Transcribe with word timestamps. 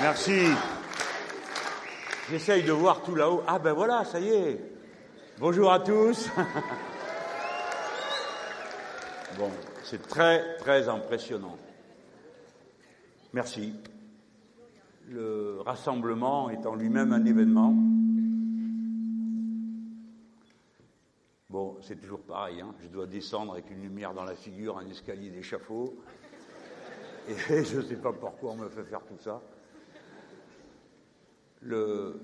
Merci. 0.00 0.46
J'essaye 2.30 2.62
de 2.62 2.72
voir 2.72 3.02
tout 3.02 3.14
là-haut. 3.14 3.42
Ah 3.46 3.58
ben 3.58 3.74
voilà, 3.74 4.02
ça 4.06 4.18
y 4.18 4.28
est. 4.28 4.58
Bonjour 5.38 5.70
à 5.72 5.80
tous. 5.80 6.28
Bon, 9.38 9.50
c'est 9.84 10.06
très, 10.08 10.56
très 10.56 10.88
impressionnant. 10.88 11.56
Merci. 13.32 13.72
Le 15.08 15.60
rassemblement 15.64 16.50
est 16.50 16.66
en 16.66 16.74
lui-même 16.74 17.12
un 17.12 17.24
événement. 17.24 17.72
Bon, 21.48 21.78
c'est 21.80 22.00
toujours 22.00 22.20
pareil, 22.22 22.60
hein. 22.60 22.74
je 22.82 22.88
dois 22.88 23.06
descendre 23.06 23.52
avec 23.52 23.70
une 23.70 23.82
lumière 23.82 24.12
dans 24.12 24.24
la 24.24 24.34
figure, 24.34 24.78
un 24.78 24.86
escalier 24.88 25.30
d'échafaud, 25.30 25.96
et 27.28 27.34
je 27.64 27.76
ne 27.76 27.82
sais 27.82 27.96
pas 27.96 28.12
pourquoi 28.12 28.50
on 28.50 28.56
me 28.56 28.68
fait 28.68 28.84
faire 28.84 29.02
tout 29.04 29.18
ça. 29.20 29.40
Le... 31.60 32.20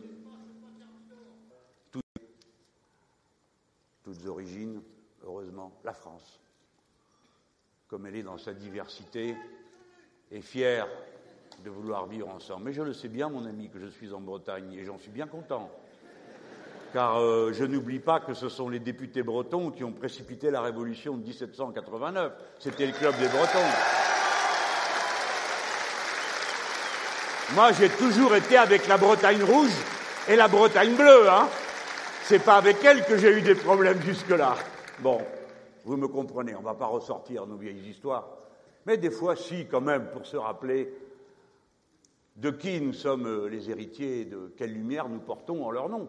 Toutes 4.03 4.27
origines, 4.27 4.83
heureusement, 5.25 5.73
la 5.85 5.93
France, 5.93 6.41
comme 7.89 8.07
elle 8.07 8.17
est 8.17 8.23
dans 8.23 8.39
sa 8.39 8.55
diversité, 8.55 9.37
est 10.31 10.41
fière 10.41 10.87
de 11.65 11.71
vouloir 11.71 12.07
vivre 12.07 12.29
ensemble. 12.29 12.67
Mais 12.67 12.73
je 12.73 12.83
le 12.83 12.93
sais 12.93 13.09
bien, 13.09 13.29
mon 13.29 13.45
ami, 13.47 13.69
que 13.69 13.81
je 13.81 13.87
suis 13.87 14.13
en 14.13 14.21
Bretagne, 14.21 14.73
et 14.75 14.85
j'en 14.85 14.99
suis 14.99 15.11
bien 15.11 15.27
content 15.27 15.71
car 16.97 17.21
euh, 17.21 17.53
je 17.53 17.65
n'oublie 17.65 17.99
pas 17.99 18.21
que 18.21 18.33
ce 18.33 18.49
sont 18.49 18.71
les 18.71 18.79
députés 18.79 19.23
bretons 19.23 19.71
qui 19.71 19.85
ont 19.85 19.93
précipité 19.93 20.51
la 20.51 20.63
révolution 20.63 21.19
de 21.19 21.25
1789. 21.25 22.33
C'était 22.59 22.87
le 22.87 22.93
club 22.93 23.15
des 23.19 23.29
Bretons. 23.29 24.16
Moi, 27.55 27.73
j'ai 27.73 27.89
toujours 27.89 28.35
été 28.35 28.57
avec 28.57 28.89
la 28.89 28.99
Bretagne 28.99 29.43
rouge 29.43 29.71
et 30.29 30.35
la 30.35 30.49
Bretagne 30.49 30.97
bleue, 30.97 31.31
hein. 31.31 31.49
C'est 32.25 32.41
pas 32.41 32.57
avec 32.57 32.85
elle 32.85 33.05
que 33.05 33.17
j'ai 33.17 33.39
eu 33.39 33.41
des 33.41 33.55
problèmes 33.55 34.03
jusque-là. 34.03 34.57
Bon, 34.99 35.21
vous 35.85 35.97
me 35.97 36.09
comprenez, 36.09 36.57
on 36.57 36.63
va 36.63 36.75
pas 36.75 36.87
ressortir 36.87 37.47
nos 37.47 37.57
vieilles 37.57 37.89
histoires. 37.89 38.27
Mais 38.85 38.97
des 38.97 39.13
fois, 39.13 39.37
si, 39.37 39.67
quand 39.67 39.81
même, 39.81 40.11
pour 40.11 40.27
se 40.27 40.37
rappeler 40.37 40.93
de 42.35 42.51
qui 42.51 42.81
nous 42.81 42.93
sommes 42.93 43.27
euh, 43.27 43.49
les 43.49 43.71
héritiers, 43.71 44.25
de 44.25 44.53
quelle 44.57 44.73
lumière 44.73 45.09
nous 45.09 45.21
portons 45.21 45.65
en 45.65 45.71
leur 45.71 45.89
nom. 45.89 46.09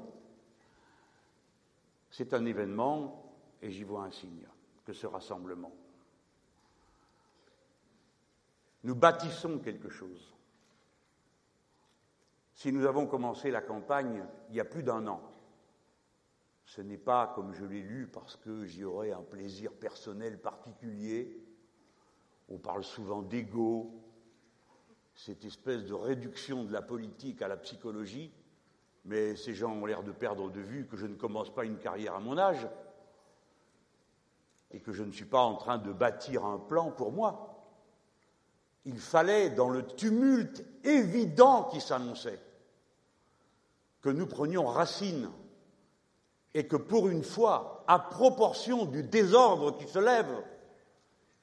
C'est 2.10 2.34
un 2.34 2.46
événement, 2.46 3.32
et 3.62 3.70
j'y 3.70 3.84
vois 3.84 4.04
un 4.06 4.12
signe, 4.12 4.48
que 4.86 4.94
ce 4.94 5.06
rassemblement. 5.06 5.72
Nous 8.84 8.96
bâtissons 8.96 9.60
quelque 9.60 9.90
chose. 9.90 10.34
Si 12.58 12.74
nous 12.74 12.86
avons 12.86 13.06
commencé 13.06 13.52
la 13.52 13.62
campagne 13.62 14.26
il 14.50 14.56
y 14.56 14.60
a 14.60 14.66
plus 14.66 14.84
d'un 14.84 15.08
an, 15.08 15.22
ce 16.66 16.82
n'est 16.82 16.98
pas, 16.98 17.32
comme 17.34 17.54
je 17.54 17.64
l'ai 17.64 17.82
lu, 17.82 18.08
parce 18.08 18.36
que 18.36 18.66
j'y 18.66 18.84
aurais 18.84 19.14
un 19.14 19.22
plaisir 19.22 19.72
personnel 19.72 20.42
particulier. 20.42 21.42
On 22.50 22.58
parle 22.58 22.84
souvent 22.84 23.22
d'ego, 23.22 24.04
cette 25.16 25.46
espèce 25.46 25.86
de 25.86 25.94
réduction 25.94 26.66
de 26.66 26.74
la 26.74 26.82
politique 26.82 27.42
à 27.42 27.48
la 27.48 27.56
psychologie 27.56 28.34
mais 29.08 29.38
ces 29.38 29.56
gens 29.56 29.72
ont 29.72 29.86
l'air 29.86 30.04
de 30.04 30.12
perdre 30.12 30.52
de 30.52 30.60
vue 30.60 30.86
que 30.86 30.98
je 30.98 31.08
ne 31.08 31.16
commence 31.16 31.50
pas 31.50 31.64
une 31.64 31.78
carrière 31.78 32.14
à 32.14 32.20
mon 32.20 32.38
âge 32.38 32.68
et 34.72 34.82
que 34.82 34.92
je 34.92 35.02
ne 35.04 35.14
suis 35.14 35.26
pas 35.26 35.40
en 35.40 35.56
train 35.56 35.78
de 35.78 35.94
bâtir 35.94 36.46
un 36.46 36.60
plan 36.60 36.92
pour 36.92 37.14
moi. 37.14 37.64
Il 38.84 39.00
fallait, 39.00 39.50
dans 39.50 39.70
le 39.70 39.86
tumulte 39.86 40.66
évident 40.84 41.64
qui 41.64 41.80
s'annonçait, 41.80 42.40
que 44.02 44.10
nous 44.10 44.28
prenions 44.28 44.66
racine 44.66 45.30
et 46.54 46.68
que 46.68 46.76
pour 46.76 47.08
une 47.10 47.24
fois, 47.24 47.84
à 47.88 48.00
proportion 48.00 48.86
du 48.86 49.04
désordre 49.04 49.78
qui 49.78 49.88
se 49.88 50.00
lève, 50.00 50.44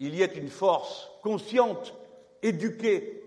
il 0.01 0.15
y 0.15 0.23
ait 0.23 0.37
une 0.37 0.49
force 0.49 1.11
consciente, 1.23 1.95
éduquée, 2.43 3.23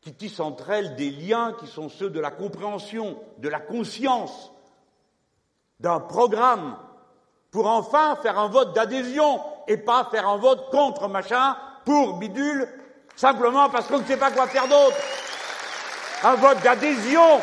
qui 0.00 0.12
tissent 0.12 0.40
entre 0.40 0.70
elles 0.70 0.96
des 0.96 1.10
liens 1.10 1.54
qui 1.58 1.66
sont 1.66 1.88
ceux 1.88 2.10
de 2.10 2.20
la 2.20 2.30
compréhension, 2.30 3.18
de 3.38 3.48
la 3.48 3.60
conscience, 3.60 4.52
d'un 5.80 6.00
programme, 6.00 6.76
pour 7.50 7.66
enfin 7.66 8.16
faire 8.16 8.38
un 8.38 8.48
vote 8.48 8.74
d'adhésion 8.74 9.40
et 9.66 9.76
pas 9.76 10.08
faire 10.10 10.28
un 10.28 10.36
vote 10.36 10.70
contre 10.70 11.08
machin, 11.08 11.56
pour 11.84 12.18
bidule, 12.18 12.68
simplement 13.16 13.70
parce 13.70 13.86
qu'on 13.86 14.00
ne 14.00 14.04
sait 14.04 14.16
pas 14.16 14.30
quoi 14.30 14.46
faire 14.46 14.68
d'autre. 14.68 14.96
Un 16.24 16.36
vote 16.36 16.62
d'adhésion. 16.62 17.42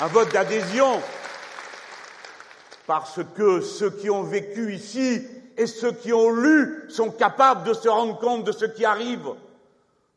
Un 0.00 0.06
vote 0.06 0.32
d'adhésion 0.32 1.02
parce 2.86 3.18
que 3.36 3.60
ceux 3.62 3.90
qui 3.90 4.10
ont 4.10 4.22
vécu 4.22 4.72
ici 4.72 5.26
et 5.56 5.66
ceux 5.66 5.90
qui 5.90 6.12
ont 6.12 6.30
lu 6.30 6.84
sont 6.88 7.10
capables 7.10 7.64
de 7.64 7.74
se 7.74 7.88
rendre 7.88 8.16
compte 8.20 8.44
de 8.44 8.52
ce 8.52 8.64
qui 8.64 8.84
arrive. 8.84 9.26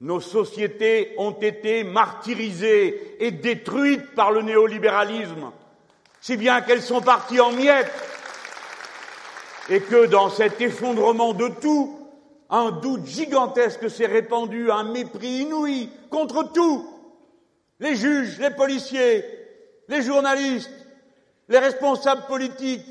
Nos 0.02 0.22
sociétés 0.22 1.16
ont 1.18 1.32
été 1.32 1.84
martyrisées 1.84 3.18
et 3.20 3.32
détruites 3.32 4.14
par 4.14 4.32
le 4.32 4.44
néolibéralisme, 4.44 5.52
si 6.22 6.38
bien 6.38 6.62
qu'elles 6.62 6.84
sont 6.84 7.02
parties 7.02 7.40
en 7.40 7.52
miettes, 7.52 7.92
et 9.70 9.80
que 9.80 10.06
dans 10.06 10.30
cet 10.30 10.62
effondrement 10.62 11.34
de 11.34 11.48
tout, 11.48 12.05
un 12.50 12.72
doute 12.72 13.06
gigantesque 13.06 13.90
s'est 13.90 14.06
répandu, 14.06 14.72
un 14.72 14.84
mépris 14.84 15.42
inouï 15.42 15.90
contre 16.10 16.52
tout. 16.52 16.88
Les 17.80 17.96
juges, 17.96 18.40
les 18.40 18.52
policiers, 18.52 19.26
les 19.88 20.02
journalistes, 20.02 20.72
les 21.50 21.60
responsables 21.60 22.26
politiques, 22.28 22.86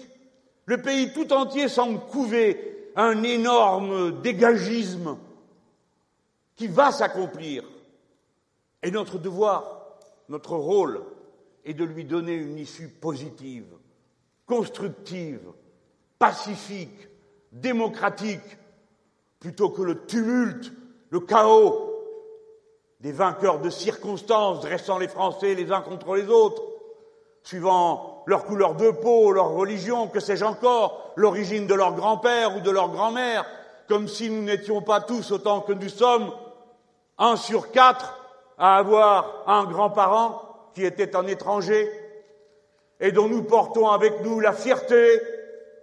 le 0.67 0.81
pays 0.81 1.13
tout 1.13 1.33
entier 1.33 1.69
semble 1.69 2.01
couver 2.01 2.91
un 2.97 3.23
énorme 3.23 4.21
dégagisme 4.23 5.19
qui 6.57 6.67
va 6.67 6.93
s'accomplir. 6.93 7.65
Et 8.83 8.91
notre 8.91 9.19
devoir, 9.19 9.99
notre 10.29 10.57
rôle, 10.57 11.03
est 11.65 11.75
de 11.75 11.85
lui 11.85 12.05
donner 12.05 12.35
une 12.35 12.59
issue 12.59 12.89
positive, 12.89 13.67
constructive, 14.47 15.41
pacifique, 16.19 17.09
démocratique, 17.51 18.59
plutôt 19.45 19.69
que 19.69 19.83
le 19.83 20.07
tumulte, 20.07 20.73
le 21.11 21.21
chaos 21.21 22.01
des 23.01 23.13
vainqueurs 23.13 23.59
de 23.59 23.69
circonstances 23.69 24.61
dressant 24.61 24.97
les 24.97 25.07
Français 25.07 25.55
les 25.55 25.71
uns 25.71 25.83
contre 25.83 26.15
les 26.15 26.29
autres, 26.29 26.63
suivant 27.43 28.25
leur 28.25 28.47
couleur 28.47 28.75
de 28.75 28.91
peau, 28.91 29.33
leur 29.33 29.51
religion, 29.51 30.09
que 30.09 30.19
sais-je 30.19 30.47
encore, 30.47 31.13
l'origine 31.17 31.67
de 31.67 31.75
leur 31.75 31.93
grand-père 31.93 32.57
ou 32.57 32.61
de 32.61 32.71
leur 32.71 32.89
grand-mère, 32.89 33.45
comme 33.87 34.09
si 34.09 34.31
nous 34.31 34.41
n'étions 34.41 34.81
pas 34.81 35.03
tous 35.03 35.31
autant 35.31 35.61
que 35.61 35.75
nous 35.75 35.91
sommes, 35.91 36.33
un 37.19 37.37
sur 37.37 37.71
quatre 37.71 38.19
à 38.57 38.79
avoir 38.79 39.45
un 39.47 39.65
grand-parent 39.65 40.71
qui 40.75 40.87
était 40.87 41.15
un 41.17 41.27
étranger 41.27 41.93
et 42.99 43.13
dont 43.13 43.29
nous 43.29 43.43
portons 43.43 43.91
avec 43.91 44.25
nous 44.25 44.41
la 44.41 44.55
fierté 44.55 45.21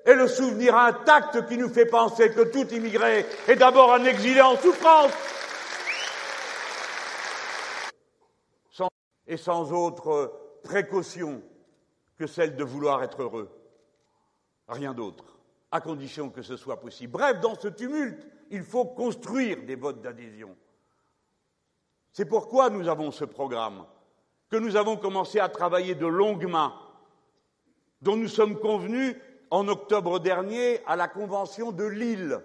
et 0.05 0.13
le 0.13 0.27
souvenir 0.27 0.75
intact 0.75 1.47
qui 1.47 1.57
nous 1.57 1.69
fait 1.69 1.85
penser 1.85 2.31
que 2.31 2.41
tout 2.41 2.67
immigré 2.73 3.25
est 3.47 3.55
d'abord 3.55 3.93
un 3.93 4.05
exilé 4.05 4.41
en 4.41 4.57
souffrance. 4.57 5.11
et 9.31 9.37
sans 9.37 9.71
autre 9.71 10.59
précaution 10.61 11.41
que 12.17 12.27
celle 12.27 12.57
de 12.57 12.65
vouloir 12.65 13.01
être 13.01 13.21
heureux. 13.21 13.49
Rien 14.67 14.93
d'autre, 14.93 15.23
à 15.71 15.79
condition 15.79 16.29
que 16.29 16.41
ce 16.41 16.57
soit 16.57 16.81
possible. 16.81 17.13
Bref, 17.13 17.39
dans 17.39 17.57
ce 17.57 17.69
tumulte, 17.69 18.27
il 18.49 18.63
faut 18.63 18.83
construire 18.83 19.63
des 19.63 19.75
votes 19.75 20.01
d'adhésion. 20.01 20.53
C'est 22.11 22.25
pourquoi 22.25 22.69
nous 22.69 22.89
avons 22.89 23.11
ce 23.11 23.23
programme, 23.23 23.85
que 24.49 24.57
nous 24.57 24.75
avons 24.75 24.97
commencé 24.97 25.39
à 25.39 25.47
travailler 25.47 25.95
de 25.95 26.05
longue 26.05 26.45
main, 26.45 26.73
dont 28.01 28.17
nous 28.17 28.27
sommes 28.27 28.59
convenus 28.59 29.15
en 29.51 29.67
octobre 29.67 30.19
dernier 30.19 30.81
à 30.87 30.95
la 30.95 31.07
Convention 31.07 31.71
de 31.71 31.83
Lille, 31.83 32.39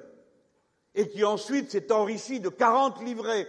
et 0.94 1.08
qui 1.08 1.24
ensuite 1.24 1.70
s'est 1.70 1.92
enrichi 1.92 2.40
de 2.40 2.48
40 2.48 3.02
livrets 3.02 3.46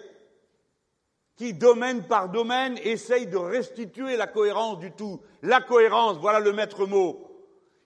qui, 1.37 1.53
domaine 1.53 2.03
par 2.03 2.29
domaine, 2.29 2.77
essaye 2.83 3.27
de 3.27 3.37
restituer 3.37 4.17
la 4.17 4.27
cohérence 4.27 4.79
du 4.79 4.91
tout. 4.91 5.21
La 5.43 5.61
cohérence, 5.61 6.17
voilà 6.17 6.39
le 6.39 6.51
maître 6.51 6.85
mot. 6.87 7.23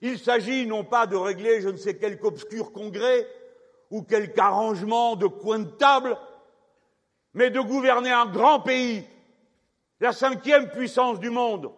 Il 0.01 0.18
s'agit 0.18 0.65
non 0.65 0.83
pas 0.83 1.06
de 1.06 1.15
régler 1.15 1.62
je 1.62 1.69
ne 1.69 1.77
sais 1.77 1.97
quel 1.97 2.18
obscur 2.23 2.71
congrès 2.71 3.27
ou 3.91 4.01
quelque 4.03 4.39
arrangement 4.39 5.18
de 5.18 5.27
coin 5.27 5.59
de 5.59 5.69
table, 5.69 6.18
mais 7.33 7.50
de 7.50 7.59
gouverner 7.59 8.12
un 8.12 8.25
grand 8.25 8.62
pays, 8.62 9.03
la 10.00 10.13
cinquième 10.13 10.69
puissance 10.69 11.19
du 11.19 11.29
monde, 11.29 11.71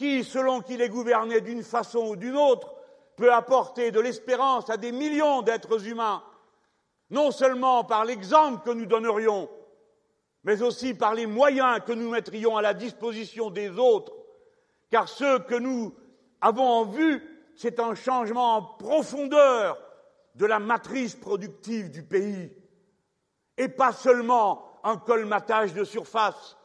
qui, 0.00 0.24
selon 0.24 0.62
qu'il 0.62 0.80
est 0.80 0.88
gouverné 0.88 1.42
d'une 1.42 1.62
façon 1.62 1.98
ou 1.98 2.16
d'une 2.16 2.38
autre, 2.38 2.72
peut 3.16 3.34
apporter 3.34 3.90
de 3.90 4.00
l'espérance 4.00 4.70
à 4.70 4.78
des 4.78 4.92
millions 4.92 5.42
d'êtres 5.42 5.86
humains, 5.86 6.22
non 7.10 7.30
seulement 7.30 7.84
par 7.84 8.06
l'exemple 8.06 8.64
que 8.64 8.74
nous 8.74 8.86
donnerions, 8.86 9.50
mais 10.42 10.62
aussi 10.62 10.94
par 10.94 11.12
les 11.12 11.26
moyens 11.26 11.80
que 11.86 11.92
nous 11.92 12.08
mettrions 12.08 12.56
à 12.56 12.62
la 12.62 12.72
disposition 12.72 13.50
des 13.50 13.78
autres, 13.78 14.14
car 14.90 15.06
ce 15.06 15.38
que 15.40 15.56
nous 15.56 15.94
avons 16.40 16.66
en 16.66 16.86
vue, 16.86 17.22
c'est 17.54 17.78
un 17.78 17.94
changement 17.94 18.56
en 18.56 18.62
profondeur 18.62 19.78
de 20.34 20.46
la 20.46 20.60
matrice 20.60 21.14
productive 21.14 21.90
du 21.90 22.04
pays, 22.04 22.50
et 23.58 23.68
pas 23.68 23.92
seulement 23.92 24.80
un 24.82 24.96
colmatage 24.96 25.74
de 25.74 25.84
surface, 25.84 26.56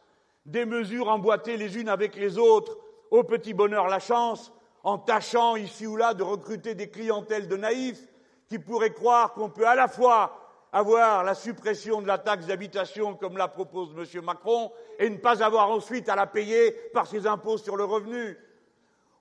des 0.46 0.64
mesures 0.64 1.10
emboîtées 1.10 1.58
les 1.58 1.76
unes 1.76 1.90
avec 1.90 2.16
les 2.16 2.38
autres, 2.38 2.78
au 3.10 3.24
petit 3.24 3.54
bonheur 3.54 3.88
la 3.88 3.98
chance, 3.98 4.52
en 4.82 4.98
tâchant 4.98 5.56
ici 5.56 5.86
ou 5.86 5.96
là 5.96 6.14
de 6.14 6.22
recruter 6.22 6.74
des 6.74 6.88
clientèles 6.88 7.48
de 7.48 7.56
naïfs 7.56 8.08
qui 8.48 8.58
pourraient 8.58 8.92
croire 8.92 9.32
qu'on 9.32 9.50
peut 9.50 9.66
à 9.66 9.74
la 9.74 9.88
fois 9.88 10.46
avoir 10.72 11.24
la 11.24 11.34
suppression 11.34 12.02
de 12.02 12.06
la 12.06 12.18
taxe 12.18 12.46
d'habitation 12.46 13.14
comme 13.14 13.36
la 13.36 13.48
propose 13.48 13.94
M. 13.96 14.22
Macron 14.22 14.70
et 14.98 15.08
ne 15.08 15.16
pas 15.16 15.42
avoir 15.42 15.70
ensuite 15.70 16.08
à 16.08 16.16
la 16.16 16.26
payer 16.26 16.72
par 16.92 17.06
ses 17.06 17.26
impôts 17.26 17.58
sur 17.58 17.76
le 17.76 17.84
revenu, 17.84 18.38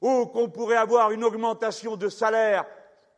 ou 0.02 0.26
qu'on 0.28 0.50
pourrait 0.50 0.76
avoir 0.76 1.12
une 1.12 1.24
augmentation 1.24 1.96
de 1.96 2.10
salaire 2.10 2.66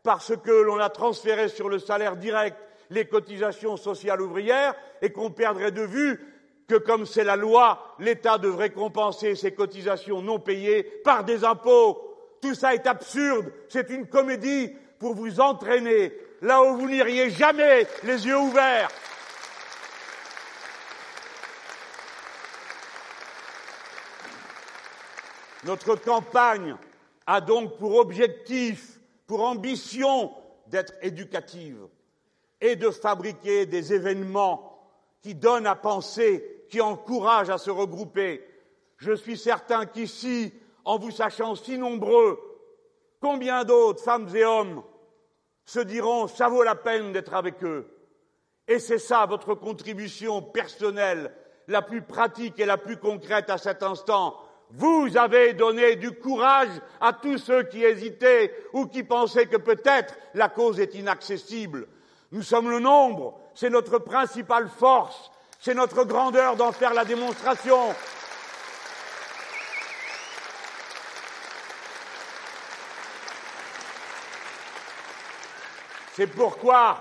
parce 0.04 0.34
que 0.38 0.52
l'on 0.52 0.80
a 0.80 0.90
transféré 0.90 1.50
sur 1.50 1.68
le 1.68 1.80
salaire 1.80 2.16
direct 2.16 2.58
les 2.90 3.08
cotisations 3.08 3.76
sociales 3.76 4.22
ouvrières 4.22 4.74
et 5.02 5.12
qu'on 5.12 5.32
perdrait 5.32 5.72
de 5.72 5.82
vue 5.82 6.37
que, 6.68 6.76
comme 6.76 7.06
c'est 7.06 7.24
la 7.24 7.36
loi, 7.36 7.96
l'État 8.00 8.38
devrait 8.38 8.72
compenser 8.72 9.36
ces 9.36 9.54
cotisations 9.54 10.22
non 10.22 10.40
payées 10.40 10.84
par 10.84 11.24
des 11.24 11.44
impôts. 11.44 12.04
Tout 12.42 12.54
ça 12.54 12.74
est 12.74 12.86
absurde, 12.86 13.52
c'est 13.70 13.90
une 13.90 14.08
comédie 14.08 14.74
pour 15.00 15.16
vous 15.16 15.40
entraîner 15.40 16.14
là 16.42 16.62
où 16.64 16.78
vous 16.78 16.88
n'iriez 16.88 17.30
jamais 17.30 17.88
les 18.04 18.28
yeux 18.28 18.38
ouverts. 18.38 18.90
Notre 25.64 25.96
campagne 25.96 26.76
a 27.26 27.42
donc 27.42 27.78
pour 27.78 27.96
objectif, 27.96 29.00
pour 29.26 29.44
ambition 29.44 30.32
d'être 30.68 30.94
éducative 31.02 31.88
et 32.62 32.76
de 32.76 32.90
fabriquer 32.90 33.66
des 33.66 33.94
événements 33.94 34.77
qui 35.22 35.36
donnent 35.36 35.68
à 35.68 35.76
penser, 35.76 36.66
qui 36.70 36.82
encouragent 36.82 37.50
à 37.50 37.58
se 37.58 37.72
regrouper. 37.72 38.44
Je 38.98 39.14
suis 39.14 39.38
certain 39.38 39.86
qu'ici, 39.86 40.54
en 40.86 40.98
vous 40.98 41.12
sachant 41.12 41.56
si 41.56 41.78
nombreux, 41.78 42.40
combien 43.22 43.64
d'autres, 43.64 44.04
femmes 44.04 44.30
et 44.36 44.44
hommes, 44.44 44.84
se 45.66 45.80
diront 45.80 46.28
ça 46.28 46.48
vaut 46.48 46.64
la 46.64 46.76
peine 46.76 47.12
d'être 47.12 47.34
avec 47.34 47.64
eux. 47.64 47.88
Et 48.68 48.80
c'est 48.80 49.00
ça 49.00 49.26
votre 49.26 49.54
contribution 49.54 50.42
personnelle, 50.42 51.34
la 51.68 51.82
plus 51.82 52.02
pratique 52.02 52.60
et 52.60 52.66
la 52.66 52.78
plus 52.78 52.98
concrète 52.98 53.50
à 53.50 53.58
cet 53.58 53.84
instant. 53.84 54.36
Vous 54.72 55.16
avez 55.16 55.54
donné 55.54 55.96
du 55.96 56.12
courage 56.12 56.82
à 57.00 57.14
tous 57.14 57.38
ceux 57.38 57.64
qui 57.64 57.84
hésitaient 57.84 58.54
ou 58.74 58.86
qui 58.86 59.04
pensaient 59.04 59.46
que 59.46 59.58
peut-être 59.58 60.16
la 60.34 60.50
cause 60.50 60.80
est 60.80 60.96
inaccessible. 60.96 61.88
Nous 62.32 62.44
sommes 62.44 62.70
le 62.70 62.80
nombre, 62.80 63.40
c'est 63.54 63.70
notre 63.70 64.00
principale 64.00 64.70
force, 64.70 65.32
c'est 65.60 65.74
notre 65.74 66.04
grandeur 66.04 66.56
d'en 66.56 66.72
faire 66.72 66.94
la 66.94 67.06
démonstration. 67.06 67.94
C'est 76.16 76.28
pourquoi, 76.28 77.00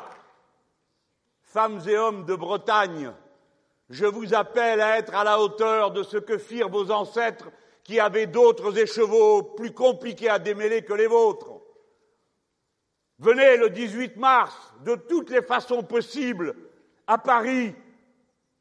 femmes 1.43 1.81
et 1.89 1.97
hommes 1.97 2.25
de 2.27 2.35
Bretagne, 2.35 3.11
je 3.89 4.05
vous 4.05 4.35
appelle 4.35 4.81
à 4.81 4.99
être 4.99 5.15
à 5.15 5.25
la 5.25 5.41
hauteur 5.41 5.91
de 5.91 6.03
ce 6.03 6.19
que 6.19 6.39
firent 6.39 6.69
vos 6.69 6.91
ancêtres 6.91 7.47
qui 7.83 7.99
avaient 7.99 8.27
d'autres 8.27 8.79
écheveaux 8.79 9.43
plus 9.43 9.73
compliqués 9.73 10.29
à 10.29 10.39
démêler 10.39 10.83
que 10.83 10.93
les 10.93 11.07
vôtres. 11.07 11.56
Venez 13.19 13.57
le 13.57 13.71
18 13.71 14.17
mars, 14.17 14.55
de 14.85 14.95
toutes 14.95 15.31
les 15.31 15.43
façons 15.43 15.83
possibles, 15.83 16.55
à 17.07 17.17
Paris, 17.17 17.75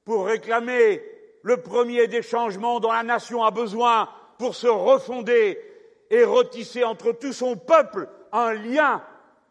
pour 0.06 0.28
réclamer 0.28 1.04
le 1.44 1.58
premier 1.58 2.08
des 2.08 2.22
changements 2.22 2.80
dont 2.80 2.92
la 2.92 3.04
nation 3.04 3.44
a 3.44 3.52
besoin 3.52 4.08
pour 4.38 4.56
se 4.56 4.68
refonder 4.68 5.60
et 6.10 6.24
retisser 6.24 6.84
entre 6.84 7.12
tout 7.12 7.34
son 7.34 7.58
peuple 7.58 8.08
un 8.32 8.54
lien 8.54 9.04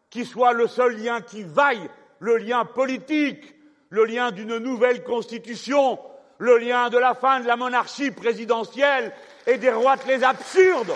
qui 0.09 0.25
soit 0.25 0.53
le 0.53 0.67
seul 0.67 0.97
lien 0.97 1.21
qui 1.21 1.43
vaille, 1.43 1.89
le 2.19 2.37
lien 2.37 2.65
politique, 2.65 3.55
le 3.89 4.05
lien 4.05 4.31
d'une 4.31 4.57
nouvelle 4.57 5.03
constitution, 5.03 5.99
le 6.37 6.57
lien 6.57 6.89
de 6.89 6.97
la 6.97 7.13
fin 7.13 7.39
de 7.39 7.47
la 7.47 7.55
monarchie 7.55 8.11
présidentielle 8.11 9.11
et 9.45 9.57
des 9.57 9.71
roitelets 9.71 10.23
absurdes 10.23 10.95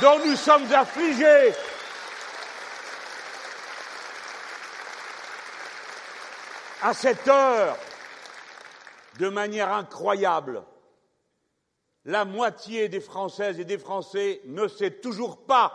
dont 0.00 0.18
nous 0.26 0.36
sommes 0.36 0.72
affligés. 0.72 1.52
À 6.84 6.94
cette 6.94 7.28
heure, 7.28 7.76
de 9.20 9.28
manière 9.28 9.72
incroyable, 9.72 10.64
la 12.04 12.24
moitié 12.24 12.88
des 12.88 12.98
Françaises 12.98 13.60
et 13.60 13.64
des 13.64 13.78
Français 13.78 14.40
ne 14.46 14.66
sait 14.66 14.90
toujours 14.90 15.44
pas 15.44 15.72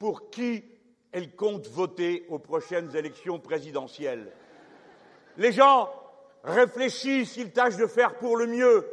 pour 0.00 0.28
qui 0.30 0.64
elle 1.12 1.36
compte 1.36 1.68
voter 1.68 2.26
aux 2.30 2.40
prochaines 2.40 2.96
élections 2.96 3.38
présidentielles. 3.38 4.32
Les 5.36 5.52
gens 5.52 5.88
réfléchissent, 6.42 7.36
ils 7.36 7.52
tâchent 7.52 7.76
de 7.76 7.86
faire 7.86 8.18
pour 8.18 8.36
le 8.36 8.48
mieux, 8.48 8.88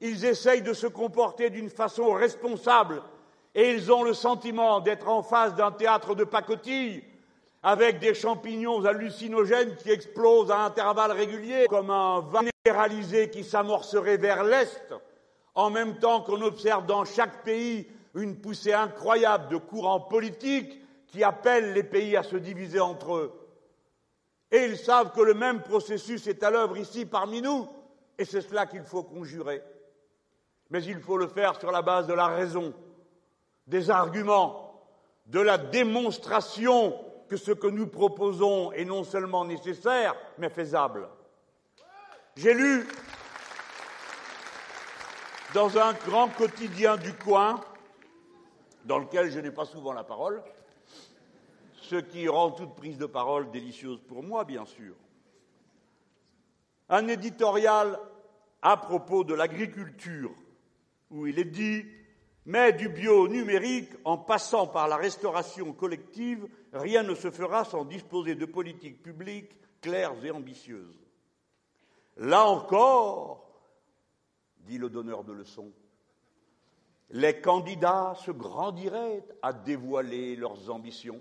ils 0.00 0.24
essayent 0.24 0.62
de 0.62 0.72
se 0.72 0.88
comporter 0.88 1.50
d'une 1.50 1.70
façon 1.70 2.14
responsable 2.14 3.00
et 3.54 3.70
ils 3.70 3.92
ont 3.92 4.02
le 4.02 4.12
sentiment 4.12 4.80
d'être 4.80 5.08
en 5.08 5.22
face 5.22 5.54
d'un 5.54 5.70
théâtre 5.70 6.16
de 6.16 6.24
pacotille 6.24 7.04
avec 7.62 7.98
des 7.98 8.14
champignons 8.14 8.84
hallucinogènes 8.84 9.76
qui 9.76 9.90
explosent 9.90 10.50
à 10.50 10.64
intervalles 10.64 11.12
réguliers 11.12 11.66
comme 11.68 11.90
un 11.90 12.20
vent 12.20 12.40
généralisé 12.64 13.30
qui 13.30 13.44
s'amorcerait 13.44 14.16
vers 14.16 14.44
l'Est, 14.44 14.94
en 15.54 15.70
même 15.70 15.98
temps 15.98 16.22
qu'on 16.22 16.40
observe 16.42 16.86
dans 16.86 17.04
chaque 17.04 17.44
pays 17.44 17.86
une 18.14 18.40
poussée 18.40 18.72
incroyable 18.72 19.48
de 19.48 19.56
courants 19.56 20.00
politiques 20.00 20.80
qui 21.08 21.22
appellent 21.22 21.74
les 21.74 21.82
pays 21.82 22.16
à 22.16 22.22
se 22.22 22.36
diviser 22.36 22.80
entre 22.80 23.16
eux. 23.16 23.32
Et 24.50 24.64
ils 24.64 24.78
savent 24.78 25.12
que 25.12 25.20
le 25.20 25.34
même 25.34 25.62
processus 25.62 26.26
est 26.26 26.42
à 26.42 26.50
l'œuvre 26.50 26.78
ici 26.78 27.04
parmi 27.04 27.42
nous, 27.42 27.68
et 28.18 28.24
c'est 28.24 28.40
cela 28.40 28.66
qu'il 28.66 28.82
faut 28.82 29.02
conjurer. 29.02 29.62
Mais 30.70 30.82
il 30.84 31.00
faut 31.00 31.16
le 31.16 31.28
faire 31.28 31.58
sur 31.58 31.70
la 31.70 31.82
base 31.82 32.06
de 32.06 32.14
la 32.14 32.28
raison, 32.28 32.72
des 33.66 33.90
arguments, 33.90 34.82
de 35.26 35.40
la 35.40 35.58
démonstration 35.58 36.96
que 37.30 37.36
ce 37.36 37.52
que 37.52 37.68
nous 37.68 37.86
proposons 37.86 38.72
est 38.72 38.84
non 38.84 39.04
seulement 39.04 39.44
nécessaire, 39.44 40.16
mais 40.36 40.50
faisable. 40.50 41.08
J'ai 42.34 42.52
lu 42.52 42.84
dans 45.54 45.78
un 45.78 45.92
grand 45.92 46.28
quotidien 46.28 46.96
du 46.96 47.12
coin, 47.14 47.60
dans 48.84 48.98
lequel 48.98 49.30
je 49.30 49.38
n'ai 49.38 49.52
pas 49.52 49.64
souvent 49.64 49.92
la 49.92 50.02
parole, 50.02 50.42
ce 51.74 51.94
qui 51.94 52.26
rend 52.28 52.50
toute 52.50 52.74
prise 52.74 52.98
de 52.98 53.06
parole 53.06 53.48
délicieuse 53.52 54.00
pour 54.08 54.24
moi, 54.24 54.44
bien 54.44 54.66
sûr. 54.66 54.96
Un 56.88 57.06
éditorial 57.06 57.96
à 58.60 58.76
propos 58.76 59.22
de 59.22 59.34
l'agriculture, 59.34 60.34
où 61.12 61.28
il 61.28 61.38
est 61.38 61.44
dit 61.44 61.84
Mais 62.46 62.72
du 62.72 62.88
bio 62.88 63.28
numérique, 63.28 63.90
en 64.04 64.16
passant 64.16 64.66
par 64.66 64.88
la 64.88 64.96
restauration 64.96 65.72
collective, 65.72 66.48
rien 66.72 67.02
ne 67.02 67.14
se 67.14 67.30
fera 67.30 67.64
sans 67.64 67.84
disposer 67.84 68.34
de 68.34 68.46
politiques 68.46 69.02
publiques 69.02 69.52
claires 69.80 70.14
et 70.24 70.30
ambitieuses. 70.30 70.98
Là 72.16 72.46
encore, 72.46 73.46
dit 74.58 74.78
le 74.78 74.88
donneur 74.88 75.24
de 75.24 75.32
leçons, 75.32 75.72
les 77.10 77.40
candidats 77.40 78.14
se 78.24 78.30
grandiraient 78.30 79.24
à 79.42 79.52
dévoiler 79.52 80.36
leurs 80.36 80.70
ambitions. 80.70 81.20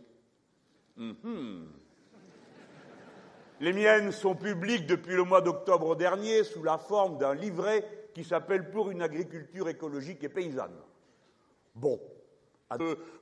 Mhm. 0.97 1.67
Les 3.61 3.73
miennes 3.73 4.11
sont 4.11 4.35
publiques 4.35 4.85
depuis 4.85 5.15
le 5.15 5.23
mois 5.23 5.41
d'octobre 5.41 5.95
dernier 5.95 6.43
sous 6.43 6.63
la 6.63 6.77
forme 6.77 7.17
d'un 7.17 7.33
livret 7.33 8.09
qui 8.13 8.23
s'appelle 8.23 8.69
Pour 8.69 8.89
une 8.89 9.01
agriculture 9.01 9.67
écologique 9.67 10.23
et 10.23 10.29
paysanne. 10.29 10.77
Bon, 11.75 11.99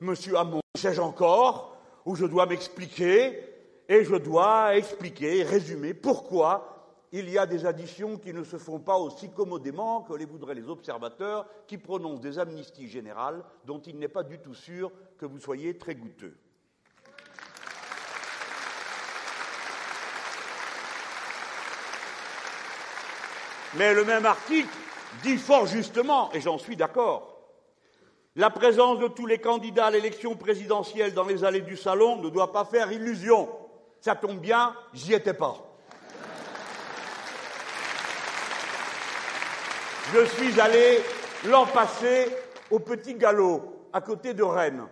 monsieur 0.00 0.36
Hamon, 0.36 0.60
sais-je 0.76 1.00
encore, 1.00 1.76
où 2.04 2.14
je 2.16 2.26
dois 2.26 2.46
m'expliquer, 2.46 3.42
et 3.88 4.04
je 4.04 4.16
dois 4.16 4.76
expliquer, 4.76 5.42
résumer 5.42 5.94
pourquoi 5.94 6.78
il 7.12 7.30
y 7.30 7.38
a 7.38 7.46
des 7.46 7.64
additions 7.64 8.18
qui 8.18 8.34
ne 8.34 8.44
se 8.44 8.58
font 8.58 8.80
pas 8.80 8.98
aussi 8.98 9.30
commodément 9.30 10.02
que 10.02 10.12
les 10.12 10.26
voudraient 10.26 10.54
les 10.54 10.68
observateurs 10.68 11.46
qui 11.66 11.78
prononcent 11.78 12.20
des 12.20 12.38
amnisties 12.38 12.88
générales 12.88 13.42
dont 13.64 13.80
il 13.80 13.98
n'est 13.98 14.08
pas 14.08 14.22
du 14.22 14.38
tout 14.38 14.54
sûr 14.54 14.92
que 15.16 15.24
vous 15.24 15.38
soyez 15.38 15.78
très 15.78 15.94
goûteux. 15.94 16.36
Mais 23.74 23.94
le 23.94 24.04
même 24.04 24.26
article 24.26 24.68
dit 25.22 25.38
fort 25.38 25.66
justement, 25.66 26.30
et 26.32 26.40
j'en 26.40 26.58
suis 26.58 26.76
d'accord, 26.76 27.37
la 28.38 28.50
présence 28.50 29.00
de 29.00 29.08
tous 29.08 29.26
les 29.26 29.38
candidats 29.38 29.86
à 29.86 29.90
l'élection 29.90 30.36
présidentielle 30.36 31.12
dans 31.12 31.24
les 31.24 31.42
allées 31.42 31.60
du 31.60 31.76
salon 31.76 32.22
ne 32.22 32.30
doit 32.30 32.52
pas 32.52 32.64
faire 32.64 32.92
illusion. 32.92 33.48
Ça 34.00 34.14
tombe 34.14 34.38
bien, 34.38 34.76
j'y 34.94 35.12
étais 35.12 35.34
pas. 35.34 35.56
Je 40.14 40.24
suis 40.24 40.60
allé 40.60 41.00
l'an 41.46 41.66
passé 41.66 42.28
au 42.70 42.78
Petit 42.78 43.14
Galop, 43.14 43.88
à 43.92 44.00
côté 44.00 44.34
de 44.34 44.44
Rennes, 44.44 44.86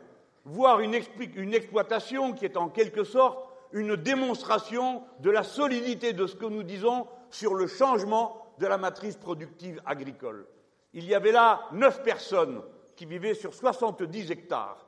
voir 0.45 0.81
une, 0.81 0.99
une, 1.37 1.55
exploitation 1.55 2.33
qui 2.33 2.47
est 2.47 2.57
en 2.57 2.69
quelque 2.69 3.05
sorte 3.05 3.49
une 3.71 3.95
démonstration 3.95 5.05
de 5.21 5.31
la 5.31 5.45
solidité 5.45 6.13
de 6.13 6.27
ce 6.27 6.35
que 6.35 6.47
nous 6.47 6.65
disons 6.65 7.07
sur 7.31 7.55
le 7.55 7.69
changement 7.69 8.45
de 8.59 8.67
la 8.67 8.77
matrice 8.77 9.17
productive 9.17 9.81
agricole. 9.87 10.49
Il 10.95 11.05
y 11.05 11.15
avait 11.15 11.31
là 11.31 11.61
neuf 11.71 12.03
personnes 12.03 12.61
qui 12.97 13.07
vivaient 13.07 13.35
sur 13.35 13.55
70 13.55 14.31
hectares 14.31 14.85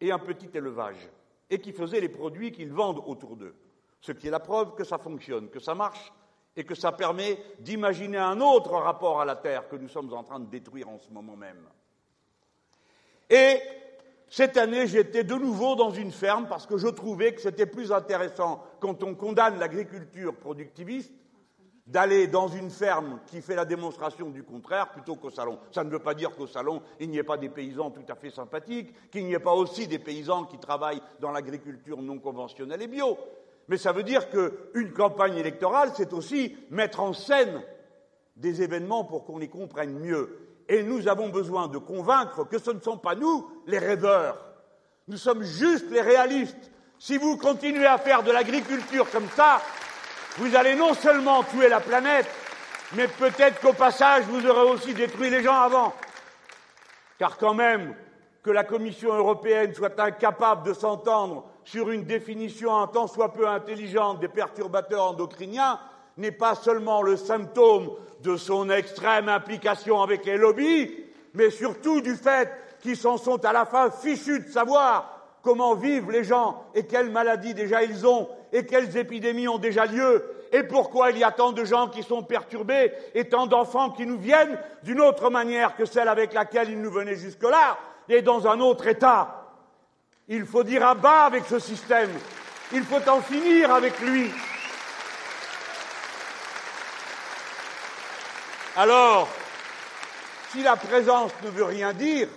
et 0.00 0.12
un 0.12 0.18
petit 0.18 0.48
élevage, 0.54 1.08
et 1.50 1.58
qui 1.58 1.72
faisaient 1.72 2.00
les 2.00 2.08
produits 2.08 2.52
qu'ils 2.52 2.72
vendent 2.72 3.02
autour 3.06 3.36
d'eux. 3.36 3.54
Ce 4.00 4.12
qui 4.12 4.28
est 4.28 4.30
la 4.30 4.40
preuve 4.40 4.74
que 4.74 4.84
ça 4.84 4.96
fonctionne, 4.96 5.50
que 5.50 5.60
ça 5.60 5.74
marche, 5.74 6.12
et 6.56 6.64
que 6.64 6.74
ça 6.74 6.92
permet 6.92 7.38
d'imaginer 7.58 8.18
un 8.18 8.40
autre 8.40 8.72
rapport 8.72 9.20
à 9.20 9.24
la 9.24 9.36
Terre 9.36 9.68
que 9.68 9.76
nous 9.76 9.88
sommes 9.88 10.12
en 10.12 10.24
train 10.24 10.40
de 10.40 10.46
détruire 10.46 10.88
en 10.88 10.98
ce 10.98 11.10
moment 11.10 11.36
même. 11.36 11.68
Et 13.28 13.60
cette 14.28 14.56
année, 14.56 14.86
j'étais 14.86 15.24
de 15.24 15.34
nouveau 15.34 15.76
dans 15.76 15.90
une 15.90 16.12
ferme 16.12 16.48
parce 16.48 16.66
que 16.66 16.78
je 16.78 16.88
trouvais 16.88 17.34
que 17.34 17.40
c'était 17.40 17.66
plus 17.66 17.92
intéressant 17.92 18.64
quand 18.80 19.02
on 19.02 19.14
condamne 19.14 19.58
l'agriculture 19.58 20.34
productiviste 20.34 21.12
d'aller 21.90 22.28
dans 22.28 22.46
une 22.46 22.70
ferme 22.70 23.18
qui 23.26 23.42
fait 23.42 23.56
la 23.56 23.64
démonstration 23.64 24.30
du 24.30 24.44
contraire 24.44 24.90
plutôt 24.90 25.16
qu'au 25.16 25.30
salon. 25.30 25.58
Ça 25.72 25.82
ne 25.82 25.90
veut 25.90 25.98
pas 25.98 26.14
dire 26.14 26.34
qu'au 26.36 26.46
salon, 26.46 26.82
il 27.00 27.10
n'y 27.10 27.18
ait 27.18 27.24
pas 27.24 27.36
des 27.36 27.48
paysans 27.48 27.90
tout 27.90 28.04
à 28.08 28.14
fait 28.14 28.30
sympathiques, 28.30 28.94
qu'il 29.10 29.24
n'y 29.26 29.34
ait 29.34 29.40
pas 29.40 29.54
aussi 29.54 29.88
des 29.88 29.98
paysans 29.98 30.44
qui 30.44 30.58
travaillent 30.58 31.02
dans 31.20 31.32
l'agriculture 31.32 32.00
non 32.00 32.18
conventionnelle 32.18 32.82
et 32.82 32.86
bio. 32.86 33.18
Mais 33.66 33.76
ça 33.76 33.92
veut 33.92 34.04
dire 34.04 34.30
qu'une 34.30 34.92
campagne 34.92 35.36
électorale, 35.36 35.90
c'est 35.96 36.12
aussi 36.12 36.56
mettre 36.70 37.00
en 37.00 37.12
scène 37.12 37.60
des 38.36 38.62
événements 38.62 39.04
pour 39.04 39.24
qu'on 39.24 39.38
les 39.38 39.48
comprenne 39.48 39.98
mieux. 39.98 40.38
Et 40.68 40.84
nous 40.84 41.08
avons 41.08 41.28
besoin 41.28 41.66
de 41.66 41.78
convaincre 41.78 42.44
que 42.44 42.58
ce 42.58 42.70
ne 42.70 42.80
sont 42.80 42.98
pas 42.98 43.16
nous 43.16 43.48
les 43.66 43.78
rêveurs. 43.78 44.38
Nous 45.08 45.16
sommes 45.16 45.42
juste 45.42 45.90
les 45.90 46.00
réalistes. 46.00 46.70
Si 47.00 47.16
vous 47.16 47.36
continuez 47.36 47.86
à 47.86 47.98
faire 47.98 48.22
de 48.22 48.30
l'agriculture 48.30 49.10
comme 49.10 49.28
ça, 49.34 49.60
vous 50.38 50.56
allez 50.56 50.74
non 50.74 50.94
seulement 50.94 51.42
tuer 51.42 51.68
la 51.68 51.80
planète, 51.80 52.26
mais 52.94 53.08
peut-être 53.08 53.60
qu'au 53.60 53.72
passage, 53.72 54.24
vous 54.24 54.46
aurez 54.46 54.70
aussi 54.70 54.94
détruit 54.94 55.30
les 55.30 55.42
gens 55.42 55.60
avant. 55.60 55.92
Car 57.18 57.36
quand 57.36 57.54
même, 57.54 57.94
que 58.42 58.50
la 58.50 58.64
Commission 58.64 59.12
européenne 59.12 59.74
soit 59.74 59.98
incapable 60.00 60.66
de 60.66 60.72
s'entendre 60.72 61.44
sur 61.64 61.90
une 61.90 62.04
définition 62.04 62.74
un 62.76 62.86
tant 62.86 63.06
soit 63.06 63.32
peu 63.32 63.46
intelligente 63.46 64.20
des 64.20 64.28
perturbateurs 64.28 65.10
endocriniens 65.10 65.78
n'est 66.16 66.32
pas 66.32 66.54
seulement 66.54 67.02
le 67.02 67.16
symptôme 67.16 67.90
de 68.22 68.36
son 68.36 68.70
extrême 68.70 69.28
implication 69.28 70.02
avec 70.02 70.24
les 70.24 70.38
lobbies, 70.38 70.90
mais 71.34 71.50
surtout 71.50 72.00
du 72.00 72.16
fait 72.16 72.50
qu'ils 72.80 72.96
s'en 72.96 73.18
sont 73.18 73.44
à 73.44 73.52
la 73.52 73.66
fin 73.66 73.90
fichus 73.90 74.40
de 74.40 74.48
savoir 74.48 75.19
comment 75.42 75.74
vivent 75.74 76.10
les 76.10 76.24
gens 76.24 76.64
et 76.74 76.86
quelles 76.86 77.10
maladies 77.10 77.54
déjà 77.54 77.82
ils 77.82 78.06
ont 78.06 78.28
et 78.52 78.66
quelles 78.66 78.96
épidémies 78.96 79.48
ont 79.48 79.58
déjà 79.58 79.86
lieu 79.86 80.24
et 80.52 80.64
pourquoi 80.64 81.10
il 81.10 81.18
y 81.18 81.24
a 81.24 81.30
tant 81.30 81.52
de 81.52 81.64
gens 81.64 81.88
qui 81.88 82.02
sont 82.02 82.22
perturbés 82.22 82.92
et 83.14 83.28
tant 83.28 83.46
d'enfants 83.46 83.90
qui 83.90 84.06
nous 84.06 84.18
viennent 84.18 84.58
d'une 84.82 85.00
autre 85.00 85.30
manière 85.30 85.76
que 85.76 85.84
celle 85.84 86.08
avec 86.08 86.32
laquelle 86.32 86.70
ils 86.70 86.80
nous 86.80 86.90
venaient 86.90 87.14
jusque-là 87.14 87.78
et 88.08 88.22
dans 88.22 88.48
un 88.48 88.58
autre 88.60 88.86
état. 88.88 89.46
Il 90.28 90.44
faut 90.44 90.64
dire 90.64 90.86
à 90.86 90.94
bas 90.94 91.24
avec 91.24 91.44
ce 91.44 91.58
système. 91.58 92.10
Il 92.72 92.82
faut 92.82 93.08
en 93.08 93.20
finir 93.20 93.72
avec 93.72 93.98
lui. 94.00 94.30
Alors, 98.76 99.28
si 100.50 100.62
la 100.62 100.76
présence 100.76 101.32
ne 101.44 101.50
veut 101.50 101.64
rien 101.64 101.92
dire, 101.92 102.28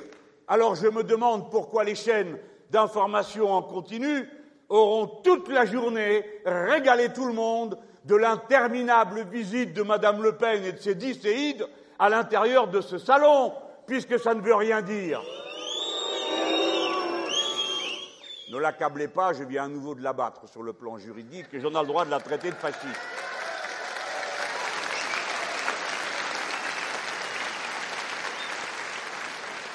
alors 0.48 0.76
je 0.76 0.88
me 0.88 1.04
demande 1.04 1.50
pourquoi 1.50 1.84
les 1.84 1.96
chaînes 1.96 2.38
d'information 2.74 3.54
en 3.54 3.62
continu 3.62 4.28
auront 4.68 5.06
toute 5.24 5.48
la 5.48 5.66
journée 5.66 6.26
régalé 6.44 7.14
tout 7.14 7.28
le 7.28 7.34
monde 7.34 7.78
de 8.04 8.16
l'interminable 8.16 9.26
visite 9.32 9.74
de 9.74 9.84
Madame 9.84 10.24
Le 10.24 10.36
Pen 10.36 10.66
et 10.66 10.72
de 10.72 10.80
ses 10.80 10.96
dix 10.96 11.14
séides 11.14 11.66
à 12.00 12.10
l'intérieur 12.10 12.68
de 12.68 12.82
ce 12.82 12.98
salon, 12.98 13.54
puisque 13.86 14.20
ça 14.20 14.34
ne 14.34 14.42
veut 14.42 14.56
rien 14.56 14.82
dire. 14.82 15.22
Ne 18.52 18.58
l'accablez 18.58 19.08
pas, 19.08 19.34
je 19.34 19.44
viens 19.44 19.66
à 19.66 19.68
nouveau 19.68 19.94
de 19.94 20.02
l'abattre 20.02 20.50
sur 20.50 20.64
le 20.64 20.74
plan 20.74 20.98
juridique 20.98 21.46
et 21.54 21.60
j'en 21.60 21.70
ai 21.70 21.80
le 21.80 21.88
droit 21.88 22.06
de 22.06 22.12
la 22.12 22.20
traiter 22.20 22.50
de 22.50 22.56
fasciste. 22.56 23.00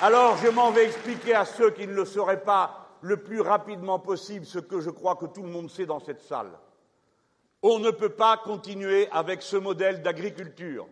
Alors 0.02 0.36
je 0.38 0.48
m'en 0.48 0.72
vais 0.72 0.86
expliquer 0.86 1.34
à 1.34 1.44
ceux 1.44 1.70
qui 1.70 1.86
ne 1.86 1.92
le 1.92 2.04
sauraient 2.04 2.42
pas 2.42 2.87
le 3.00 3.18
plus 3.18 3.40
rapidement 3.40 3.98
possible 3.98 4.46
ce 4.46 4.58
que 4.58 4.80
je 4.80 4.90
crois 4.90 5.16
que 5.16 5.26
tout 5.26 5.42
le 5.42 5.50
monde 5.50 5.70
sait 5.70 5.86
dans 5.86 6.00
cette 6.00 6.22
salle. 6.22 6.50
On 7.62 7.78
ne 7.78 7.90
peut 7.90 8.10
pas 8.10 8.36
continuer 8.36 9.08
avec 9.10 9.42
ce 9.42 9.56
modèle 9.56 10.02
d'agriculture. 10.02 10.86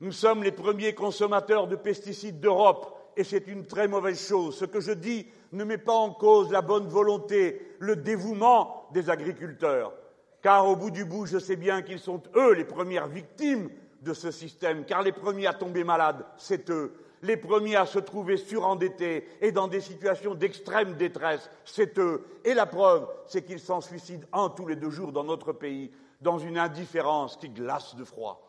Nous 0.00 0.12
sommes 0.12 0.42
les 0.42 0.52
premiers 0.52 0.94
consommateurs 0.94 1.66
de 1.66 1.76
pesticides 1.76 2.40
d'Europe 2.40 2.98
et 3.16 3.24
c'est 3.24 3.46
une 3.46 3.66
très 3.66 3.88
mauvaise 3.88 4.26
chose. 4.26 4.56
Ce 4.56 4.64
que 4.64 4.80
je 4.80 4.92
dis 4.92 5.26
ne 5.52 5.64
met 5.64 5.78
pas 5.78 5.92
en 5.92 6.12
cause 6.12 6.50
la 6.50 6.62
bonne 6.62 6.88
volonté, 6.88 7.76
le 7.78 7.96
dévouement 7.96 8.88
des 8.92 9.10
agriculteurs, 9.10 9.92
car 10.40 10.66
au 10.66 10.76
bout 10.76 10.90
du 10.90 11.04
bout, 11.04 11.26
je 11.26 11.38
sais 11.38 11.56
bien 11.56 11.82
qu'ils 11.82 11.98
sont 11.98 12.22
eux 12.36 12.54
les 12.54 12.64
premières 12.64 13.08
victimes 13.08 13.70
de 14.00 14.14
ce 14.14 14.30
système, 14.30 14.84
car 14.84 15.02
les 15.02 15.12
premiers 15.12 15.46
à 15.46 15.54
tomber 15.54 15.84
malades, 15.84 16.24
c'est 16.36 16.70
eux. 16.70 16.94
Les 17.22 17.36
premiers 17.36 17.76
à 17.76 17.86
se 17.86 18.00
trouver 18.00 18.36
surendettés 18.36 19.28
et 19.40 19.52
dans 19.52 19.68
des 19.68 19.80
situations 19.80 20.34
d'extrême 20.34 20.94
détresse, 20.94 21.48
c'est 21.64 21.98
eux. 21.98 22.26
Et 22.44 22.52
la 22.52 22.66
preuve, 22.66 23.08
c'est 23.26 23.44
qu'ils 23.44 23.60
s'en 23.60 23.80
suicident 23.80 24.26
un 24.32 24.48
tous 24.50 24.66
les 24.66 24.74
deux 24.74 24.90
jours 24.90 25.12
dans 25.12 25.22
notre 25.22 25.52
pays, 25.52 25.92
dans 26.20 26.38
une 26.38 26.58
indifférence 26.58 27.36
qui 27.36 27.48
glace 27.48 27.94
de 27.94 28.04
froid. 28.04 28.48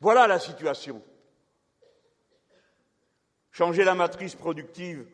Voilà 0.00 0.26
la 0.26 0.38
situation. 0.38 1.02
Changer 3.50 3.84
la 3.84 3.94
matrice 3.94 4.34
productive, 4.34 5.06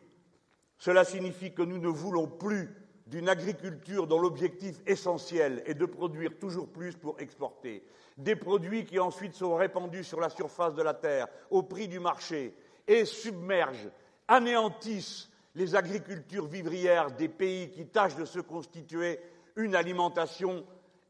cela 0.77 1.05
signifie 1.05 1.53
que 1.53 1.63
nous 1.63 1.79
ne 1.79 1.87
voulons 1.87 2.27
plus 2.27 2.75
d'une 3.07 3.29
agriculture 3.29 4.05
dont 4.05 4.19
l'objectif 4.19 4.75
essentiel 4.85 5.63
est 5.65 5.73
de 5.73 5.85
produire 5.85 6.37
toujours 6.39 6.67
plus 6.67 6.95
pour 6.95 7.19
exporter, 7.19 7.83
des 8.17 8.35
produits 8.35 8.85
qui 8.85 8.99
ensuite 8.99 9.33
sont 9.33 9.55
répandus 9.55 10.03
sur 10.03 10.19
la 10.19 10.29
surface 10.29 10.73
de 10.75 10.81
la 10.83 10.93
terre 10.93 11.27
au 11.49 11.63
prix 11.63 11.87
du 11.87 11.99
marché 11.99 12.53
et 12.87 13.05
submergent, 13.05 13.89
anéantissent 14.27 15.29
les 15.55 15.75
agricultures 15.75 16.47
vivrières 16.47 17.11
des 17.11 17.29
pays 17.29 17.69
qui 17.71 17.87
tâchent 17.87 18.15
de 18.15 18.25
se 18.25 18.39
constituer 18.39 19.19
une 19.55 19.75
alimentation 19.75 20.65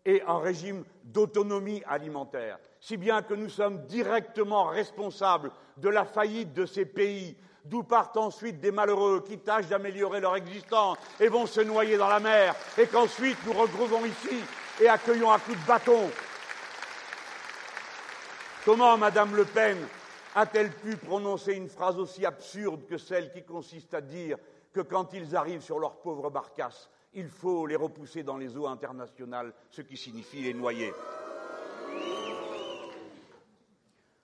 et 0.06 0.22
un 0.26 0.40
régime 0.40 0.86
d'autonomie 1.04 1.84
alimentaire, 1.86 2.60
si 2.80 2.96
bien 2.96 3.22
que 3.24 3.34
nous 3.34 3.50
sommes 3.50 3.86
directement 3.88 4.66
responsables 4.66 5.52
de 5.78 5.90
la 5.90 6.06
faillite 6.06 6.54
de 6.54 6.66
ces 6.66 6.86
pays, 6.86 7.36
d'où 7.70 7.84
partent 7.84 8.18
ensuite 8.18 8.60
des 8.60 8.72
malheureux 8.72 9.24
qui 9.28 9.38
tâchent 9.40 9.68
d'améliorer 9.68 10.20
leur 10.20 10.36
existence 10.36 10.98
et 11.20 11.28
vont 11.28 11.46
se 11.46 11.62
noyer 11.62 11.98
dans 11.98 12.08
la 12.08 12.20
mer, 12.20 12.56
et 12.78 12.88
qu'ensuite 12.88 13.38
nous 13.46 13.54
retrouvons 13.54 14.06
ici 14.06 14.38
et 14.82 14.88
accueillons 14.88 15.32
à 15.32 15.40
coups 15.40 15.60
de 15.60 15.68
bâton. 15.68 16.10
Comment 18.64 18.98
Madame 18.98 19.36
Le 19.36 19.46
Pen 19.46 19.78
a-t-elle 20.36 20.72
pu 20.72 20.98
prononcer 20.98 21.54
une 21.54 21.70
phrase 21.70 21.98
aussi 21.98 22.26
absurde 22.26 22.86
que 22.86 22.98
celle 22.98 23.32
qui 23.32 23.44
consiste 23.44 23.94
à 23.94 24.02
dire 24.02 24.38
que 24.74 24.82
quand 24.82 25.14
ils 25.14 25.36
arrivent 25.36 25.62
sur 25.62 25.80
leur 25.80 25.96
pauvre 25.98 26.30
barcasse, 26.30 26.90
il 27.14 27.30
faut 27.30 27.66
les 27.66 27.76
repousser 27.76 28.24
dans 28.24 28.38
les 28.38 28.56
eaux 28.58 28.68
internationales, 28.68 29.54
ce 29.72 29.82
qui 29.82 29.98
signifie 29.98 30.42
les 30.42 30.54
noyer? 30.54 30.94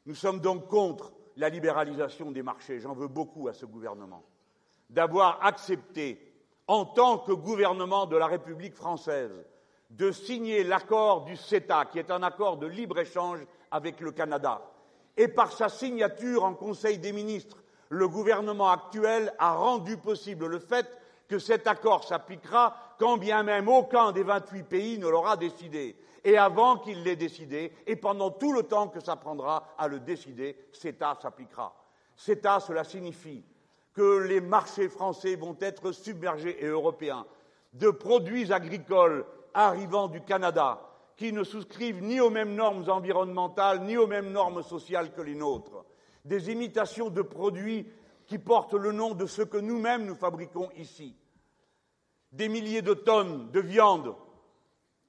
Nous 0.06 0.16
sommes 0.16 0.42
donc 0.42 0.68
contre 0.68 1.14
la 1.38 1.50
libéralisation 1.50 2.32
des 2.32 2.44
marchés. 2.44 2.80
J'en 2.80 2.94
veux 2.94 3.08
beaucoup 3.08 3.48
à 3.48 3.54
ce 3.54 3.66
gouvernement 3.66 4.24
d'avoir 4.90 5.44
accepté, 5.44 6.34
en 6.68 6.86
tant 6.86 7.18
que 7.18 7.32
gouvernement 7.32 8.06
de 8.06 8.16
la 8.16 8.28
République 8.28 8.76
française, 8.76 9.32
de 9.90 10.12
signer 10.12 10.64
l'accord 10.64 11.26
du 11.26 11.36
CETA, 11.36 11.86
qui 11.86 12.00
est 12.00 12.12
un 12.12 12.24
accord 12.24 12.58
de 12.58 12.68
libre-échange 12.68 13.40
avec 13.72 14.00
le 14.00 14.12
Canada. 14.12 14.62
Et 15.18 15.28
par 15.28 15.52
sa 15.52 15.70
signature 15.70 16.44
en 16.44 16.54
Conseil 16.54 17.00
des 17.00 17.12
ministres, 17.12 17.64
le 17.90 18.08
gouvernement 18.08 18.70
actuel 18.70 19.34
a 19.40 19.54
rendu 19.56 19.98
possible 19.98 20.48
le 20.48 20.60
fait 20.60 20.88
que 21.28 21.40
cet 21.40 21.68
accord 21.68 22.04
s'appliquera 22.04 22.96
quand 23.00 23.18
bien 23.18 23.44
même 23.44 23.68
aucun 23.68 24.12
des 24.12 24.24
28 24.24 24.64
pays 24.64 25.00
ne 25.00 25.08
l'aura 25.08 25.38
décidé. 25.38 25.96
Et 26.24 26.38
avant 26.38 26.78
qu'il 26.78 27.04
l'ait 27.04 27.16
décidé, 27.16 27.74
et 27.86 27.96
pendant 27.96 28.32
tout 28.32 28.54
le 28.54 28.64
temps 28.64 28.88
que 28.88 29.04
ça 29.04 29.16
prendra 29.16 29.68
à 29.78 29.88
le 29.88 30.00
décider, 30.00 30.56
CETA 30.72 31.18
s'appliquera. 31.22 31.76
CETA, 32.16 32.60
cela 32.60 32.84
signifie 32.84 33.44
que 33.94 34.20
les 34.20 34.42
marchés 34.42 34.90
français 34.90 35.36
vont 35.36 35.58
être 35.60 35.92
submergés 35.92 36.64
et 36.64 36.68
européens 36.68 37.26
de 37.74 37.90
produits 37.90 38.54
agricoles 38.54 39.26
arrivant 39.54 40.08
du 40.08 40.22
Canada 40.22 40.82
qui 41.16 41.32
ne 41.32 41.44
souscrivent 41.44 42.02
ni 42.02 42.20
aux 42.20 42.30
mêmes 42.30 42.56
normes 42.56 42.90
environnementales 42.90 43.82
ni 43.82 43.98
aux 43.98 44.08
mêmes 44.08 44.32
normes 44.32 44.64
sociales 44.64 45.14
que 45.14 45.22
les 45.22 45.36
nôtres, 45.36 45.86
des 46.26 46.52
imitations 46.52 47.10
de 47.10 47.22
produits 47.22 47.88
qui 48.26 48.38
portent 48.38 48.74
le 48.74 48.92
nom 48.92 49.14
de 49.14 49.26
ce 49.26 49.42
que 49.42 49.58
nous-mêmes 49.58 50.06
nous 50.06 50.16
fabriquons 50.16 50.70
ici, 50.78 51.16
des 52.32 52.50
milliers 52.50 52.82
de 52.82 52.94
tonnes 52.94 53.52
de 53.52 53.60
viande 53.60 54.16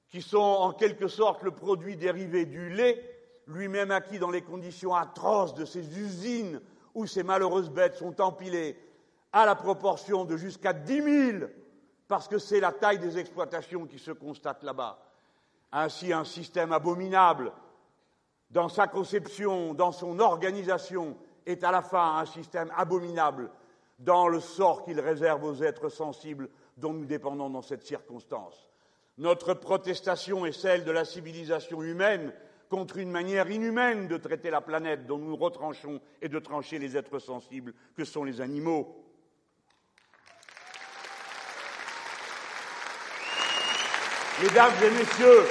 qui 0.09 0.21
sont 0.21 0.37
en 0.37 0.71
quelque 0.71 1.07
sorte 1.07 1.43
le 1.43 1.51
produit 1.51 1.97
dérivé 1.97 2.45
du 2.45 2.69
lait, 2.69 3.11
lui-même 3.47 3.91
acquis 3.91 4.19
dans 4.19 4.31
les 4.31 4.41
conditions 4.41 4.93
atroces 4.93 5.53
de 5.53 5.65
ces 5.65 5.99
usines 5.99 6.61
où 6.93 7.05
ces 7.05 7.23
malheureuses 7.23 7.69
bêtes 7.69 7.95
sont 7.95 8.21
empilées 8.21 8.79
à 9.31 9.45
la 9.45 9.55
proportion 9.55 10.23
de 10.23 10.37
jusqu'à 10.37 10.71
dix 10.71 11.01
mille, 11.01 11.49
parce 12.07 12.27
que 12.27 12.37
c'est 12.37 12.59
la 12.59 12.71
taille 12.71 12.99
des 12.99 13.17
exploitations 13.17 13.85
qui 13.85 13.99
se 13.99 14.11
constate 14.11 14.63
là-bas. 14.63 14.99
Ainsi, 15.71 16.13
un 16.13 16.23
système 16.23 16.71
abominable 16.71 17.51
dans 18.49 18.69
sa 18.69 18.87
conception, 18.87 19.73
dans 19.73 19.91
son 19.91 20.19
organisation, 20.19 21.17
est 21.45 21.63
à 21.63 21.71
la 21.71 21.81
fin 21.81 22.17
un 22.17 22.25
système 22.25 22.71
abominable 22.75 23.49
dans 23.99 24.27
le 24.27 24.39
sort 24.39 24.83
qu'il 24.83 24.99
réserve 24.99 25.43
aux 25.43 25.63
êtres 25.63 25.89
sensibles 25.89 26.49
dont 26.77 26.93
nous 26.93 27.05
dépendons 27.05 27.49
dans 27.49 27.61
cette 27.61 27.85
circonstance. 27.85 28.69
Notre 29.17 29.53
protestation 29.53 30.45
est 30.45 30.51
celle 30.51 30.83
de 30.83 30.91
la 30.91 31.05
civilisation 31.05 31.81
humaine 31.81 32.33
contre 32.69 32.97
une 32.97 33.11
manière 33.11 33.49
inhumaine 33.49 34.07
de 34.07 34.17
traiter 34.17 34.49
la 34.49 34.59
planète 34.59 35.05
dont 35.05 35.17
nous 35.17 35.35
retranchons 35.35 36.01
et 36.21 36.27
de 36.27 36.39
trancher 36.39 36.79
les 36.79 36.97
êtres 36.97 37.19
sensibles 37.19 37.73
que 37.95 38.03
sont 38.03 38.23
les 38.23 38.41
animaux. 38.41 39.01
Mesdames 44.41 44.73
et 44.83 44.89
Messieurs, 44.89 45.45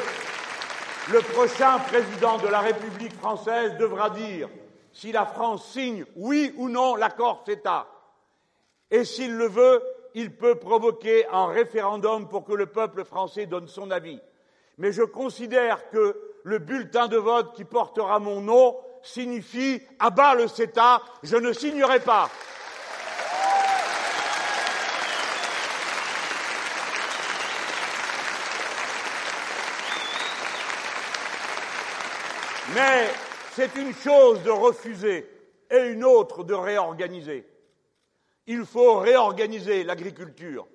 le 1.11 1.21
prochain 1.21 1.79
président 1.79 2.37
de 2.37 2.49
la 2.49 2.61
République 2.61 3.15
française 3.15 3.79
devra 3.79 4.11
dire 4.11 4.51
si 4.95 5.13
la 5.13 5.27
France 5.27 5.67
signe 5.73 6.07
oui 6.17 6.55
ou 6.57 6.69
non 6.69 6.95
l'accord 6.95 7.43
CETA. 7.45 7.87
Et 8.91 9.05
s'il 9.05 9.37
le 9.37 9.49
veut, 9.49 9.83
il 10.15 10.37
peut 10.37 10.55
provoquer 10.55 11.27
un 11.27 11.47
référendum 11.47 12.29
pour 12.29 12.45
que 12.45 12.53
le 12.53 12.67
peuple 12.67 13.05
français 13.05 13.47
donne 13.47 13.67
son 13.67 13.91
avis. 13.91 14.21
Mais 14.79 14.93
je 14.93 15.03
considère 15.03 15.91
que 15.91 16.17
le 16.45 16.59
bulletin 16.59 17.09
de 17.09 17.17
vote 17.17 17.55
qui 17.55 17.65
portera 17.65 18.21
mon 18.21 18.41
nom 18.41 18.77
signifie 19.03 19.83
à 19.99 20.35
le 20.35 20.47
CETA, 20.47 21.03
je 21.23 21.37
ne 21.37 21.53
signerai 21.53 22.01
pas. 22.01 22.31
Mais 32.75 33.09
c'est 33.55 33.77
une 33.77 33.95
chose 33.95 34.43
de 34.43 34.51
refuser 34.51 35.31
et 35.71 35.91
une 35.91 36.05
autre 36.05 36.43
de 36.43 36.55
réorganiser. 36.55 37.47
Il 38.47 38.65
faut 38.65 38.99
réorganiser 38.99 39.85
l'agriculture. 39.85 40.67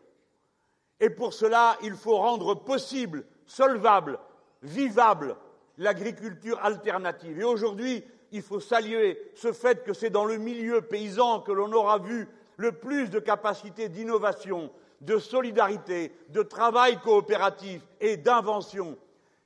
Et 1.01 1.09
pour 1.09 1.33
cela, 1.33 1.77
il 1.83 1.93
faut 1.93 2.17
rendre 2.17 2.55
possible, 2.55 3.25
solvable, 3.45 4.17
vivable 4.63 5.35
l'agriculture 5.77 6.59
alternative. 6.63 7.39
Et 7.39 7.43
aujourd'hui, 7.43 8.03
il 8.31 8.41
faut 8.41 8.59
saluer 8.61 9.31
ce 9.35 9.51
fait 9.51 9.83
que 9.83 9.93
c'est 9.93 10.09
dans 10.09 10.25
le 10.25 10.37
milieu 10.37 10.81
paysan 10.81 11.41
que 11.41 11.51
l'on 11.51 11.71
aura 11.73 11.99
vu 11.99 12.27
le 12.55 12.71
plus 12.71 13.09
de 13.09 13.19
capacités 13.19 13.89
d'innovation, 13.89 14.71
de 15.01 15.17
solidarité, 15.17 16.13
de 16.29 16.43
travail 16.43 16.99
coopératif 16.99 17.81
et 17.99 18.17
d'invention. 18.17 18.97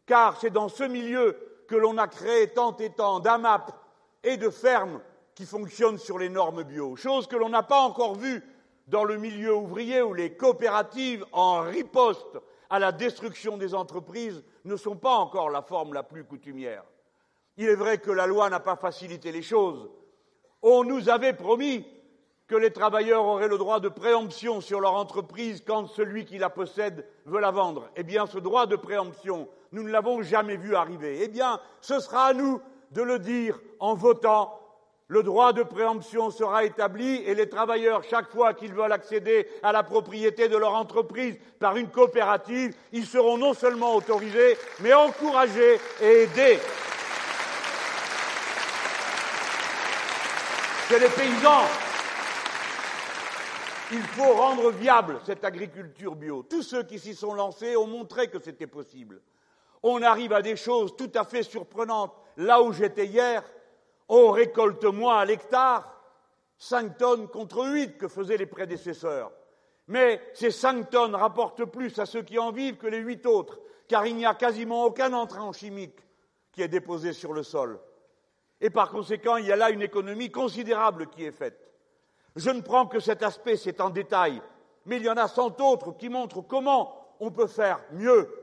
Car 0.05 0.39
c'est 0.39 0.49
dans 0.49 0.69
ce 0.69 0.83
milieu 0.83 1.37
que 1.67 1.75
l'on 1.75 1.97
a 1.97 2.07
créé 2.07 2.49
tant 2.49 2.75
et 2.77 2.89
tant 2.89 3.19
d'AMAP 3.19 3.71
et 4.23 4.37
de 4.37 4.49
fermes 4.49 5.01
qui 5.35 5.45
fonctionnent 5.45 5.97
sur 5.97 6.19
les 6.19 6.29
normes 6.29 6.63
bio, 6.63 6.95
chose 6.95 7.27
que 7.27 7.35
l'on 7.35 7.49
n'a 7.49 7.63
pas 7.63 7.81
encore 7.81 8.15
vue 8.15 8.43
dans 8.87 9.03
le 9.03 9.17
milieu 9.17 9.55
ouvrier 9.55 10.01
où 10.01 10.13
les 10.13 10.35
coopératives, 10.35 11.25
en 11.31 11.61
riposte 11.61 12.37
à 12.69 12.79
la 12.79 12.91
destruction 12.91 13.57
des 13.57 13.73
entreprises, 13.73 14.43
ne 14.65 14.75
sont 14.75 14.95
pas 14.95 15.15
encore 15.15 15.49
la 15.49 15.61
forme 15.61 15.93
la 15.93 16.03
plus 16.03 16.23
coutumière. 16.23 16.83
Il 17.57 17.67
est 17.67 17.75
vrai 17.75 17.99
que 17.99 18.11
la 18.11 18.27
loi 18.27 18.49
n'a 18.49 18.59
pas 18.59 18.75
facilité 18.75 19.31
les 19.31 19.41
choses. 19.41 19.89
On 20.61 20.83
nous 20.83 21.09
avait 21.09 21.33
promis 21.33 21.85
que 22.47 22.55
les 22.55 22.71
travailleurs 22.71 23.25
auraient 23.25 23.47
le 23.47 23.57
droit 23.57 23.79
de 23.79 23.89
préemption 23.89 24.59
sur 24.59 24.79
leur 24.79 24.95
entreprise 24.95 25.63
quand 25.65 25.87
celui 25.87 26.25
qui 26.25 26.37
la 26.37 26.49
possède 26.49 27.05
veut 27.25 27.39
la 27.39 27.51
vendre. 27.51 27.89
Eh 27.95 28.03
bien, 28.03 28.25
ce 28.25 28.37
droit 28.37 28.65
de 28.65 28.75
préemption, 28.75 29.47
nous 29.73 29.83
ne 29.83 29.91
l'avons 29.91 30.21
jamais 30.21 30.55
vu 30.55 30.75
arriver. 30.75 31.19
Eh 31.23 31.27
bien, 31.27 31.59
ce 31.81 31.99
sera 31.99 32.27
à 32.27 32.33
nous 32.33 32.61
de 32.91 33.01
le 33.01 33.19
dire 33.19 33.59
en 33.79 33.95
votant. 33.95 34.59
Le 35.07 35.21
droit 35.21 35.51
de 35.51 35.63
préemption 35.63 36.31
sera 36.31 36.63
établi 36.63 37.17
et 37.25 37.35
les 37.35 37.49
travailleurs, 37.49 38.03
chaque 38.03 38.31
fois 38.31 38.53
qu'ils 38.53 38.73
veulent 38.73 38.91
accéder 38.91 39.47
à 39.61 39.71
la 39.71 39.83
propriété 39.83 40.47
de 40.47 40.57
leur 40.57 40.73
entreprise 40.75 41.37
par 41.59 41.75
une 41.75 41.89
coopérative, 41.89 42.73
ils 42.93 43.05
seront 43.05 43.37
non 43.37 43.53
seulement 43.53 43.95
autorisés, 43.95 44.57
mais 44.79 44.93
encouragés 44.93 45.79
et 46.01 46.23
aidés. 46.23 46.59
C'est 50.87 50.99
les 50.99 51.09
paysans. 51.09 51.65
Il 53.91 54.01
faut 54.01 54.33
rendre 54.33 54.71
viable 54.71 55.19
cette 55.25 55.43
agriculture 55.43 56.15
bio. 56.15 56.43
Tous 56.43 56.63
ceux 56.63 56.83
qui 56.83 56.97
s'y 56.97 57.13
sont 57.13 57.33
lancés 57.33 57.75
ont 57.75 57.87
montré 57.87 58.27
que 58.27 58.39
c'était 58.39 58.67
possible 58.67 59.21
on 59.83 60.01
arrive 60.01 60.33
à 60.33 60.41
des 60.41 60.55
choses 60.55 60.95
tout 60.95 61.11
à 61.13 61.25
fait 61.25 61.43
surprenantes. 61.43 62.15
Là 62.37 62.61
où 62.61 62.71
j'étais 62.71 63.05
hier, 63.05 63.43
on 64.07 64.31
récolte 64.31 64.85
moins 64.85 65.19
à 65.19 65.25
l'hectare, 65.25 66.01
5 66.57 66.97
tonnes 66.97 67.27
contre 67.27 67.65
8 67.67 67.97
que 67.97 68.07
faisaient 68.07 68.37
les 68.37 68.45
prédécesseurs. 68.45 69.31
Mais 69.87 70.21
ces 70.33 70.51
5 70.51 70.89
tonnes 70.89 71.15
rapportent 71.15 71.65
plus 71.65 71.99
à 71.99 72.05
ceux 72.05 72.21
qui 72.21 72.39
en 72.39 72.51
vivent 72.51 72.77
que 72.77 72.87
les 72.87 72.99
8 72.99 73.25
autres, 73.25 73.59
car 73.89 74.07
il 74.07 74.15
n'y 74.15 74.25
a 74.25 74.33
quasiment 74.33 74.85
aucun 74.85 75.11
entrant 75.11 75.51
chimique 75.51 75.99
qui 76.53 76.61
est 76.61 76.69
déposé 76.69 77.11
sur 77.11 77.33
le 77.33 77.43
sol. 77.43 77.79
Et 78.61 78.69
par 78.69 78.89
conséquent, 78.89 79.35
il 79.35 79.45
y 79.45 79.51
a 79.51 79.57
là 79.57 79.71
une 79.71 79.81
économie 79.81 80.31
considérable 80.31 81.07
qui 81.07 81.25
est 81.25 81.31
faite. 81.31 81.59
Je 82.37 82.49
ne 82.49 82.61
prends 82.61 82.87
que 82.87 83.01
cet 83.01 83.21
aspect, 83.21 83.57
c'est 83.57 83.81
en 83.81 83.89
détail, 83.89 84.41
mais 84.85 84.97
il 84.97 85.03
y 85.03 85.09
en 85.09 85.17
a 85.17 85.27
cent 85.27 85.59
autres 85.59 85.91
qui 85.97 86.07
montrent 86.07 86.41
comment 86.41 87.15
on 87.19 87.31
peut 87.31 87.47
faire 87.47 87.83
mieux 87.91 88.42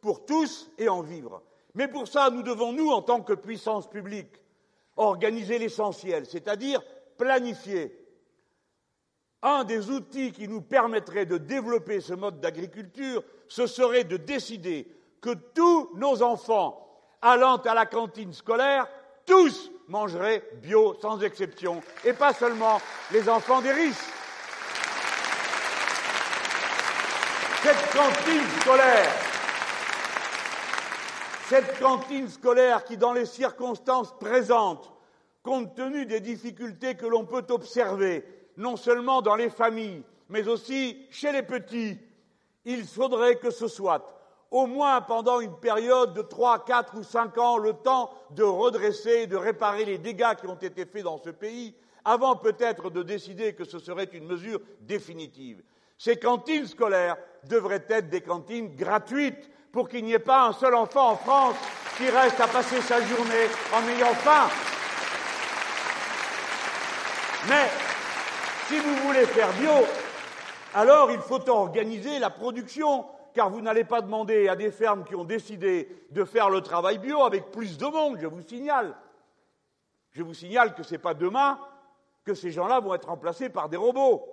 pour 0.00 0.24
tous 0.24 0.70
et 0.78 0.88
en 0.88 1.02
vivre. 1.02 1.42
Mais 1.74 1.88
pour 1.88 2.08
ça, 2.08 2.30
nous 2.30 2.42
devons, 2.42 2.72
nous, 2.72 2.90
en 2.90 3.02
tant 3.02 3.20
que 3.20 3.34
puissance 3.34 3.88
publique, 3.88 4.40
organiser 4.96 5.58
l'essentiel, 5.58 6.26
c'est-à-dire 6.26 6.82
planifier. 7.18 8.02
Un 9.42 9.64
des 9.64 9.90
outils 9.90 10.32
qui 10.32 10.48
nous 10.48 10.62
permettrait 10.62 11.26
de 11.26 11.36
développer 11.36 12.00
ce 12.00 12.14
mode 12.14 12.40
d'agriculture, 12.40 13.22
ce 13.48 13.66
serait 13.66 14.04
de 14.04 14.16
décider 14.16 14.88
que 15.20 15.34
tous 15.54 15.90
nos 15.96 16.22
enfants 16.22 16.82
allant 17.20 17.56
à 17.56 17.74
la 17.74 17.86
cantine 17.86 18.32
scolaire, 18.32 18.88
tous 19.26 19.70
mangeraient 19.88 20.42
bio 20.62 20.96
sans 21.00 21.22
exception, 21.22 21.82
et 22.04 22.12
pas 22.12 22.32
seulement 22.32 22.80
les 23.12 23.28
enfants 23.28 23.60
des 23.60 23.72
riches. 23.72 23.94
Cette 27.62 27.92
cantine 27.92 28.60
scolaire 28.60 29.25
cette 31.48 31.78
cantine 31.78 32.28
scolaire 32.28 32.84
qui, 32.84 32.96
dans 32.96 33.12
les 33.12 33.26
circonstances 33.26 34.12
présentes, 34.18 34.92
compte 35.44 35.76
tenu 35.76 36.04
des 36.04 36.20
difficultés 36.20 36.96
que 36.96 37.06
l'on 37.06 37.24
peut 37.24 37.44
observer, 37.50 38.24
non 38.56 38.76
seulement 38.76 39.22
dans 39.22 39.36
les 39.36 39.50
familles, 39.50 40.02
mais 40.28 40.48
aussi 40.48 41.06
chez 41.10 41.30
les 41.30 41.44
petits, 41.44 41.98
il 42.64 42.84
faudrait 42.84 43.36
que 43.36 43.50
ce 43.50 43.68
soit, 43.68 44.12
au 44.50 44.66
moins 44.66 45.00
pendant 45.00 45.38
une 45.38 45.54
période 45.54 46.14
de 46.14 46.22
trois, 46.22 46.64
quatre 46.64 46.96
ou 46.98 47.04
cinq 47.04 47.38
ans, 47.38 47.58
le 47.58 47.74
temps 47.74 48.10
de 48.30 48.42
redresser 48.42 49.22
et 49.22 49.26
de 49.28 49.36
réparer 49.36 49.84
les 49.84 49.98
dégâts 49.98 50.34
qui 50.40 50.48
ont 50.48 50.56
été 50.56 50.84
faits 50.84 51.04
dans 51.04 51.18
ce 51.18 51.30
pays, 51.30 51.76
avant 52.04 52.34
peut-être 52.34 52.90
de 52.90 53.04
décider 53.04 53.54
que 53.54 53.64
ce 53.64 53.78
serait 53.78 54.10
une 54.12 54.26
mesure 54.26 54.60
définitive. 54.80 55.62
Ces 55.96 56.16
cantines 56.16 56.66
scolaires 56.66 57.16
devraient 57.44 57.86
être 57.88 58.10
des 58.10 58.20
cantines 58.20 58.74
gratuites 58.74 59.48
pour 59.76 59.90
qu'il 59.90 60.06
n'y 60.06 60.14
ait 60.14 60.18
pas 60.18 60.46
un 60.46 60.54
seul 60.54 60.74
enfant 60.74 61.10
en 61.10 61.16
France 61.16 61.56
qui 61.98 62.08
reste 62.08 62.40
à 62.40 62.48
passer 62.48 62.80
sa 62.80 62.98
journée 62.98 63.46
en 63.74 63.86
ayant 63.86 64.14
faim. 64.14 64.48
Mais 67.46 67.68
si 68.68 68.78
vous 68.78 68.94
voulez 69.06 69.26
faire 69.26 69.52
bio, 69.52 69.86
alors 70.72 71.10
il 71.10 71.18
faut 71.18 71.46
organiser 71.50 72.18
la 72.18 72.30
production, 72.30 73.04
car 73.34 73.50
vous 73.50 73.60
n'allez 73.60 73.84
pas 73.84 74.00
demander 74.00 74.48
à 74.48 74.56
des 74.56 74.70
fermes 74.70 75.04
qui 75.04 75.14
ont 75.14 75.24
décidé 75.24 76.06
de 76.10 76.24
faire 76.24 76.48
le 76.48 76.62
travail 76.62 76.96
bio 76.96 77.22
avec 77.24 77.50
plus 77.50 77.76
de 77.76 77.84
monde, 77.84 78.16
je 78.18 78.26
vous 78.26 78.40
signale. 78.40 78.96
Je 80.12 80.22
vous 80.22 80.32
signale 80.32 80.74
que 80.74 80.84
ce 80.84 80.92
n'est 80.92 80.98
pas 80.98 81.12
demain 81.12 81.60
que 82.24 82.32
ces 82.32 82.50
gens-là 82.50 82.80
vont 82.80 82.94
être 82.94 83.08
remplacés 83.08 83.50
par 83.50 83.68
des 83.68 83.76
robots. 83.76 84.26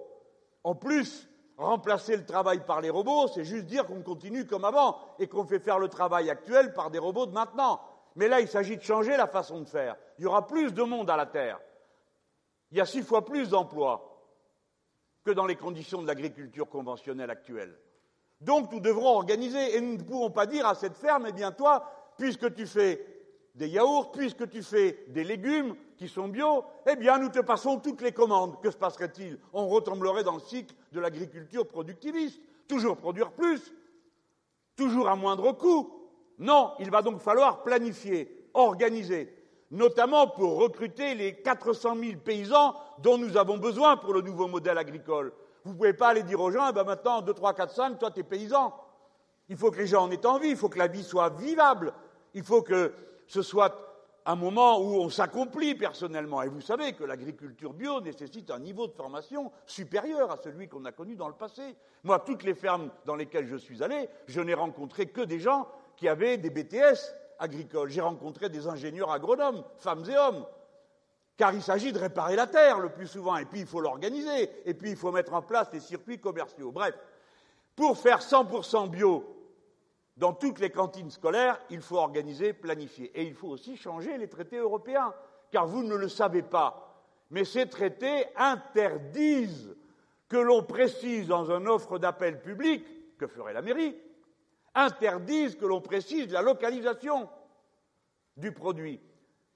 En 0.63 0.73
plus, 0.73 1.27
remplacer 1.57 2.17
le 2.17 2.25
travail 2.25 2.65
par 2.65 2.81
les 2.81 2.89
robots, 2.89 3.27
c'est 3.27 3.43
juste 3.43 3.65
dire 3.65 3.85
qu'on 3.85 4.01
continue 4.01 4.45
comme 4.45 4.65
avant 4.65 4.97
et 5.19 5.27
qu'on 5.27 5.45
fait 5.45 5.59
faire 5.59 5.79
le 5.79 5.87
travail 5.87 6.29
actuel 6.29 6.73
par 6.73 6.91
des 6.91 6.99
robots 6.99 7.25
de 7.25 7.33
maintenant. 7.33 7.81
Mais 8.15 8.27
là, 8.27 8.41
il 8.41 8.47
s'agit 8.47 8.77
de 8.77 8.81
changer 8.81 9.17
la 9.17 9.27
façon 9.27 9.61
de 9.61 9.67
faire. 9.67 9.95
Il 10.17 10.23
y 10.23 10.27
aura 10.27 10.47
plus 10.47 10.73
de 10.73 10.83
monde 10.83 11.09
à 11.09 11.17
la 11.17 11.25
Terre. 11.25 11.59
Il 12.71 12.77
y 12.77 12.81
a 12.81 12.85
six 12.85 13.01
fois 13.01 13.25
plus 13.25 13.49
d'emplois 13.49 14.09
que 15.23 15.31
dans 15.31 15.45
les 15.45 15.55
conditions 15.55 16.01
de 16.01 16.07
l'agriculture 16.07 16.67
conventionnelle 16.69 17.29
actuelle. 17.29 17.77
Donc 18.41 18.71
nous 18.71 18.79
devrons 18.79 19.15
organiser 19.15 19.75
et 19.75 19.81
nous 19.81 19.97
ne 19.97 20.03
pouvons 20.03 20.29
pas 20.29 20.45
dire 20.45 20.67
à 20.67 20.75
cette 20.75 20.97
ferme, 20.97 21.27
eh 21.29 21.31
bien 21.31 21.51
toi, 21.51 22.13
puisque 22.17 22.53
tu 22.53 22.67
fais 22.67 23.05
des 23.55 23.69
yaourts, 23.69 24.11
puisque 24.11 24.49
tu 24.49 24.61
fais 24.61 25.05
des 25.07 25.23
légumes 25.23 25.75
qui 26.03 26.09
sont 26.09 26.27
bio, 26.27 26.65
eh 26.85 26.97
bien 26.97 27.17
nous 27.17 27.29
te 27.29 27.39
passons 27.39 27.79
toutes 27.79 28.01
les 28.01 28.11
commandes. 28.11 28.59
Que 28.61 28.69
se 28.69 28.75
passerait-il? 28.75 29.39
On 29.53 29.69
retomberait 29.69 30.25
dans 30.25 30.33
le 30.33 30.41
cycle 30.41 30.75
de 30.91 30.99
l'agriculture 30.99 31.65
productiviste, 31.65 32.41
toujours 32.67 32.97
produire 32.97 33.31
plus, 33.31 33.73
toujours 34.75 35.07
à 35.07 35.15
moindre 35.15 35.53
coût. 35.53 36.09
Non, 36.39 36.73
il 36.79 36.91
va 36.91 37.01
donc 37.01 37.21
falloir 37.21 37.63
planifier, 37.63 38.49
organiser, 38.53 39.33
notamment 39.71 40.27
pour 40.27 40.57
recruter 40.57 41.15
les 41.15 41.41
400 41.41 41.95
000 41.95 42.17
paysans 42.17 42.75
dont 42.99 43.17
nous 43.17 43.37
avons 43.37 43.57
besoin 43.57 43.95
pour 43.95 44.13
le 44.13 44.19
nouveau 44.19 44.49
modèle 44.49 44.77
agricole. 44.77 45.31
Vous 45.63 45.71
ne 45.71 45.77
pouvez 45.77 45.93
pas 45.93 46.09
aller 46.09 46.23
dire 46.23 46.41
aux 46.41 46.51
gens, 46.51 46.67
eh 46.69 46.73
ben 46.73 46.83
maintenant, 46.83 47.21
2, 47.21 47.33
3, 47.33 47.53
4, 47.53 47.73
5, 47.73 47.99
toi, 47.99 48.11
tu 48.11 48.19
es 48.19 48.23
paysan. 48.23 48.73
Il 49.47 49.55
faut 49.55 49.71
que 49.71 49.77
les 49.77 49.87
gens 49.87 50.03
en 50.03 50.11
aient 50.11 50.25
envie, 50.25 50.49
il 50.49 50.57
faut 50.57 50.67
que 50.67 50.79
la 50.79 50.87
vie 50.87 51.03
soit 51.03 51.29
vivable, 51.29 51.93
il 52.33 52.43
faut 52.43 52.61
que 52.61 52.93
ce 53.25 53.41
soit 53.41 53.82
un 54.25 54.35
moment 54.35 54.79
où 54.79 55.01
on 55.01 55.09
s'accomplit 55.09 55.75
personnellement. 55.75 56.41
Et 56.41 56.47
vous 56.47 56.61
savez 56.61 56.93
que 56.93 57.03
l'agriculture 57.03 57.73
bio 57.73 58.01
nécessite 58.01 58.51
un 58.51 58.59
niveau 58.59 58.87
de 58.87 58.93
formation 58.93 59.51
supérieur 59.65 60.31
à 60.31 60.37
celui 60.37 60.67
qu'on 60.67 60.85
a 60.85 60.91
connu 60.91 61.15
dans 61.15 61.27
le 61.27 61.33
passé. 61.33 61.75
Moi, 62.03 62.19
toutes 62.19 62.43
les 62.43 62.53
fermes 62.53 62.89
dans 63.05 63.15
lesquelles 63.15 63.47
je 63.47 63.57
suis 63.57 63.83
allé, 63.83 64.09
je 64.27 64.41
n'ai 64.41 64.53
rencontré 64.53 65.07
que 65.07 65.21
des 65.21 65.39
gens 65.39 65.67
qui 65.95 66.07
avaient 66.07 66.37
des 66.37 66.49
BTS 66.49 67.15
agricoles. 67.39 67.89
J'ai 67.89 68.01
rencontré 68.01 68.49
des 68.49 68.67
ingénieurs 68.67 69.11
agronomes, 69.11 69.63
femmes 69.77 70.05
et 70.09 70.17
hommes. 70.17 70.45
Car 71.35 71.53
il 71.53 71.63
s'agit 71.63 71.91
de 71.91 71.99
réparer 71.99 72.35
la 72.35 72.47
terre 72.47 72.79
le 72.79 72.89
plus 72.89 73.07
souvent, 73.07 73.37
et 73.37 73.45
puis 73.45 73.61
il 73.61 73.65
faut 73.65 73.81
l'organiser, 73.81 74.49
et 74.65 74.73
puis 74.75 74.91
il 74.91 74.95
faut 74.95 75.11
mettre 75.11 75.33
en 75.33 75.41
place 75.41 75.67
les 75.73 75.79
circuits 75.79 76.19
commerciaux. 76.19 76.71
Bref, 76.71 76.93
pour 77.75 77.97
faire 77.97 78.19
100% 78.19 78.89
bio 78.89 79.42
dans 80.17 80.33
toutes 80.33 80.59
les 80.59 80.69
cantines 80.69 81.09
scolaires, 81.09 81.59
il 81.69 81.81
faut 81.81 81.97
organiser, 81.97 82.53
planifier. 82.53 83.11
Et 83.15 83.23
il 83.23 83.33
faut 83.33 83.49
aussi 83.49 83.75
changer 83.77 84.17
les 84.17 84.29
traités 84.29 84.57
européens, 84.57 85.13
car 85.51 85.65
vous 85.65 85.83
ne 85.83 85.95
le 85.95 86.07
savez 86.07 86.43
pas, 86.43 86.93
mais 87.29 87.45
ces 87.45 87.67
traités 87.67 88.25
interdisent 88.35 89.75
que 90.27 90.37
l'on 90.37 90.63
précise 90.63 91.27
dans 91.27 91.51
une 91.51 91.67
offre 91.67 91.99
d'appel 91.99 92.41
public, 92.41 92.85
que 93.17 93.27
ferait 93.27 93.53
la 93.53 93.61
mairie, 93.61 93.95
interdisent 94.75 95.55
que 95.55 95.65
l'on 95.65 95.81
précise 95.81 96.31
la 96.31 96.41
localisation 96.41 97.29
du 98.37 98.51
produit. 98.51 98.99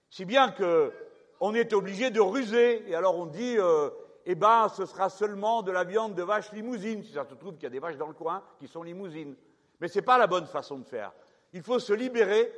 Si 0.09 0.25
bien 0.25 0.51
qu'on 0.51 1.53
est 1.53 1.73
obligé 1.73 2.11
de 2.11 2.19
ruser, 2.19 2.89
et 2.89 2.95
alors 2.95 3.17
on 3.17 3.25
dit, 3.25 3.57
euh, 3.57 3.89
eh 4.25 4.35
ben, 4.35 4.69
ce 4.69 4.85
sera 4.85 5.09
seulement 5.09 5.61
de 5.61 5.71
la 5.71 5.83
viande 5.83 6.15
de 6.15 6.23
vache 6.23 6.51
limousine, 6.51 7.03
si 7.03 7.13
ça 7.13 7.25
se 7.25 7.33
trouve 7.33 7.55
qu'il 7.55 7.63
y 7.63 7.67
a 7.67 7.71
des 7.71 7.79
vaches 7.79 7.97
dans 7.97 8.07
le 8.07 8.13
coin 8.13 8.43
qui 8.59 8.67
sont 8.67 8.83
limousines. 8.83 9.35
Mais 9.79 9.87
ce 9.87 9.99
n'est 9.99 10.05
pas 10.05 10.17
la 10.17 10.27
bonne 10.27 10.45
façon 10.45 10.79
de 10.79 10.85
faire. 10.85 11.11
Il 11.53 11.61
faut 11.61 11.79
se 11.79 11.93
libérer 11.93 12.51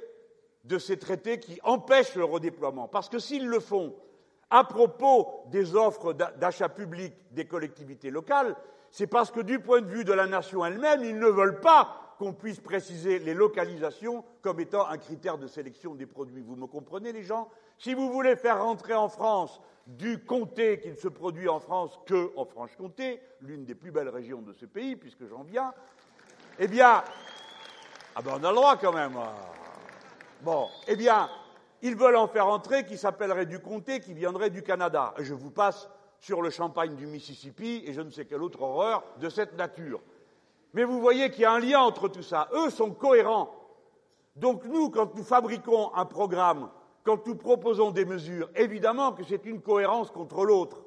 de 0.63 0.77
ces 0.77 0.97
traités 0.97 1.39
qui 1.39 1.59
empêchent 1.63 2.15
le 2.15 2.23
redéploiement. 2.23 2.87
Parce 2.87 3.09
que 3.09 3.19
s'ils 3.19 3.47
le 3.47 3.59
font 3.59 3.95
à 4.49 4.63
propos 4.63 5.43
des 5.47 5.75
offres 5.75 6.13
d'achat 6.13 6.69
public 6.69 7.13
des 7.31 7.45
collectivités 7.45 8.09
locales, 8.09 8.55
c'est 8.91 9.07
parce 9.07 9.31
que 9.31 9.41
du 9.41 9.59
point 9.59 9.81
de 9.81 9.87
vue 9.87 10.03
de 10.03 10.13
la 10.13 10.25
nation 10.25 10.65
elle-même, 10.65 11.03
ils 11.03 11.19
ne 11.19 11.27
veulent 11.27 11.59
pas 11.59 12.15
qu'on 12.17 12.33
puisse 12.33 12.59
préciser 12.59 13.19
les 13.19 13.33
localisations 13.33 14.25
comme 14.41 14.59
étant 14.59 14.85
un 14.87 14.97
critère 14.97 15.37
de 15.37 15.47
sélection 15.47 15.95
des 15.95 16.05
produits. 16.05 16.41
Vous 16.41 16.55
me 16.55 16.67
comprenez, 16.67 17.13
les 17.13 17.23
gens? 17.23 17.49
Si 17.77 17.93
vous 17.93 18.11
voulez 18.11 18.35
faire 18.35 18.61
rentrer 18.61 18.93
en 18.93 19.07
France 19.07 19.61
du 19.87 20.19
comté 20.25 20.79
qui 20.81 20.89
ne 20.89 20.95
se 20.95 21.07
produit 21.07 21.47
en 21.47 21.59
France 21.59 21.97
que 22.05 22.31
en 22.35 22.43
Franche-Comté, 22.43 23.21
l'une 23.41 23.63
des 23.63 23.75
plus 23.75 23.91
belles 23.91 24.09
régions 24.09 24.41
de 24.41 24.51
ce 24.51 24.65
pays, 24.65 24.97
puisque 24.97 25.25
j'en 25.27 25.43
viens, 25.43 25.73
eh 26.59 26.67
bien, 26.67 27.03
ah 28.15 28.21
ben 28.21 28.33
on 28.39 28.43
a 28.43 28.49
le 28.49 28.55
droit 28.55 28.75
quand 28.75 28.91
même. 28.91 29.15
Hein. 29.15 29.31
Bon, 30.41 30.67
eh 30.87 30.97
bien, 30.97 31.29
ils 31.81 31.95
veulent 31.95 32.17
en 32.17 32.27
faire 32.27 32.47
entrer 32.47 32.85
qui 32.85 32.97
s'appellerait 32.97 33.45
du 33.45 33.59
comté, 33.59 34.01
qui 34.01 34.13
viendrait 34.13 34.49
du 34.49 34.61
Canada. 34.61 35.13
Je 35.19 35.33
vous 35.33 35.51
passe 35.51 35.89
sur 36.19 36.41
le 36.41 36.49
champagne 36.49 36.95
du 36.95 37.07
Mississippi 37.07 37.83
et 37.85 37.93
je 37.93 38.01
ne 38.01 38.09
sais 38.09 38.25
quelle 38.25 38.43
autre 38.43 38.61
horreur 38.61 39.03
de 39.21 39.29
cette 39.29 39.55
nature. 39.57 40.01
Mais 40.73 40.83
vous 40.83 40.99
voyez 40.99 41.31
qu'il 41.31 41.43
y 41.43 41.45
a 41.45 41.53
un 41.53 41.59
lien 41.59 41.79
entre 41.79 42.09
tout 42.09 42.23
ça. 42.23 42.49
Eux 42.53 42.69
sont 42.69 42.91
cohérents. 42.91 43.55
Donc 44.35 44.65
nous, 44.65 44.89
quand 44.89 45.15
nous 45.15 45.23
fabriquons 45.23 45.93
un 45.95 46.05
programme, 46.05 46.69
quand 47.03 47.25
nous 47.25 47.35
proposons 47.35 47.91
des 47.91 48.03
mesures, 48.03 48.49
évidemment 48.55 49.13
que 49.13 49.23
c'est 49.23 49.45
une 49.45 49.61
cohérence 49.61 50.11
contre 50.11 50.43
l'autre. 50.43 50.83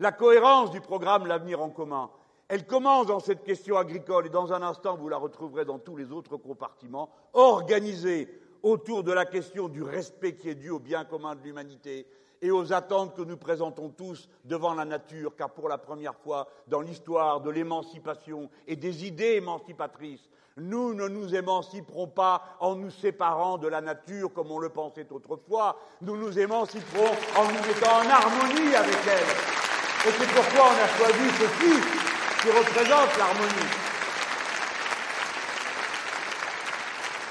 La 0.00 0.10
cohérence 0.10 0.72
du 0.72 0.80
programme 0.80 1.26
L'avenir 1.26 1.62
en 1.62 1.70
commun, 1.70 2.10
elle 2.48 2.66
commence 2.66 3.06
dans 3.06 3.20
cette 3.20 3.42
question 3.42 3.76
agricole 3.76 4.26
et 4.26 4.30
dans 4.30 4.52
un 4.52 4.62
instant 4.62 4.96
vous 4.96 5.08
la 5.08 5.16
retrouverez 5.16 5.64
dans 5.64 5.78
tous 5.78 5.96
les 5.96 6.12
autres 6.12 6.36
compartiments, 6.36 7.10
organisée 7.32 8.28
autour 8.62 9.04
de 9.04 9.12
la 9.12 9.26
question 9.26 9.68
du 9.68 9.82
respect 9.82 10.36
qui 10.36 10.48
est 10.48 10.54
dû 10.54 10.70
au 10.70 10.78
bien 10.78 11.04
commun 11.04 11.34
de 11.34 11.42
l'humanité, 11.42 12.06
et 12.44 12.50
aux 12.50 12.74
attentes 12.74 13.16
que 13.16 13.22
nous 13.22 13.38
présentons 13.38 13.88
tous 13.88 14.28
devant 14.44 14.74
la 14.74 14.84
nature, 14.84 15.34
car 15.34 15.48
pour 15.50 15.66
la 15.66 15.78
première 15.78 16.14
fois 16.14 16.46
dans 16.68 16.82
l'histoire 16.82 17.40
de 17.40 17.48
l'émancipation 17.48 18.50
et 18.66 18.76
des 18.76 19.06
idées 19.06 19.36
émancipatrices, 19.36 20.28
nous 20.58 20.92
ne 20.92 21.08
nous 21.08 21.34
émanciperons 21.34 22.06
pas 22.06 22.42
en 22.60 22.76
nous 22.76 22.90
séparant 22.90 23.56
de 23.56 23.66
la 23.66 23.80
nature 23.80 24.30
comme 24.32 24.50
on 24.50 24.58
le 24.58 24.68
pensait 24.68 25.06
autrefois, 25.10 25.78
nous 26.02 26.18
nous 26.18 26.38
émanciperons 26.38 27.12
en 27.36 27.44
nous 27.44 27.66
mettant 27.66 27.96
en 27.96 28.10
harmonie 28.10 28.74
avec 28.74 28.98
elle. 29.08 30.06
Et 30.06 30.12
c'est 30.12 30.34
pourquoi 30.34 30.66
on 30.68 30.84
a 30.84 30.88
choisi 30.98 31.30
ceci 31.38 32.03
qui 32.44 32.50
représente 32.50 33.16
l'harmonie. 33.16 33.70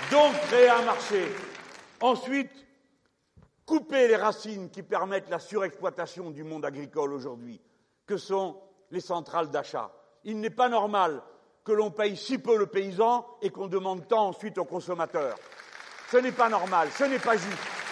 Donc 0.09 0.33
créer 0.47 0.69
un 0.69 0.81
marché. 0.81 1.31
Ensuite, 2.01 2.51
couper 3.63 4.07
les 4.07 4.15
racines 4.15 4.71
qui 4.71 4.81
permettent 4.81 5.29
la 5.29 5.37
surexploitation 5.37 6.31
du 6.31 6.43
monde 6.43 6.65
agricole 6.65 7.13
aujourd'hui, 7.13 7.61
que 8.07 8.17
sont 8.17 8.59
les 8.89 9.01
centrales 9.01 9.51
d'achat. 9.51 9.91
Il 10.23 10.39
n'est 10.39 10.49
pas 10.49 10.67
normal 10.67 11.21
que 11.63 11.73
l'on 11.73 11.91
paye 11.91 12.17
si 12.17 12.39
peu 12.39 12.57
le 12.57 12.65
paysan 12.65 13.23
et 13.43 13.51
qu'on 13.51 13.67
demande 13.67 14.07
tant 14.07 14.29
ensuite 14.29 14.57
aux 14.57 14.65
consommateurs. 14.65 15.37
Ce 16.11 16.17
n'est 16.17 16.31
pas 16.31 16.49
normal, 16.49 16.89
ce 16.97 17.03
n'est 17.03 17.19
pas 17.19 17.37
juste. 17.37 17.82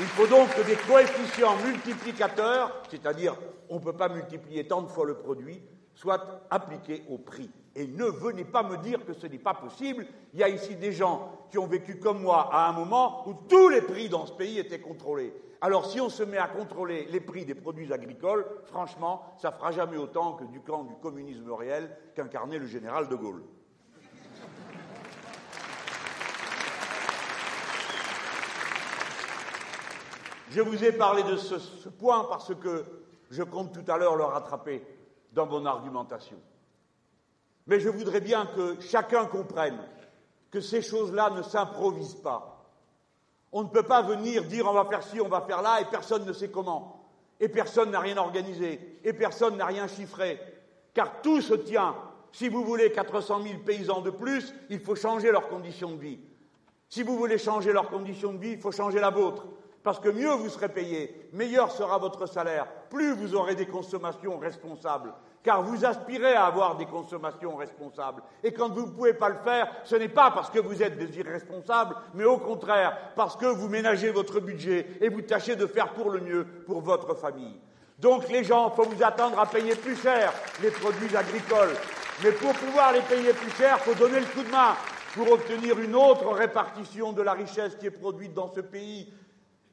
Il 0.00 0.06
faut 0.06 0.26
donc 0.26 0.48
que 0.54 0.62
des 0.62 0.76
coefficients 0.76 1.56
multiplicateurs, 1.64 2.82
c'est-à-dire 2.90 3.36
on 3.68 3.76
ne 3.76 3.80
peut 3.80 3.92
pas 3.92 4.08
multiplier 4.08 4.66
tant 4.66 4.82
de 4.82 4.88
fois 4.88 5.04
le 5.04 5.14
produit, 5.14 5.62
soient 5.94 6.40
appliqués 6.50 7.04
au 7.10 7.18
prix. 7.18 7.50
Et 7.74 7.86
ne 7.86 8.06
venez 8.06 8.44
pas 8.44 8.62
me 8.62 8.76
dire 8.78 9.04
que 9.04 9.12
ce 9.12 9.26
n'est 9.26 9.38
pas 9.38 9.54
possible. 9.54 10.06
Il 10.32 10.40
y 10.40 10.42
a 10.42 10.48
ici 10.48 10.76
des 10.76 10.92
gens 10.92 11.46
qui 11.50 11.58
ont 11.58 11.66
vécu 11.66 11.98
comme 11.98 12.22
moi 12.22 12.48
à 12.52 12.68
un 12.68 12.72
moment 12.72 13.28
où 13.28 13.34
tous 13.48 13.68
les 13.68 13.82
prix 13.82 14.08
dans 14.08 14.26
ce 14.26 14.32
pays 14.32 14.58
étaient 14.58 14.80
contrôlés. 14.80 15.34
Alors 15.60 15.86
si 15.86 16.00
on 16.00 16.08
se 16.08 16.22
met 16.22 16.38
à 16.38 16.48
contrôler 16.48 17.06
les 17.10 17.20
prix 17.20 17.44
des 17.44 17.54
produits 17.54 17.92
agricoles, 17.92 18.46
franchement, 18.64 19.22
ça 19.36 19.50
ne 19.50 19.54
fera 19.54 19.72
jamais 19.72 19.96
autant 19.96 20.32
que 20.32 20.44
du 20.44 20.60
camp 20.60 20.84
du 20.84 20.94
communisme 20.96 21.52
réel 21.52 21.90
qu'incarnait 22.14 22.58
le 22.58 22.66
général 22.66 23.08
de 23.08 23.14
Gaulle. 23.14 23.42
Je 30.54 30.60
vous 30.60 30.84
ai 30.84 30.92
parlé 30.92 31.22
de 31.22 31.36
ce, 31.36 31.88
point 31.88 32.24
parce 32.24 32.54
que 32.54 32.84
je 33.30 33.42
compte 33.42 33.72
tout 33.72 33.90
à 33.90 33.96
l'heure 33.96 34.16
le 34.16 34.24
rattraper 34.24 34.84
dans 35.32 35.46
mon 35.46 35.64
argumentation. 35.64 36.36
Mais 37.66 37.80
je 37.80 37.88
voudrais 37.88 38.20
bien 38.20 38.44
que 38.44 38.78
chacun 38.82 39.24
comprenne 39.24 39.78
que 40.50 40.60
ces 40.60 40.82
choses-là 40.82 41.30
ne 41.30 41.40
s'improvisent 41.40 42.20
pas. 42.20 42.68
On 43.50 43.62
ne 43.62 43.68
peut 43.68 43.84
pas 43.84 44.02
venir 44.02 44.44
dire 44.44 44.66
on 44.68 44.74
va 44.74 44.84
faire 44.84 45.02
ci, 45.02 45.22
on 45.22 45.28
va 45.28 45.40
faire 45.40 45.62
là, 45.62 45.80
et 45.80 45.86
personne 45.86 46.26
ne 46.26 46.34
sait 46.34 46.50
comment. 46.50 47.08
Et 47.40 47.48
personne 47.48 47.90
n'a 47.90 48.00
rien 48.00 48.18
organisé, 48.18 49.00
et 49.02 49.14
personne 49.14 49.56
n'a 49.56 49.64
rien 49.64 49.88
chiffré. 49.88 50.38
Car 50.92 51.22
tout 51.22 51.40
se 51.40 51.54
tient. 51.54 51.96
Si 52.30 52.50
vous 52.50 52.62
voulez 52.62 52.92
400 52.92 53.42
000 53.42 53.58
paysans 53.64 54.02
de 54.02 54.10
plus, 54.10 54.52
il 54.68 54.80
faut 54.80 54.96
changer 54.96 55.32
leurs 55.32 55.48
conditions 55.48 55.92
de 55.92 56.00
vie. 56.00 56.18
Si 56.90 57.02
vous 57.02 57.16
voulez 57.16 57.38
changer 57.38 57.72
leurs 57.72 57.88
conditions 57.88 58.34
de 58.34 58.38
vie, 58.38 58.52
il 58.52 58.60
faut 58.60 58.70
changer 58.70 59.00
la 59.00 59.08
vôtre. 59.08 59.46
Parce 59.82 59.98
que 59.98 60.08
mieux 60.08 60.30
vous 60.30 60.48
serez 60.48 60.68
payé, 60.68 61.28
meilleur 61.32 61.72
sera 61.72 61.98
votre 61.98 62.26
salaire, 62.26 62.66
plus 62.88 63.14
vous 63.14 63.34
aurez 63.34 63.56
des 63.56 63.66
consommations 63.66 64.38
responsables. 64.38 65.12
Car 65.42 65.62
vous 65.62 65.84
aspirez 65.84 66.34
à 66.34 66.46
avoir 66.46 66.76
des 66.76 66.86
consommations 66.86 67.56
responsables. 67.56 68.22
Et 68.44 68.52
quand 68.52 68.68
vous 68.68 68.86
ne 68.86 68.92
pouvez 68.92 69.14
pas 69.14 69.28
le 69.28 69.38
faire, 69.42 69.68
ce 69.82 69.96
n'est 69.96 70.08
pas 70.08 70.30
parce 70.30 70.50
que 70.50 70.60
vous 70.60 70.84
êtes 70.84 70.96
des 70.96 71.18
irresponsables, 71.18 71.96
mais 72.14 72.24
au 72.24 72.38
contraire, 72.38 72.96
parce 73.16 73.34
que 73.34 73.46
vous 73.46 73.68
ménagez 73.68 74.10
votre 74.10 74.38
budget 74.38 74.86
et 75.00 75.08
vous 75.08 75.22
tâchez 75.22 75.56
de 75.56 75.66
faire 75.66 75.94
pour 75.94 76.10
le 76.10 76.20
mieux 76.20 76.46
pour 76.64 76.80
votre 76.80 77.14
famille. 77.14 77.58
Donc 77.98 78.28
les 78.28 78.44
gens, 78.44 78.70
il 78.70 78.76
faut 78.76 78.88
vous 78.88 79.02
attendre 79.02 79.38
à 79.40 79.46
payer 79.46 79.74
plus 79.74 79.96
cher 79.96 80.32
les 80.62 80.70
produits 80.70 81.16
agricoles. 81.16 81.74
Mais 82.22 82.30
pour 82.30 82.52
pouvoir 82.52 82.92
les 82.92 83.00
payer 83.00 83.32
plus 83.32 83.50
cher, 83.56 83.78
il 83.80 83.82
faut 83.82 83.98
donner 83.98 84.20
le 84.20 84.26
coup 84.26 84.42
de 84.44 84.50
main 84.50 84.76
pour 85.14 85.30
obtenir 85.30 85.78
une 85.78 85.94
autre 85.94 86.28
répartition 86.32 87.12
de 87.12 87.22
la 87.22 87.32
richesse 87.32 87.74
qui 87.76 87.86
est 87.86 87.90
produite 87.90 88.32
dans 88.32 88.52
ce 88.52 88.60
pays 88.60 89.12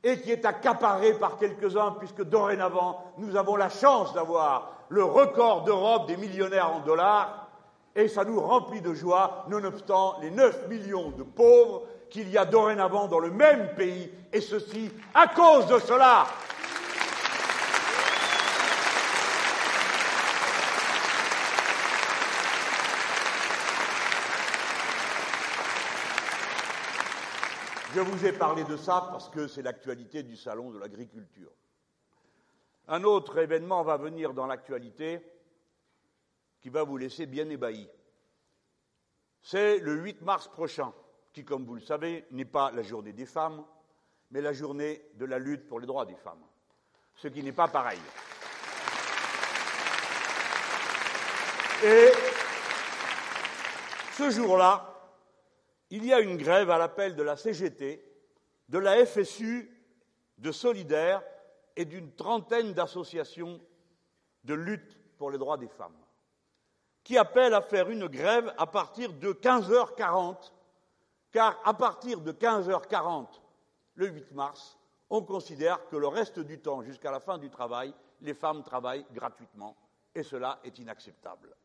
et 0.03 0.19
qui 0.19 0.31
est 0.31 0.45
accaparée 0.45 1.13
par 1.13 1.37
quelques-uns, 1.37 1.91
puisque 1.99 2.23
dorénavant, 2.23 3.03
nous 3.17 3.35
avons 3.35 3.55
la 3.55 3.69
chance 3.69 4.13
d'avoir 4.13 4.71
le 4.89 5.03
record 5.03 5.63
d'Europe 5.63 6.07
des 6.07 6.17
millionnaires 6.17 6.71
en 6.73 6.79
dollars, 6.79 7.47
et 7.95 8.07
ça 8.07 8.23
nous 8.23 8.39
remplit 8.39 8.81
de 8.81 8.93
joie, 8.93 9.45
nonobstant 9.49 10.17
les 10.21 10.31
9 10.31 10.67
millions 10.69 11.11
de 11.11 11.23
pauvres 11.23 11.83
qu'il 12.09 12.29
y 12.29 12.37
a 12.37 12.45
dorénavant 12.45 13.07
dans 13.07 13.19
le 13.19 13.31
même 13.31 13.75
pays, 13.75 14.11
et 14.31 14.41
ceci 14.41 14.91
à 15.13 15.27
cause 15.27 15.67
de 15.67 15.79
cela. 15.79 16.25
Je 27.99 28.03
vous 28.05 28.25
ai 28.25 28.31
parlé 28.31 28.63
de 28.63 28.77
ça 28.77 29.09
parce 29.11 29.27
que 29.27 29.49
c'est 29.49 29.61
l'actualité 29.61 30.23
du 30.23 30.37
salon 30.37 30.71
de 30.71 30.79
l'agriculture. 30.79 31.51
Un 32.87 33.03
autre 33.03 33.37
événement 33.39 33.83
va 33.83 33.97
venir 33.97 34.33
dans 34.33 34.47
l'actualité 34.47 35.19
qui 36.61 36.69
va 36.69 36.83
vous 36.83 36.95
laisser 36.95 37.25
bien 37.25 37.49
ébahi. 37.49 37.89
C'est 39.41 39.79
le 39.79 39.95
8 39.95 40.21
mars 40.21 40.47
prochain, 40.47 40.93
qui, 41.33 41.43
comme 41.43 41.65
vous 41.65 41.75
le 41.75 41.81
savez, 41.81 42.25
n'est 42.31 42.45
pas 42.45 42.71
la 42.71 42.83
journée 42.83 43.11
des 43.11 43.25
femmes, 43.25 43.65
mais 44.31 44.39
la 44.39 44.53
journée 44.53 45.03
de 45.15 45.25
la 45.25 45.37
lutte 45.37 45.67
pour 45.67 45.81
les 45.81 45.85
droits 45.85 46.05
des 46.05 46.15
femmes, 46.15 46.45
ce 47.15 47.27
qui 47.27 47.43
n'est 47.43 47.51
pas 47.51 47.67
pareil. 47.67 47.99
Et 51.83 52.11
ce 54.13 54.29
jour-là, 54.29 54.98
il 55.89 56.05
y 56.05 56.13
a 56.13 56.19
une 56.19 56.37
grève 56.37 56.69
à 56.69 56.77
l'appel 56.77 57.15
de 57.15 57.23
la 57.23 57.35
CGT, 57.35 58.05
de 58.67 58.77
la 58.77 59.05
FSU, 59.05 59.69
de 60.37 60.51
Solidaire 60.51 61.23
et 61.75 61.85
d'une 61.85 62.13
trentaine 62.13 62.73
d'associations 62.73 63.59
de 64.43 64.53
lutte 64.53 64.99
pour 65.17 65.31
les 65.31 65.37
droits 65.37 65.57
des 65.57 65.67
femmes, 65.67 65.97
qui 67.03 67.17
appellent 67.17 67.53
à 67.53 67.61
faire 67.61 67.89
une 67.89 68.07
grève 68.07 68.53
à 68.57 68.67
partir 68.67 69.13
de 69.13 69.33
15h40, 69.33 70.51
car 71.31 71.59
à 71.65 71.73
partir 71.73 72.21
de 72.21 72.31
15h40, 72.31 73.27
le 73.95 74.07
8 74.07 74.31
mars, 74.31 74.77
on 75.09 75.23
considère 75.23 75.87
que 75.87 75.95
le 75.95 76.07
reste 76.07 76.39
du 76.39 76.59
temps, 76.59 76.83
jusqu'à 76.83 77.11
la 77.11 77.19
fin 77.19 77.37
du 77.37 77.49
travail, 77.49 77.93
les 78.21 78.33
femmes 78.33 78.63
travaillent 78.63 79.05
gratuitement, 79.11 79.75
et 80.13 80.23
cela 80.23 80.59
est 80.63 80.77
inacceptable. 80.77 81.55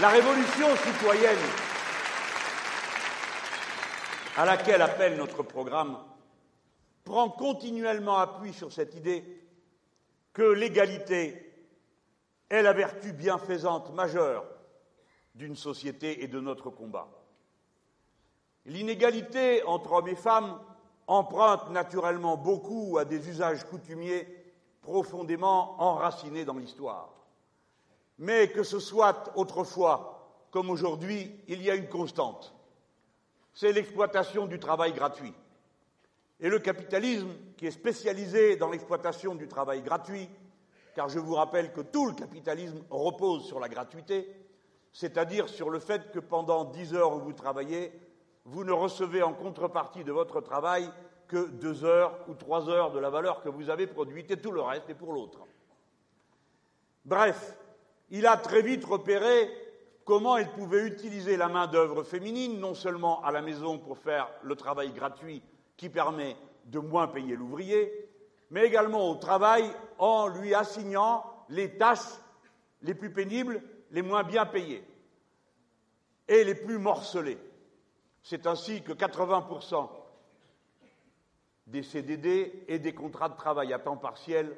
La 0.00 0.08
révolution 0.08 0.74
citoyenne 0.76 1.38
à 4.36 4.44
laquelle 4.44 4.82
appelle 4.82 5.16
notre 5.16 5.44
programme 5.44 5.96
prend 7.04 7.28
continuellement 7.30 8.16
appui 8.16 8.52
sur 8.52 8.72
cette 8.72 8.96
idée 8.96 9.24
que 10.32 10.42
l'égalité 10.42 11.48
est 12.50 12.62
la 12.62 12.72
vertu 12.72 13.12
bienfaisante 13.12 13.94
majeure 13.94 14.44
d'une 15.36 15.54
société 15.54 16.24
et 16.24 16.26
de 16.26 16.40
notre 16.40 16.70
combat. 16.70 17.08
L'inégalité 18.66 19.62
entre 19.62 19.92
hommes 19.92 20.08
et 20.08 20.16
femmes 20.16 20.58
emprunte 21.06 21.70
naturellement 21.70 22.36
beaucoup 22.36 22.98
à 22.98 23.04
des 23.04 23.28
usages 23.28 23.62
coutumiers 23.62 24.26
profondément 24.82 25.80
enracinés 25.80 26.44
dans 26.44 26.56
l'histoire. 26.56 27.14
Mais 28.18 28.48
que 28.48 28.62
ce 28.62 28.78
soit 28.78 29.32
autrefois 29.34 30.14
comme 30.50 30.70
aujourd'hui, 30.70 31.34
il 31.48 31.62
y 31.62 31.70
a 31.70 31.74
une 31.74 31.88
constante. 31.88 32.54
C'est 33.54 33.72
l'exploitation 33.72 34.46
du 34.46 34.60
travail 34.60 34.92
gratuit. 34.92 35.34
Et 36.38 36.48
le 36.48 36.60
capitalisme, 36.60 37.30
qui 37.56 37.66
est 37.66 37.72
spécialisé 37.72 38.54
dans 38.54 38.70
l'exploitation 38.70 39.34
du 39.34 39.48
travail 39.48 39.82
gratuit, 39.82 40.28
car 40.94 41.08
je 41.08 41.18
vous 41.18 41.34
rappelle 41.34 41.72
que 41.72 41.80
tout 41.80 42.06
le 42.06 42.12
capitalisme 42.12 42.84
repose 42.88 43.46
sur 43.46 43.58
la 43.58 43.68
gratuité, 43.68 44.28
c'est-à-dire 44.92 45.48
sur 45.48 45.70
le 45.70 45.80
fait 45.80 46.12
que 46.12 46.20
pendant 46.20 46.64
dix 46.66 46.94
heures 46.94 47.16
où 47.16 47.18
vous 47.18 47.32
travaillez, 47.32 47.92
vous 48.44 48.62
ne 48.62 48.72
recevez 48.72 49.24
en 49.24 49.32
contrepartie 49.32 50.04
de 50.04 50.12
votre 50.12 50.40
travail 50.40 50.88
que 51.26 51.48
deux 51.48 51.84
heures 51.84 52.16
ou 52.28 52.34
trois 52.34 52.68
heures 52.68 52.92
de 52.92 53.00
la 53.00 53.10
valeur 53.10 53.42
que 53.42 53.48
vous 53.48 53.70
avez 53.70 53.88
produite 53.88 54.30
et 54.30 54.40
tout 54.40 54.52
le 54.52 54.60
reste 54.60 54.88
est 54.88 54.94
pour 54.94 55.12
l'autre. 55.12 55.40
Bref, 57.04 57.58
il 58.14 58.28
a 58.28 58.36
très 58.36 58.62
vite 58.62 58.84
repéré 58.84 59.50
comment 60.04 60.36
il 60.36 60.48
pouvait 60.50 60.86
utiliser 60.86 61.36
la 61.36 61.48
main-d'œuvre 61.48 62.04
féminine, 62.04 62.60
non 62.60 62.72
seulement 62.72 63.20
à 63.24 63.32
la 63.32 63.42
maison 63.42 63.76
pour 63.76 63.98
faire 63.98 64.30
le 64.44 64.54
travail 64.54 64.92
gratuit 64.92 65.42
qui 65.76 65.88
permet 65.88 66.36
de 66.66 66.78
moins 66.78 67.08
payer 67.08 67.34
l'ouvrier, 67.34 68.08
mais 68.50 68.66
également 68.66 69.10
au 69.10 69.16
travail 69.16 69.68
en 69.98 70.28
lui 70.28 70.54
assignant 70.54 71.24
les 71.48 71.76
tâches 71.76 72.20
les 72.82 72.94
plus 72.94 73.12
pénibles, 73.12 73.60
les 73.90 74.02
moins 74.02 74.22
bien 74.22 74.46
payées 74.46 74.84
et 76.28 76.44
les 76.44 76.54
plus 76.54 76.78
morcelées. 76.78 77.38
C'est 78.22 78.46
ainsi 78.46 78.80
que 78.82 78.92
80% 78.92 79.88
des 81.66 81.82
CDD 81.82 82.64
et 82.68 82.78
des 82.78 82.94
contrats 82.94 83.28
de 83.28 83.36
travail 83.36 83.72
à 83.72 83.80
temps 83.80 83.96
partiel 83.96 84.56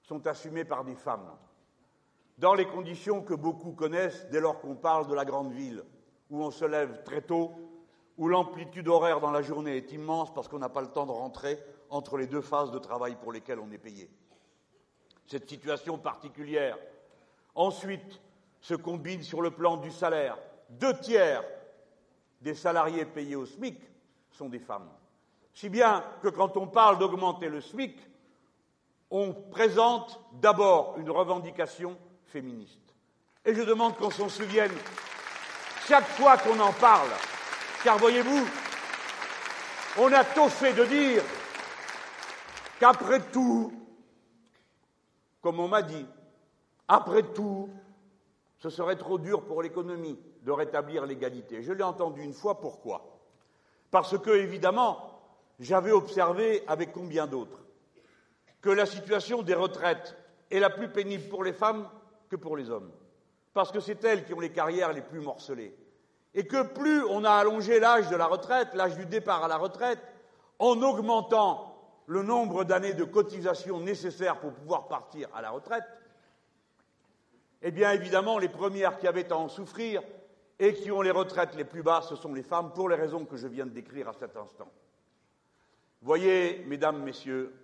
sont 0.00 0.26
assumés 0.26 0.64
par 0.64 0.86
des 0.86 0.96
femmes 0.96 1.30
dans 2.38 2.54
les 2.54 2.66
conditions 2.66 3.22
que 3.22 3.34
beaucoup 3.34 3.72
connaissent 3.72 4.28
dès 4.30 4.40
lors 4.40 4.60
qu'on 4.60 4.76
parle 4.76 5.08
de 5.08 5.14
la 5.14 5.24
grande 5.24 5.52
ville, 5.52 5.84
où 6.30 6.42
on 6.42 6.50
se 6.50 6.64
lève 6.64 7.02
très 7.02 7.22
tôt, 7.22 7.52
où 8.16 8.28
l'amplitude 8.28 8.88
horaire 8.88 9.20
dans 9.20 9.30
la 9.30 9.42
journée 9.42 9.76
est 9.76 9.92
immense 9.92 10.32
parce 10.32 10.48
qu'on 10.48 10.58
n'a 10.58 10.68
pas 10.68 10.80
le 10.80 10.88
temps 10.88 11.06
de 11.06 11.12
rentrer 11.12 11.58
entre 11.90 12.16
les 12.16 12.26
deux 12.26 12.40
phases 12.40 12.70
de 12.70 12.78
travail 12.78 13.16
pour 13.20 13.32
lesquelles 13.32 13.58
on 13.58 13.70
est 13.72 13.78
payé. 13.78 14.10
Cette 15.26 15.48
situation 15.48 15.98
particulière, 15.98 16.78
ensuite, 17.54 18.20
se 18.60 18.74
combine 18.74 19.22
sur 19.22 19.40
le 19.40 19.50
plan 19.50 19.76
du 19.76 19.90
salaire. 19.90 20.38
Deux 20.70 20.98
tiers 20.98 21.44
des 22.40 22.54
salariés 22.54 23.04
payés 23.04 23.36
au 23.36 23.46
SMIC 23.46 23.80
sont 24.30 24.48
des 24.48 24.58
femmes. 24.58 24.88
Si 25.52 25.68
bien 25.68 26.04
que 26.22 26.28
quand 26.28 26.56
on 26.56 26.66
parle 26.66 26.98
d'augmenter 26.98 27.48
le 27.48 27.60
SMIC, 27.60 27.98
on 29.10 29.32
présente 29.32 30.20
d'abord 30.34 30.96
une 30.98 31.10
revendication 31.10 31.96
féministe. 32.28 32.94
Et 33.44 33.54
je 33.54 33.62
demande 33.62 33.96
qu'on 33.96 34.10
s'en 34.10 34.28
souvienne 34.28 34.72
chaque 35.86 36.06
fois 36.06 36.36
qu'on 36.36 36.58
en 36.60 36.72
parle, 36.72 37.08
car 37.82 37.98
voyez-vous, 37.98 38.46
on 39.98 40.12
a 40.12 40.24
tôt 40.24 40.48
fait 40.48 40.74
de 40.74 40.84
dire 40.84 41.22
qu'après 42.78 43.20
tout, 43.30 43.72
comme 45.40 45.60
on 45.60 45.68
m'a 45.68 45.82
dit, 45.82 46.06
après 46.86 47.22
tout, 47.22 47.70
ce 48.58 48.70
serait 48.70 48.96
trop 48.96 49.18
dur 49.18 49.44
pour 49.44 49.62
l'économie 49.62 50.18
de 50.42 50.50
rétablir 50.50 51.06
l'égalité. 51.06 51.62
Je 51.62 51.72
l'ai 51.72 51.82
entendu 51.82 52.22
une 52.22 52.34
fois, 52.34 52.60
pourquoi? 52.60 53.18
Parce 53.90 54.18
que, 54.18 54.30
évidemment, 54.30 55.22
j'avais 55.60 55.92
observé 55.92 56.62
avec 56.66 56.92
combien 56.92 57.26
d'autres 57.26 57.64
que 58.60 58.70
la 58.70 58.86
situation 58.86 59.42
des 59.42 59.54
retraites 59.54 60.16
est 60.50 60.58
la 60.58 60.70
plus 60.70 60.88
pénible 60.88 61.28
pour 61.28 61.44
les 61.44 61.52
femmes 61.52 61.88
que 62.28 62.36
pour 62.36 62.56
les 62.56 62.70
hommes, 62.70 62.90
parce 63.52 63.72
que 63.72 63.80
c'est 63.80 64.02
elles 64.04 64.24
qui 64.24 64.34
ont 64.34 64.40
les 64.40 64.52
carrières 64.52 64.92
les 64.92 65.02
plus 65.02 65.20
morcelées. 65.20 65.74
Et 66.34 66.46
que 66.46 66.62
plus 66.62 67.04
on 67.04 67.24
a 67.24 67.32
allongé 67.32 67.80
l'âge 67.80 68.08
de 68.08 68.16
la 68.16 68.26
retraite, 68.26 68.74
l'âge 68.74 68.96
du 68.96 69.06
départ 69.06 69.44
à 69.44 69.48
la 69.48 69.56
retraite, 69.56 70.00
en 70.58 70.80
augmentant 70.82 71.74
le 72.06 72.22
nombre 72.22 72.64
d'années 72.64 72.94
de 72.94 73.04
cotisation 73.04 73.80
nécessaires 73.80 74.38
pour 74.40 74.52
pouvoir 74.52 74.88
partir 74.88 75.28
à 75.34 75.42
la 75.42 75.50
retraite, 75.50 75.84
eh 77.62 77.70
bien 77.70 77.92
évidemment, 77.92 78.38
les 78.38 78.48
premières 78.48 78.98
qui 78.98 79.08
avaient 79.08 79.32
à 79.32 79.36
en 79.36 79.48
souffrir 79.48 80.02
et 80.58 80.74
qui 80.74 80.90
ont 80.90 81.02
les 81.02 81.10
retraites 81.10 81.54
les 81.54 81.64
plus 81.64 81.82
basses, 81.82 82.08
ce 82.08 82.16
sont 82.16 82.32
les 82.32 82.42
femmes, 82.42 82.72
pour 82.72 82.88
les 82.88 82.96
raisons 82.96 83.24
que 83.24 83.36
je 83.36 83.48
viens 83.48 83.66
de 83.66 83.70
décrire 83.70 84.08
à 84.08 84.12
cet 84.12 84.36
instant. 84.36 84.70
Voyez, 86.02 86.64
mesdames, 86.66 87.02
messieurs, 87.02 87.54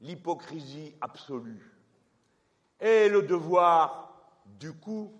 l'hypocrisie 0.00 0.94
absolue 1.00 1.77
et 2.80 3.08
le 3.08 3.22
devoir, 3.22 4.12
du 4.46 4.72
coup, 4.72 5.12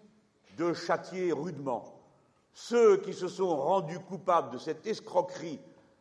de 0.57 0.73
châtier 0.73 1.33
rudement 1.33 1.99
ceux 2.59 2.97
qui 2.97 3.15
se 3.15 3.29
sont 3.29 3.57
rendus 3.57 4.01
coupables 4.01 4.51
de 4.51 4.59
cette 4.59 4.85
escroquerie 4.85 5.61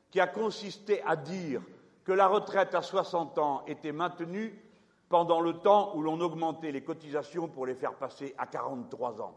qui 0.10 0.20
a 0.20 0.26
consisté 0.26 1.04
à 1.04 1.16
dire 1.16 1.62
que 2.04 2.12
la 2.12 2.28
retraite 2.28 2.74
à 2.74 2.82
60 2.82 3.38
ans 3.38 3.62
était 3.68 3.92
maintenue 3.92 4.60
pendant 5.08 5.40
le 5.40 5.54
temps 5.60 5.96
où 5.96 6.02
l'on 6.02 6.20
augmentait 6.20 6.72
les 6.72 6.84
cotisations 6.84 7.48
pour 7.48 7.68
les 7.68 7.76
faire 7.76 7.94
passer 7.94 8.34
à 8.40 8.48
43 8.48 9.22
ans. 9.22 9.36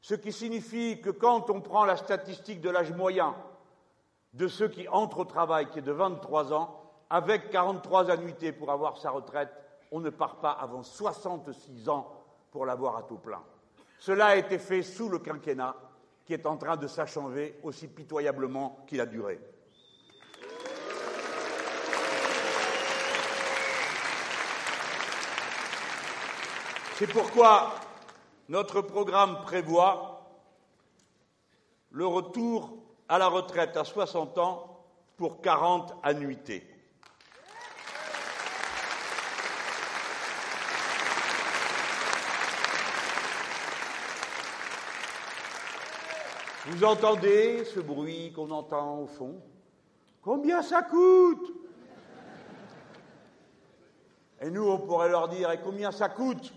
Ce 0.00 0.14
qui 0.14 0.30
signifie 0.32 1.00
que 1.00 1.10
quand 1.10 1.50
on 1.50 1.60
prend 1.60 1.84
la 1.84 1.96
statistique 1.96 2.60
de 2.60 2.70
l'âge 2.70 2.92
moyen 2.92 3.34
de 4.32 4.46
ceux 4.46 4.68
qui 4.68 4.86
entrent 4.86 5.18
au 5.18 5.24
travail, 5.24 5.68
qui 5.70 5.80
est 5.80 5.82
de 5.82 5.90
23 5.90 6.52
ans, 6.52 6.80
avec 7.10 7.50
43 7.50 8.08
annuités 8.12 8.52
pour 8.52 8.70
avoir 8.70 8.98
sa 8.98 9.10
retraite, 9.10 9.50
on 9.92 10.00
ne 10.00 10.10
part 10.10 10.36
pas 10.36 10.52
avant 10.52 10.82
66 10.82 11.88
ans 11.88 12.24
pour 12.50 12.66
l'avoir 12.66 12.96
à 12.96 13.02
tout 13.02 13.18
plein. 13.18 13.42
Cela 13.98 14.26
a 14.26 14.36
été 14.36 14.58
fait 14.58 14.82
sous 14.82 15.08
le 15.08 15.18
quinquennat 15.18 15.74
qui 16.24 16.34
est 16.34 16.46
en 16.46 16.56
train 16.56 16.76
de 16.76 16.86
s'achever 16.86 17.58
aussi 17.62 17.86
pitoyablement 17.86 18.84
qu'il 18.86 19.00
a 19.00 19.06
duré. 19.06 19.40
C'est 26.94 27.06
pourquoi 27.06 27.74
notre 28.48 28.80
programme 28.80 29.42
prévoit 29.42 30.26
le 31.90 32.06
retour 32.06 32.70
à 33.08 33.18
la 33.18 33.28
retraite 33.28 33.76
à 33.76 33.84
60 33.84 34.38
ans 34.38 34.84
pour 35.16 35.40
40 35.40 35.94
annuités. 36.02 36.75
Vous 46.68 46.82
entendez 46.82 47.64
ce 47.64 47.78
bruit 47.78 48.32
qu'on 48.32 48.50
entend 48.50 48.98
au 48.98 49.06
fond? 49.06 49.40
Combien 50.20 50.62
ça 50.62 50.82
coûte? 50.82 51.52
Et 54.40 54.50
nous, 54.50 54.68
on 54.68 54.78
pourrait 54.78 55.08
leur 55.08 55.28
dire, 55.28 55.48
et 55.52 55.60
combien 55.60 55.92
ça 55.92 56.08
coûte 56.08 56.52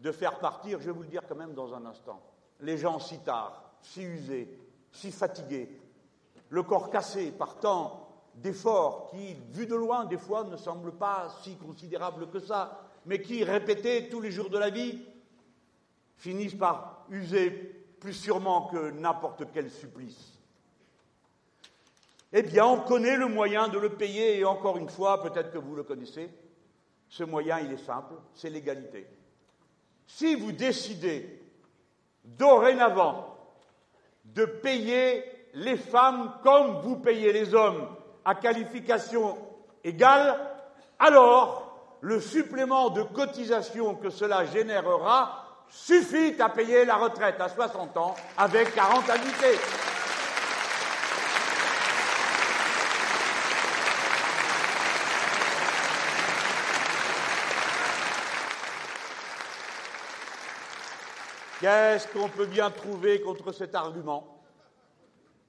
de 0.00 0.10
faire 0.10 0.40
partir, 0.40 0.80
je 0.80 0.86
vais 0.86 0.92
vous 0.92 1.02
le 1.02 1.08
dire 1.08 1.22
quand 1.28 1.36
même 1.36 1.54
dans 1.54 1.72
un 1.72 1.86
instant, 1.86 2.20
les 2.60 2.76
gens 2.76 2.98
si 2.98 3.20
tard, 3.20 3.72
si 3.80 4.02
usés, 4.02 4.58
si 4.90 5.12
fatigués, 5.12 5.70
le 6.48 6.64
corps 6.64 6.90
cassé 6.90 7.30
par 7.30 7.60
tant 7.60 8.08
d'efforts 8.34 9.08
qui, 9.12 9.34
vus 9.52 9.66
de 9.66 9.76
loin, 9.76 10.04
des 10.04 10.18
fois 10.18 10.42
ne 10.42 10.56
semblent 10.56 10.96
pas 10.96 11.28
si 11.44 11.54
considérables 11.54 12.28
que 12.28 12.40
ça, 12.40 12.80
mais 13.06 13.22
qui, 13.22 13.44
répétés 13.44 14.08
tous 14.08 14.20
les 14.20 14.32
jours 14.32 14.50
de 14.50 14.58
la 14.58 14.70
vie, 14.70 15.00
finissent 16.16 16.56
par 16.56 17.06
user 17.08 17.81
plus 18.02 18.14
sûrement 18.14 18.62
que 18.62 18.90
n'importe 18.90 19.44
quel 19.54 19.70
supplice. 19.70 20.32
Eh 22.32 22.42
bien, 22.42 22.66
on 22.66 22.80
connaît 22.80 23.16
le 23.16 23.28
moyen 23.28 23.68
de 23.68 23.78
le 23.78 23.90
payer, 23.90 24.40
et 24.40 24.44
encore 24.44 24.76
une 24.76 24.88
fois, 24.88 25.22
peut-être 25.22 25.52
que 25.52 25.58
vous 25.58 25.76
le 25.76 25.84
connaissez, 25.84 26.28
ce 27.08 27.22
moyen, 27.22 27.60
il 27.60 27.70
est 27.70 27.84
simple, 27.84 28.14
c'est 28.34 28.50
l'égalité. 28.50 29.06
Si 30.08 30.34
vous 30.34 30.50
décidez 30.50 31.40
dorénavant 32.24 33.36
de 34.24 34.46
payer 34.46 35.22
les 35.54 35.76
femmes 35.76 36.32
comme 36.42 36.80
vous 36.80 36.96
payez 36.96 37.32
les 37.32 37.54
hommes 37.54 37.86
à 38.24 38.34
qualification 38.34 39.38
égale, 39.84 40.40
alors 40.98 41.98
le 42.00 42.20
supplément 42.20 42.90
de 42.90 43.04
cotisation 43.04 43.94
que 43.94 44.10
cela 44.10 44.44
générera 44.46 45.41
suffit 45.72 46.40
à 46.40 46.48
payer 46.48 46.84
la 46.84 46.96
retraite 46.96 47.40
à 47.40 47.48
60 47.48 47.96
ans 47.96 48.14
avec 48.36 48.74
40 48.74 49.08
annuités. 49.10 49.58
Qu'est-ce 61.60 62.08
qu'on 62.08 62.28
peut 62.28 62.46
bien 62.46 62.70
trouver 62.70 63.20
contre 63.20 63.52
cet 63.52 63.74
argument? 63.74 64.42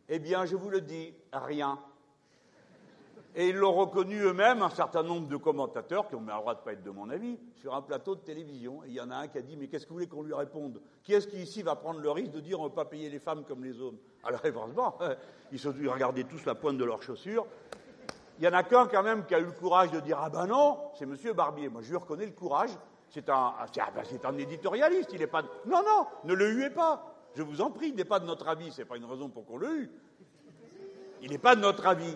Eh 0.08 0.20
bien, 0.20 0.46
je 0.46 0.56
vous 0.56 0.70
le 0.70 0.80
dis, 0.80 1.14
rien. 1.32 1.80
Et 3.36 3.50
ils 3.50 3.56
l'ont 3.56 3.74
reconnu 3.74 4.20
eux-mêmes, 4.22 4.62
un 4.62 4.70
certain 4.70 5.02
nombre 5.02 5.28
de 5.28 5.38
commentateurs, 5.38 6.08
qui 6.08 6.16
ont 6.16 6.22
le 6.22 6.28
droit 6.28 6.54
de 6.54 6.60
ne 6.60 6.64
pas 6.64 6.74
être 6.74 6.84
de 6.84 6.92
mon 6.92 7.10
avis, 7.10 7.40
sur 7.56 7.74
un 7.74 7.82
plateau 7.82 8.16
de 8.16 8.20
télévision. 8.20 8.84
Et 8.84 8.90
il 8.90 8.94
y 8.94 9.02
en 9.02 9.10
a 9.10 9.16
un 9.16 9.28
qui 9.28 9.40
a 9.40 9.42
dit 9.42 9.58
Mais 9.58 9.68
qu'est-ce 9.68 9.86
que 9.86 9.90
vous 9.90 9.96
voulez 9.96 10.08
qu'on 10.08 10.22
lui 10.22 10.36
réponde? 10.36 10.82
Qui 11.04 11.14
est-ce 11.14 11.28
qui 11.28 11.38
ici 11.38 11.64
va 11.64 11.76
prendre 11.76 12.00
le 12.00 12.12
risque 12.12 12.32
de 12.32 12.40
dire 12.40 12.60
On 12.60 12.66
ne 12.66 12.70
va 12.70 12.76
pas 12.76 12.86
payer 12.86 13.10
les 13.10 13.20
femmes 13.20 13.44
comme 13.44 13.64
les 13.64 13.82
hommes? 13.82 13.98
Alors, 14.24 14.40
franchement, 14.54 14.98
ils, 15.52 15.58
sont, 15.58 15.74
ils 15.80 15.90
regardaient 15.90 16.26
tous 16.26 16.46
la 16.46 16.54
pointe 16.54 16.78
de 16.78 16.86
leurs 16.86 17.02
chaussures. 17.02 17.48
Il 18.38 18.46
y 18.46 18.48
en 18.48 18.54
a 18.54 18.64
qu'un 18.64 18.88
quand 18.88 19.04
même 19.04 19.26
qui 19.26 19.34
a 19.34 19.40
eu 19.40 19.46
le 19.46 19.52
courage 19.52 19.90
de 19.92 20.00
dire 20.00 20.20
Ah 20.22 20.30
ben 20.30 20.46
non, 20.46 20.78
c'est 20.94 21.08
Monsieur 21.08 21.34
Barbier. 21.34 21.70
Moi, 21.70 21.82
je 21.82 21.90
lui 21.90 21.98
reconnais 21.98 22.26
le 22.26 22.34
courage. 22.34 22.72
C'est 23.10 23.30
un, 23.30 23.54
ah, 23.60 23.66
ben, 23.96 24.04
c'est 24.06 24.26
un 24.26 24.38
éditorialiste. 24.38 25.10
Il 25.14 25.20
n'est 25.20 25.28
pas. 25.28 25.42
Non, 25.66 25.82
non, 25.84 26.06
ne 26.24 26.34
le 26.34 26.52
huez 26.52 26.70
pas. 26.70 27.14
Je 27.36 27.42
vous 27.42 27.62
en 27.62 27.72
prie, 27.72 27.90
il 27.90 27.96
n'est 27.96 28.06
pas 28.06 28.20
de 28.20 28.26
notre 28.26 28.48
avis. 28.48 28.72
Ce 28.72 28.82
n'est 28.82 28.86
pas 28.86 28.98
une 28.98 29.06
raison 29.06 29.30
pour 29.30 29.46
qu'on 29.46 29.58
le 29.58 29.76
hue. 29.76 29.92
Il 31.22 31.32
n'est 31.32 31.40
pas 31.40 31.56
de 31.56 31.62
notre 31.62 31.88
avis. 31.88 32.16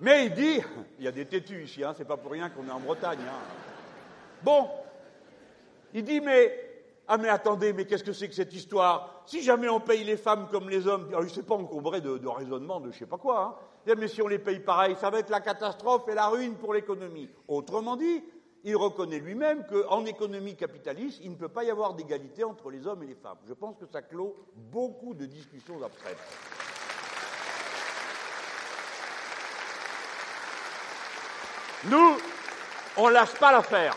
Mais 0.00 0.26
il 0.26 0.34
dit, 0.34 0.60
il 0.98 1.04
y 1.04 1.08
a 1.08 1.12
des 1.12 1.26
têtus 1.26 1.64
ici, 1.64 1.84
hein, 1.84 1.92
c'est 1.96 2.06
pas 2.06 2.16
pour 2.16 2.32
rien 2.32 2.48
qu'on 2.48 2.66
est 2.66 2.70
en 2.70 2.80
Bretagne. 2.80 3.18
Hein. 3.20 3.40
Bon, 4.42 4.68
il 5.92 6.04
dit, 6.04 6.20
mais, 6.20 6.82
ah 7.06 7.18
mais 7.18 7.28
attendez, 7.28 7.74
mais 7.74 7.84
qu'est-ce 7.84 8.04
que 8.04 8.14
c'est 8.14 8.28
que 8.28 8.34
cette 8.34 8.54
histoire? 8.54 9.22
Si 9.26 9.42
jamais 9.42 9.68
on 9.68 9.78
paye 9.78 10.02
les 10.04 10.16
femmes 10.16 10.48
comme 10.50 10.70
les 10.70 10.86
hommes, 10.86 11.08
alors, 11.08 11.22
il 11.22 11.26
ne 11.26 11.30
s'est 11.30 11.42
pas 11.42 11.54
encombré 11.54 12.00
de, 12.00 12.16
de, 12.16 12.28
raisonnement 12.28 12.80
de 12.80 12.90
je 12.90 12.98
sais 12.98 13.06
pas 13.06 13.18
quoi, 13.18 13.60
hein. 13.86 13.94
mais 13.98 14.08
si 14.08 14.22
on 14.22 14.28
les 14.28 14.38
paye 14.38 14.60
pareil, 14.60 14.96
ça 14.98 15.10
va 15.10 15.18
être 15.18 15.30
la 15.30 15.40
catastrophe 15.40 16.08
et 16.08 16.14
la 16.14 16.28
ruine 16.28 16.54
pour 16.54 16.72
l'économie. 16.72 17.28
Autrement 17.46 17.96
dit, 17.96 18.24
il 18.64 18.76
reconnaît 18.76 19.18
lui-même 19.18 19.66
qu'en 19.66 20.06
économie 20.06 20.56
capitaliste, 20.56 21.20
il 21.22 21.32
ne 21.32 21.36
peut 21.36 21.48
pas 21.48 21.64
y 21.64 21.70
avoir 21.70 21.92
d'égalité 21.92 22.42
entre 22.44 22.70
les 22.70 22.86
hommes 22.86 23.02
et 23.02 23.06
les 23.06 23.14
femmes. 23.14 23.38
Je 23.46 23.54
pense 23.54 23.76
que 23.76 23.86
ça 23.86 24.00
clôt 24.00 24.34
beaucoup 24.54 25.12
de 25.12 25.26
discussions 25.26 25.82
abstraites. 25.82 26.18
Nous, 31.84 32.16
on 32.96 33.08
ne 33.08 33.12
lâche 33.14 33.34
pas 33.34 33.52
l'affaire. 33.52 33.96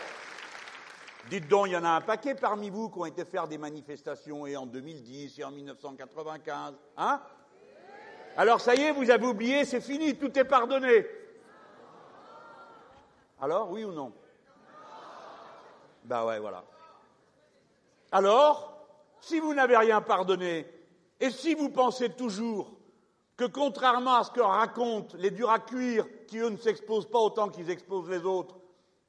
Dites 1.28 1.48
donc, 1.48 1.66
il 1.66 1.72
y 1.72 1.76
en 1.76 1.84
a 1.84 1.90
un 1.90 2.00
paquet 2.00 2.34
parmi 2.34 2.70
vous 2.70 2.88
qui 2.88 2.98
ont 2.98 3.06
été 3.06 3.24
faire 3.24 3.46
des 3.46 3.58
manifestations 3.58 4.46
et 4.46 4.56
en 4.56 4.66
2010 4.66 5.38
et 5.38 5.44
en 5.44 5.50
1995. 5.50 6.74
Hein? 6.96 7.20
Alors 8.36 8.60
ça 8.60 8.74
y 8.74 8.82
est, 8.82 8.92
vous 8.92 9.10
avez 9.10 9.26
oublié, 9.26 9.64
c'est 9.64 9.80
fini, 9.80 10.16
tout 10.16 10.36
est 10.38 10.44
pardonné. 10.44 11.06
Alors, 13.40 13.70
oui 13.70 13.84
ou 13.84 13.92
non? 13.92 14.12
Ben 16.04 16.24
ouais, 16.24 16.38
voilà. 16.38 16.64
Alors, 18.10 18.86
si 19.20 19.40
vous 19.40 19.54
n'avez 19.54 19.76
rien 19.76 20.00
pardonné, 20.00 20.66
et 21.20 21.30
si 21.30 21.54
vous 21.54 21.70
pensez 21.70 22.10
toujours 22.10 22.72
que 23.36 23.44
contrairement 23.44 24.16
à 24.16 24.24
ce 24.24 24.30
que 24.30 24.40
racontent 24.40 25.16
les 25.18 25.30
durs 25.30 25.50
à 25.50 25.58
cuire, 25.58 26.06
qui 26.26 26.38
eux 26.38 26.50
ne 26.50 26.56
s'exposent 26.56 27.08
pas 27.10 27.18
autant 27.18 27.48
qu'ils 27.48 27.70
exposent 27.70 28.08
les 28.08 28.24
autres, 28.24 28.56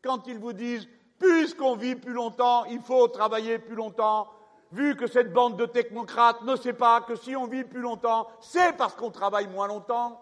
quand 0.04 0.28
ils 0.28 0.40
vous 0.40 0.54
disent 0.54 0.88
puisqu'on 1.20 1.76
vit 1.76 1.96
plus 1.96 2.14
longtemps, 2.14 2.66
il 2.66 2.82
faut 2.82 3.08
travailler 3.08 3.60
plus 3.60 3.76
longtemps, 3.76 4.28
vu 4.72 4.96
que 4.96 5.08
cette 5.08 5.32
bande 5.32 5.58
de 5.58 5.66
technocrates 5.66 6.42
ne 6.42 6.56
sait 6.56 6.74
pas 6.74 7.02
que 7.02 7.16
si 7.16 7.36
on 7.36 7.48
vit 7.48 7.64
plus 7.64 7.80
longtemps, 7.82 8.28
c'est 8.42 8.76
parce 8.76 8.96
qu'on 8.96 9.12
travaille 9.12 9.48
moins 9.48 9.68
longtemps, 9.68 10.22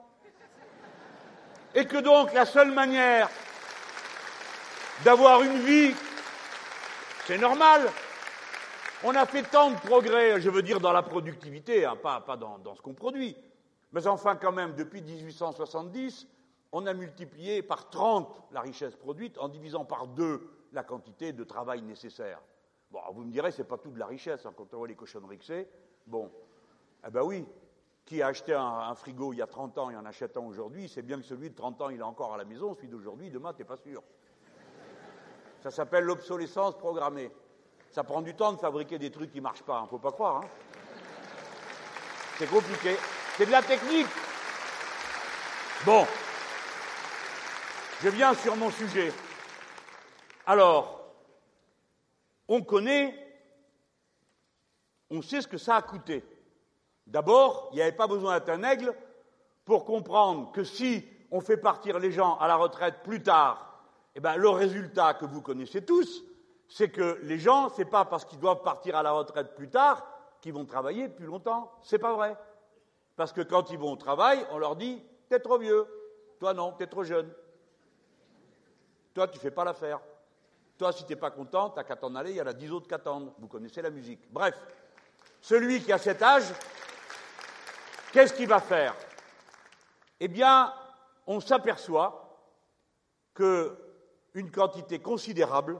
et 1.73 1.85
que 1.85 1.97
donc 1.97 2.33
la 2.33 2.45
seule 2.45 2.71
manière 2.71 3.29
d'avoir 5.03 5.41
une 5.41 5.57
vie, 5.59 5.95
c'est 7.25 7.37
normal. 7.37 7.89
On 9.03 9.15
a 9.15 9.25
fait 9.25 9.43
tant 9.43 9.71
de 9.71 9.75
progrès, 9.77 10.39
je 10.39 10.49
veux 10.49 10.61
dire 10.61 10.79
dans 10.79 10.93
la 10.93 11.01
productivité, 11.01 11.85
hein, 11.85 11.97
pas, 12.01 12.21
dans, 12.37 12.59
dans 12.59 12.75
ce 12.75 12.81
qu'on 12.81 12.93
produit, 12.93 13.35
mais 13.93 14.07
enfin, 14.07 14.35
quand 14.35 14.51
même, 14.51 14.75
depuis 14.75 15.01
1870, 15.01 16.27
on 16.71 16.85
a 16.87 16.93
multiplié 16.93 17.61
par 17.61 17.89
30 17.89 18.27
la 18.51 18.61
richesse 18.61 18.95
produite 18.95 19.37
en 19.37 19.47
divisant 19.47 19.85
par 19.85 20.07
deux 20.07 20.49
la 20.73 20.83
quantité 20.83 21.31
de 21.31 21.43
travail 21.43 21.83
nécessaire. 21.83 22.41
Bon, 22.91 22.99
vous 23.13 23.23
me 23.23 23.31
direz, 23.31 23.51
c'est 23.51 23.63
pas 23.63 23.77
tout 23.77 23.91
de 23.91 23.99
la 23.99 24.07
richesse, 24.07 24.45
hein, 24.45 24.53
quand 24.57 24.73
on 24.73 24.77
voit 24.77 24.87
les 24.87 24.95
cochonneries 24.95 25.37
que 25.37 25.45
c'est. 25.45 25.69
Bon, 26.07 26.31
eh 27.07 27.11
ben 27.11 27.21
oui, 27.21 27.45
qui 28.05 28.21
a 28.23 28.27
acheté 28.27 28.53
un, 28.53 28.93
frigo 28.95 29.31
il 29.33 29.37
y 29.37 29.41
a 29.43 29.47
30 29.47 29.77
ans 29.77 29.89
et 29.91 29.95
en 29.95 30.05
achète 30.05 30.35
un 30.35 30.41
aujourd'hui, 30.41 30.89
c'est 30.89 31.03
bien 31.03 31.17
que 31.17 31.25
celui 31.25 31.51
de 31.51 31.55
30 31.55 31.81
ans, 31.83 31.89
il 31.89 31.99
est 31.99 32.03
encore 32.03 32.33
à 32.33 32.37
la 32.37 32.45
maison, 32.45 32.73
celui 32.73 32.87
d'aujourd'hui, 32.87 33.29
demain, 33.29 33.53
t'es 33.53 33.63
pas 33.63 33.77
sûr. 33.77 34.01
Ça 35.61 35.69
s'appelle 35.69 36.03
l'obsolescence 36.03 36.77
programmée. 36.77 37.31
Ça 37.91 38.03
prend 38.03 38.23
du 38.23 38.35
temps 38.35 38.51
de 38.51 38.57
fabriquer 38.57 38.97
des 38.97 39.11
trucs 39.11 39.31
qui 39.31 39.39
marchent 39.39 39.63
pas, 39.63 39.79
ne 39.79 39.83
hein, 39.85 39.87
faut 39.87 39.99
pas 39.99 40.11
croire. 40.11 40.37
Hein. 40.37 40.47
C'est 42.39 42.49
compliqué. 42.49 42.95
C'est 43.37 43.47
de 43.47 43.51
la 43.51 43.63
technique. 43.63 44.07
Bon, 45.85 46.05
je 48.03 48.09
viens 48.09 48.35
sur 48.35 48.55
mon 48.55 48.69
sujet. 48.69 49.11
Alors, 50.45 51.01
on 52.47 52.61
connaît, 52.61 53.15
on 55.09 55.23
sait 55.23 55.41
ce 55.41 55.47
que 55.47 55.57
ça 55.57 55.77
a 55.77 55.81
coûté. 55.81 56.23
D'abord, 57.07 57.69
il 57.71 57.77
n'y 57.77 57.81
avait 57.81 57.91
pas 57.91 58.05
besoin 58.05 58.37
d'être 58.37 58.49
un 58.49 58.61
aigle 58.63 58.93
pour 59.65 59.83
comprendre 59.83 60.51
que 60.51 60.63
si 60.63 61.03
on 61.31 61.41
fait 61.41 61.57
partir 61.57 61.97
les 61.97 62.11
gens 62.11 62.37
à 62.37 62.47
la 62.47 62.55
retraite 62.55 63.01
plus 63.03 63.23
tard, 63.23 63.81
eh 64.13 64.19
ben, 64.19 64.35
le 64.35 64.49
résultat 64.49 65.15
que 65.15 65.25
vous 65.25 65.41
connaissez 65.41 65.83
tous, 65.83 66.23
c'est 66.67 66.89
que 66.89 67.19
les 67.23 67.39
gens, 67.39 67.69
c'est 67.69 67.85
pas 67.85 68.05
parce 68.05 68.25
qu'ils 68.25 68.39
doivent 68.39 68.61
partir 68.61 68.95
à 68.95 69.01
la 69.01 69.11
retraite 69.11 69.55
plus 69.55 69.69
tard 69.69 70.05
qu'ils 70.39 70.53
vont 70.53 70.65
travailler 70.65 71.09
plus 71.09 71.25
longtemps. 71.25 71.71
C'est 71.81 71.97
pas 71.97 72.13
vrai. 72.13 72.37
Parce 73.15 73.31
que 73.31 73.41
quand 73.41 73.69
ils 73.69 73.77
vont 73.77 73.91
au 73.91 73.95
travail, 73.95 74.45
on 74.51 74.57
leur 74.57 74.75
dit 74.75 75.03
T'es 75.29 75.39
trop 75.39 75.57
vieux. 75.57 75.87
Toi, 76.39 76.53
non, 76.53 76.73
t'es 76.73 76.87
trop 76.87 77.03
jeune. 77.03 77.33
Toi, 79.13 79.27
tu 79.27 79.39
fais 79.39 79.51
pas 79.51 79.63
l'affaire. 79.63 79.99
Toi, 80.77 80.91
si 80.91 81.05
t'es 81.05 81.15
pas 81.15 81.31
content, 81.31 81.69
t'as 81.69 81.83
qu'à 81.83 81.95
t'en 81.95 82.13
aller, 82.15 82.31
il 82.31 82.37
y 82.37 82.41
en 82.41 82.47
a 82.47 82.53
dix 82.53 82.71
autres 82.71 82.87
qui 82.87 82.93
attendent. 82.93 83.33
Vous 83.39 83.47
connaissez 83.47 83.81
la 83.81 83.89
musique. 83.89 84.19
Bref, 84.31 84.55
celui 85.41 85.81
qui 85.81 85.91
a 85.91 85.97
cet 85.97 86.21
âge, 86.21 86.45
qu'est-ce 88.11 88.33
qu'il 88.33 88.47
va 88.47 88.59
faire? 88.59 88.95
Eh 90.19 90.27
bien, 90.27 90.73
on 91.25 91.39
s'aperçoit 91.39 92.19
qu'une 93.33 94.51
quantité 94.51 94.99
considérable 94.99 95.79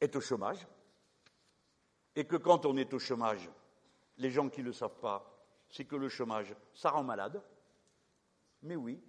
est 0.00 0.14
au 0.16 0.20
chômage, 0.20 0.66
et 2.14 2.24
que 2.24 2.36
quand 2.36 2.64
on 2.66 2.76
est 2.76 2.92
au 2.94 2.98
chômage, 2.98 3.48
les 4.18 4.30
gens 4.30 4.48
qui 4.48 4.60
ne 4.60 4.66
le 4.66 4.72
savent 4.72 4.98
pas, 5.00 5.36
c'est 5.68 5.84
que 5.84 5.96
le 5.96 6.08
chômage, 6.08 6.54
ça 6.74 6.90
rend 6.90 7.02
malade. 7.02 7.42
Mais 8.62 8.76
oui, 8.76 9.00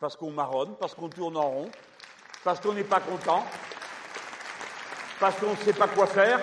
parce 0.00 0.16
qu'on 0.16 0.30
marronne, 0.30 0.76
parce 0.76 0.94
qu'on 0.94 1.08
tourne 1.08 1.36
en 1.36 1.48
rond, 1.48 1.70
parce 2.44 2.60
qu'on 2.60 2.72
n'est 2.72 2.84
pas 2.84 3.00
content, 3.00 3.44
parce 5.20 5.38
qu'on 5.38 5.50
ne 5.50 5.56
sait 5.56 5.72
pas 5.72 5.88
quoi 5.88 6.06
faire, 6.06 6.40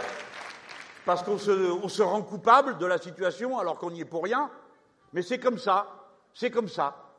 parce 1.05 1.23
qu'on 1.23 1.37
se, 1.37 2.01
rend 2.01 2.21
coupable 2.21 2.77
de 2.77 2.85
la 2.85 2.97
situation 2.97 3.57
alors 3.57 3.77
qu'on 3.77 3.91
n'y 3.91 4.01
est 4.01 4.05
pour 4.05 4.23
rien. 4.23 4.49
Mais 5.11 5.21
c'est 5.21 5.39
comme 5.39 5.57
ça, 5.57 5.87
c'est 6.33 6.51
comme 6.51 6.69
ça. 6.69 7.15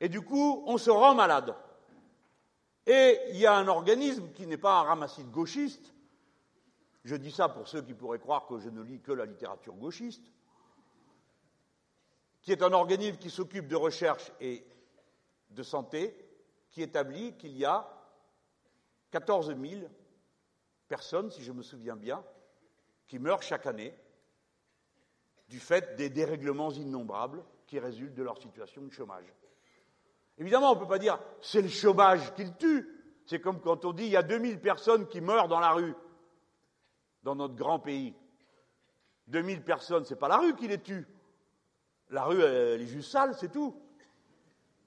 Et 0.00 0.08
du 0.08 0.22
coup, 0.22 0.64
on 0.66 0.78
se 0.78 0.90
rend 0.90 1.14
malade. 1.14 1.54
Et 2.86 3.18
il 3.30 3.36
y 3.36 3.46
a 3.46 3.54
un 3.54 3.68
organisme 3.68 4.32
qui 4.32 4.46
n'est 4.46 4.56
pas 4.56 4.80
un 4.80 4.82
ramassis 4.82 5.22
de 5.22 5.30
gauchistes, 5.30 5.92
je 7.04 7.16
dis 7.16 7.30
ça 7.30 7.48
pour 7.48 7.68
ceux 7.68 7.82
qui 7.82 7.94
pourraient 7.94 8.18
croire 8.18 8.46
que 8.46 8.58
je 8.58 8.68
ne 8.68 8.82
lis 8.82 9.00
que 9.00 9.12
la 9.12 9.24
littérature 9.24 9.74
gauchiste, 9.74 10.30
qui 12.42 12.52
est 12.52 12.62
un 12.62 12.72
organisme 12.72 13.18
qui 13.18 13.30
s'occupe 13.30 13.68
de 13.68 13.76
recherche 13.76 14.32
et 14.40 14.64
de 15.50 15.62
santé, 15.62 16.16
qui 16.70 16.82
établit 16.82 17.36
qu'il 17.36 17.56
y 17.56 17.64
a 17.64 17.88
14 19.10 19.54
000 19.58 19.82
personnes, 20.86 21.30
si 21.30 21.42
je 21.42 21.52
me 21.52 21.62
souviens 21.62 21.96
bien, 21.96 22.22
qui 23.06 23.18
meurent 23.18 23.42
chaque 23.42 23.66
année 23.66 23.94
du 25.48 25.60
fait 25.60 25.96
des 25.96 26.10
dérèglements 26.10 26.70
innombrables 26.70 27.42
qui 27.66 27.78
résultent 27.78 28.14
de 28.14 28.22
leur 28.22 28.38
situation 28.38 28.82
de 28.82 28.90
chômage. 28.90 29.32
Évidemment, 30.36 30.72
on 30.72 30.74
ne 30.74 30.80
peut 30.80 30.88
pas 30.88 30.98
dire 30.98 31.18
c'est 31.40 31.62
le 31.62 31.68
chômage 31.68 32.34
qui 32.34 32.44
le 32.44 32.54
tue. 32.54 32.88
C'est 33.26 33.40
comme 33.40 33.60
quand 33.60 33.84
on 33.84 33.92
dit 33.92 34.04
il 34.04 34.10
y 34.10 34.16
a 34.16 34.22
2000 34.22 34.60
personnes 34.60 35.06
qui 35.08 35.20
meurent 35.20 35.48
dans 35.48 35.60
la 35.60 35.72
rue, 35.72 35.94
dans 37.22 37.34
notre 37.34 37.54
grand 37.54 37.78
pays. 37.78 38.14
2000 39.28 39.62
personnes, 39.62 40.04
ce 40.04 40.14
n'est 40.14 40.20
pas 40.20 40.28
la 40.28 40.38
rue 40.38 40.54
qui 40.54 40.68
les 40.68 40.80
tue. 40.80 41.06
La 42.10 42.24
rue, 42.24 42.40
elle 42.40 42.80
est 42.80 42.86
juste 42.86 43.10
sale, 43.10 43.34
c'est 43.34 43.52
tout. 43.52 43.74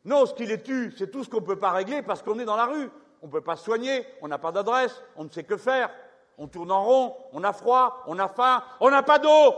Non, 0.03 0.25
ce 0.25 0.33
qui 0.33 0.45
les 0.45 0.61
tue, 0.61 0.93
c'est 0.97 1.11
tout 1.11 1.23
ce 1.23 1.29
qu'on 1.29 1.41
ne 1.41 1.45
peut 1.45 1.59
pas 1.59 1.71
régler 1.71 2.01
parce 2.01 2.23
qu'on 2.23 2.39
est 2.39 2.45
dans 2.45 2.55
la 2.55 2.65
rue. 2.65 2.89
On 3.21 3.27
ne 3.27 3.31
peut 3.31 3.41
pas 3.41 3.55
se 3.55 3.63
soigner, 3.63 4.05
on 4.21 4.27
n'a 4.27 4.39
pas 4.39 4.51
d'adresse, 4.51 5.03
on 5.15 5.25
ne 5.25 5.29
sait 5.29 5.43
que 5.43 5.57
faire. 5.57 5.91
On 6.39 6.47
tourne 6.47 6.71
en 6.71 6.83
rond, 6.83 7.15
on 7.33 7.43
a 7.43 7.53
froid, 7.53 8.03
on 8.07 8.17
a 8.17 8.27
faim, 8.27 8.63
on 8.79 8.89
n'a 8.89 9.03
pas 9.03 9.19
d'eau. 9.19 9.53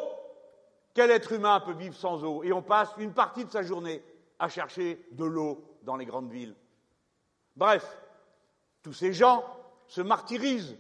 Quel 0.94 1.12
être 1.12 1.32
humain 1.32 1.62
peut 1.62 1.74
vivre 1.74 1.96
sans 1.96 2.24
eau? 2.26 2.44
Et 2.44 2.52
on 2.52 2.62
passe 2.62 2.90
une 2.98 3.14
partie 3.14 3.46
de 3.46 3.52
sa 3.52 3.64
journée 3.64 4.04
à 4.38 4.50
chercher 4.50 5.08
de 5.12 5.24
l'eau 5.24 5.64
dans 5.84 5.96
les 5.96 6.06
grandes 6.06 6.30
villes. 6.30 6.56
Bref, 7.56 7.98
tous 8.82 8.94
ces 8.94 9.14
gens 9.14 9.46
se 9.88 10.02
martyrisent. 10.02 10.78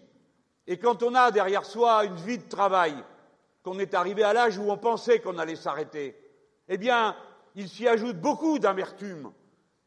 Et 0.67 0.77
quand 0.77 1.03
on 1.03 1.13
a 1.15 1.31
derrière 1.31 1.65
soi 1.65 2.05
une 2.05 2.15
vie 2.15 2.37
de 2.37 2.49
travail, 2.49 2.95
qu'on 3.63 3.79
est 3.79 3.93
arrivé 3.93 4.23
à 4.23 4.33
l'âge 4.33 4.57
où 4.57 4.69
on 4.69 4.77
pensait 4.77 5.19
qu'on 5.19 5.37
allait 5.37 5.55
s'arrêter, 5.55 6.17
eh 6.67 6.77
bien, 6.77 7.15
il 7.55 7.69
s'y 7.69 7.87
ajoute 7.87 8.19
beaucoup 8.19 8.59
d'amertume 8.59 9.31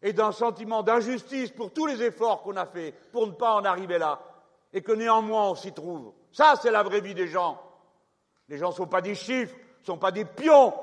et 0.03 0.13
d'un 0.13 0.33
sentiment 0.33 0.83
d'injustice 0.83 1.51
pour 1.51 1.73
tous 1.73 1.87
les 1.87 2.03
efforts 2.03 2.43
qu'on 2.43 2.57
a 2.57 2.67
faits 2.67 2.95
pour 3.11 3.27
ne 3.27 3.33
pas 3.33 3.55
en 3.55 3.65
arriver 3.65 3.99
là, 3.99 4.21
et 4.73 4.83
que 4.83 4.93
néanmoins 4.93 5.51
on 5.51 5.55
s'y 5.55 5.73
trouve. 5.73 6.13
Ça, 6.33 6.55
c'est 6.61 6.71
la 6.71 6.83
vraie 6.83 7.01
vie 7.01 7.15
des 7.15 7.29
gens. 7.29 7.61
Les 8.49 8.59
gens 8.59 8.71
ne 8.71 8.75
sont 8.75 8.87
pas 8.87 9.01
des 9.01 9.15
chiffres, 9.15 9.55
ne 9.81 9.87
sont 9.87 9.99
pas 9.99 10.13
des 10.13 10.25
pions. 10.25 10.75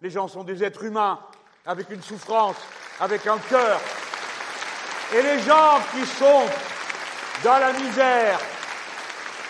Les 0.00 0.10
gens 0.10 0.28
sont 0.28 0.44
des 0.44 0.62
êtres 0.62 0.84
humains 0.84 1.18
avec 1.66 1.90
une 1.90 2.02
souffrance, 2.02 2.56
avec 3.00 3.26
un 3.26 3.38
cœur. 3.38 3.80
Et 5.14 5.22
les 5.22 5.40
gens 5.40 5.78
qui 5.92 6.06
sont 6.06 6.44
dans 7.42 7.58
la 7.58 7.72
misère 7.72 8.38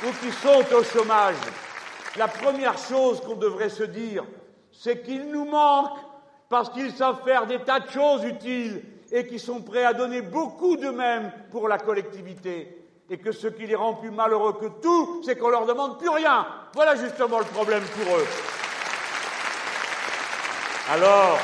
ou 0.04 0.12
qui 0.24 0.32
sont 0.32 0.64
au 0.74 0.82
chômage, 0.82 1.36
la 2.16 2.28
première 2.28 2.76
chose 2.78 3.20
qu'on 3.20 3.36
devrait 3.36 3.68
se 3.68 3.84
dire, 3.84 4.24
c'est 4.72 5.02
qu'ils 5.02 5.30
nous 5.30 5.44
manquent 5.44 5.98
parce 6.48 6.70
qu'ils 6.70 6.92
savent 6.92 7.22
faire 7.24 7.46
des 7.46 7.60
tas 7.60 7.80
de 7.80 7.90
choses 7.90 8.24
utiles 8.24 8.82
et 9.12 9.26
qui 9.26 9.38
sont 9.38 9.60
prêts 9.62 9.84
à 9.84 9.92
donner 9.92 10.22
beaucoup 10.22 10.76
d'eux-mêmes 10.76 11.32
pour 11.50 11.68
la 11.68 11.78
collectivité. 11.78 12.76
Et 13.08 13.18
que 13.18 13.32
ce 13.32 13.48
qui 13.48 13.66
les 13.66 13.74
rend 13.74 13.94
plus 13.94 14.10
malheureux 14.10 14.52
que 14.52 14.66
tout, 14.80 15.22
c'est 15.24 15.36
qu'on 15.36 15.48
leur 15.48 15.66
demande 15.66 15.98
plus 15.98 16.08
rien. 16.08 16.46
Voilà 16.74 16.94
justement 16.94 17.40
le 17.40 17.44
problème 17.44 17.82
pour 17.82 18.16
eux. 18.16 18.26
Alors, 20.92 21.38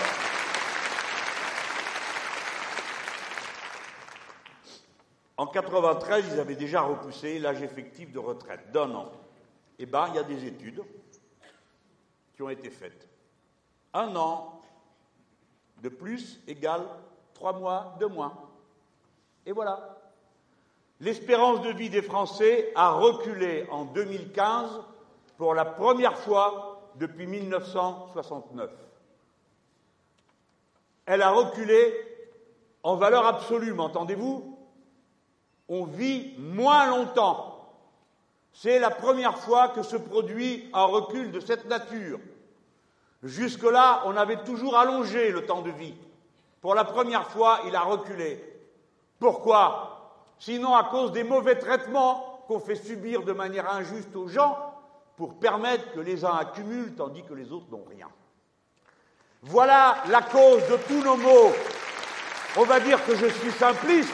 En 5.36 5.46
93, 5.46 6.24
ils 6.32 6.40
avaient 6.40 6.56
déjà 6.56 6.82
repoussé 6.82 7.38
l'âge 7.38 7.62
effectif 7.62 8.10
de 8.12 8.18
retraite 8.18 8.72
d'un 8.72 8.94
an. 8.94 9.12
Eh 9.78 9.86
bien, 9.86 10.08
il 10.08 10.14
y 10.14 10.18
a 10.18 10.22
des 10.22 10.46
études 10.46 10.82
qui 12.34 12.42
ont 12.42 12.48
été 12.48 12.70
faites. 12.70 13.08
Un 13.92 14.16
an 14.16 14.60
de 15.82 15.88
plus 15.88 16.40
égale 16.46 16.82
trois 17.34 17.52
mois 17.52 17.96
de 18.00 18.06
moins. 18.06 18.32
Et 19.44 19.52
voilà. 19.52 19.98
L'espérance 21.00 21.60
de 21.60 21.70
vie 21.70 21.90
des 21.90 22.00
Français 22.00 22.72
a 22.74 22.92
reculé 22.92 23.66
en 23.70 23.84
2015 23.84 24.80
pour 25.36 25.54
la 25.54 25.66
première 25.66 26.16
fois 26.16 26.90
depuis 26.94 27.26
1969. 27.26 28.70
Elle 31.04 31.20
a 31.20 31.30
reculé 31.30 31.94
en 32.82 32.96
valeur 32.96 33.26
absolue, 33.26 33.74
m'entendez-vous? 33.74 34.55
On 35.68 35.84
vit 35.84 36.34
moins 36.38 36.86
longtemps. 36.86 37.52
C'est 38.52 38.78
la 38.78 38.90
première 38.90 39.38
fois 39.38 39.68
que 39.68 39.82
se 39.82 39.96
produit 39.96 40.70
un 40.72 40.84
recul 40.84 41.30
de 41.30 41.40
cette 41.40 41.66
nature. 41.66 42.18
Jusque-là, 43.22 44.02
on 44.06 44.16
avait 44.16 44.44
toujours 44.44 44.76
allongé 44.76 45.30
le 45.30 45.44
temps 45.44 45.62
de 45.62 45.70
vie. 45.70 45.94
Pour 46.60 46.74
la 46.74 46.84
première 46.84 47.28
fois, 47.28 47.60
il 47.66 47.76
a 47.76 47.82
reculé. 47.82 48.42
Pourquoi? 49.18 50.14
Sinon 50.38 50.74
à 50.74 50.84
cause 50.84 51.12
des 51.12 51.24
mauvais 51.24 51.56
traitements 51.56 52.44
qu'on 52.46 52.60
fait 52.60 52.76
subir 52.76 53.22
de 53.22 53.32
manière 53.32 53.72
injuste 53.72 54.14
aux 54.14 54.28
gens 54.28 54.56
pour 55.16 55.38
permettre 55.38 55.92
que 55.92 56.00
les 56.00 56.24
uns 56.24 56.36
accumulent 56.36 56.94
tandis 56.94 57.24
que 57.24 57.34
les 57.34 57.52
autres 57.52 57.66
n'ont 57.70 57.86
rien. 57.88 58.08
Voilà 59.42 59.96
la 60.08 60.22
cause 60.22 60.62
de 60.68 60.76
tous 60.88 61.02
nos 61.02 61.16
maux. 61.16 61.52
On 62.56 62.64
va 62.64 62.80
dire 62.80 63.04
que 63.04 63.14
je 63.14 63.26
suis 63.26 63.52
simpliste, 63.52 64.12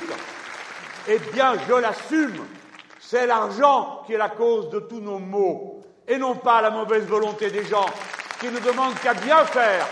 eh 1.08 1.18
bien, 1.32 1.54
je 1.68 1.74
l'assume. 1.74 2.46
C'est 3.00 3.26
l'argent 3.26 4.02
qui 4.06 4.14
est 4.14 4.18
la 4.18 4.30
cause 4.30 4.70
de 4.70 4.80
tous 4.80 5.00
nos 5.00 5.18
maux, 5.18 5.82
et 6.08 6.18
non 6.18 6.36
pas 6.36 6.62
la 6.62 6.70
mauvaise 6.70 7.04
volonté 7.04 7.50
des 7.50 7.64
gens 7.64 7.86
qui 8.40 8.46
ne 8.46 8.58
demandent 8.58 8.98
qu'à 9.00 9.14
bien 9.14 9.44
faire. 9.44 9.86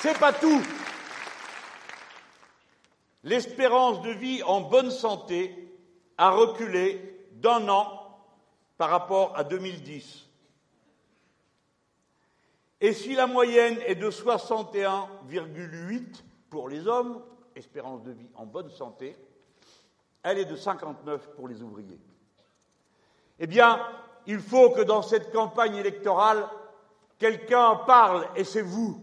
C'est 0.00 0.18
pas 0.18 0.32
tout. 0.32 0.62
L'espérance 3.24 4.00
de 4.02 4.10
vie 4.10 4.42
en 4.44 4.62
bonne 4.62 4.90
santé 4.90 5.54
a 6.16 6.30
reculé 6.30 7.26
d'un 7.32 7.68
an 7.68 7.98
par 8.78 8.90
rapport 8.90 9.36
à 9.36 9.44
2010. 9.44 10.24
Et 12.80 12.92
si 12.92 13.14
la 13.14 13.26
moyenne 13.26 13.78
est 13.86 13.96
de 13.96 14.08
61,8, 14.08 16.22
pour 16.50 16.68
les 16.68 16.86
hommes, 16.86 17.22
espérance 17.54 18.02
de 18.02 18.12
vie 18.12 18.28
en 18.34 18.46
bonne 18.46 18.70
santé, 18.70 19.16
elle 20.22 20.38
est 20.38 20.44
de 20.44 20.56
59 20.56 21.30
pour 21.36 21.48
les 21.48 21.62
ouvriers. 21.62 22.00
Eh 23.38 23.46
bien, 23.46 23.80
il 24.26 24.40
faut 24.40 24.70
que 24.70 24.82
dans 24.82 25.02
cette 25.02 25.32
campagne 25.32 25.76
électorale, 25.76 26.46
quelqu'un 27.18 27.76
parle, 27.86 28.26
et 28.36 28.44
c'est 28.44 28.62
vous, 28.62 29.00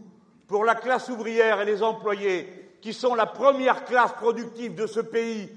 pour 0.48 0.66
la 0.66 0.76
classe 0.76 1.10
ouvrière 1.10 1.62
et 1.62 1.66
les 1.66 1.82
employés, 1.84 2.78
qui 2.82 2.93
sont 2.93 3.16
la 3.16 3.26
première 3.26 3.86
classe 3.86 4.14
productive 4.14 4.76
de 4.76 4.86
ce 4.88 5.00
pays, 5.00 5.50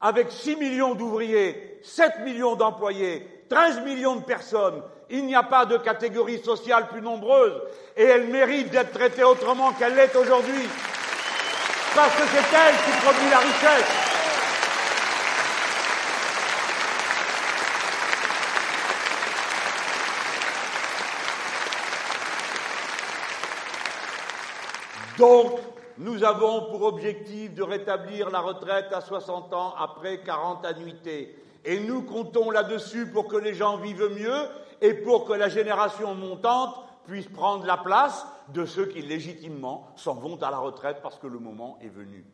avec 0.00 0.30
6 0.30 0.56
millions 0.56 0.94
d'ouvriers, 0.94 1.78
7 1.82 2.20
millions 2.20 2.56
d'employés, 2.56 3.44
13 3.48 3.84
millions 3.84 4.16
de 4.16 4.24
personnes. 4.24 4.82
Il 5.10 5.26
n'y 5.26 5.34
a 5.34 5.42
pas 5.42 5.66
de 5.66 5.76
catégorie 5.76 6.42
sociale 6.42 6.88
plus 6.88 7.02
nombreuse 7.02 7.60
et 7.96 8.04
elle 8.04 8.28
mérite 8.28 8.70
d'être 8.70 8.92
traitée 8.92 9.24
autrement 9.24 9.72
qu'elle 9.72 9.94
l'est 9.94 10.16
aujourd'hui. 10.16 10.66
Parce 11.94 12.14
que 12.16 12.22
c'est 12.32 12.56
elle 12.56 12.74
qui 12.76 13.00
produit 13.04 13.30
la 13.30 13.38
richesse. 13.38 14.12
Donc, 25.18 25.60
nous 25.98 26.24
avons 26.24 26.70
pour 26.70 26.82
objectif 26.82 27.54
de 27.54 27.62
rétablir 27.62 28.30
la 28.30 28.40
retraite 28.40 28.86
à 28.92 29.02
60 29.02 29.52
ans 29.52 29.74
après 29.78 30.18
40 30.18 30.64
annuités. 30.64 31.36
Et 31.64 31.78
nous 31.78 32.02
comptons 32.02 32.50
là-dessus 32.50 33.06
pour 33.06 33.28
que 33.28 33.36
les 33.36 33.54
gens 33.54 33.76
vivent 33.76 34.10
mieux 34.18 34.48
et 34.80 34.94
pour 34.94 35.26
que 35.26 35.34
la 35.34 35.48
génération 35.48 36.14
montante 36.14 36.74
puisse 37.06 37.28
prendre 37.28 37.66
la 37.66 37.76
place 37.76 38.26
de 38.52 38.64
ceux 38.64 38.86
qui 38.86 39.02
légitimement 39.02 39.88
s'en 39.96 40.14
vont 40.14 40.40
à 40.42 40.50
la 40.50 40.58
retraite 40.58 40.98
parce 41.02 41.18
que 41.18 41.26
le 41.26 41.38
moment 41.38 41.78
est 41.82 41.88
venu. 41.88 42.24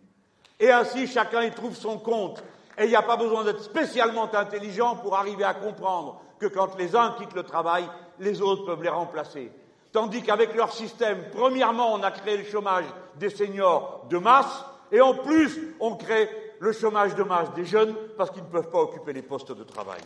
Et 0.60 0.70
ainsi, 0.70 1.06
chacun 1.06 1.42
y 1.42 1.50
trouve 1.50 1.76
son 1.76 1.98
compte. 1.98 2.42
Et 2.76 2.84
il 2.84 2.90
n'y 2.90 2.96
a 2.96 3.02
pas 3.02 3.16
besoin 3.16 3.44
d'être 3.44 3.62
spécialement 3.62 4.32
intelligent 4.32 4.96
pour 4.96 5.16
arriver 5.16 5.44
à 5.44 5.54
comprendre 5.54 6.20
que 6.38 6.46
quand 6.46 6.76
les 6.78 6.94
uns 6.94 7.14
quittent 7.18 7.34
le 7.34 7.42
travail, 7.42 7.84
les 8.18 8.40
autres 8.40 8.64
peuvent 8.64 8.82
les 8.82 8.88
remplacer. 8.88 9.52
Tandis 9.92 10.22
qu'avec 10.22 10.54
leur 10.54 10.72
système, 10.72 11.24
premièrement, 11.32 11.94
on 11.94 12.02
a 12.02 12.10
créé 12.10 12.36
le 12.36 12.44
chômage 12.44 12.84
des 13.16 13.30
seniors 13.30 14.06
de 14.10 14.18
masse, 14.18 14.64
et 14.92 15.00
en 15.00 15.14
plus, 15.14 15.74
on 15.80 15.96
crée 15.96 16.28
le 16.60 16.72
chômage 16.72 17.14
de 17.14 17.22
masse 17.22 17.52
des 17.54 17.64
jeunes 17.64 17.94
parce 18.16 18.30
qu'ils 18.30 18.42
ne 18.42 18.48
peuvent 18.48 18.70
pas 18.70 18.80
occuper 18.80 19.12
les 19.12 19.22
postes 19.22 19.52
de 19.52 19.64
travail. 19.64 20.00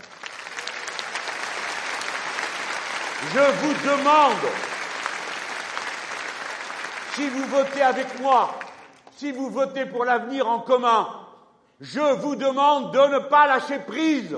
Je 3.32 3.38
vous 3.38 3.74
demande, 3.88 4.42
si 7.14 7.28
vous 7.28 7.44
votez 7.44 7.82
avec 7.82 8.20
moi, 8.20 8.50
si 9.16 9.32
vous 9.32 9.50
votez 9.50 9.86
pour 9.86 10.04
l'avenir 10.04 10.48
en 10.48 10.60
commun, 10.60 11.08
je 11.80 12.00
vous 12.00 12.36
demande 12.36 12.92
de 12.92 13.14
ne 13.14 13.18
pas 13.18 13.46
lâcher 13.46 13.78
prise. 13.80 14.36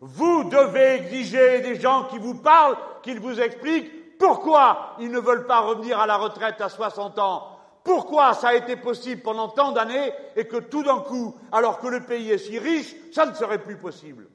Vous 0.00 0.44
devez 0.44 0.94
exiger 0.94 1.60
des 1.60 1.80
gens 1.80 2.04
qui 2.04 2.18
vous 2.18 2.34
parlent, 2.34 2.76
qu'ils 3.02 3.20
vous 3.20 3.40
expliquent 3.40 4.18
pourquoi 4.18 4.96
ils 4.98 5.10
ne 5.10 5.20
veulent 5.20 5.46
pas 5.46 5.60
revenir 5.60 6.00
à 6.00 6.06
la 6.06 6.16
retraite 6.16 6.60
à 6.60 6.68
60 6.68 7.18
ans 7.18 7.58
Pourquoi 7.84 8.34
ça 8.34 8.48
a 8.48 8.54
été 8.54 8.76
possible 8.76 9.22
pendant 9.22 9.48
tant 9.48 9.72
d'années 9.72 10.12
et 10.34 10.46
que 10.46 10.56
tout 10.56 10.82
d'un 10.82 10.98
coup, 10.98 11.36
alors 11.52 11.78
que 11.78 11.86
le 11.86 12.00
pays 12.00 12.32
est 12.32 12.38
si 12.38 12.58
riche, 12.58 12.94
ça 13.12 13.26
ne 13.26 13.34
serait 13.34 13.62
plus 13.62 13.76
possible 13.76 14.26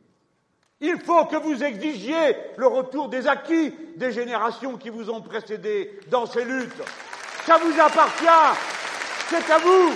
Il 0.79 0.99
faut 1.01 1.25
que 1.25 1.35
vous 1.35 1.63
exigiez 1.63 2.35
le 2.55 2.67
retour 2.67 3.09
des 3.09 3.27
acquis 3.27 3.73
des 3.97 4.11
générations 4.11 4.77
qui 4.77 4.89
vous 4.89 5.09
ont 5.09 5.21
précédé 5.21 5.99
dans 6.09 6.25
ces 6.25 6.45
luttes. 6.45 6.81
Ça 7.45 7.57
vous 7.57 7.77
appartient. 7.79 8.59
C'est 9.29 9.51
à 9.51 9.57
vous. 9.57 9.93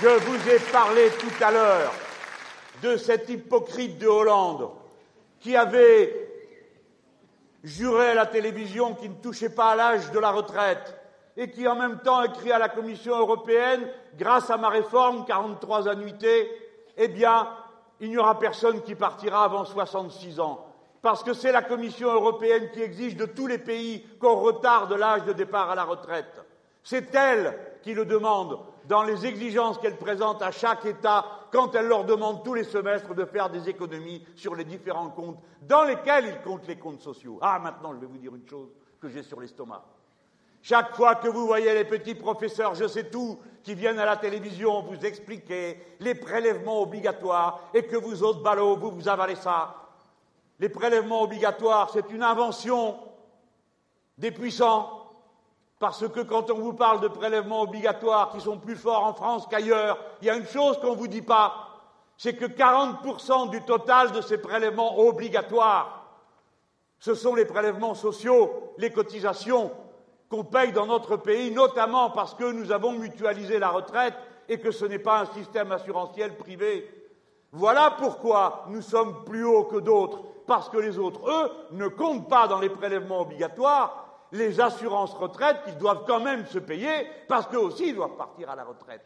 Je 0.00 0.08
vous 0.08 0.48
ai 0.48 0.58
parlé 0.70 1.10
tout 1.18 1.44
à 1.44 1.50
l'heure 1.50 1.92
de 2.82 2.96
cet 2.96 3.28
hypocrite 3.28 3.98
de 3.98 4.06
Hollande 4.06 4.70
qui 5.40 5.56
avait 5.56 6.14
juré 7.64 8.10
à 8.10 8.14
la 8.14 8.26
télévision 8.26 8.94
qu'il 8.94 9.10
ne 9.10 9.16
touchait 9.16 9.48
pas 9.48 9.70
à 9.70 9.76
l'âge 9.76 10.12
de 10.12 10.18
la 10.18 10.30
retraite 10.30 10.94
et 11.36 11.50
qui 11.50 11.66
en 11.66 11.74
même 11.74 11.98
temps 12.00 12.22
écrit 12.22 12.52
à 12.52 12.58
la 12.58 12.68
Commission 12.68 13.18
européenne, 13.18 13.88
grâce 14.16 14.50
à 14.50 14.56
ma 14.56 14.68
réforme, 14.68 15.24
43 15.24 15.88
annuités, 15.88 16.50
eh 16.96 17.08
bien, 17.08 17.48
il 17.98 18.10
n'y 18.10 18.18
aura 18.18 18.38
personne 18.38 18.82
qui 18.82 18.94
partira 18.94 19.44
avant 19.44 19.64
66 19.64 20.38
ans. 20.38 20.63
Parce 21.04 21.22
que 21.22 21.34
c'est 21.34 21.52
la 21.52 21.60
Commission 21.60 22.10
européenne 22.10 22.70
qui 22.72 22.80
exige 22.80 23.14
de 23.14 23.26
tous 23.26 23.46
les 23.46 23.58
pays 23.58 24.02
qu'on 24.18 24.36
retarde 24.36 24.90
l'âge 24.94 25.24
de 25.24 25.34
départ 25.34 25.68
à 25.68 25.74
la 25.74 25.84
retraite. 25.84 26.40
C'est 26.82 27.14
elle 27.14 27.58
qui 27.82 27.92
le 27.92 28.06
demande 28.06 28.58
dans 28.86 29.02
les 29.02 29.26
exigences 29.26 29.76
qu'elle 29.76 29.98
présente 29.98 30.40
à 30.40 30.50
chaque 30.50 30.86
État 30.86 31.26
quand 31.52 31.74
elle 31.74 31.88
leur 31.88 32.04
demande 32.06 32.42
tous 32.42 32.54
les 32.54 32.64
semestres 32.64 33.14
de 33.14 33.26
faire 33.26 33.50
des 33.50 33.68
économies 33.68 34.26
sur 34.34 34.54
les 34.54 34.64
différents 34.64 35.10
comptes 35.10 35.36
dans 35.60 35.84
lesquels 35.84 36.24
ils 36.24 36.40
comptent 36.40 36.66
les 36.66 36.78
comptes 36.78 37.02
sociaux. 37.02 37.38
Ah, 37.42 37.58
maintenant, 37.58 37.92
je 37.92 37.98
vais 37.98 38.06
vous 38.06 38.16
dire 38.16 38.34
une 38.34 38.48
chose 38.48 38.70
que 38.98 39.10
j'ai 39.10 39.22
sur 39.22 39.38
l'estomac. 39.40 39.84
Chaque 40.62 40.96
fois 40.96 41.16
que 41.16 41.28
vous 41.28 41.46
voyez 41.46 41.74
les 41.74 41.84
petits 41.84 42.14
professeurs, 42.14 42.74
je 42.74 42.86
sais 42.88 43.10
tout, 43.10 43.38
qui 43.62 43.74
viennent 43.74 43.98
à 43.98 44.06
la 44.06 44.16
télévision 44.16 44.80
vous 44.80 45.04
expliquer 45.04 45.78
les 46.00 46.14
prélèvements 46.14 46.80
obligatoires 46.80 47.60
et 47.74 47.82
que 47.82 47.96
vous 47.96 48.22
autres 48.22 48.42
ballots, 48.42 48.78
vous 48.78 48.90
vous 48.90 49.06
avalez 49.06 49.36
ça. 49.36 49.83
Les 50.60 50.68
prélèvements 50.68 51.22
obligatoires, 51.22 51.90
c'est 51.92 52.10
une 52.10 52.22
invention 52.22 52.96
des 54.18 54.30
puissants 54.30 55.00
parce 55.78 56.08
que 56.08 56.20
quand 56.20 56.50
on 56.50 56.58
vous 56.58 56.72
parle 56.72 57.00
de 57.00 57.08
prélèvements 57.08 57.62
obligatoires 57.62 58.30
qui 58.30 58.40
sont 58.40 58.58
plus 58.58 58.76
forts 58.76 59.04
en 59.04 59.12
France 59.12 59.46
qu'ailleurs, 59.50 59.98
il 60.22 60.28
y 60.28 60.30
a 60.30 60.36
une 60.36 60.46
chose 60.46 60.78
qu'on 60.78 60.92
ne 60.92 60.96
vous 60.96 61.08
dit 61.08 61.22
pas, 61.22 61.68
c'est 62.16 62.36
que 62.36 62.46
40% 62.46 63.50
du 63.50 63.60
total 63.62 64.12
de 64.12 64.20
ces 64.20 64.38
prélèvements 64.38 64.98
obligatoires, 64.98 66.06
ce 67.00 67.14
sont 67.14 67.34
les 67.34 67.44
prélèvements 67.44 67.94
sociaux, 67.94 68.72
les 68.78 68.90
cotisations 68.90 69.72
qu'on 70.30 70.44
paye 70.44 70.72
dans 70.72 70.86
notre 70.86 71.16
pays, 71.16 71.50
notamment 71.50 72.10
parce 72.10 72.34
que 72.34 72.50
nous 72.50 72.72
avons 72.72 72.92
mutualisé 72.92 73.58
la 73.58 73.68
retraite 73.68 74.14
et 74.48 74.58
que 74.58 74.70
ce 74.70 74.84
n'est 74.84 74.98
pas 74.98 75.20
un 75.20 75.26
système 75.26 75.72
assurantiel 75.72 76.36
privé. 76.36 76.88
Voilà 77.52 77.94
pourquoi 77.98 78.64
nous 78.68 78.82
sommes 78.82 79.24
plus 79.24 79.44
hauts 79.44 79.64
que 79.64 79.80
d'autres, 79.80 80.22
parce 80.46 80.68
que 80.68 80.78
les 80.78 80.98
autres, 80.98 81.28
eux, 81.28 81.50
ne 81.72 81.88
comptent 81.88 82.28
pas 82.28 82.48
dans 82.48 82.60
les 82.60 82.68
prélèvements 82.68 83.22
obligatoires, 83.22 84.04
les 84.32 84.60
assurances 84.60 85.14
retraite 85.14 85.58
qui 85.64 85.72
doivent 85.72 86.04
quand 86.06 86.20
même 86.20 86.46
se 86.46 86.58
payer 86.58 87.06
parce 87.28 87.46
qu'eux 87.46 87.58
aussi 87.58 87.92
doivent 87.92 88.16
partir 88.16 88.50
à 88.50 88.56
la 88.56 88.64
retraite. 88.64 89.04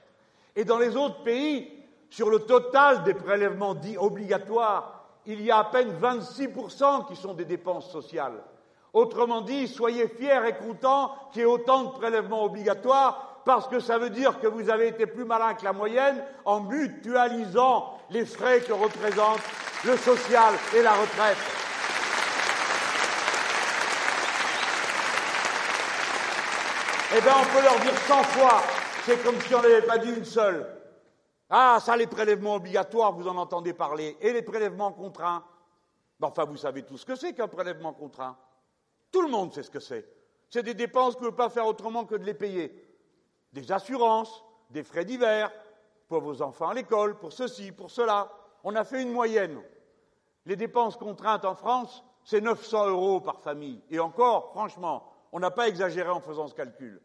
Et 0.57 0.65
dans 0.65 0.79
les 0.79 0.97
autres 0.97 1.23
pays, 1.23 1.71
sur 2.11 2.31
le 2.31 2.41
total 2.41 3.05
des 3.05 3.15
prélèvements 3.15 3.75
dits 3.75 3.99
obligatoires, 3.99 5.05
il 5.27 5.43
y 5.43 5.51
a 5.51 5.59
à 5.59 5.65
peine 5.65 5.93
26% 6.01 7.07
qui 7.07 7.17
sont 7.17 7.35
des 7.35 7.45
dépenses 7.45 7.91
sociales. 7.91 8.43
Autrement 8.95 9.43
dit, 9.43 9.69
soyez 9.69 10.09
fiers 10.09 10.41
et 10.49 10.55
contents 10.55 11.13
qu'il 11.31 11.41
y 11.41 11.45
ait 11.45 11.47
autant 11.47 11.85
de 11.85 11.91
prélèvements 11.91 12.45
obligatoires 12.45 13.28
parce 13.45 13.69
que 13.69 13.81
ça 13.81 13.99
veut 13.99 14.11
dire 14.11 14.41
que 14.41 14.47
vous 14.47 14.71
avez 14.71 14.89
été 14.89 15.07
plus 15.07 15.25
malin 15.25 15.55
que 15.55 15.65
la 15.65 15.73
moyenne 15.73 16.23
en 16.45 16.61
mutualisant 16.61 17.99
les 18.11 18.25
frais 18.25 18.61
que 18.61 18.73
représentent 18.73 19.41
le 19.85 19.97
social 19.97 20.55
et 20.75 20.83
la 20.83 20.93
retraite. 20.93 21.39
eh 27.17 27.21
bien, 27.23 27.33
on 27.41 27.57
peut 27.57 27.63
leur 27.63 27.79
dire 27.81 27.97
cent 28.07 28.23
fois, 28.23 28.63
c'est 29.05 29.23
comme 29.23 29.41
si 29.41 29.55
on 29.55 29.63
n'avait 29.63 29.83
pas 29.83 29.99
dit 29.99 30.11
une 30.11 30.25
seule. 30.25 30.67
Ah, 31.49 31.79
ça, 31.81 31.97
les 31.97 32.07
prélèvements 32.07 32.57
obligatoires, 32.57 33.13
vous 33.13 33.27
en 33.27 33.37
entendez 33.39 33.73
parler. 33.73 34.17
Et 34.21 34.33
les 34.33 34.43
prélèvements 34.43 34.93
contraints? 34.93 35.43
Enfin, 36.21 36.45
vous 36.45 36.59
savez 36.59 36.83
tout 36.83 36.99
ce 36.99 37.07
que 37.07 37.15
c'est 37.15 37.33
qu'un 37.33 37.49
prélèvement 37.49 37.95
contraint. 37.95 38.37
Tout 39.11 39.23
le 39.23 39.29
monde 39.29 39.55
sait 39.55 39.63
ce 39.63 39.71
que 39.71 39.81
c'est. 39.81 40.07
C'est 40.51 40.63
des 40.63 40.75
dépenses 40.75 41.15
que 41.15 41.21
vous 41.21 41.27
ne 41.27 41.31
pouvez 41.31 41.45
pas 41.45 41.51
faire 41.51 41.67
autrement 41.67 42.05
que 42.05 42.17
de 42.17 42.25
les 42.25 42.35
payer. 42.35 42.88
Des 43.53 43.73
assurances, 43.73 44.45
des 44.71 44.83
frais 44.83 45.05
divers, 45.05 45.51
pour 46.09 46.23
vos 46.23 46.43
enfants 46.43 46.69
à 46.69 46.75
l'école, 46.75 47.19
pour 47.19 47.33
ceci, 47.33 47.73
pour 47.73 47.91
cela. 47.91 48.31
On 48.65 48.75
a 48.75 48.85
fait 48.85 49.03
une 49.03 49.13
moyenne. 49.13 49.61
Les 50.47 50.57
dépenses 50.57 50.97
contraintes 50.97 51.45
en 51.45 51.55
France, 51.55 52.03
c'est 52.25 52.41
900 52.41 52.89
euros 52.89 53.21
par 53.21 53.41
famille. 53.41 53.83
Et 53.91 54.01
encore, 54.01 54.51
franchement, 54.51 55.13
on 55.33 55.41
n'a 55.41 55.51
pas 55.51 55.69
exagéré 55.69 56.09
en 56.09 56.21
faisant 56.21 56.49
ce 56.49 56.55
calcul. 56.55 57.01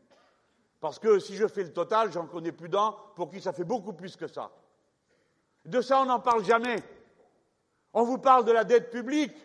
Parce 0.79 0.99
que 0.99 1.19
si 1.19 1.35
je 1.35 1.47
fais 1.47 1.63
le 1.63 1.73
total, 1.73 2.11
j'en 2.11 2.25
connais 2.25 2.51
plus 2.51 2.69
d'un 2.69 2.95
pour 3.15 3.29
qui 3.29 3.39
ça 3.39 3.53
fait 3.53 3.63
beaucoup 3.63 3.93
plus 3.93 4.15
que 4.15 4.27
ça. 4.27 4.51
De 5.65 5.79
ça, 5.81 6.01
on 6.01 6.05
n'en 6.05 6.19
parle 6.19 6.43
jamais. 6.43 6.83
On 7.93 8.03
vous 8.03 8.17
parle 8.17 8.43
de 8.43 8.51
la 8.51 8.63
dette 8.63 8.89
publique, 8.89 9.35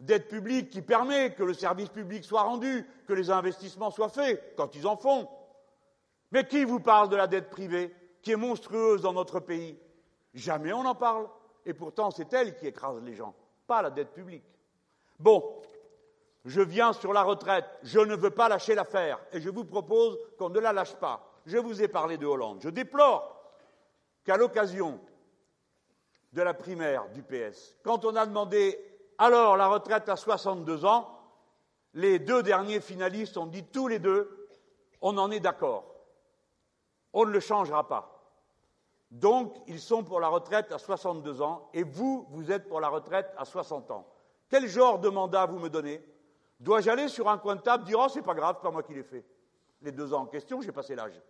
dette 0.00 0.28
publique 0.28 0.70
qui 0.70 0.82
permet 0.82 1.34
que 1.34 1.44
le 1.44 1.54
service 1.54 1.88
public 1.88 2.24
soit 2.24 2.42
rendu, 2.42 2.84
que 3.06 3.12
les 3.12 3.30
investissements 3.30 3.90
soient 3.90 4.08
faits, 4.08 4.54
quand 4.56 4.74
ils 4.74 4.86
en 4.86 4.96
font. 4.96 5.28
Mais 6.32 6.46
qui 6.46 6.64
vous 6.64 6.80
parle 6.80 7.10
de 7.10 7.16
la 7.16 7.26
dette 7.26 7.50
privée, 7.50 7.94
qui 8.22 8.32
est 8.32 8.36
monstrueuse 8.36 9.02
dans 9.02 9.12
notre 9.12 9.38
pays? 9.38 9.78
Jamais 10.34 10.72
on 10.72 10.84
en 10.84 10.94
parle. 10.94 11.28
Et 11.66 11.74
pourtant, 11.74 12.10
c'est 12.10 12.32
elle 12.32 12.56
qui 12.56 12.66
écrase 12.66 13.00
les 13.02 13.14
gens, 13.14 13.34
pas 13.66 13.82
la 13.82 13.90
dette 13.90 14.12
publique. 14.12 14.44
Bon, 15.20 15.60
je 16.44 16.60
viens 16.60 16.92
sur 16.92 17.12
la 17.12 17.22
retraite, 17.22 17.66
je 17.82 18.00
ne 18.00 18.16
veux 18.16 18.30
pas 18.30 18.48
lâcher 18.48 18.74
l'affaire, 18.74 19.20
et 19.32 19.40
je 19.40 19.48
vous 19.48 19.64
propose 19.64 20.18
qu'on 20.38 20.48
ne 20.48 20.58
la 20.58 20.72
lâche 20.72 20.96
pas. 20.96 21.24
Je 21.46 21.58
vous 21.58 21.82
ai 21.82 21.88
parlé 21.88 22.18
de 22.18 22.26
Hollande. 22.26 22.60
Je 22.62 22.70
déplore 22.70 23.40
qu'à 24.24 24.36
l'occasion 24.36 24.98
de 26.32 26.42
la 26.42 26.54
primaire 26.54 27.08
du 27.10 27.22
PS, 27.22 27.76
quand 27.84 28.04
on 28.04 28.16
a 28.16 28.26
demandé 28.26 28.78
alors 29.18 29.56
la 29.56 29.68
retraite 29.68 30.08
à 30.08 30.16
62 30.16 30.84
ans, 30.84 31.18
les 31.94 32.18
deux 32.18 32.42
derniers 32.42 32.80
finalistes 32.80 33.36
ont 33.36 33.46
dit 33.46 33.64
tous 33.64 33.86
les 33.86 33.98
deux 33.98 34.48
on 35.02 35.18
en 35.18 35.30
est 35.30 35.40
d'accord. 35.40 35.91
On 37.12 37.24
ne 37.24 37.30
le 37.30 37.40
changera 37.40 37.86
pas. 37.86 38.22
Donc, 39.10 39.54
ils 39.66 39.80
sont 39.80 40.02
pour 40.02 40.20
la 40.20 40.28
retraite 40.28 40.72
à 40.72 40.78
62 40.78 41.42
ans 41.42 41.68
et 41.74 41.82
vous, 41.82 42.26
vous 42.30 42.50
êtes 42.50 42.66
pour 42.66 42.80
la 42.80 42.88
retraite 42.88 43.30
à 43.36 43.44
60 43.44 43.90
ans. 43.90 44.06
Quel 44.48 44.66
genre 44.66 44.98
de 44.98 45.10
mandat 45.10 45.46
vous 45.46 45.58
me 45.58 45.68
donnez? 45.68 46.02
Dois-je 46.58 46.88
aller 46.88 47.08
sur 47.08 47.28
un 47.28 47.38
coin 47.38 47.56
de 47.56 47.60
table 47.60 47.84
dire 47.84 47.98
Oh, 48.00 48.08
c'est 48.08 48.22
pas 48.22 48.34
grave, 48.34 48.60
pas 48.62 48.70
moi 48.70 48.82
qui 48.82 48.94
l'ai 48.94 49.02
fait? 49.02 49.24
Les 49.82 49.92
deux 49.92 50.14
ans 50.14 50.22
en 50.22 50.26
question, 50.26 50.62
j'ai 50.62 50.72
passé 50.72 50.94
l'âge. 50.94 51.20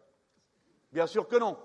Bien 0.92 1.06
sûr 1.06 1.26
que 1.26 1.36
non. 1.36 1.56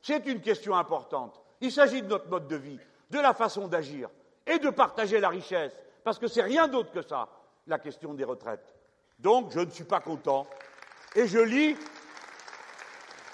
C'est 0.00 0.26
une 0.26 0.40
question 0.40 0.74
importante. 0.74 1.40
Il 1.60 1.70
s'agit 1.70 2.02
de 2.02 2.08
notre 2.08 2.28
mode 2.28 2.48
de 2.48 2.56
vie, 2.56 2.80
de 3.10 3.18
la 3.18 3.34
façon 3.34 3.68
d'agir 3.68 4.08
et 4.46 4.58
de 4.58 4.70
partager 4.70 5.20
la 5.20 5.28
richesse, 5.28 5.74
parce 6.02 6.18
que 6.18 6.26
c'est 6.26 6.42
rien 6.42 6.66
d'autre 6.66 6.90
que 6.90 7.02
ça, 7.02 7.28
la 7.66 7.78
question 7.78 8.14
des 8.14 8.24
retraites. 8.24 8.74
Donc, 9.18 9.52
je 9.52 9.60
ne 9.60 9.70
suis 9.70 9.84
pas 9.84 10.00
content. 10.00 10.46
Et 11.14 11.26
je 11.26 11.38
lis 11.38 11.76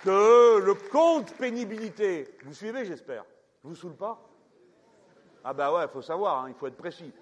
que 0.07 0.61
le 0.61 0.74
compte 0.74 1.34
pénibilité, 1.34 2.38
vous 2.44 2.54
suivez, 2.54 2.84
j'espère 2.84 3.24
Je 3.64 3.68
vous 3.68 3.74
saoule 3.74 3.96
pas? 3.96 4.22
Ah 5.42 5.52
ben 5.52 5.72
ouais, 5.72 5.82
il 5.82 5.88
faut 5.88 6.00
savoir, 6.00 6.44
hein, 6.44 6.48
il 6.48 6.54
faut 6.54 6.68
être 6.68 6.76
précis. 6.76 7.12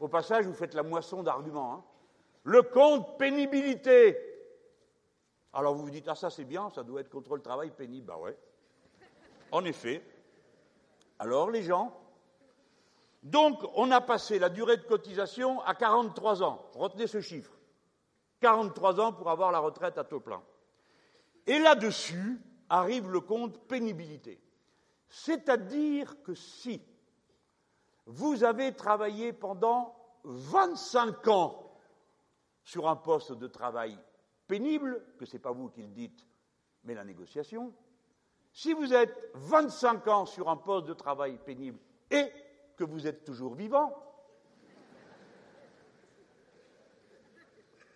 Au 0.00 0.08
passage, 0.08 0.46
vous 0.46 0.54
faites 0.54 0.72
la 0.72 0.82
moisson 0.82 1.22
d'arguments. 1.22 1.74
Hein. 1.74 1.84
Le 2.44 2.62
compte 2.62 3.18
pénibilité. 3.18 4.16
Alors 5.52 5.74
vous 5.74 5.82
vous 5.82 5.90
dites, 5.90 6.08
ah 6.08 6.14
ça 6.14 6.30
c'est 6.30 6.46
bien, 6.46 6.70
ça 6.70 6.82
doit 6.82 7.02
être 7.02 7.10
contre 7.10 7.36
le 7.36 7.42
travail 7.42 7.68
pénible. 7.68 8.06
Ben 8.06 8.16
ouais. 8.16 8.38
En 9.50 9.62
effet. 9.66 10.02
Alors 11.18 11.50
les 11.50 11.62
gens. 11.62 11.94
Donc 13.22 13.62
on 13.74 13.90
a 13.90 14.00
passé 14.00 14.38
la 14.38 14.48
durée 14.48 14.78
de 14.78 14.84
cotisation 14.84 15.60
à 15.60 15.74
43 15.74 16.42
ans. 16.42 16.64
Retenez 16.74 17.06
ce 17.06 17.20
chiffre. 17.20 17.52
43 18.40 18.98
ans 18.98 19.12
pour 19.12 19.28
avoir 19.28 19.52
la 19.52 19.58
retraite 19.58 19.98
à 19.98 20.04
taux 20.04 20.20
plein. 20.20 20.42
Et 21.46 21.58
là-dessus 21.58 22.40
arrive 22.68 23.10
le 23.10 23.20
compte 23.20 23.58
pénibilité. 23.66 24.40
C'est-à-dire 25.08 26.22
que 26.22 26.34
si 26.34 26.80
vous 28.06 28.44
avez 28.44 28.74
travaillé 28.74 29.32
pendant 29.32 29.94
25 30.24 31.28
ans 31.28 31.76
sur 32.64 32.88
un 32.88 32.96
poste 32.96 33.32
de 33.32 33.46
travail 33.46 33.98
pénible, 34.46 35.04
que 35.18 35.26
ce 35.26 35.34
n'est 35.34 35.40
pas 35.40 35.52
vous 35.52 35.68
qui 35.68 35.82
le 35.82 35.88
dites, 35.88 36.26
mais 36.84 36.94
la 36.94 37.04
négociation, 37.04 37.74
si 38.52 38.72
vous 38.72 38.92
êtes 38.92 39.30
25 39.34 40.08
ans 40.08 40.26
sur 40.26 40.48
un 40.48 40.56
poste 40.56 40.86
de 40.86 40.94
travail 40.94 41.38
pénible 41.38 41.78
et 42.10 42.30
que 42.76 42.84
vous 42.84 43.06
êtes 43.06 43.24
toujours 43.24 43.54
vivant, 43.54 43.94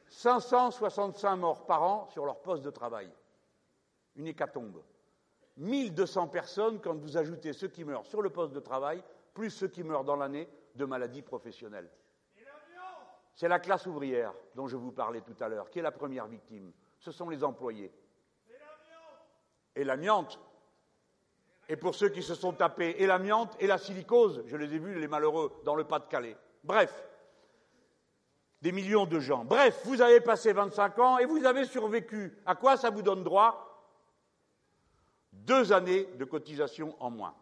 565 0.09 1.37
morts 1.37 1.67
par 1.67 1.83
an 1.83 2.07
sur 2.07 2.25
leur 2.25 2.41
poste 2.41 2.63
de 2.63 2.71
travail 2.71 3.11
une 4.17 4.27
hécatombe. 4.27 4.83
1200 5.57 6.29
personnes 6.29 6.81
quand 6.81 6.95
vous 6.95 7.17
ajoutez 7.17 7.53
ceux 7.53 7.69
qui 7.69 7.85
meurent 7.85 8.07
sur 8.07 8.21
le 8.21 8.31
poste 8.31 8.53
de 8.53 8.61
travail, 8.61 9.03
plus 9.33 9.51
ceux 9.51 9.69
qui 9.69 9.83
meurent 9.83 10.05
dans 10.05 10.17
l'année 10.17 10.49
de 10.75 10.85
maladies 10.85 11.23
professionnelles. 11.23 11.91
C'est 13.35 13.49
la 13.49 13.59
classe 13.59 13.87
ouvrière 13.87 14.33
dont 14.55 14.67
je 14.67 14.77
vous 14.77 14.93
parlais 14.93 15.21
tout 15.21 15.37
à 15.41 15.49
l'heure, 15.49 15.71
qui 15.71 15.79
est 15.79 15.83
la 15.83 15.93
première 15.93 16.27
victime. 16.27 16.73
Ce 16.99 17.13
sont 17.13 17.29
les 17.29 17.45
employés. 17.45 17.93
Et 19.75 19.85
l'amiante. 19.85 20.41
Et 21.69 21.77
pour 21.77 21.95
ceux 21.95 22.09
qui 22.09 22.23
se 22.23 22.35
sont 22.35 22.53
tapés, 22.53 22.97
et 22.99 23.07
l'amiante 23.07 23.55
et 23.61 23.67
la 23.67 23.77
silicose, 23.77 24.43
je 24.47 24.57
les 24.57 24.75
ai 24.75 24.79
vus, 24.79 24.99
les 24.99 25.09
malheureux, 25.09 25.53
dans 25.65 25.75
le 25.75 25.85
Pas-de-Calais. 25.85 26.37
Bref, 26.65 27.07
des 28.63 28.73
millions 28.73 29.05
de 29.05 29.21
gens. 29.21 29.45
Bref, 29.45 29.83
vous 29.85 30.01
avez 30.01 30.21
passé 30.21 30.53
25 30.53 30.99
ans 30.99 31.19
et 31.19 31.27
vous 31.27 31.45
avez 31.45 31.67
survécu. 31.67 32.39
À 32.47 32.55
quoi 32.55 32.77
ça 32.77 32.89
vous 32.89 33.03
donne 33.03 33.23
droit? 33.23 33.66
Deux 35.45 35.73
années 35.73 36.09
de 36.19 36.25
cotisation 36.25 36.95
en 37.01 37.11
moins. 37.11 37.35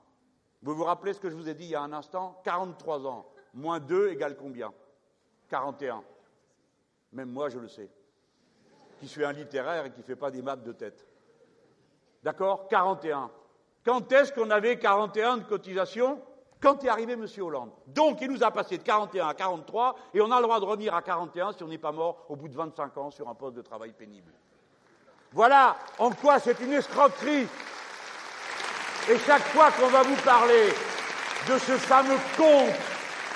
Vous 0.63 0.75
vous 0.75 0.85
rappelez 0.85 1.13
ce 1.13 1.21
que 1.21 1.31
je 1.31 1.37
vous 1.37 1.49
ai 1.49 1.55
dit 1.55 1.65
il 1.65 1.71
y 1.71 1.75
a 1.75 1.83
un 1.83 1.93
instant? 1.93 2.41
43 2.45 3.07
ans, 3.07 3.27
moins 3.53 3.81
2 3.81 4.11
égale 4.11 4.37
combien? 4.37 4.73
41. 5.51 6.03
Même 7.13 7.31
moi, 7.31 7.49
je 7.49 7.59
le 7.59 7.69
sais, 7.69 7.91
qui 8.99 9.07
suis 9.07 9.25
un 9.25 9.33
littéraire 9.33 9.87
et 9.87 9.93
qui 9.93 10.01
ne 10.01 10.05
fait 10.05 10.17
pas 10.17 10.31
des 10.31 10.43
maths 10.43 10.65
de 10.65 10.73
tête. 10.73 11.07
D'accord? 12.23 12.67
41. 12.69 13.31
Quand 13.85 14.11
est-ce 14.11 14.33
qu'on 14.33 14.51
avait 14.51 14.79
41 14.79 15.39
de 15.39 15.45
cotisation? 15.45 16.21
Quand 16.61 16.83
est 16.83 16.89
arrivé 16.89 17.13
M. 17.13 17.27
Hollande. 17.41 17.71
Donc, 17.89 18.23
il 18.23 18.31
nous 18.31 18.43
a 18.43 18.51
passé 18.51 18.79
de 18.79 18.83
41 18.83 19.29
à 19.29 19.35
43 19.35 19.97
et 20.15 20.23
on 20.23 20.31
a 20.31 20.39
le 20.39 20.45
droit 20.45 20.59
de 20.59 20.65
revenir 20.65 20.95
à 20.95 21.03
41 21.03 21.53
si 21.53 21.63
on 21.63 21.69
n'est 21.69 21.77
pas 21.77 21.93
mort 21.93 22.25
au 22.31 22.37
bout 22.37 22.49
de 22.49 22.57
25 22.57 22.97
ans 22.97 23.11
sur 23.11 23.29
un 23.29 23.35
poste 23.35 23.57
de 23.57 23.63
travail 23.63 23.93
pénible. 23.93 24.33
Voilà 25.33 25.77
en 25.99 26.11
quoi 26.11 26.39
c'est 26.39 26.59
une 26.61 26.73
escroquerie 26.73 27.47
et 29.11 29.19
chaque 29.19 29.43
fois 29.49 29.71
qu'on 29.73 29.89
va 29.89 30.03
vous 30.03 30.17
parler 30.17 30.69
de 31.49 31.59
ce 31.59 31.73
fameux 31.77 32.19
compte 32.37 32.75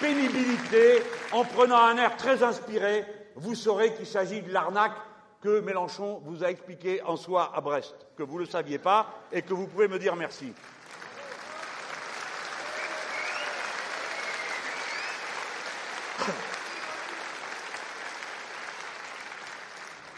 pénibilité, 0.01 1.03
en 1.33 1.45
prenant 1.45 1.77
un 1.77 1.97
air 1.99 2.17
très 2.17 2.43
inspiré, 2.43 3.05
vous 3.37 3.55
saurez 3.55 3.95
qu'il 3.95 4.07
s'agit 4.07 4.43
de 4.43 4.53
l'arnaque 4.53 4.97
que 5.43 5.61
Mélenchon 5.61 6.21
vous 6.25 6.43
a 6.43 6.51
expliqué 6.51 7.03
en 7.03 7.17
soi 7.17 7.53
à 7.55 7.61
Brest, 7.61 7.95
que 8.17 8.23
vous 8.23 8.37
ne 8.37 8.45
le 8.45 8.47
saviez 8.47 8.79
pas 8.79 9.13
et 9.33 9.43
que 9.43 9.55
vous 9.55 9.67
pouvez 9.67 9.89
me 9.89 9.99
dire 9.99 10.17
merci. 10.17 10.53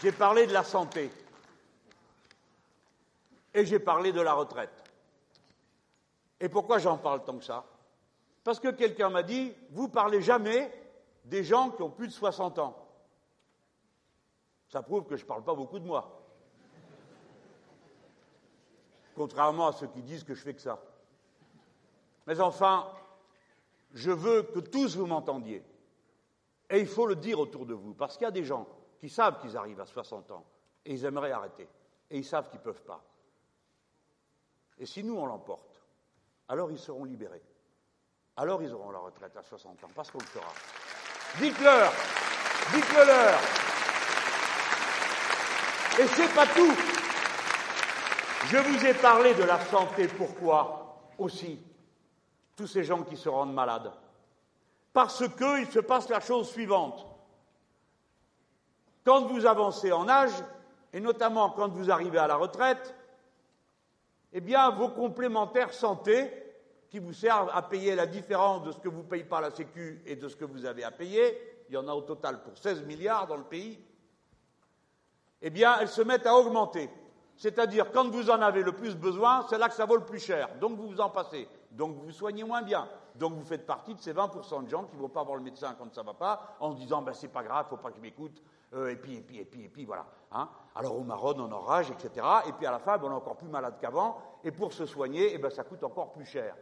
J'ai 0.02 0.12
parlé 0.12 0.46
de 0.46 0.52
la 0.52 0.64
santé 0.64 1.10
et 3.52 3.66
j'ai 3.66 3.78
parlé 3.78 4.12
de 4.12 4.20
la 4.22 4.32
retraite. 4.32 4.79
Et 6.40 6.48
pourquoi 6.48 6.78
j'en 6.78 6.96
parle 6.96 7.22
tant 7.24 7.38
que 7.38 7.44
ça? 7.44 7.64
Parce 8.42 8.58
que 8.58 8.68
quelqu'un 8.68 9.10
m'a 9.10 9.22
dit, 9.22 9.54
vous 9.70 9.88
parlez 9.88 10.22
jamais 10.22 10.72
des 11.24 11.44
gens 11.44 11.70
qui 11.70 11.82
ont 11.82 11.90
plus 11.90 12.08
de 12.08 12.12
60 12.12 12.58
ans. 12.58 12.76
Ça 14.68 14.82
prouve 14.82 15.04
que 15.04 15.16
je 15.16 15.24
ne 15.24 15.28
parle 15.28 15.44
pas 15.44 15.54
beaucoup 15.54 15.78
de 15.78 15.84
moi. 15.84 16.16
Contrairement 19.14 19.66
à 19.66 19.72
ceux 19.72 19.88
qui 19.88 20.02
disent 20.02 20.24
que 20.24 20.34
je 20.34 20.42
fais 20.42 20.54
que 20.54 20.60
ça. 20.60 20.80
Mais 22.26 22.40
enfin, 22.40 22.90
je 23.92 24.10
veux 24.10 24.42
que 24.44 24.60
tous 24.60 24.96
vous 24.96 25.06
m'entendiez. 25.06 25.62
Et 26.70 26.78
il 26.78 26.86
faut 26.86 27.06
le 27.06 27.16
dire 27.16 27.38
autour 27.40 27.66
de 27.66 27.74
vous, 27.74 27.92
parce 27.94 28.16
qu'il 28.16 28.24
y 28.24 28.28
a 28.28 28.30
des 28.30 28.44
gens 28.44 28.66
qui 29.00 29.08
savent 29.08 29.40
qu'ils 29.40 29.56
arrivent 29.56 29.80
à 29.80 29.86
60 29.86 30.30
ans 30.30 30.44
et 30.84 30.94
ils 30.94 31.04
aimeraient 31.04 31.32
arrêter. 31.32 31.68
Et 32.10 32.18
ils 32.18 32.24
savent 32.24 32.48
qu'ils 32.48 32.60
ne 32.60 32.64
peuvent 32.64 32.84
pas. 32.84 33.04
Et 34.78 34.86
si 34.86 35.02
nous, 35.02 35.16
on 35.16 35.26
l'emporte, 35.26 35.69
alors 36.50 36.70
ils 36.72 36.78
seront 36.78 37.04
libérés. 37.04 37.42
Alors 38.36 38.60
ils 38.60 38.72
auront 38.72 38.90
la 38.90 38.98
retraite 38.98 39.36
à 39.36 39.42
60 39.42 39.84
ans, 39.84 39.88
parce 39.94 40.10
qu'on 40.10 40.18
le 40.18 40.24
fera. 40.24 40.52
Dites-leur, 41.38 41.92
dites-le 42.74 43.06
leur. 43.06 43.38
Et 46.00 46.06
c'est 46.08 46.34
pas 46.34 46.46
tout. 46.48 46.74
Je 48.46 48.56
vous 48.56 48.84
ai 48.84 48.94
parlé 48.94 49.34
de 49.34 49.44
la 49.44 49.60
santé, 49.66 50.08
pourquoi 50.08 50.98
aussi 51.18 51.62
Tous 52.56 52.66
ces 52.66 52.82
gens 52.82 53.04
qui 53.04 53.16
se 53.16 53.28
rendent 53.28 53.54
malades? 53.54 53.92
Parce 54.92 55.22
qu'il 55.28 55.70
se 55.70 55.78
passe 55.78 56.08
la 56.08 56.18
chose 56.18 56.50
suivante. 56.50 57.06
Quand 59.04 59.26
vous 59.26 59.46
avancez 59.46 59.92
en 59.92 60.08
âge, 60.08 60.32
et 60.92 60.98
notamment 60.98 61.50
quand 61.50 61.68
vous 61.68 61.92
arrivez 61.92 62.18
à 62.18 62.26
la 62.26 62.34
retraite, 62.34 62.94
eh 64.32 64.40
bien, 64.40 64.70
vos 64.70 64.88
complémentaires 64.88 65.72
santé, 65.72 66.30
qui 66.90 66.98
vous 66.98 67.12
servent 67.12 67.50
à 67.54 67.62
payer 67.62 67.94
la 67.94 68.06
différence 68.06 68.64
de 68.64 68.72
ce 68.72 68.78
que 68.78 68.88
vous 68.88 69.04
payez 69.04 69.24
pas 69.24 69.38
à 69.38 69.42
la 69.42 69.50
Sécu 69.50 70.02
et 70.06 70.16
de 70.16 70.28
ce 70.28 70.34
que 70.34 70.44
vous 70.44 70.66
avez 70.66 70.82
à 70.82 70.90
payer, 70.90 71.38
il 71.68 71.74
y 71.74 71.76
en 71.76 71.86
a 71.86 71.92
au 71.92 72.02
total 72.02 72.42
pour 72.42 72.58
16 72.58 72.82
milliards 72.82 73.28
dans 73.28 73.36
le 73.36 73.44
pays, 73.44 73.78
eh 75.40 75.50
bien, 75.50 75.78
elles 75.80 75.88
se 75.88 76.02
mettent 76.02 76.26
à 76.26 76.34
augmenter. 76.34 76.90
C'est-à-dire, 77.36 77.90
quand 77.92 78.10
vous 78.10 78.28
en 78.28 78.42
avez 78.42 78.62
le 78.62 78.72
plus 78.72 78.96
besoin, 78.96 79.46
c'est 79.48 79.56
là 79.56 79.68
que 79.68 79.74
ça 79.74 79.86
vaut 79.86 79.96
le 79.96 80.04
plus 80.04 80.18
cher. 80.18 80.48
Donc, 80.60 80.76
vous 80.76 80.88
vous 80.88 81.00
en 81.00 81.08
passez. 81.08 81.48
Donc, 81.70 81.94
vous 81.94 82.02
vous 82.02 82.10
soignez 82.10 82.44
moins 82.44 82.60
bien. 82.60 82.88
Donc, 83.14 83.34
vous 83.34 83.44
faites 83.44 83.66
partie 83.66 83.94
de 83.94 84.00
ces 84.00 84.12
20% 84.12 84.64
de 84.64 84.68
gens 84.68 84.84
qui 84.84 84.96
ne 84.96 85.00
vont 85.00 85.08
pas 85.08 85.22
voir 85.22 85.36
le 85.36 85.42
médecin 85.42 85.74
quand 85.78 85.94
ça 85.94 86.02
ne 86.02 86.06
va 86.06 86.14
pas, 86.14 86.56
en 86.60 86.72
se 86.72 86.76
disant, 86.76 87.02
ben, 87.02 87.14
c'est 87.14 87.28
pas 87.28 87.42
grave, 87.42 87.66
il 87.70 87.72
ne 87.72 87.78
faut 87.78 87.82
pas 87.82 87.92
qu'il 87.92 88.02
m'écoute, 88.02 88.42
euh, 88.74 88.90
et 88.90 88.96
puis, 88.96 89.16
et 89.16 89.20
puis, 89.20 89.38
et 89.38 89.44
puis, 89.44 89.64
et 89.64 89.68
puis, 89.68 89.84
voilà. 89.84 90.06
Hein. 90.32 90.48
Alors 90.74 90.96
on 90.96 91.04
marronne, 91.04 91.40
on 91.40 91.50
enrage, 91.50 91.90
etc. 91.90 92.24
Et 92.46 92.52
puis 92.52 92.66
à 92.66 92.70
la 92.70 92.78
fin, 92.78 92.98
ben, 92.98 93.08
on 93.08 93.10
est 93.10 93.14
encore 93.14 93.36
plus 93.36 93.48
malade 93.48 93.74
qu'avant, 93.80 94.18
et 94.44 94.52
pour 94.52 94.72
se 94.72 94.86
soigner, 94.86 95.34
eh 95.34 95.38
ben, 95.38 95.50
ça 95.50 95.64
coûte 95.64 95.82
encore 95.82 96.12
plus 96.12 96.24
cher. 96.24 96.56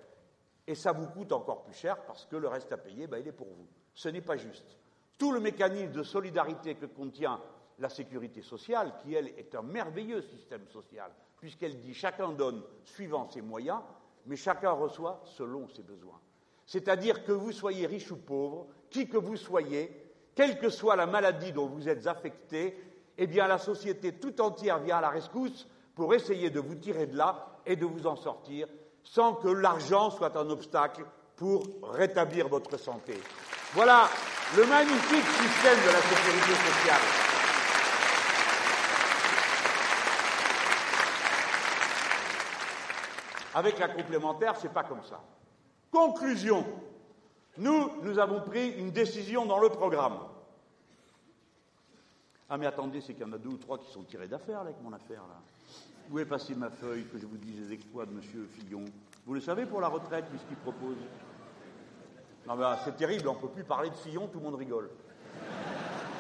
Et 0.67 0.75
ça 0.75 0.93
vous 0.93 1.07
coûte 1.09 1.33
encore 1.33 1.63
plus 1.63 1.75
cher 1.75 2.03
parce 2.05 2.27
que 2.27 2.37
le 2.37 2.49
reste 2.49 2.73
à 2.73 2.79
payer, 2.79 3.07
ben, 3.07 3.19
il 3.19 3.29
est 3.29 3.33
pour 3.33 3.49
vous. 3.49 3.67
Ce 3.95 4.09
n'est 4.09 4.23
pas 4.23 4.37
juste. 4.37 4.79
Tout 5.19 5.33
le 5.33 5.41
mécanisme 5.41 5.93
de 5.93 6.03
solidarité 6.03 6.77
que 6.77 6.87
contient 6.87 7.41
la 7.79 7.89
sécurité 7.89 8.43
sociale, 8.43 8.95
qui 9.03 9.15
elle 9.15 9.29
est 9.29 9.55
un 9.55 9.63
merveilleux 9.63 10.23
système 10.23 10.67
social, 10.69 11.11
puisqu'elle 11.39 11.81
dit 11.81 11.95
chacun 11.95 12.33
donne 12.33 12.63
suivant 12.85 13.29
ses 13.29 13.43
moyens, 13.43 13.81
mais 14.27 14.37
chacun 14.37 14.73
reçoit 14.73 15.21
selon 15.25 15.69
ses 15.69 15.83
besoins. 15.83 16.21
C'est-à-dire 16.67 17.25
que 17.25 17.33
vous 17.33 17.53
soyez 17.53 17.87
riche 17.87 18.11
ou 18.11 18.17
pauvre, 18.17 18.67
qui 18.91 19.09
que 19.09 19.17
vous 19.17 19.37
soyez, 19.37 20.08
quelle 20.39 20.57
que 20.57 20.71
soit 20.71 20.95
la 20.95 21.07
maladie 21.07 21.51
dont 21.51 21.67
vous 21.67 21.89
êtes 21.89 22.07
affecté, 22.07 22.81
eh 23.19 23.27
la 23.27 23.59
société 23.59 24.13
tout 24.13 24.41
entière 24.41 24.79
vient 24.79 24.99
à 24.99 25.01
la 25.01 25.09
rescousse 25.09 25.67
pour 25.97 26.15
essayer 26.15 26.49
de 26.49 26.61
vous 26.61 26.77
tirer 26.77 27.09
de 27.09 27.17
là 27.17 27.59
et 27.67 27.75
de 27.75 27.85
vous 27.85 28.07
en 28.07 28.15
sortir 28.15 28.69
sans 29.03 29.35
que 29.35 29.49
l'argent 29.49 30.11
soit 30.11 30.37
un 30.37 30.49
obstacle 30.49 31.05
pour 31.35 31.67
rétablir 31.83 32.47
votre 32.47 32.79
santé. 32.79 33.15
Voilà 33.75 34.09
le 34.57 34.65
magnifique 34.67 35.27
système 35.27 35.79
de 35.85 35.91
la 35.91 36.03
sécurité 36.03 36.53
sociale. 36.53 37.01
Avec 43.57 43.79
la 43.81 43.89
complémentaire, 43.89 44.55
c'est 44.57 44.73
pas 44.73 44.85
comme 44.85 45.03
ça. 45.03 45.21
Conclusion. 45.91 46.65
Nous, 47.59 47.91
nous 48.03 48.19
avons 48.19 48.41
pris 48.41 48.71
une 48.71 48.93
décision 48.93 49.45
dans 49.45 49.59
le 49.59 49.69
programme. 49.69 50.19
Ah 52.49 52.57
mais 52.57 52.67
attendez, 52.67 53.01
c'est 53.01 53.13
qu'il 53.15 53.27
y 53.27 53.29
en 53.29 53.33
a 53.33 53.39
deux 53.39 53.51
ou 53.51 53.57
trois 53.57 53.79
qui 53.79 53.91
sont 53.91 54.03
tirés 54.03 54.29
d'affaire 54.29 54.61
avec 54.61 54.77
mon 54.83 54.93
affaire 54.93 55.23
là. 55.29 55.41
Où 56.11 56.19
est 56.19 56.25
passée 56.25 56.55
ma 56.55 56.71
feuille 56.71 57.05
que 57.13 57.19
je 57.19 57.27
vous 57.27 57.37
dise 57.37 57.69
les 57.69 57.75
exploits 57.75 58.07
de 58.07 58.13
M. 58.13 58.23
Fillon? 58.59 58.85
Vous 59.27 59.35
le 59.35 59.41
savez 59.41 59.67
pour 59.67 59.81
la 59.81 59.89
retraite, 59.89 60.25
ce 60.33 60.47
qu'il 60.47 60.57
propose? 60.57 60.97
Non 62.47 62.57
mais 62.57 62.65
ah, 62.65 62.79
c'est 62.85 62.97
terrible, 62.97 63.29
on 63.29 63.35
ne 63.35 63.41
peut 63.41 63.49
plus 63.49 63.65
parler 63.65 63.91
de 63.91 63.97
Fillon, 63.97 64.29
tout 64.29 64.39
le 64.39 64.45
monde 64.45 64.55
rigole. 64.55 64.89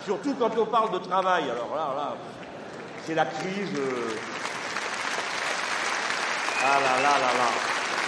Surtout 0.05 0.35
quand 0.35 0.51
on 0.59 0.67
parle 0.67 0.93
de 0.93 0.99
travail, 0.99 1.49
alors 1.49 1.75
là, 1.75 1.95
là, 1.95 2.17
c'est 3.05 3.15
la 3.15 3.25
crise. 3.25 3.79
Euh. 3.79 4.17
Ah 6.63 6.81
là 6.81 7.01
là 7.01 7.19
là 7.19 7.33
là. 7.33 7.49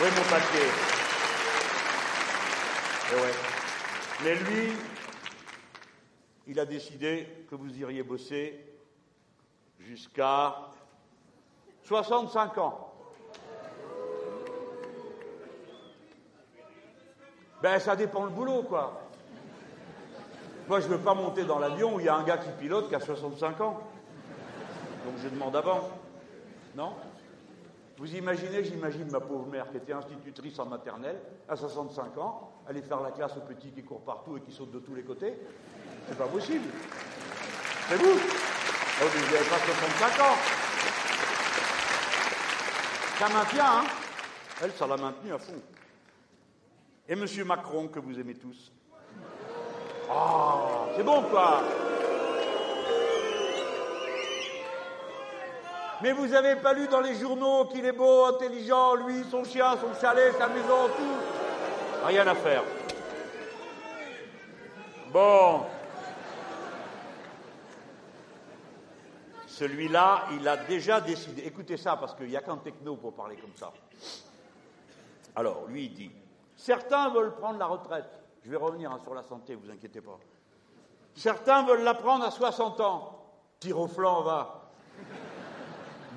Où 0.00 0.04
est 0.04 0.18
mon 0.18 0.28
papier? 0.28 0.89
Eh. 3.12 4.24
Mais 4.24 4.34
lui, 4.34 4.72
il 6.46 6.60
a 6.60 6.66
décidé 6.66 7.26
que 7.48 7.54
vous 7.54 7.76
iriez 7.78 8.02
bosser 8.02 8.58
jusqu'à 9.78 10.56
65 11.84 12.58
ans. 12.58 12.92
Ben, 17.62 17.78
ça 17.78 17.94
dépend 17.96 18.24
le 18.24 18.30
boulot, 18.30 18.62
quoi. 18.62 19.02
Moi, 20.68 20.80
je 20.80 20.86
ne 20.86 20.92
veux 20.92 21.00
pas 21.00 21.14
monter 21.14 21.44
dans 21.44 21.58
l'avion 21.58 21.96
où 21.96 22.00
il 22.00 22.06
y 22.06 22.08
a 22.08 22.14
un 22.14 22.22
gars 22.22 22.38
qui 22.38 22.50
pilote 22.58 22.88
qui 22.88 22.94
a 22.94 23.00
65 23.00 23.60
ans. 23.60 23.80
Donc, 25.04 25.14
je 25.22 25.28
demande 25.28 25.56
avant. 25.56 25.90
Non? 26.74 26.94
Vous 28.00 28.16
imaginez, 28.16 28.64
j'imagine 28.64 29.10
ma 29.10 29.20
pauvre 29.20 29.46
mère 29.46 29.70
qui 29.70 29.76
était 29.76 29.92
institutrice 29.92 30.58
en 30.58 30.64
maternelle, 30.64 31.20
à 31.46 31.54
65 31.54 32.16
ans, 32.16 32.50
aller 32.66 32.80
faire 32.80 33.02
la 33.02 33.10
classe 33.10 33.36
aux 33.36 33.42
petits 33.42 33.70
qui 33.72 33.82
courent 33.82 34.00
partout 34.00 34.38
et 34.38 34.40
qui 34.40 34.50
sautent 34.52 34.72
de 34.72 34.78
tous 34.78 34.94
les 34.94 35.02
côtés. 35.02 35.34
C'est 36.08 36.16
pas 36.16 36.26
possible. 36.26 36.64
C'est 37.90 37.96
vous. 37.96 38.18
Oh, 38.18 39.04
vous 39.04 39.34
n'avez 39.34 39.48
pas 39.50 39.58
65 39.58 40.20
ans. 40.22 40.36
Ça 43.18 43.28
maintient, 43.28 43.66
hein 43.66 43.84
Elle, 44.62 44.72
ça 44.72 44.86
l'a 44.86 44.96
maintenu 44.96 45.34
à 45.34 45.38
fond. 45.38 45.60
Et 47.06 47.12
M. 47.12 47.26
Macron, 47.44 47.88
que 47.88 47.98
vous 47.98 48.18
aimez 48.18 48.36
tous. 48.36 48.72
Ah, 50.10 50.86
c'est 50.96 51.02
bon, 51.02 51.22
quoi. 51.24 51.60
Mais 56.02 56.12
vous 56.12 56.26
n'avez 56.26 56.56
pas 56.56 56.72
lu 56.72 56.88
dans 56.88 57.00
les 57.00 57.14
journaux 57.14 57.66
qu'il 57.66 57.84
est 57.84 57.92
beau, 57.92 58.24
intelligent, 58.24 58.94
lui, 58.94 59.24
son 59.30 59.44
chien, 59.44 59.76
son 59.76 59.98
chalet, 60.00 60.34
sa 60.36 60.48
maison, 60.48 60.88
tout 60.96 62.06
Rien 62.06 62.26
à 62.26 62.34
faire. 62.34 62.62
Bon. 65.12 65.66
Celui-là, 69.46 70.24
il 70.32 70.48
a 70.48 70.56
déjà 70.56 71.02
décidé. 71.02 71.42
Écoutez 71.44 71.76
ça, 71.76 71.96
parce 71.96 72.14
qu'il 72.14 72.28
n'y 72.28 72.36
a 72.36 72.40
qu'un 72.40 72.56
techno 72.56 72.96
pour 72.96 73.12
parler 73.12 73.36
comme 73.36 73.54
ça. 73.54 73.70
Alors, 75.36 75.66
lui, 75.68 75.84
il 75.84 75.92
dit 75.92 76.10
Certains 76.56 77.10
veulent 77.10 77.34
prendre 77.34 77.58
la 77.58 77.66
retraite. 77.66 78.08
Je 78.42 78.50
vais 78.50 78.56
revenir 78.56 78.90
hein, 78.90 79.00
sur 79.02 79.14
la 79.14 79.22
santé, 79.22 79.54
vous 79.54 79.70
inquiétez 79.70 80.00
pas. 80.00 80.18
Certains 81.14 81.64
veulent 81.64 81.82
la 81.82 81.94
prendre 81.94 82.24
à 82.24 82.30
60 82.30 82.80
ans. 82.80 83.18
Tire 83.58 83.78
au 83.78 83.86
flanc, 83.86 84.22
va. 84.22 84.70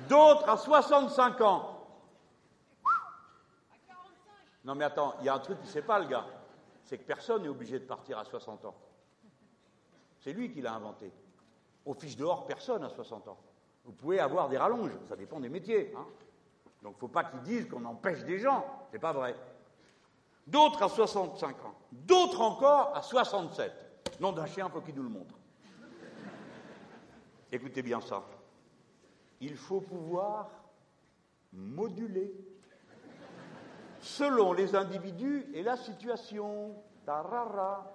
D'autres 0.08 0.48
à 0.48 0.56
65 0.56 1.40
ans. 1.40 1.70
Non, 4.64 4.74
mais 4.74 4.84
attends, 4.84 5.14
il 5.20 5.26
y 5.26 5.28
a 5.28 5.34
un 5.34 5.38
truc 5.38 5.60
qui 5.60 5.66
ne 5.66 5.72
sait 5.72 5.82
pas, 5.82 5.98
le 5.98 6.06
gars. 6.06 6.24
C'est 6.84 6.98
que 6.98 7.04
personne 7.04 7.42
n'est 7.42 7.48
obligé 7.48 7.78
de 7.78 7.84
partir 7.84 8.18
à 8.18 8.24
60 8.24 8.64
ans. 8.64 8.74
C'est 10.20 10.32
lui 10.32 10.50
qui 10.50 10.62
l'a 10.62 10.74
inventé. 10.74 11.12
Au 11.84 11.94
fiche 11.94 12.16
dehors, 12.16 12.46
personne 12.46 12.82
à 12.82 12.88
60 12.88 13.28
ans. 13.28 13.38
Vous 13.84 13.92
pouvez 13.92 14.20
avoir 14.20 14.48
des 14.48 14.56
rallonges, 14.56 14.92
ça 15.08 15.16
dépend 15.16 15.38
des 15.38 15.50
métiers. 15.50 15.92
Hein. 15.94 16.06
Donc 16.82 16.92
il 16.92 16.96
ne 16.96 17.00
faut 17.00 17.08
pas 17.08 17.24
qu'ils 17.24 17.42
disent 17.42 17.68
qu'on 17.68 17.84
empêche 17.84 18.24
des 18.24 18.38
gens. 18.38 18.64
C'est 18.90 18.98
pas 18.98 19.12
vrai. 19.12 19.36
D'autres 20.46 20.82
à 20.82 20.88
65 20.88 21.64
ans. 21.64 21.74
D'autres 21.92 22.40
encore 22.40 22.96
à 22.96 23.02
67. 23.02 23.72
Nom 24.20 24.32
d'un 24.32 24.46
chien, 24.46 24.68
faut 24.68 24.80
qu'il 24.80 24.94
nous 24.94 25.02
le 25.02 25.08
montre. 25.08 25.34
Écoutez 27.52 27.82
bien 27.82 28.00
ça. 28.00 28.22
Il 29.44 29.56
faut 29.56 29.82
pouvoir 29.82 30.48
moduler 31.52 32.32
selon 34.00 34.54
les 34.54 34.74
individus 34.74 35.44
et 35.52 35.62
la 35.62 35.76
situation. 35.76 36.74
Tarara. 37.04 37.92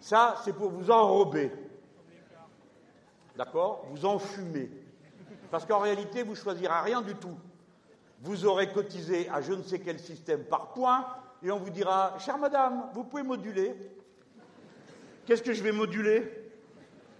Ça, 0.00 0.36
c'est 0.42 0.54
pour 0.54 0.70
vous 0.70 0.90
enrober. 0.90 1.52
D'accord? 3.36 3.84
Vous 3.90 4.06
enfumez. 4.06 4.70
Parce 5.50 5.66
qu'en 5.66 5.80
réalité, 5.80 6.22
vous 6.22 6.30
ne 6.30 6.36
choisirez 6.36 6.80
rien 6.80 7.02
du 7.02 7.14
tout. 7.14 7.38
Vous 8.22 8.46
aurez 8.46 8.72
cotisé 8.72 9.28
à 9.28 9.42
je 9.42 9.52
ne 9.52 9.62
sais 9.62 9.80
quel 9.80 10.00
système 10.00 10.44
par 10.44 10.72
point, 10.72 11.06
et 11.42 11.50
on 11.50 11.58
vous 11.58 11.68
dira 11.68 12.18
Chère 12.18 12.38
madame, 12.38 12.88
vous 12.94 13.04
pouvez 13.04 13.22
moduler. 13.22 13.76
Qu'est-ce 15.26 15.42
que 15.42 15.52
je 15.52 15.62
vais 15.62 15.72
moduler? 15.72 16.37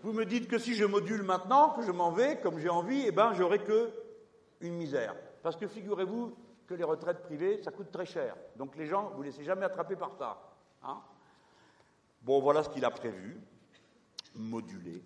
Vous 0.02 0.12
me 0.12 0.24
dites 0.24 0.48
que 0.48 0.58
si 0.58 0.74
je 0.74 0.84
module 0.84 1.22
maintenant, 1.22 1.70
que 1.70 1.82
je 1.82 1.90
m'en 1.90 2.12
vais 2.12 2.38
comme 2.40 2.58
j'ai 2.58 2.68
envie, 2.68 3.04
eh 3.06 3.10
ben 3.10 3.34
j'aurai 3.34 3.58
que 3.58 3.90
une 4.60 4.74
misère. 4.74 5.14
Parce 5.42 5.56
que 5.56 5.66
figurez-vous 5.66 6.36
que 6.66 6.74
les 6.74 6.84
retraites 6.84 7.22
privées, 7.22 7.62
ça 7.62 7.70
coûte 7.70 7.90
très 7.90 8.06
cher. 8.06 8.36
Donc 8.56 8.76
les 8.76 8.86
gens, 8.86 9.10
vous 9.14 9.20
ne 9.20 9.26
laissez 9.26 9.44
jamais 9.44 9.64
attraper 9.64 9.96
par 9.96 10.12
ça. 10.18 10.38
Hein 10.82 11.00
Bon, 12.22 12.40
voilà 12.40 12.62
ce 12.62 12.68
qu'il 12.68 12.84
a 12.84 12.90
prévu. 12.90 13.40
Moduler. 14.34 15.02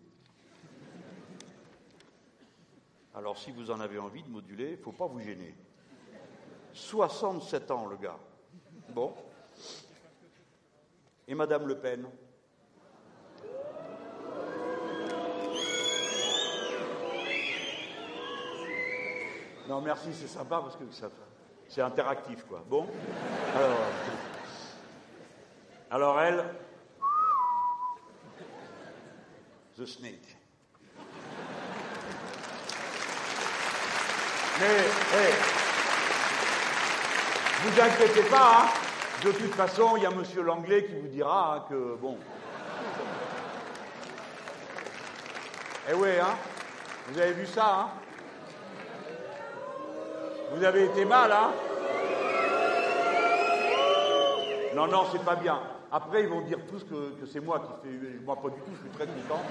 Alors, 3.14 3.38
si 3.38 3.52
vous 3.52 3.70
en 3.70 3.80
avez 3.80 3.98
envie 3.98 4.22
de 4.22 4.28
moduler, 4.28 4.70
il 4.70 4.78
ne 4.78 4.82
faut 4.82 4.92
pas 4.92 5.06
vous 5.06 5.20
gêner. 5.20 5.54
67 6.72 7.70
ans, 7.70 7.86
le 7.86 7.96
gars. 7.96 8.18
Bon. 8.88 9.14
Et 11.28 11.34
Madame 11.34 11.66
Le 11.66 11.78
Pen? 11.78 12.06
Non, 19.68 19.80
merci, 19.80 20.12
c'est 20.12 20.26
sympa 20.26 20.60
parce 20.60 20.76
que 20.76 20.84
c'est 21.68 21.82
interactif, 21.82 22.44
quoi. 22.48 22.64
Bon. 22.68 22.86
Alors, 23.54 23.78
alors 25.90 26.20
elle, 26.20 26.44
The 29.78 29.86
Snake. 29.86 30.36
Mais, 34.60 34.66
hey, 34.66 35.32
vous 37.62 37.80
inquiétez 37.80 38.22
pas, 38.28 38.64
hein. 38.64 38.68
de 39.24 39.32
toute 39.32 39.54
façon, 39.54 39.96
il 39.96 40.02
y 40.02 40.06
a 40.06 40.10
Monsieur 40.10 40.42
Langlais 40.42 40.84
qui 40.84 40.94
vous 40.94 41.08
dira 41.08 41.56
hein, 41.56 41.64
que, 41.68 41.96
bon. 41.96 42.18
Eh 45.88 45.94
oui, 45.94 46.10
hein, 46.20 46.36
vous 47.08 47.18
avez 47.18 47.32
vu 47.32 47.46
ça, 47.46 47.80
hein 47.80 48.01
Vous 50.54 50.64
avez 50.64 50.84
été 50.84 51.04
mal, 51.04 51.32
hein? 51.32 51.50
Non, 54.74 54.86
non, 54.86 55.04
c'est 55.10 55.24
pas 55.24 55.36
bien. 55.36 55.58
Après, 55.90 56.22
ils 56.22 56.28
vont 56.28 56.40
dire 56.40 56.58
tous 56.70 56.84
que, 56.84 57.26
c'est 57.30 57.40
moi 57.40 57.60
qui 57.60 57.88
fais. 57.88 58.18
Moi, 58.24 58.36
pas 58.36 58.48
du 58.48 58.60
tout, 58.60 58.72
je 58.74 58.88
suis 58.88 58.96
très 58.96 59.06
content. 59.06 59.42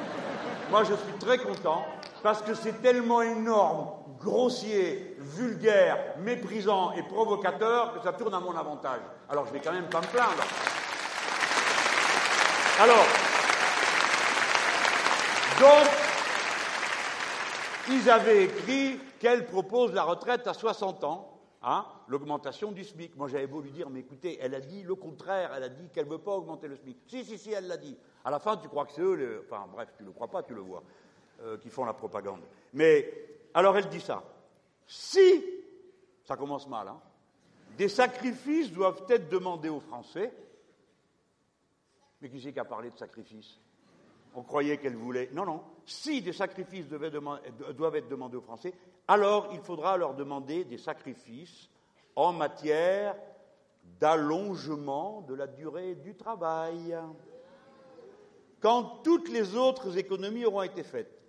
Moi, 0.69 0.83
je 0.83 0.93
suis 0.93 1.13
très 1.19 1.37
content 1.37 1.85
parce 2.23 2.41
que 2.41 2.53
c'est 2.53 2.81
tellement 2.81 3.21
énorme, 3.21 3.89
grossier, 4.19 5.15
vulgaire, 5.19 5.97
méprisant 6.19 6.93
et 6.93 7.03
provocateur 7.03 7.93
que 7.93 8.01
ça 8.03 8.13
tourne 8.13 8.33
à 8.33 8.39
mon 8.39 8.55
avantage. 8.57 9.01
Alors, 9.29 9.45
je 9.47 9.53
vais 9.53 9.59
quand 9.59 9.73
même 9.73 9.89
pas 9.89 10.01
me 10.01 10.07
plaindre. 10.07 10.43
Alors, 12.79 13.05
donc, 15.59 15.87
ils 17.89 18.09
avaient 18.09 18.45
écrit 18.45 18.99
qu'elle 19.19 19.45
propose 19.45 19.93
la 19.93 20.03
retraite 20.03 20.47
à 20.47 20.53
60 20.53 21.03
ans. 21.03 21.27
Hein, 21.63 21.85
l'augmentation 22.07 22.71
du 22.71 22.83
SMIC. 22.83 23.15
Moi, 23.15 23.27
j'avais 23.27 23.45
beau 23.45 23.61
lui 23.61 23.69
dire, 23.69 23.87
mais 23.91 23.99
écoutez, 23.99 24.39
elle 24.41 24.55
a 24.55 24.59
dit 24.59 24.81
le 24.81 24.95
contraire, 24.95 25.51
elle 25.55 25.63
a 25.63 25.69
dit 25.69 25.89
qu'elle 25.89 26.07
ne 26.07 26.11
veut 26.11 26.17
pas 26.17 26.31
augmenter 26.31 26.67
le 26.67 26.75
SMIC. 26.75 26.97
Si, 27.05 27.23
si, 27.23 27.37
si, 27.37 27.51
elle 27.51 27.67
l'a 27.67 27.77
dit. 27.77 27.95
À 28.25 28.31
la 28.31 28.39
fin, 28.39 28.57
tu 28.57 28.67
crois 28.67 28.87
que 28.87 28.93
c'est 28.93 29.01
eux, 29.01 29.45
enfin 29.45 29.67
bref, 29.71 29.89
tu 29.95 30.01
ne 30.01 30.07
le 30.07 30.13
crois 30.13 30.27
pas, 30.27 30.41
tu 30.41 30.55
le 30.55 30.61
vois, 30.61 30.81
euh, 31.41 31.59
qui 31.59 31.69
font 31.69 31.85
la 31.85 31.93
propagande. 31.93 32.41
Mais 32.73 33.11
alors, 33.53 33.77
elle 33.77 33.89
dit 33.89 34.01
ça. 34.01 34.23
si, 34.87 35.43
ça 36.23 36.35
commence 36.35 36.67
mal, 36.67 36.87
hein, 36.87 36.99
des 37.77 37.89
sacrifices 37.89 38.71
doivent 38.71 39.03
être 39.09 39.29
demandés 39.29 39.69
aux 39.69 39.79
Français, 39.79 40.33
mais 42.21 42.29
qui 42.29 42.41
c'est 42.41 42.53
qui 42.53 42.59
a 42.59 42.65
parlé 42.65 42.89
de 42.89 42.97
sacrifices? 42.97 43.59
On 44.35 44.43
croyait 44.43 44.77
qu'elle 44.77 44.95
voulait. 44.95 45.29
Non, 45.33 45.45
non. 45.45 45.61
Si 45.85 46.21
des 46.21 46.33
sacrifices 46.33 46.87
doivent 46.87 47.95
être 47.95 48.07
demandés 48.07 48.37
aux 48.37 48.41
Français, 48.41 48.73
alors 49.07 49.49
il 49.51 49.59
faudra 49.59 49.97
leur 49.97 50.13
demander 50.13 50.63
des 50.63 50.77
sacrifices 50.77 51.69
en 52.15 52.33
matière 52.33 53.15
d'allongement 53.99 55.21
de 55.21 55.33
la 55.33 55.47
durée 55.47 55.95
du 55.95 56.15
travail. 56.15 56.95
Quand 58.59 59.01
toutes 59.03 59.29
les 59.29 59.55
autres 59.55 59.97
économies 59.97 60.45
auront 60.45 60.61
été 60.61 60.83
faites. 60.83 61.19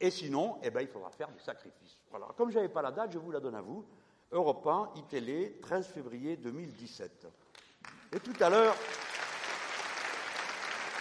Et 0.00 0.10
sinon, 0.10 0.58
eh 0.62 0.70
ben, 0.70 0.80
il 0.80 0.88
faudra 0.88 1.10
faire 1.10 1.30
des 1.30 1.40
sacrifices. 1.40 1.98
Voilà. 2.10 2.26
Comme 2.36 2.50
je 2.50 2.56
n'avais 2.56 2.68
pas 2.68 2.82
la 2.82 2.92
date, 2.92 3.12
je 3.12 3.18
vous 3.18 3.30
la 3.30 3.40
donne 3.40 3.54
à 3.54 3.60
vous. 3.60 3.84
Europe 4.32 4.66
1, 4.66 4.90
ITélé, 4.96 5.58
13 5.62 5.86
février 5.88 6.36
2017. 6.36 7.26
Et 8.12 8.20
tout 8.20 8.34
à 8.40 8.50
l'heure, 8.50 8.74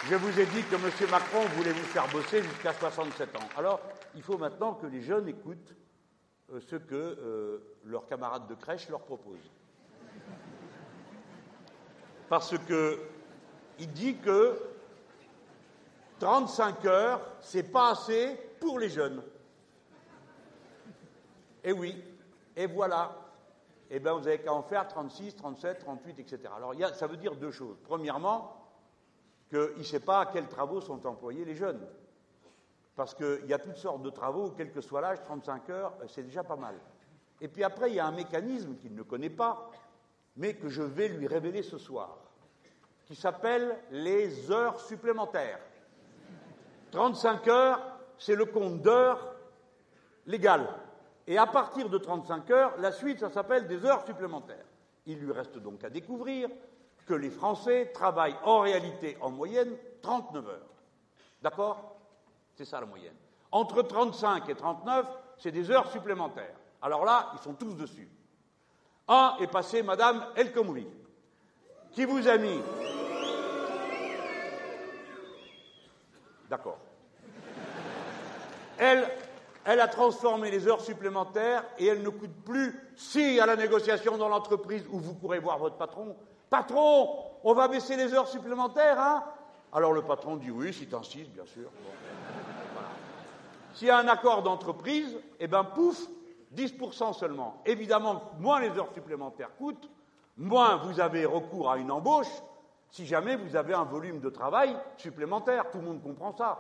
je 0.10 0.16
vous 0.16 0.38
ai 0.38 0.46
dit 0.48 0.64
que 0.64 0.76
M. 0.76 1.10
Macron 1.10 1.46
voulait 1.56 1.72
vous 1.72 1.86
faire 1.86 2.08
bosser 2.10 2.44
jusqu'à 2.44 2.74
67 2.74 3.36
ans. 3.38 3.48
Alors, 3.58 3.80
il 4.16 4.22
faut 4.22 4.38
maintenant 4.38 4.74
que 4.74 4.86
les 4.86 5.02
jeunes 5.02 5.30
écoutent 5.30 5.74
euh, 6.52 6.60
ce 6.60 6.76
que 6.76 6.94
euh, 6.96 7.78
leurs 7.86 8.06
camarades 8.06 8.48
de 8.48 8.56
crèche 8.56 8.90
leur 8.90 9.02
proposent. 9.02 9.52
Parce 12.28 12.58
que 12.58 13.00
il 13.80 13.92
dit 13.94 14.18
que 14.18 14.60
35 16.20 16.86
heures, 16.86 17.22
c'est 17.40 17.72
pas 17.72 17.92
assez 17.92 18.36
pour 18.60 18.80
les 18.80 18.90
jeunes. 18.90 19.24
Et 21.64 21.72
oui, 21.72 22.04
et 22.58 22.68
voilà. 22.68 23.16
Eh 23.90 24.00
bien, 24.00 24.14
vous 24.14 24.28
avez 24.28 24.40
qu'à 24.40 24.52
en 24.52 24.64
faire 24.64 24.88
36, 24.88 25.36
37, 25.36 25.80
38, 25.80 26.20
etc. 26.20 26.40
Alors, 26.56 26.74
ça 26.94 27.08
veut 27.08 27.18
dire 27.18 27.36
deux 27.36 27.52
choses. 27.52 27.78
Premièrement, 27.84 28.63
qu'il 29.54 29.78
ne 29.78 29.84
sait 29.84 30.00
pas 30.00 30.22
à 30.22 30.26
quels 30.26 30.48
travaux 30.48 30.82
sont 30.82 31.06
employés 31.06 31.46
les 31.46 31.54
jeunes. 31.54 31.80
Parce 32.96 33.14
qu'il 33.14 33.46
y 33.46 33.54
a 33.54 33.60
toutes 33.60 33.78
sortes 33.78 34.02
de 34.02 34.10
travaux, 34.10 34.52
quel 34.58 34.72
que 34.72 34.82
soit 34.82 35.02
l'âge, 35.02 35.20
35 35.24 35.70
heures, 35.70 35.94
euh, 36.02 36.06
c'est 36.08 36.24
déjà 36.24 36.44
pas 36.44 36.56
mal. 36.56 36.76
Et 37.40 37.48
puis 37.48 37.64
après, 37.64 37.92
il 37.92 37.96
y 37.96 38.00
a 38.00 38.08
un 38.08 38.12
mécanisme 38.12 38.76
qu'il 38.78 38.96
ne 38.96 39.04
connaît 39.04 39.30
pas, 39.30 39.70
mais 40.38 40.56
que 40.56 40.70
je 40.70 40.82
vais 40.82 41.08
lui 41.08 41.28
révéler 41.28 41.62
ce 41.62 41.78
soir, 41.78 42.18
qui 43.06 43.16
s'appelle 43.16 43.78
les 43.92 44.52
heures 44.52 44.80
supplémentaires. 44.80 45.60
35 46.92 47.48
heures, 47.48 47.82
c'est 48.18 48.36
le 48.36 48.46
compte 48.46 48.82
d'heures 48.82 49.36
légal. 50.26 50.68
Et 51.28 51.38
à 51.38 51.46
partir 51.46 51.90
de 51.90 51.98
35 51.98 52.50
heures, 52.52 52.74
la 52.80 52.92
suite, 52.92 53.20
ça 53.20 53.30
s'appelle 53.30 53.68
des 53.68 53.86
heures 53.86 54.06
supplémentaires. 54.06 54.66
Il 55.06 55.20
lui 55.20 55.32
reste 55.32 55.58
donc 55.58 55.84
à 55.84 55.90
découvrir 55.90 56.50
que 57.06 57.14
les 57.14 57.30
Français 57.30 57.92
travaillent 57.94 58.36
en 58.44 58.60
réalité, 58.60 59.18
en 59.22 59.30
moyenne, 59.30 59.76
39 60.02 60.48
heures. 60.48 60.70
D'accord? 61.42 61.98
C'est 62.56 62.66
ça 62.66 62.80
la 62.80 62.86
moyenne. 62.86 63.16
Entre 63.52 63.82
35 63.82 64.50
et 64.50 64.56
39, 64.56 65.06
c'est 65.38 65.52
des 65.52 65.70
heures 65.70 65.92
supplémentaires. 65.92 66.56
Alors 66.82 67.06
là, 67.06 67.32
ils 67.34 67.40
sont 67.40 67.54
tous 67.54 67.76
dessus. 67.76 68.10
Un 69.08 69.36
est 69.42 69.48
passé 69.48 69.84
Madame 69.84 70.26
El 70.36 70.52
Khomri, 70.52 70.88
qui 71.92 72.06
vous 72.06 72.28
a 72.28 72.38
mis. 72.38 72.62
D'accord. 76.50 76.80
Elle, 78.78 79.08
elle 79.66 79.80
a 79.80 79.88
transformé 79.88 80.52
les 80.52 80.68
heures 80.68 80.82
supplémentaires 80.82 81.64
et 81.78 81.88
elle 81.88 82.02
ne 82.02 82.10
coûte 82.10 82.44
plus, 82.46 82.76
si 82.96 83.40
à 83.40 83.46
la 83.46 83.56
négociation 83.56 84.18
dans 84.18 84.30
l'entreprise 84.30 84.86
où 84.90 85.00
vous 85.00 85.14
pourrez 85.14 85.40
voir 85.40 85.58
votre 85.58 85.78
patron, 85.78 86.16
Patron, 86.54 87.10
on 87.44 87.56
va 87.56 87.68
baisser 87.68 87.96
les 87.96 88.14
heures 88.14 88.28
supplémentaires, 88.28 89.00
hein? 89.00 89.24
Alors 89.72 89.92
le 89.92 90.04
patron 90.04 90.36
dit 90.36 90.52
oui, 90.52 90.72
si 90.72 90.86
t'insistes, 90.86 91.32
bien 91.32 91.48
sûr. 91.48 91.68
S'il 93.74 93.88
y 93.88 93.90
a 93.90 93.98
un 93.98 94.08
accord 94.08 94.44
d'entreprise, 94.44 95.18
eh 95.40 95.48
bien, 95.48 95.64
pouf, 95.64 96.00
10% 96.56 97.14
seulement. 97.14 97.60
Évidemment, 97.66 98.22
moins 98.38 98.62
les 98.62 98.70
heures 98.78 98.94
supplémentaires 98.94 99.50
coûtent, 99.58 99.90
moins 100.38 100.76
vous 100.76 101.00
avez 101.00 101.26
recours 101.26 101.72
à 101.72 101.80
une 101.80 101.90
embauche, 101.90 102.44
si 102.92 103.08
jamais 103.08 103.36
vous 103.36 103.56
avez 103.56 103.74
un 103.74 103.86
volume 103.86 104.20
de 104.20 104.30
travail 104.30 104.78
supplémentaire. 104.98 105.72
Tout 105.72 105.80
le 105.80 105.86
monde 105.86 106.04
comprend 106.04 106.38
ça. 106.38 106.60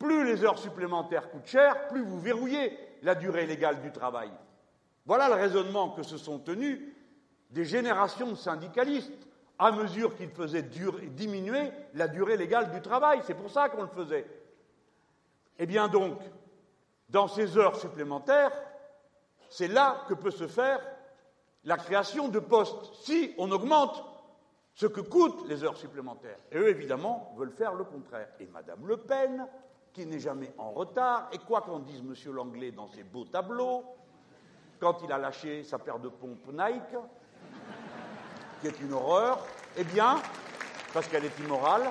Plus 0.00 0.24
les 0.24 0.42
heures 0.44 0.58
supplémentaires 0.58 1.30
coûtent 1.30 1.46
cher, 1.46 1.86
plus 1.86 2.02
vous 2.02 2.18
verrouillez 2.18 2.76
la 3.02 3.14
durée 3.14 3.46
légale 3.46 3.80
du 3.80 3.92
travail. 3.92 4.32
Voilà 5.06 5.28
le 5.28 5.34
raisonnement 5.34 5.90
que 5.90 6.02
se 6.02 6.18
sont 6.18 6.40
tenus 6.40 6.80
des 7.50 7.64
générations 7.64 8.30
de 8.30 8.36
syndicalistes 8.36 9.26
à 9.58 9.72
mesure 9.72 10.16
qu'ils 10.16 10.30
faisaient 10.30 10.62
diminuer 10.62 11.70
la 11.94 12.08
durée 12.08 12.36
légale 12.36 12.70
du 12.70 12.80
travail. 12.80 13.20
C'est 13.24 13.34
pour 13.34 13.50
ça 13.50 13.68
qu'on 13.68 13.82
le 13.82 13.88
faisait. 13.88 14.26
Eh 15.58 15.66
bien 15.66 15.88
donc, 15.88 16.18
dans 17.10 17.28
ces 17.28 17.58
heures 17.58 17.76
supplémentaires, 17.76 18.52
c'est 19.50 19.68
là 19.68 20.04
que 20.08 20.14
peut 20.14 20.30
se 20.30 20.46
faire 20.46 20.80
la 21.64 21.76
création 21.76 22.28
de 22.28 22.38
postes, 22.38 22.94
si 23.02 23.34
on 23.36 23.50
augmente 23.50 24.02
ce 24.74 24.86
que 24.86 25.02
coûtent 25.02 25.46
les 25.46 25.62
heures 25.62 25.76
supplémentaires. 25.76 26.38
Et 26.52 26.56
eux, 26.56 26.68
évidemment, 26.68 27.34
veulent 27.36 27.52
faire 27.52 27.74
le 27.74 27.84
contraire. 27.84 28.28
Et 28.38 28.46
Madame 28.46 28.86
Le 28.86 28.96
Pen, 28.96 29.46
qui 29.92 30.06
n'est 30.06 30.20
jamais 30.20 30.54
en 30.56 30.70
retard, 30.70 31.28
et 31.32 31.38
quoi 31.38 31.60
qu'en 31.60 31.80
dise 31.80 32.02
Monsieur 32.02 32.32
Langlais 32.32 32.70
dans 32.70 32.86
ses 32.86 33.02
beaux 33.02 33.26
tableaux, 33.26 33.84
quand 34.78 35.02
il 35.04 35.12
a 35.12 35.18
lâché 35.18 35.64
sa 35.64 35.78
paire 35.78 35.98
de 35.98 36.08
pompes 36.08 36.50
Nike, 36.50 36.96
qui 38.60 38.66
est 38.66 38.80
une 38.80 38.92
horreur, 38.92 39.44
eh 39.76 39.84
bien, 39.84 40.20
parce 40.92 41.08
qu'elle 41.08 41.24
est 41.24 41.38
immorale, 41.38 41.90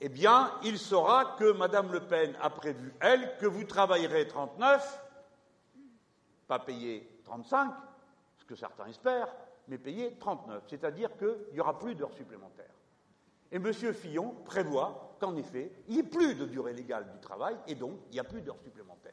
eh 0.00 0.08
bien, 0.08 0.50
il 0.64 0.78
saura 0.78 1.36
que 1.38 1.52
Madame 1.52 1.92
Le 1.92 2.00
Pen 2.00 2.34
a 2.40 2.50
prévu, 2.50 2.92
elle, 3.00 3.36
que 3.38 3.46
vous 3.46 3.64
travaillerez 3.64 4.26
39, 4.26 5.00
pas 6.48 6.58
payé 6.58 7.20
35, 7.24 7.72
ce 8.38 8.44
que 8.44 8.56
certains 8.56 8.86
espèrent, 8.86 9.34
mais 9.68 9.78
payé 9.78 10.16
39, 10.18 10.64
c'est-à-dire 10.68 11.16
qu'il 11.16 11.36
n'y 11.52 11.60
aura 11.60 11.78
plus 11.78 11.94
d'heures 11.94 12.14
supplémentaires. 12.14 12.66
Et 13.52 13.56
M. 13.56 13.72
Fillon 13.72 14.34
prévoit 14.44 15.16
qu'en 15.20 15.36
effet, 15.36 15.70
il 15.86 15.94
n'y 15.94 16.00
ait 16.00 16.04
plus 16.04 16.34
de 16.34 16.46
durée 16.46 16.72
légale 16.72 17.06
du 17.12 17.20
travail 17.20 17.56
et 17.68 17.74
donc 17.74 17.98
il 18.08 18.14
n'y 18.14 18.20
a 18.20 18.24
plus 18.24 18.40
d'heures 18.40 18.60
supplémentaires. 18.64 19.12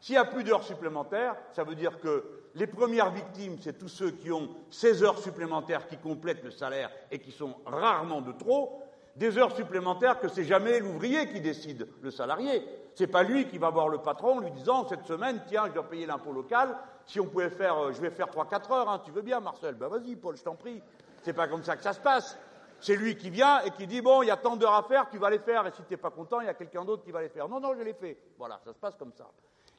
S'il 0.00 0.14
n'y 0.14 0.18
a 0.18 0.24
plus 0.24 0.42
d'heures 0.42 0.64
supplémentaires, 0.64 1.36
ça 1.52 1.64
veut 1.64 1.74
dire 1.74 2.00
que 2.00 2.37
les 2.54 2.66
premières 2.66 3.10
victimes, 3.10 3.56
c'est 3.60 3.78
tous 3.78 3.88
ceux 3.88 4.10
qui 4.10 4.32
ont 4.32 4.48
16 4.70 5.04
heures 5.04 5.18
supplémentaires 5.18 5.86
qui 5.86 5.96
complètent 5.96 6.44
le 6.44 6.50
salaire 6.50 6.90
et 7.10 7.18
qui 7.18 7.32
sont 7.32 7.56
rarement 7.66 8.20
de 8.20 8.32
trop, 8.32 8.82
des 9.16 9.36
heures 9.36 9.54
supplémentaires 9.54 10.20
que 10.20 10.28
c'est 10.28 10.44
jamais 10.44 10.78
l'ouvrier 10.78 11.28
qui 11.28 11.40
décide, 11.40 11.88
le 12.02 12.10
salarié. 12.10 12.62
C'est 12.94 13.08
pas 13.08 13.22
lui 13.22 13.48
qui 13.48 13.58
va 13.58 13.70
voir 13.70 13.88
le 13.88 13.98
patron 13.98 14.40
lui 14.40 14.50
disant 14.52 14.86
cette 14.88 15.04
semaine, 15.04 15.42
tiens, 15.48 15.66
je 15.66 15.72
dois 15.72 15.88
payer 15.88 16.06
l'impôt 16.06 16.32
local, 16.32 16.76
si 17.04 17.20
on 17.20 17.26
pouvait 17.26 17.50
faire, 17.50 17.76
euh, 17.78 17.92
je 17.92 18.00
vais 18.00 18.10
faire 18.10 18.26
3-4 18.26 18.72
heures, 18.72 18.88
hein, 18.88 19.00
tu 19.04 19.10
veux 19.10 19.22
bien, 19.22 19.40
Marcel? 19.40 19.74
Ben 19.74 19.88
vas-y, 19.88 20.14
Paul, 20.14 20.36
je 20.36 20.42
t'en 20.42 20.54
prie. 20.54 20.82
C'est 21.22 21.32
pas 21.32 21.48
comme 21.48 21.64
ça 21.64 21.76
que 21.76 21.82
ça 21.82 21.92
se 21.92 22.00
passe. 22.00 22.38
C'est 22.80 22.94
lui 22.94 23.16
qui 23.16 23.30
vient 23.30 23.60
et 23.62 23.70
qui 23.70 23.86
dit 23.86 24.00
bon, 24.00 24.22
il 24.22 24.26
y 24.26 24.30
a 24.30 24.36
tant 24.36 24.56
d'heures 24.56 24.74
à 24.74 24.84
faire, 24.84 25.08
tu 25.10 25.18
vas 25.18 25.30
les 25.30 25.40
faire, 25.40 25.66
et 25.66 25.72
si 25.72 25.82
tu 25.82 25.94
n'es 25.94 25.96
pas 25.96 26.10
content, 26.10 26.40
il 26.40 26.46
y 26.46 26.50
a 26.50 26.54
quelqu'un 26.54 26.84
d'autre 26.84 27.02
qui 27.02 27.10
va 27.10 27.22
les 27.22 27.28
faire. 27.28 27.48
Non, 27.48 27.58
non, 27.58 27.74
je 27.76 27.82
les 27.82 27.94
fais. 27.94 28.16
Voilà, 28.38 28.60
ça 28.64 28.72
se 28.72 28.78
passe 28.78 28.94
comme 28.94 29.12
ça. 29.12 29.28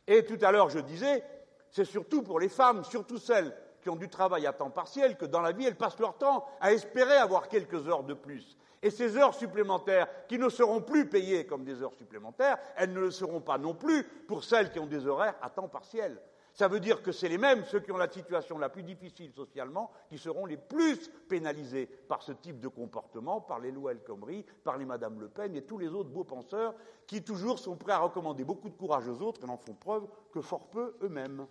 Et 0.05 0.26
tout 0.26 0.38
à 0.41 0.51
l'heure, 0.51 0.70
je 0.70 0.80
disais, 0.80 1.24
c'est 1.72 1.86
surtout 1.86 2.22
pour 2.22 2.39
les 2.39 2.49
femmes, 2.49 2.84
surtout 2.84 3.17
celles 3.17 3.55
qui 3.82 3.89
ont 3.89 3.95
du 3.95 4.09
travail 4.09 4.45
à 4.45 4.53
temps 4.53 4.70
partiel, 4.70 5.17
que 5.17 5.26
dans 5.26 5.41
la 5.41 5.51
vie, 5.51 5.65
elles 5.65 5.76
passent 5.76 5.99
leur 5.99 6.17
temps 6.17 6.45
à 6.59 6.74
espérer 6.74 7.15
avoir 7.15 7.47
quelques 7.47 7.88
heures 7.88 8.03
de 8.03 8.13
plus. 8.13 8.57
Et 8.82 8.89
ces 8.89 9.17
heures 9.17 9.34
supplémentaires, 9.34 10.07
qui 10.28 10.38
ne 10.38 10.49
seront 10.49 10.82
plus 10.82 11.07
payées 11.07 11.45
comme 11.45 11.63
des 11.63 11.82
heures 11.82 11.93
supplémentaires, 11.93 12.57
elles 12.78 12.93
ne 12.93 12.99
le 12.99 13.11
seront 13.11 13.41
pas 13.41 13.57
non 13.57 13.74
plus 13.74 14.03
pour 14.28 14.43
celles 14.43 14.72
qui 14.72 14.80
ont 14.80 14.86
des 14.86 15.05
horaires 15.05 15.36
à 15.41 15.49
temps 15.49 15.67
partiel. 15.67 16.17
Ça 16.53 16.67
veut 16.67 16.79
dire 16.79 17.01
que 17.01 17.11
c'est 17.11 17.29
les 17.29 17.37
mêmes, 17.37 17.63
ceux 17.65 17.79
qui 17.79 17.91
ont 17.91 17.97
la 17.97 18.09
situation 18.09 18.57
la 18.57 18.69
plus 18.69 18.83
difficile 18.83 19.31
socialement, 19.31 19.91
qui 20.09 20.17
seront 20.17 20.45
les 20.45 20.57
plus 20.57 21.09
pénalisés 21.29 21.85
par 21.85 22.21
ce 22.21 22.31
type 22.31 22.59
de 22.59 22.67
comportement, 22.67 23.39
par 23.39 23.59
les 23.59 23.71
lois 23.71 23.91
El 23.91 23.99
par 24.63 24.77
les 24.77 24.85
Madame 24.85 25.19
Le 25.19 25.29
Pen 25.29 25.55
et 25.55 25.63
tous 25.63 25.77
les 25.77 25.87
autres 25.87 26.09
beaux 26.09 26.23
penseurs 26.23 26.73
qui 27.07 27.23
toujours 27.23 27.59
sont 27.59 27.75
prêts 27.75 27.93
à 27.93 27.99
recommander 27.99 28.43
beaucoup 28.43 28.69
de 28.69 28.75
courage 28.75 29.07
aux 29.07 29.21
autres 29.21 29.41
et 29.43 29.47
n'en 29.47 29.57
font 29.57 29.73
preuve 29.73 30.07
que 30.33 30.41
fort 30.41 30.67
peu 30.67 30.95
eux-mêmes. 31.01 31.45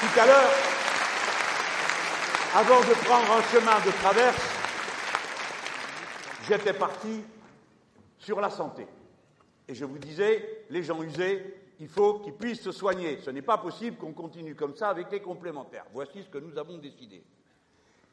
Tout 0.00 0.20
à 0.20 0.26
l'heure, 0.26 0.50
avant 2.54 2.80
de 2.80 2.94
prendre 3.04 3.32
un 3.32 3.42
chemin 3.42 3.78
de 3.86 3.90
traverse, 4.02 4.42
j'étais 6.48 6.74
parti 6.74 7.22
sur 8.18 8.40
la 8.40 8.50
santé. 8.50 8.86
Et 9.72 9.74
je 9.74 9.86
vous 9.86 9.96
disais, 9.96 10.66
les 10.68 10.82
gens 10.82 11.02
usés, 11.02 11.42
il 11.80 11.88
faut 11.88 12.18
qu'ils 12.18 12.34
puissent 12.34 12.60
se 12.60 12.72
soigner. 12.72 13.18
Ce 13.24 13.30
n'est 13.30 13.40
pas 13.40 13.56
possible 13.56 13.96
qu'on 13.96 14.12
continue 14.12 14.54
comme 14.54 14.76
ça 14.76 14.90
avec 14.90 15.10
les 15.10 15.20
complémentaires. 15.20 15.86
Voici 15.94 16.22
ce 16.22 16.28
que 16.28 16.36
nous 16.36 16.58
avons 16.58 16.76
décidé. 16.76 17.24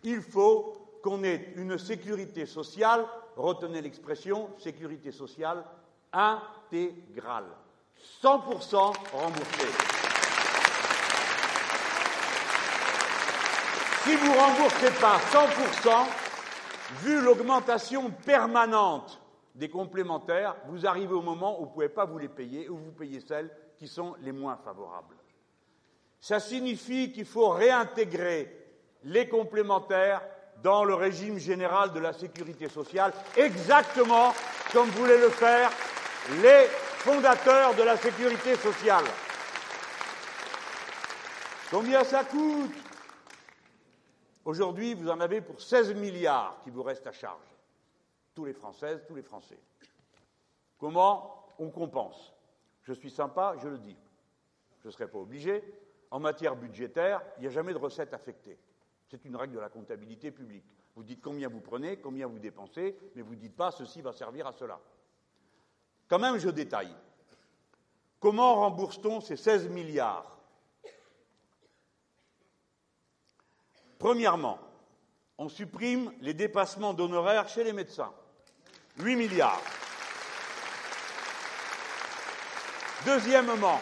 Il 0.04 0.22
faut 0.22 0.74
qu'on 1.04 1.22
ait 1.26 1.52
une 1.58 1.78
sécurité 1.78 2.46
sociale, 2.46 3.06
retenez 3.36 3.82
l'expression, 3.82 4.50
sécurité 4.58 5.12
sociale 5.12 5.66
intégrale. 6.14 7.50
100% 8.24 8.72
remboursé. 9.12 9.68
Si 14.06 14.16
vous 14.16 14.32
ne 14.32 14.38
remboursez 14.38 14.92
pas 15.02 15.18
100%, 15.30 16.08
vu 17.04 17.20
l'augmentation 17.20 18.12
permanente 18.12 19.20
des 19.60 19.70
complémentaires, 19.70 20.56
vous 20.68 20.88
arrivez 20.88 21.14
au 21.14 21.22
moment 21.22 21.60
où 21.60 21.64
vous 21.64 21.70
ne 21.70 21.74
pouvez 21.74 21.90
pas 21.90 22.06
vous 22.06 22.18
les 22.18 22.30
payer, 22.30 22.70
où 22.70 22.78
vous 22.78 22.94
payez 22.94 23.20
celles 23.20 23.52
qui 23.78 23.90
sont 23.90 24.16
les 24.22 24.32
moins 24.32 24.56
favorables. 24.56 25.18
Ça 26.22 26.40
signifie 26.40 27.12
qu'il 27.12 27.26
faut 27.26 27.50
réintégrer 27.50 28.56
les 29.04 29.28
complémentaires 29.28 30.22
dans 30.64 30.86
le 30.86 30.94
régime 30.94 31.38
général 31.38 31.92
de 31.92 32.00
la 32.00 32.14
sécurité 32.14 32.70
sociale, 32.70 33.14
exactement 33.36 34.34
comme 34.72 34.90
voulaient 34.92 35.20
le 35.20 35.30
faire 35.30 35.70
les 36.42 36.66
fondateurs 37.00 37.76
de 37.76 37.84
la 37.84 37.98
sécurité 37.98 38.56
sociale. 38.56 39.06
Combien 41.70 42.06
ça 42.06 42.24
coûte? 42.24 42.76
Aujourd'hui, 44.46 44.94
vous 44.94 45.10
en 45.10 45.20
avez 45.20 45.42
pour 45.42 45.62
16 45.62 45.96
milliards 45.96 46.62
qui 46.64 46.70
vous 46.70 46.84
restent 46.84 47.08
à 47.08 47.12
charge. 47.12 47.59
Tous 48.40 48.46
les 48.46 48.54
Françaises, 48.54 49.04
tous 49.06 49.16
les 49.16 49.22
Français. 49.22 49.60
Comment 50.78 51.46
on 51.60 51.70
compense? 51.70 52.34
Je 52.84 52.94
suis 52.94 53.12
sympa, 53.12 53.56
je 53.62 53.68
le 53.68 53.78
dis. 53.78 53.98
Je 54.80 54.88
ne 54.88 54.94
serai 54.94 55.10
pas 55.10 55.18
obligé. 55.18 55.62
En 56.10 56.22
matière 56.22 56.56
budgétaire, 56.56 57.22
il 57.36 57.42
n'y 57.42 57.48
a 57.48 57.50
jamais 57.50 57.74
de 57.74 57.78
recettes 57.78 58.14
affectées. 58.14 58.58
C'est 59.10 59.26
une 59.26 59.36
règle 59.36 59.56
de 59.56 59.60
la 59.60 59.68
comptabilité 59.68 60.32
publique. 60.32 60.64
Vous 60.96 61.04
dites 61.04 61.22
combien 61.22 61.50
vous 61.50 61.60
prenez, 61.60 61.98
combien 61.98 62.28
vous 62.28 62.40
dépensez, 62.40 62.98
mais 63.14 63.24
vous 63.24 63.36
ne 63.36 63.42
dites 63.42 63.58
pas 63.58 63.72
ceci 63.72 64.02
va 64.02 64.14
servir 64.14 64.48
à 64.48 64.54
cela. 64.54 64.80
Quand 66.08 66.20
même, 66.20 66.38
je 66.38 66.48
détaille. 66.48 66.96
Comment 68.22 68.56
rembourse-t-on 68.56 69.20
ces 69.20 69.36
16 69.36 69.68
milliards? 69.68 70.40
Premièrement, 73.98 74.60
on 75.38 75.50
supprime 75.50 76.14
les 76.22 76.34
dépassements 76.34 76.94
d'honoraires 76.94 77.50
chez 77.50 77.66
les 77.66 77.74
médecins. 77.74 78.14
8 79.02 79.16
milliards. 79.16 79.62
Deuxièmement, 83.06 83.80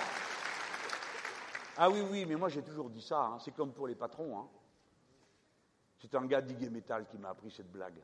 ah 1.77 1.89
oui, 1.89 2.01
oui, 2.09 2.25
mais 2.25 2.35
moi 2.35 2.49
j'ai 2.49 2.63
toujours 2.63 2.89
dit 2.89 3.01
ça, 3.01 3.19
hein, 3.19 3.37
c'est 3.43 3.55
comme 3.55 3.71
pour 3.71 3.87
les 3.87 3.95
patrons. 3.95 4.39
Hein. 4.39 4.47
C'est 5.99 6.13
un 6.15 6.25
gars 6.25 6.41
d'Igué 6.41 6.69
Metal 6.69 7.05
qui 7.07 7.17
m'a 7.17 7.29
appris 7.29 7.51
cette 7.51 7.71
blague. 7.71 7.99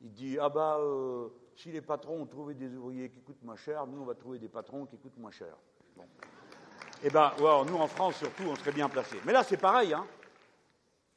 Il 0.00 0.12
dit 0.12 0.38
Ah 0.40 0.48
bah, 0.48 0.78
euh, 0.78 1.28
si 1.56 1.72
les 1.72 1.80
patrons 1.80 2.22
ont 2.22 2.26
trouvé 2.26 2.54
des 2.54 2.74
ouvriers 2.76 3.10
qui 3.10 3.20
coûtent 3.20 3.42
moins 3.42 3.56
cher, 3.56 3.86
nous 3.86 4.02
on 4.02 4.04
va 4.04 4.14
trouver 4.14 4.38
des 4.38 4.48
patrons 4.48 4.86
qui 4.86 4.96
coûtent 4.96 5.18
moins 5.18 5.30
cher. 5.30 5.56
Eh 7.04 7.10
bien, 7.10 7.32
nous 7.38 7.76
en 7.76 7.88
France 7.88 8.16
surtout, 8.16 8.44
on 8.44 8.54
serait 8.54 8.72
bien 8.72 8.88
placés. 8.88 9.18
Mais 9.24 9.32
là 9.32 9.42
c'est 9.42 9.56
pareil, 9.56 9.92
hein. 9.92 10.06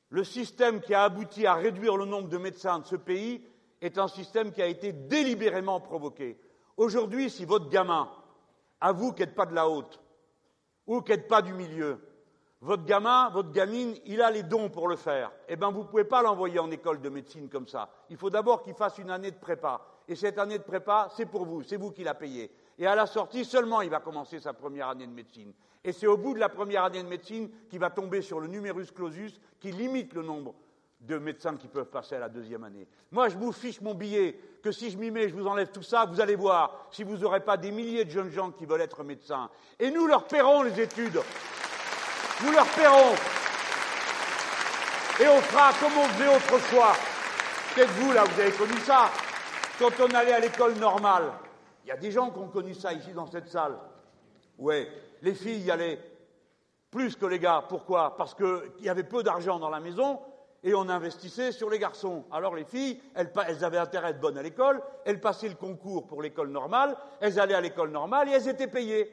Le 0.09 0.23
système 0.23 0.81
qui 0.81 0.93
a 0.93 1.03
abouti 1.03 1.45
à 1.45 1.55
réduire 1.55 1.97
le 1.97 2.05
nombre 2.05 2.29
de 2.29 2.38
médecins 2.38 2.79
de 2.79 2.86
ce 2.86 2.95
pays 2.95 3.43
est 3.82 3.97
un 3.97 4.07
système 4.07 4.51
qui 4.51 4.61
a 4.61 4.67
été 4.67 4.93
délibérément 4.93 5.80
provoqué. 5.80 6.39
Aujourd'hui, 6.78 7.30
si 7.30 7.45
votre 7.45 7.69
gamin, 7.69 8.09
à 8.82 8.91
vous 8.91 9.13
qui 9.13 9.21
n'êtes 9.21 9.36
pas 9.36 9.45
de 9.45 9.55
la 9.55 9.69
haute, 9.69 10.01
ou 10.88 11.01
qui 11.01 11.11
n'êtes 11.11 11.28
pas 11.28 11.41
du 11.41 11.53
milieu, 11.53 11.99
votre 12.61 12.86
gamin, 12.86 13.30
votre 13.30 13.51
gamine, 13.51 13.95
il 14.05 14.21
a 14.21 14.32
les 14.32 14.43
dons 14.43 14.69
pour 14.69 14.88
le 14.88 14.95
faire, 14.95 15.32
eh 15.47 15.55
bien, 15.55 15.71
vous 15.71 15.84
ne 15.84 15.88
pouvez 15.88 16.03
pas 16.03 16.21
l'envoyer 16.21 16.59
en 16.59 16.71
école 16.71 17.01
de 17.01 17.09
médecine 17.09 17.49
comme 17.49 17.67
ça. 17.67 17.89
Il 18.09 18.17
faut 18.17 18.30
d'abord 18.30 18.63
qu'il 18.63 18.73
fasse 18.73 18.97
une 18.97 19.11
année 19.11 19.32
de 19.32 19.38
prépa. 19.38 19.82
Et 20.07 20.15
cette 20.15 20.38
année 20.38 20.57
de 20.57 20.63
prépa, 20.63 21.09
c'est 21.15 21.26
pour 21.26 21.45
vous, 21.45 21.63
c'est 21.63 21.78
vous 21.78 21.91
qui 21.91 22.03
la 22.03 22.13
payez. 22.13 22.51
Et 22.78 22.88
à 22.88 22.95
la 22.95 23.05
sortie, 23.05 23.45
seulement, 23.45 23.82
il 23.82 23.89
va 23.89 23.99
commencer 23.99 24.39
sa 24.39 24.53
première 24.53 24.89
année 24.89 25.07
de 25.07 25.11
médecine. 25.11 25.53
Et 25.84 25.91
c'est 25.91 26.07
au 26.07 26.17
bout 26.17 26.34
de 26.34 26.39
la 26.39 26.49
première 26.49 26.84
année 26.84 27.03
de 27.03 27.07
médecine 27.07 27.49
qu'il 27.69 27.80
va 27.80 27.89
tomber 27.89 28.21
sur 28.21 28.39
le 28.39 28.47
numerus 28.47 28.91
clausus 28.91 29.39
qui 29.59 29.71
limite 29.71 30.13
le 30.13 30.23
nombre 30.23 30.55
de 31.00 31.18
médecins 31.18 31.56
qui 31.56 31.68
peuvent 31.68 31.89
passer 31.89 32.16
à 32.16 32.20
la 32.20 32.30
deuxième 32.30 32.64
année. 32.64 32.88
Moi, 33.12 33.30
je 33.30 33.38
vous 33.38 33.52
fiche 33.52 33.82
mon 33.82 33.93
billet 33.93 34.39
que 34.64 34.72
si 34.72 34.89
je 34.89 34.98
m'y 34.98 35.12
mets, 35.12 35.30
je 35.30 35.36
vous 35.36 35.46
enlève 35.46 35.72
tout 35.72 35.84
ça, 35.84 36.06
vous 36.06 36.20
allez 36.20 36.36
voir 36.36 36.88
si 36.91 37.04
vous 37.04 37.18
n'aurez 37.18 37.41
pas 37.41 37.58
des 37.58 37.72
milliers 37.72 38.06
de 38.06 38.10
jeunes 38.10 38.32
gens 38.32 38.52
qui 38.52 38.66
veulent 38.66 38.82
être 38.82 39.04
médecins. 39.04 39.50
Et 39.80 39.91
nous 39.91 40.08
leur 40.08 40.26
paierons 40.26 40.64
les 40.64 40.82
études. 40.82 41.22
Nous 42.43 42.52
leur 42.52 42.68
paierons. 42.68 43.14
Et 45.20 45.28
on 45.28 45.41
fera 45.41 45.72
comme 45.80 45.98
on 45.98 46.08
faisait 46.10 46.36
autrefois. 46.36 46.93
Peut-être 47.74 47.91
vous, 47.91 48.12
là, 48.12 48.24
vous 48.24 48.41
avez 48.41 48.52
connu 48.52 48.78
ça. 48.80 49.12
Quand 49.78 49.91
on 50.00 50.16
allait 50.16 50.34
à 50.34 50.39
l'école 50.39 50.74
normale, 50.76 51.32
il 51.84 51.89
y 51.89 51.91
a 51.91 51.98
des 51.98 52.12
gens 52.12 52.32
qui 52.32 52.39
ont 52.39 52.48
connu 52.48 52.74
ça 52.74 52.91
ici 52.93 53.12
dans 53.12 53.28
cette 53.28 53.48
salle. 53.48 53.78
Ouais, 54.58 54.89
les 55.22 55.36
filles 55.36 55.62
y 55.62 55.72
allaient 55.72 56.00
plus 56.89 57.16
que 57.16 57.26
les 57.26 57.39
gars. 57.39 57.64
Pourquoi? 57.68 58.16
Parce 58.18 58.34
qu'il 58.34 58.72
y 58.80 58.89
avait 58.89 59.04
peu 59.04 59.22
d'argent 59.22 59.60
dans 59.60 59.70
la 59.70 59.80
maison 59.80 60.20
et 60.66 60.74
on 60.74 60.89
investissait 60.89 61.51
sur 61.51 61.70
les 61.70 61.78
garçons. 61.78 62.26
Alors 62.32 62.55
les 62.55 62.66
filles, 62.66 62.99
elles, 63.13 63.32
avaient 63.63 63.78
intérêt 63.78 64.07
à 64.07 64.09
être 64.09 64.20
bonnes 64.20 64.38
à 64.38 64.41
l'école, 64.41 64.82
elles 65.05 65.22
passaient 65.22 65.47
le 65.47 65.55
concours 65.55 66.07
pour 66.07 66.24
l'école 66.24 66.49
normale, 66.49 66.97
elles 67.22 67.39
allaient 67.39 67.53
à 67.53 67.61
l'école 67.61 67.91
normale 67.91 68.28
et 68.28 68.32
elles 68.32 68.49
étaient 68.49 68.68
payées. 68.68 69.09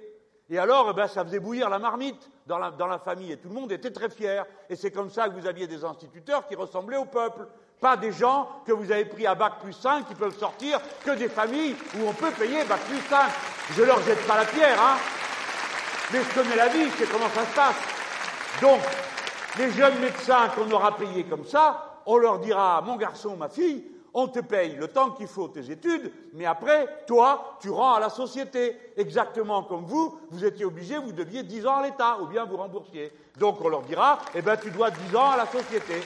Et 0.48 0.58
alors, 0.58 0.88
eh 0.90 0.94
ben, 0.94 1.06
ça 1.06 1.24
faisait 1.24 1.38
bouillir 1.38 1.68
la 1.68 1.78
marmite 1.78 2.30
dans 2.46 2.58
la, 2.58 2.98
famille 2.98 3.32
et 3.32 3.36
tout 3.36 3.48
le 3.48 3.54
monde 3.54 3.70
était 3.70 3.90
très 3.90 4.08
fier. 4.08 4.44
Et 4.68 4.76
c'est 4.76 4.90
comme 4.90 5.10
ça 5.10 5.28
que 5.28 5.38
vous 5.38 5.46
aviez 5.46 5.66
des 5.66 5.84
instituteurs 5.84 6.46
qui 6.48 6.54
ressemblaient 6.54 6.96
au 6.96 7.04
peuple. 7.04 7.46
Pas 7.80 7.96
des 7.96 8.12
gens 8.12 8.48
que 8.64 8.72
vous 8.72 8.90
avez 8.90 9.04
pris 9.04 9.26
à 9.26 9.34
bac 9.34 9.54
plus 9.62 9.72
5 9.72 10.08
qui 10.08 10.14
peuvent 10.14 10.36
sortir 10.36 10.80
que 11.04 11.12
des 11.12 11.28
familles 11.28 11.76
où 11.96 12.08
on 12.08 12.12
peut 12.12 12.30
payer 12.32 12.64
bac 12.64 12.80
plus 12.80 13.00
5. 13.08 13.30
Je 13.76 13.82
leur 13.82 14.00
jette 14.02 14.26
pas 14.26 14.36
la 14.36 14.44
pierre, 14.44 14.80
hein. 14.80 14.96
Mais 16.12 16.20
je 16.22 16.34
connais 16.34 16.56
la 16.56 16.68
vie, 16.68 16.90
c'est 16.98 17.10
comment 17.10 17.28
ça 17.28 17.44
se 17.44 17.54
passe. 17.54 17.76
Donc, 18.60 18.80
les 19.58 19.70
jeunes 19.70 19.98
médecins 20.00 20.48
qu'on 20.48 20.70
aura 20.70 20.96
payés 20.96 21.24
comme 21.24 21.44
ça, 21.44 22.00
on 22.06 22.16
leur 22.16 22.38
dira, 22.38 22.82
mon 22.82 22.96
garçon, 22.96 23.36
ma 23.36 23.48
fille, 23.48 23.84
on 24.14 24.28
te 24.28 24.40
paye 24.40 24.76
le 24.76 24.88
temps 24.88 25.10
qu'il 25.10 25.26
faut 25.26 25.48
tes 25.48 25.70
études, 25.70 26.12
mais 26.34 26.44
après, 26.44 27.04
toi, 27.06 27.56
tu 27.60 27.70
rends 27.70 27.94
à 27.94 28.00
la 28.00 28.10
société. 28.10 28.76
Exactement 28.96 29.62
comme 29.62 29.84
vous, 29.84 30.18
vous 30.30 30.44
étiez 30.44 30.64
obligé, 30.64 30.98
vous 30.98 31.12
deviez 31.12 31.42
10 31.42 31.66
ans 31.66 31.76
à 31.76 31.82
l'État, 31.82 32.18
ou 32.20 32.26
bien 32.26 32.44
vous 32.44 32.56
remboursiez. 32.56 33.12
Donc 33.38 33.58
on 33.64 33.68
leur 33.68 33.82
dira, 33.82 34.18
eh 34.34 34.42
ben 34.42 34.56
tu 34.56 34.70
dois 34.70 34.90
10 34.90 35.16
ans 35.16 35.30
à 35.30 35.36
la 35.36 35.46
société. 35.46 36.02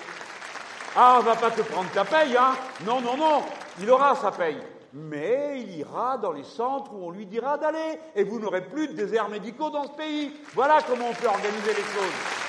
Ah, 0.94 1.16
on 1.20 1.24
va 1.24 1.34
pas 1.34 1.50
te 1.50 1.62
prendre 1.62 1.90
ta 1.90 2.04
paye, 2.04 2.36
hein 2.36 2.54
Non, 2.86 3.00
non, 3.00 3.16
non, 3.16 3.42
il 3.80 3.90
aura 3.90 4.14
sa 4.14 4.30
paye 4.30 4.58
mais 4.98 5.60
il 5.60 5.76
ira 5.76 6.16
dans 6.16 6.32
les 6.32 6.44
centres 6.44 6.90
où 6.94 7.06
on 7.06 7.10
lui 7.10 7.26
dira 7.26 7.58
d'aller, 7.58 8.00
et 8.14 8.24
vous 8.24 8.40
n'aurez 8.40 8.62
plus 8.62 8.88
de 8.88 8.94
déserts 8.94 9.28
médicaux 9.28 9.68
dans 9.68 9.84
ce 9.84 9.90
pays. 9.90 10.32
Voilà 10.54 10.78
comment 10.88 11.10
on 11.10 11.12
peut 11.12 11.26
organiser 11.26 11.74
les 11.74 11.82
choses. 11.82 12.45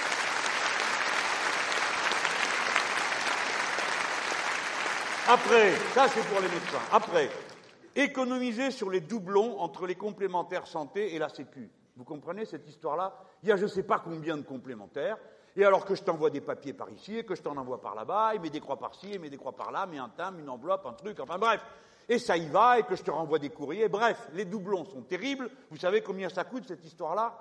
Après, 5.30 5.74
ça 5.94 6.08
c'est 6.08 6.26
pour 6.30 6.40
les 6.40 6.48
médecins. 6.48 6.80
Après, 6.90 7.30
économiser 7.98 8.72
sur 8.72 8.90
les 8.90 9.02
doublons 9.02 9.60
entre 9.60 9.86
les 9.86 9.96
complémentaires 9.96 10.66
santé 10.68 11.16
et 11.16 11.20
la 11.20 11.28
Sécu. 11.28 11.70
Vous 11.98 12.06
comprenez 12.06 12.46
cette 12.46 12.66
histoire-là? 12.70 13.14
Il 13.44 13.50
y 13.50 13.52
a 13.52 13.58
je 13.58 13.64
ne 13.64 13.68
sais 13.68 13.84
pas 13.84 14.00
combien 14.00 14.38
de 14.38 14.44
complémentaires. 14.44 15.18
Et 15.58 15.66
alors 15.66 15.84
que 15.84 15.96
je 15.96 16.04
t'envoie 16.04 16.30
des 16.30 16.40
papiers 16.40 16.72
par 16.72 16.90
ici, 16.92 17.18
et 17.18 17.26
que 17.26 17.36
je 17.36 17.42
t'en 17.42 17.58
envoie 17.58 17.82
par 17.82 17.94
là-bas, 17.94 18.36
et 18.36 18.40
mets 18.40 18.50
des 18.50 18.62
croix 18.62 18.78
par-ci, 18.78 19.16
et 19.16 19.20
mets 19.20 19.30
des 19.30 19.36
croix 19.36 19.52
par-là, 19.52 19.86
mets 19.86 19.98
un 19.98 20.08
timbre, 20.08 20.40
une 20.40 20.50
enveloppe, 20.50 20.86
un 20.86 20.94
truc, 20.94 21.20
enfin 21.20 21.38
bref, 21.38 21.62
et 22.08 22.20
ça 22.20 22.38
y 22.38 22.48
va, 22.48 22.80
et 22.80 22.84
que 22.84 22.96
je 22.96 23.04
te 23.04 23.12
renvoie 23.12 23.40
des 23.40 23.50
courriers. 23.50 23.90
Bref, 23.90 24.30
les 24.34 24.46
doublons 24.46 24.86
sont 24.86 25.02
terribles. 25.02 25.50
Vous 25.72 25.78
savez 25.78 26.02
combien 26.02 26.30
ça 26.30 26.46
coûte 26.46 26.66
cette 26.68 26.86
histoire-là? 26.86 27.38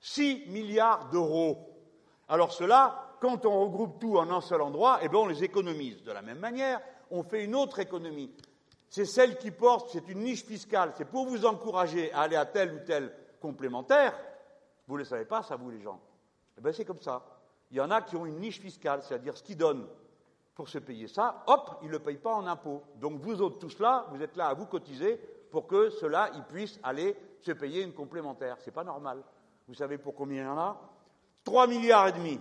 6 0.00 0.46
milliards 0.48 1.10
d'euros. 1.10 1.58
Alors 2.28 2.52
cela, 2.52 3.14
quand 3.20 3.46
on 3.46 3.60
regroupe 3.60 4.00
tout 4.00 4.16
en 4.16 4.30
un 4.30 4.40
seul 4.40 4.62
endroit, 4.62 4.98
eh 5.02 5.08
bien 5.08 5.20
on 5.20 5.26
les 5.26 5.44
économise. 5.44 6.02
De 6.02 6.10
la 6.10 6.22
même 6.22 6.38
manière, 6.38 6.80
on 7.10 7.22
fait 7.22 7.44
une 7.44 7.54
autre 7.54 7.78
économie. 7.78 8.30
C'est 8.88 9.04
celle 9.04 9.38
qui 9.38 9.50
porte, 9.50 9.90
c'est 9.92 10.08
une 10.08 10.24
niche 10.24 10.44
fiscale, 10.44 10.92
c'est 10.96 11.04
pour 11.04 11.26
vous 11.26 11.46
encourager 11.46 12.12
à 12.12 12.22
aller 12.22 12.36
à 12.36 12.46
tel 12.46 12.74
ou 12.74 12.78
tel 12.84 13.12
complémentaire. 13.40 14.18
Vous 14.88 14.94
ne 14.94 15.00
le 15.00 15.04
savez 15.04 15.24
pas, 15.24 15.42
ça 15.42 15.56
vous 15.56 15.70
les 15.70 15.80
gens. 15.80 16.00
Eh 16.58 16.60
bien 16.60 16.72
c'est 16.72 16.84
comme 16.84 17.00
ça. 17.00 17.24
Il 17.70 17.76
y 17.76 17.80
en 17.80 17.90
a 17.90 18.02
qui 18.02 18.16
ont 18.16 18.26
une 18.26 18.40
niche 18.40 18.60
fiscale, 18.60 19.02
c'est-à-dire 19.02 19.36
ce 19.36 19.42
qu'ils 19.42 19.56
donnent 19.56 19.86
pour 20.54 20.68
se 20.68 20.78
payer 20.78 21.06
ça, 21.06 21.44
hop, 21.46 21.78
ils 21.82 21.86
ne 21.86 21.92
le 21.92 21.98
payent 22.00 22.18
pas 22.18 22.34
en 22.34 22.46
impôts. 22.46 22.82
Donc 22.96 23.20
vous 23.20 23.40
autres, 23.40 23.58
tous 23.58 23.78
là, 23.78 24.06
vous 24.10 24.20
êtes 24.22 24.36
là 24.36 24.48
à 24.48 24.54
vous 24.54 24.66
cotiser 24.66 25.16
pour 25.50 25.66
que 25.66 25.90
cela, 25.90 26.30
ils 26.34 26.42
puissent 26.42 26.80
aller 26.82 27.16
se 27.40 27.52
payer 27.52 27.82
une 27.82 27.92
complémentaire. 27.92 28.56
Ce 28.60 28.66
n'est 28.66 28.74
pas 28.74 28.84
normal. 28.84 29.22
Vous 29.68 29.74
savez 29.74 29.98
pour 29.98 30.14
combien 30.14 30.42
il 30.42 30.46
y 30.46 30.48
en 30.48 30.58
a? 30.58 30.80
3 31.44 31.66
milliards 31.68 32.08
et 32.08 32.12
demi. 32.12 32.40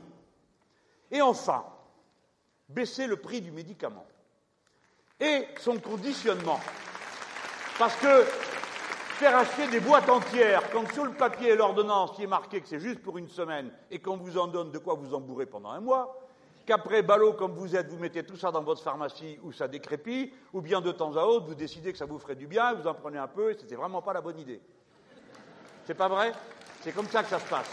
Et 1.11 1.21
enfin, 1.21 1.65
baisser 2.67 3.07
le 3.07 3.17
prix 3.17 3.41
du 3.41 3.51
médicament 3.51 4.05
et 5.19 5.47
son 5.59 5.77
conditionnement. 5.77 6.59
Parce 7.77 7.95
que 7.95 8.23
faire 8.23 9.35
acheter 9.35 9.67
des 9.67 9.79
boîtes 9.79 10.09
entières, 10.09 10.63
quand 10.71 10.91
sur 10.93 11.05
le 11.05 11.11
papier 11.11 11.55
l'ordonnance 11.55 12.11
il 12.17 12.23
est 12.23 12.27
marqué 12.27 12.61
que 12.61 12.67
c'est 12.67 12.79
juste 12.79 13.01
pour 13.01 13.17
une 13.17 13.27
semaine 13.27 13.71
et 13.91 13.99
qu'on 13.99 14.17
vous 14.17 14.37
en 14.37 14.47
donne 14.47 14.71
de 14.71 14.77
quoi 14.77 14.95
vous 14.95 15.13
en 15.13 15.21
pendant 15.21 15.71
un 15.71 15.81
mois, 15.81 16.19
qu'après, 16.65 17.01
ballot 17.01 17.33
comme 17.33 17.53
vous 17.53 17.75
êtes, 17.75 17.89
vous 17.89 17.97
mettez 17.97 18.23
tout 18.23 18.37
ça 18.37 18.51
dans 18.51 18.61
votre 18.61 18.83
pharmacie 18.83 19.39
où 19.43 19.51
ça 19.51 19.67
décrépit, 19.67 20.31
ou 20.53 20.61
bien 20.61 20.81
de 20.81 20.91
temps 20.91 21.17
à 21.17 21.23
autre, 21.23 21.47
vous 21.47 21.55
décidez 21.55 21.91
que 21.91 21.97
ça 21.97 22.05
vous 22.05 22.19
ferait 22.19 22.35
du 22.35 22.45
bien, 22.45 22.73
vous 22.73 22.87
en 22.87 22.93
prenez 22.93 23.17
un 23.17 23.27
peu, 23.27 23.51
et 23.51 23.57
c'était 23.59 23.75
vraiment 23.75 24.03
pas 24.03 24.13
la 24.13 24.21
bonne 24.21 24.39
idée. 24.39 24.61
C'est 25.85 25.95
pas 25.95 26.07
vrai? 26.07 26.31
C'est 26.81 26.91
comme 26.91 27.07
ça 27.07 27.23
que 27.23 27.29
ça 27.29 27.39
se 27.39 27.47
passe. 27.47 27.69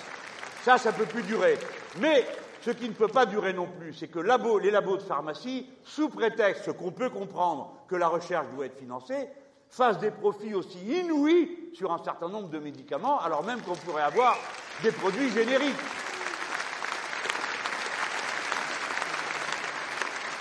Ça, 0.64 0.78
ça 0.78 0.92
peut 0.92 1.04
plus 1.04 1.22
durer. 1.22 1.58
Mais 2.00 2.26
ce 2.66 2.72
qui 2.72 2.88
ne 2.88 2.94
peut 2.94 3.06
pas 3.06 3.26
durer 3.26 3.52
non 3.52 3.68
plus, 3.68 3.94
c'est 3.94 4.08
que 4.08 4.18
les 4.18 4.70
labos 4.72 4.96
de 4.96 5.02
pharmacie, 5.02 5.68
sous 5.84 6.08
prétexte 6.08 6.72
qu'on 6.72 6.90
peut 6.90 7.10
comprendre 7.10 7.72
que 7.86 7.94
la 7.94 8.08
recherche 8.08 8.48
doit 8.56 8.66
être 8.66 8.76
financée, 8.76 9.28
fassent 9.68 10.00
des 10.00 10.10
profits 10.10 10.52
aussi 10.52 10.80
inouïs 10.80 11.48
sur 11.74 11.92
un 11.92 12.02
certain 12.02 12.28
nombre 12.28 12.48
de 12.48 12.58
médicaments, 12.58 13.20
alors 13.20 13.44
même 13.44 13.60
qu'on 13.60 13.76
pourrait 13.76 14.02
avoir 14.02 14.36
des 14.82 14.90
produits 14.90 15.30
génériques. 15.30 15.76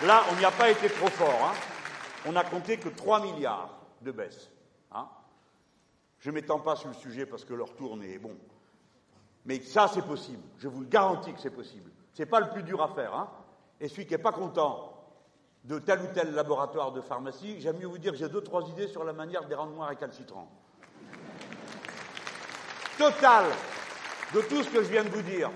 Là, 0.03 0.23
on 0.31 0.35
n'y 0.37 0.45
a 0.45 0.51
pas 0.51 0.71
été 0.71 0.89
trop 0.89 1.09
fort. 1.09 1.39
Hein. 1.43 1.53
On 2.25 2.31
n'a 2.31 2.43
compté 2.43 2.77
que 2.77 2.89
3 2.89 3.21
milliards 3.21 3.69
de 4.01 4.11
baisse. 4.11 4.49
Hein. 4.91 5.07
Je 6.21 6.31
ne 6.31 6.35
m'étends 6.35 6.59
pas 6.59 6.75
sur 6.75 6.87
le 6.87 6.95
sujet 6.95 7.27
parce 7.27 7.45
que 7.45 7.53
leur 7.53 7.75
tourne 7.75 8.01
est 8.01 8.17
bon. 8.17 8.35
Mais 9.45 9.61
ça, 9.61 9.87
c'est 9.93 10.01
possible. 10.07 10.41
Je 10.57 10.67
vous 10.67 10.79
le 10.79 10.87
garantis 10.87 11.31
que 11.31 11.39
c'est 11.39 11.51
possible. 11.51 11.91
Ce 12.15 12.21
n'est 12.21 12.25
pas 12.27 12.39
le 12.39 12.49
plus 12.49 12.63
dur 12.63 12.81
à 12.81 12.87
faire. 12.87 13.13
Hein. 13.13 13.29
Et 13.81 13.89
celui 13.89 14.05
qui 14.05 14.13
n'est 14.13 14.23
pas 14.23 14.31
content 14.31 14.93
de 15.65 15.79
tel 15.79 15.99
ou 15.99 16.07
tel 16.13 16.33
laboratoire 16.33 16.93
de 16.93 17.01
pharmacie, 17.01 17.59
j'aime 17.59 17.77
mieux 17.77 17.87
vous 17.87 17.97
dire 17.97 18.13
que 18.13 18.17
j'ai 18.17 18.29
deux, 18.29 18.41
trois 18.41 18.67
idées 18.69 18.87
sur 18.87 19.03
la 19.03 19.11
manière 19.11 19.43
de 19.43 19.49
les 19.49 19.55
rendre 19.55 19.73
moins 19.73 19.87
récalcitrants. 19.87 20.49
Total 22.97 23.45
de 24.33 24.41
tout 24.41 24.63
ce 24.63 24.69
que 24.69 24.81
je 24.81 24.89
viens 24.89 25.03
de 25.03 25.09
vous 25.09 25.23
dire, 25.23 25.51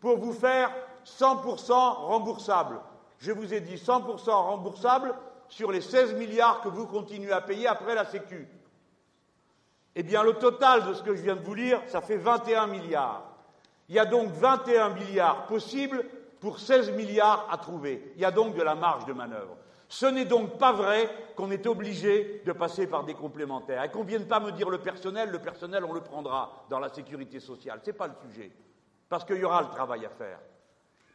pour 0.00 0.18
vous 0.18 0.32
faire 0.32 0.72
100% 1.04 1.72
remboursable. 1.72 2.80
Je 3.18 3.30
vous 3.30 3.54
ai 3.54 3.60
dit 3.60 3.76
100% 3.76 4.28
remboursable 4.30 5.14
sur 5.48 5.70
les 5.70 5.82
16 5.82 6.14
milliards 6.14 6.62
que 6.62 6.68
vous 6.68 6.86
continuez 6.86 7.32
à 7.32 7.40
payer 7.40 7.68
après 7.68 7.94
la 7.94 8.06
Sécu. 8.06 8.48
Eh 9.94 10.02
bien, 10.02 10.24
le 10.24 10.32
total 10.32 10.86
de 10.88 10.94
ce 10.94 11.02
que 11.02 11.14
je 11.14 11.22
viens 11.22 11.36
de 11.36 11.44
vous 11.44 11.54
lire, 11.54 11.80
ça 11.86 12.00
fait 12.00 12.16
21 12.16 12.66
milliards. 12.66 13.29
Il 13.90 13.96
y 13.96 13.98
a 13.98 14.06
donc 14.06 14.30
21 14.30 14.90
milliards 14.90 15.46
possibles 15.46 16.04
pour 16.38 16.60
16 16.60 16.92
milliards 16.92 17.48
à 17.50 17.58
trouver. 17.58 18.12
Il 18.14 18.22
y 18.22 18.24
a 18.24 18.30
donc 18.30 18.54
de 18.54 18.62
la 18.62 18.76
marge 18.76 19.04
de 19.04 19.12
manœuvre. 19.12 19.56
Ce 19.88 20.06
n'est 20.06 20.24
donc 20.24 20.58
pas 20.58 20.72
vrai 20.72 21.10
qu'on 21.34 21.50
est 21.50 21.66
obligé 21.66 22.40
de 22.46 22.52
passer 22.52 22.86
par 22.86 23.02
des 23.02 23.14
complémentaires. 23.14 23.82
Et 23.82 23.90
qu'on 23.90 24.04
ne 24.04 24.08
vienne 24.08 24.28
pas 24.28 24.38
me 24.38 24.52
dire 24.52 24.70
le 24.70 24.78
personnel, 24.78 25.30
le 25.30 25.40
personnel, 25.40 25.84
on 25.84 25.92
le 25.92 26.02
prendra 26.02 26.64
dans 26.70 26.78
la 26.78 26.88
sécurité 26.88 27.40
sociale. 27.40 27.80
Ce 27.82 27.90
n'est 27.90 27.96
pas 27.96 28.06
le 28.06 28.14
sujet. 28.28 28.52
Parce 29.08 29.24
qu'il 29.24 29.38
y 29.38 29.44
aura 29.44 29.62
le 29.62 29.70
travail 29.70 30.06
à 30.06 30.10
faire. 30.10 30.38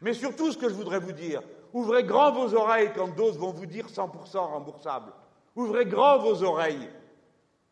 Mais 0.02 0.12
surtout, 0.12 0.52
ce 0.52 0.58
que 0.58 0.68
je 0.68 0.74
voudrais 0.74 1.00
vous 1.00 1.12
dire, 1.12 1.40
ouvrez 1.72 2.04
grand 2.04 2.32
vos 2.32 2.54
oreilles 2.54 2.92
quand 2.94 3.08
d'autres 3.16 3.38
vont 3.38 3.52
vous 3.52 3.64
dire 3.64 3.86
100% 3.86 4.36
remboursable. 4.36 5.14
Ouvrez 5.54 5.86
grand 5.86 6.18
vos 6.18 6.42
oreilles. 6.42 6.90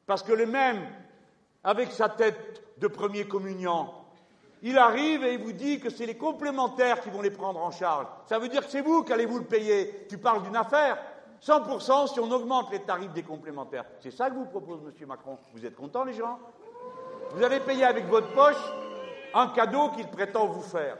Parce 0.07 0.23
que 0.23 0.33
le 0.33 0.47
même, 0.47 0.81
avec 1.63 1.93
sa 1.93 2.09
tête 2.09 2.63
de 2.79 2.89
premier 2.89 3.29
communion, 3.29 3.91
il 4.67 4.79
arrive 4.79 5.23
et 5.25 5.35
il 5.35 5.43
vous 5.43 5.53
dit 5.53 5.79
que 5.79 5.91
c'est 5.91 6.07
les 6.07 6.17
complémentaires 6.17 7.03
qui 7.03 7.11
vont 7.11 7.21
les 7.21 7.31
prendre 7.31 7.63
en 7.63 7.71
charge. 7.71 8.07
Ça 8.25 8.39
veut 8.39 8.49
dire 8.49 8.65
que 8.65 8.71
c'est 8.71 8.81
vous 8.81 9.05
qui 9.05 9.13
allez 9.13 9.27
vous 9.27 9.39
le 9.39 9.45
payer. 9.45 10.07
Tu 10.09 10.17
parles 10.17 10.43
d'une 10.43 10.57
affaire 10.57 10.97
100% 11.43 12.15
si 12.15 12.19
on 12.19 12.31
augmente 12.33 12.73
les 12.73 12.81
tarifs 12.81 13.13
des 13.13 13.23
complémentaires. 13.23 13.85
C'est 14.01 14.11
ça 14.11 14.31
que 14.31 14.35
vous 14.35 14.47
propose 14.47 14.81
M. 14.83 15.07
Macron. 15.07 15.37
Vous 15.53 15.67
êtes 15.67 15.77
contents, 15.77 16.05
les 16.05 16.15
gens? 16.15 16.39
Vous 17.35 17.43
avez 17.43 17.61
payé 17.61 17.85
avec 17.85 18.07
votre 18.07 18.33
poche 18.33 18.73
un 19.35 19.49
cadeau 19.49 19.91
qu'il 19.91 20.07
prétend 20.07 20.47
vous 20.47 20.63
faire. 20.63 20.97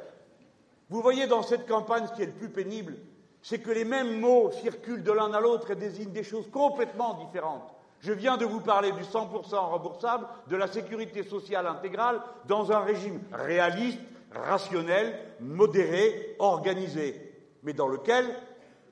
Vous 0.91 1.01
voyez 1.01 1.27
dans 1.27 1.43
cette 1.43 1.67
campagne 1.67 2.07
ce 2.07 2.13
qui 2.13 2.23
est 2.23 2.27
le 2.27 2.33
plus 2.33 2.51
pénible, 2.51 2.97
c'est 3.41 3.61
que 3.61 3.71
les 3.71 3.87
mêmes 3.87 4.21
mots 4.21 4.51
circulent 4.51 5.03
de 5.03 5.13
l'un 5.13 5.33
à 5.33 5.41
l'autre 5.41 5.71
et 5.71 5.77
désignent 5.77 6.13
des 6.13 6.23
choses 6.23 6.51
complètement 6.51 7.15
différentes. 7.15 7.73
Je 8.05 8.13
viens 8.13 8.37
de 8.37 8.45
vous 8.45 8.61
parler 8.61 8.93
du 8.93 9.01
100% 9.01 9.57
remboursable, 9.57 10.27
de 10.49 10.57
la 10.57 10.67
sécurité 10.67 11.23
sociale 11.23 11.67
intégrale, 11.67 12.21
dans 12.47 12.71
un 12.71 12.81
régime 12.81 13.19
réaliste, 13.33 13.99
rationnel, 14.31 15.19
modéré, 15.41 16.37
organisé, 16.39 17.35
mais 17.63 17.73
dans 17.73 17.89
lequel 17.89 18.27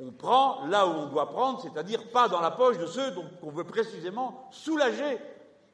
on 0.01 0.13
prend 0.13 0.65
là 0.65 0.87
où 0.87 0.93
on 0.93 1.09
doit 1.09 1.29
prendre, 1.29 1.61
c'est-à-dire 1.61 2.11
pas 2.11 2.31
dans 2.31 2.41
la 2.41 2.53
poche 2.53 2.79
de 2.79 2.87
ceux 2.87 3.13
qu'on 3.43 3.51
veut 3.51 3.65
précisément 3.65 4.49
soulager 4.51 5.19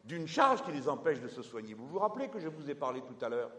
d'une 0.02 0.26
charge 0.26 0.64
qui 0.64 0.72
les 0.72 0.88
empêche 0.88 1.20
de 1.20 1.28
se 1.28 1.42
soigner. 1.42 1.74
Vous 1.74 1.86
vous 1.86 2.00
rappelez 2.00 2.26
que 2.26 2.40
je 2.40 2.48
vous 2.48 2.68
ai 2.68 2.74
parlé 2.74 3.02
tout 3.02 3.24
à 3.24 3.28
l'heure 3.28 3.52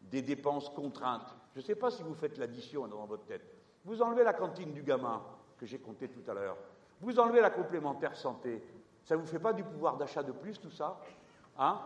des 0.00 0.22
dépenses 0.22 0.70
contraintes. 0.70 1.36
Je 1.54 1.60
ne 1.60 1.64
sais 1.64 1.74
pas 1.74 1.90
si 1.90 2.02
vous 2.02 2.14
faites 2.14 2.38
l'addition 2.38 2.88
dans 2.88 3.04
votre 3.04 3.26
tête. 3.26 3.44
Vous 3.84 4.00
enlevez 4.00 4.24
la 4.24 4.32
cantine 4.32 4.72
du 4.72 4.82
gamin, 4.82 5.22
que 5.58 5.66
j'ai 5.66 5.78
compté 5.78 6.08
tout 6.08 6.24
à 6.30 6.32
l'heure. 6.32 6.56
Vous 7.02 7.18
enlevez 7.20 7.42
la 7.42 7.50
complémentaire 7.50 8.16
santé. 8.16 8.62
Ça 9.06 9.14
ne 9.14 9.20
vous 9.20 9.26
fait 9.26 9.38
pas 9.38 9.52
du 9.52 9.62
pouvoir 9.62 9.96
d'achat 9.96 10.24
de 10.24 10.32
plus, 10.32 10.58
tout 10.58 10.70
ça 10.70 10.98
Hein 11.56 11.80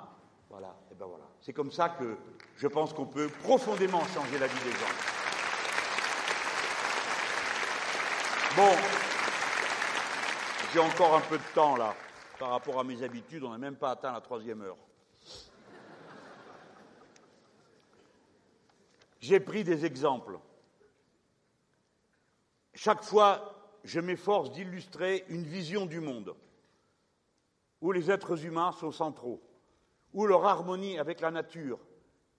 Voilà, 0.48 0.74
et 0.90 0.94
ben 0.94 1.04
voilà. 1.04 1.24
C'est 1.42 1.52
comme 1.52 1.70
ça 1.70 1.90
que 1.90 2.16
je 2.56 2.66
pense 2.66 2.94
qu'on 2.94 3.04
peut 3.04 3.28
profondément 3.42 4.02
changer 4.06 4.38
la 4.38 4.46
vie 4.46 4.64
des 4.64 4.72
gens. 4.72 4.94
Bon, 8.56 8.74
j'ai 10.72 10.80
encore 10.80 11.14
un 11.14 11.20
peu 11.20 11.36
de 11.36 11.54
temps 11.54 11.76
là, 11.76 11.94
par 12.38 12.50
rapport 12.50 12.80
à 12.80 12.84
mes 12.84 13.02
habitudes, 13.02 13.44
on 13.44 13.50
n'a 13.50 13.58
même 13.58 13.76
pas 13.76 13.90
atteint 13.90 14.12
la 14.12 14.22
troisième 14.22 14.62
heure. 14.62 14.78
J'ai 19.20 19.40
pris 19.40 19.62
des 19.62 19.84
exemples. 19.84 20.38
Chaque 22.72 23.04
fois, 23.04 23.76
je 23.84 24.00
m'efforce 24.00 24.50
d'illustrer 24.52 25.26
une 25.28 25.44
vision 25.44 25.84
du 25.84 26.00
monde 26.00 26.34
où 27.80 27.92
les 27.92 28.10
êtres 28.10 28.44
humains 28.44 28.72
sont 28.72 28.92
centraux, 28.92 29.40
où 30.12 30.26
leur 30.26 30.44
harmonie 30.44 30.98
avec 30.98 31.20
la 31.20 31.30
nature 31.30 31.78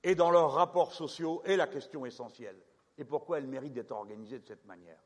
et 0.04 0.16
dans 0.16 0.32
leurs 0.32 0.54
rapports 0.54 0.94
sociaux 0.94 1.42
est 1.46 1.56
la 1.56 1.68
question 1.68 2.06
essentielle, 2.06 2.62
et 2.98 3.06
pourquoi 3.06 3.38
elle 3.38 3.48
mérite 3.48 3.74
d'être 3.74 3.92
organisée 3.92 4.40
de 4.40 4.46
cette 4.46 4.66
manière? 4.66 5.02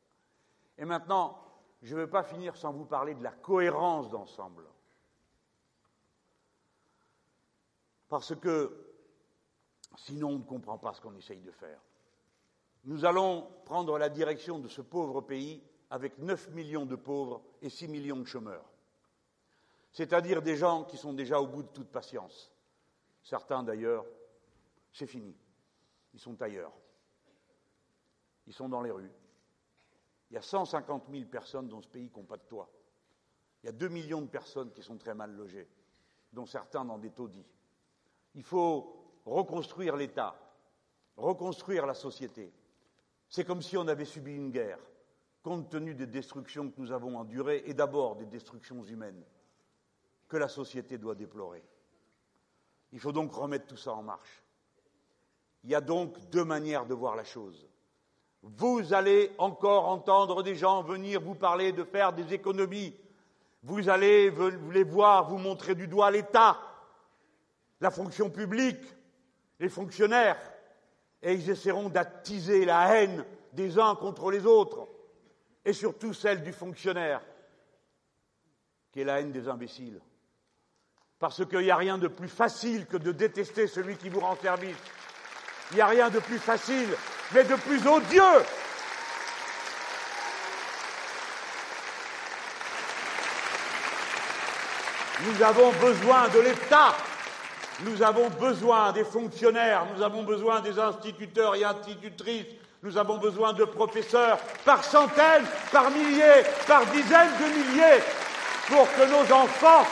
Et 0.77 0.85
maintenant, 0.85 1.37
je 1.81 1.95
ne 1.95 2.01
veux 2.01 2.09
pas 2.09 2.23
finir 2.23 2.55
sans 2.55 2.73
vous 2.73 2.85
parler 2.85 3.13
de 3.13 3.23
la 3.23 3.31
cohérence 3.31 4.09
d'ensemble. 4.09 4.65
Parce 8.09 8.35
que 8.35 8.85
sinon 9.97 10.29
on 10.29 10.39
ne 10.39 10.43
comprend 10.43 10.77
pas 10.77 10.93
ce 10.93 11.01
qu'on 11.01 11.15
essaye 11.15 11.41
de 11.41 11.51
faire. 11.51 11.79
Nous 12.85 13.05
allons 13.05 13.47
prendre 13.65 13.97
la 13.97 14.09
direction 14.09 14.59
de 14.59 14.67
ce 14.67 14.81
pauvre 14.81 15.21
pays 15.21 15.63
avec 15.89 16.17
9 16.19 16.51
millions 16.51 16.85
de 16.85 16.95
pauvres 16.95 17.41
et 17.61 17.69
6 17.69 17.87
millions 17.87 18.17
de 18.17 18.25
chômeurs 18.25 18.65
c'est-à-dire 19.95 20.41
des 20.41 20.57
gens 20.57 20.83
qui 20.83 20.97
sont 20.97 21.13
déjà 21.13 21.39
au 21.39 21.47
bout 21.47 21.63
de 21.63 21.69
toute 21.69 21.87
patience. 21.87 22.51
Certains, 23.23 23.63
d'ailleurs, 23.63 24.05
c'est 24.91 25.07
fini. 25.07 25.33
Ils 26.13 26.19
sont 26.19 26.41
ailleurs. 26.41 26.73
Ils 28.45 28.51
sont 28.51 28.67
dans 28.67 28.81
les 28.81 28.91
rues. 28.91 29.09
Il 30.29 30.33
y 30.33 30.37
a 30.37 30.41
150 30.41 31.05
000 31.09 31.23
personnes 31.29 31.69
dans 31.69 31.81
ce 31.81 31.87
pays 31.87 32.09
qui 32.09 32.19
n'ont 32.19 32.25
pas 32.25 32.35
de 32.35 32.43
toit. 32.43 32.69
Il 33.63 33.67
y 33.67 33.69
a 33.69 33.71
2 33.71 33.87
millions 33.87 34.21
de 34.21 34.27
personnes 34.27 34.73
qui 34.73 34.83
sont 34.83 34.97
très 34.97 35.13
mal 35.13 35.31
logées, 35.31 35.69
dont 36.33 36.45
certains 36.45 36.83
dans 36.83 36.97
des 36.97 37.11
taudis. 37.11 37.47
Il 38.33 38.43
faut 38.43 39.21
reconstruire 39.25 39.95
l'État, 39.95 40.35
reconstruire 41.15 41.85
la 41.85 41.93
société. 41.93 42.51
C'est 43.29 43.45
comme 43.45 43.61
si 43.61 43.77
on 43.77 43.87
avait 43.87 44.03
subi 44.03 44.35
une 44.35 44.51
guerre, 44.51 44.79
compte 45.41 45.69
tenu 45.69 45.95
des 45.95 46.07
destructions 46.07 46.69
que 46.69 46.81
nous 46.81 46.91
avons 46.91 47.17
endurées, 47.17 47.63
et 47.65 47.73
d'abord 47.73 48.17
des 48.17 48.25
destructions 48.25 48.83
humaines 48.83 49.23
que 50.27 50.37
la 50.37 50.47
société 50.47 50.97
doit 50.97 51.15
déplorer. 51.15 51.63
Il 52.91 52.99
faut 52.99 53.11
donc 53.11 53.33
remettre 53.33 53.67
tout 53.67 53.77
ça 53.77 53.93
en 53.93 54.03
marche. 54.03 54.43
Il 55.63 55.69
y 55.69 55.75
a 55.75 55.81
donc 55.81 56.17
deux 56.29 56.45
manières 56.45 56.85
de 56.85 56.93
voir 56.93 57.15
la 57.15 57.23
chose. 57.23 57.67
Vous 58.41 58.93
allez 58.93 59.31
encore 59.39 59.87
entendre 59.87 60.43
des 60.43 60.55
gens 60.55 60.83
venir 60.83 61.19
vous 61.19 61.33
parler 61.33 61.71
de 61.71 61.83
faire 61.83 62.13
des 62.13 62.33
économies. 62.33 62.95
Vous 63.63 63.89
allez 63.89 64.31
les 64.71 64.83
voir 64.83 65.27
vous 65.27 65.39
montrer 65.39 65.73
du 65.73 65.87
doigt 65.87 66.11
l'État, 66.11 66.59
la 67.81 67.89
fonction 67.89 68.29
publique, 68.29 68.83
les 69.59 69.69
fonctionnaires, 69.69 70.39
et 71.23 71.33
ils 71.33 71.49
essaieront 71.49 71.89
d'attiser 71.89 72.65
la 72.65 72.95
haine 72.95 73.25
des 73.53 73.79
uns 73.79 73.95
contre 73.95 74.29
les 74.29 74.45
autres, 74.45 74.87
et 75.63 75.73
surtout 75.73 76.13
celle 76.13 76.43
du 76.43 76.53
fonctionnaire, 76.53 77.25
qui 78.91 79.01
est 79.01 79.05
la 79.05 79.19
haine 79.19 79.31
des 79.31 79.47
imbéciles. 79.47 79.99
Parce 81.19 81.45
qu'il 81.45 81.59
n'y 81.59 81.71
a 81.71 81.77
rien 81.77 81.97
de 81.97 82.07
plus 82.07 82.27
facile 82.27 82.85
que 82.85 82.97
de 82.97 83.11
détester 83.11 83.67
celui 83.67 83.95
qui 83.95 84.09
vous 84.09 84.19
rend 84.19 84.35
service. 84.41 84.75
Il 85.71 85.75
n'y 85.75 85.81
a 85.81 85.87
rien 85.87 86.09
de 86.09 86.19
plus 86.19 86.39
facile, 86.39 86.89
mais 87.33 87.43
de 87.43 87.55
plus 87.55 87.85
odieux. 87.87 88.43
Nous 95.23 95.41
avons 95.41 95.71
besoin 95.71 96.27
de 96.27 96.39
l'État. 96.39 96.95
Nous 97.81 98.03
avons 98.03 98.29
besoin 98.29 98.91
des 98.91 99.05
fonctionnaires. 99.05 99.85
Nous 99.95 100.03
avons 100.03 100.23
besoin 100.23 100.61
des 100.61 100.77
instituteurs 100.77 101.55
et 101.55 101.63
institutrices 101.63 102.45
Nous 102.85 102.99
avons 102.99 103.17
besoin 103.17 103.51
de 103.53 103.65
professeurs 103.65 104.37
par 104.63 104.83
centaines, 104.83 105.45
par 105.71 105.89
milliers, 105.89 106.43
par 106.67 106.85
dizaines 106.85 107.31
de 107.39 107.45
milliers 107.57 108.03
pour 108.67 108.87
que 108.93 109.09
nos 109.09 109.33
enfants 109.33 109.83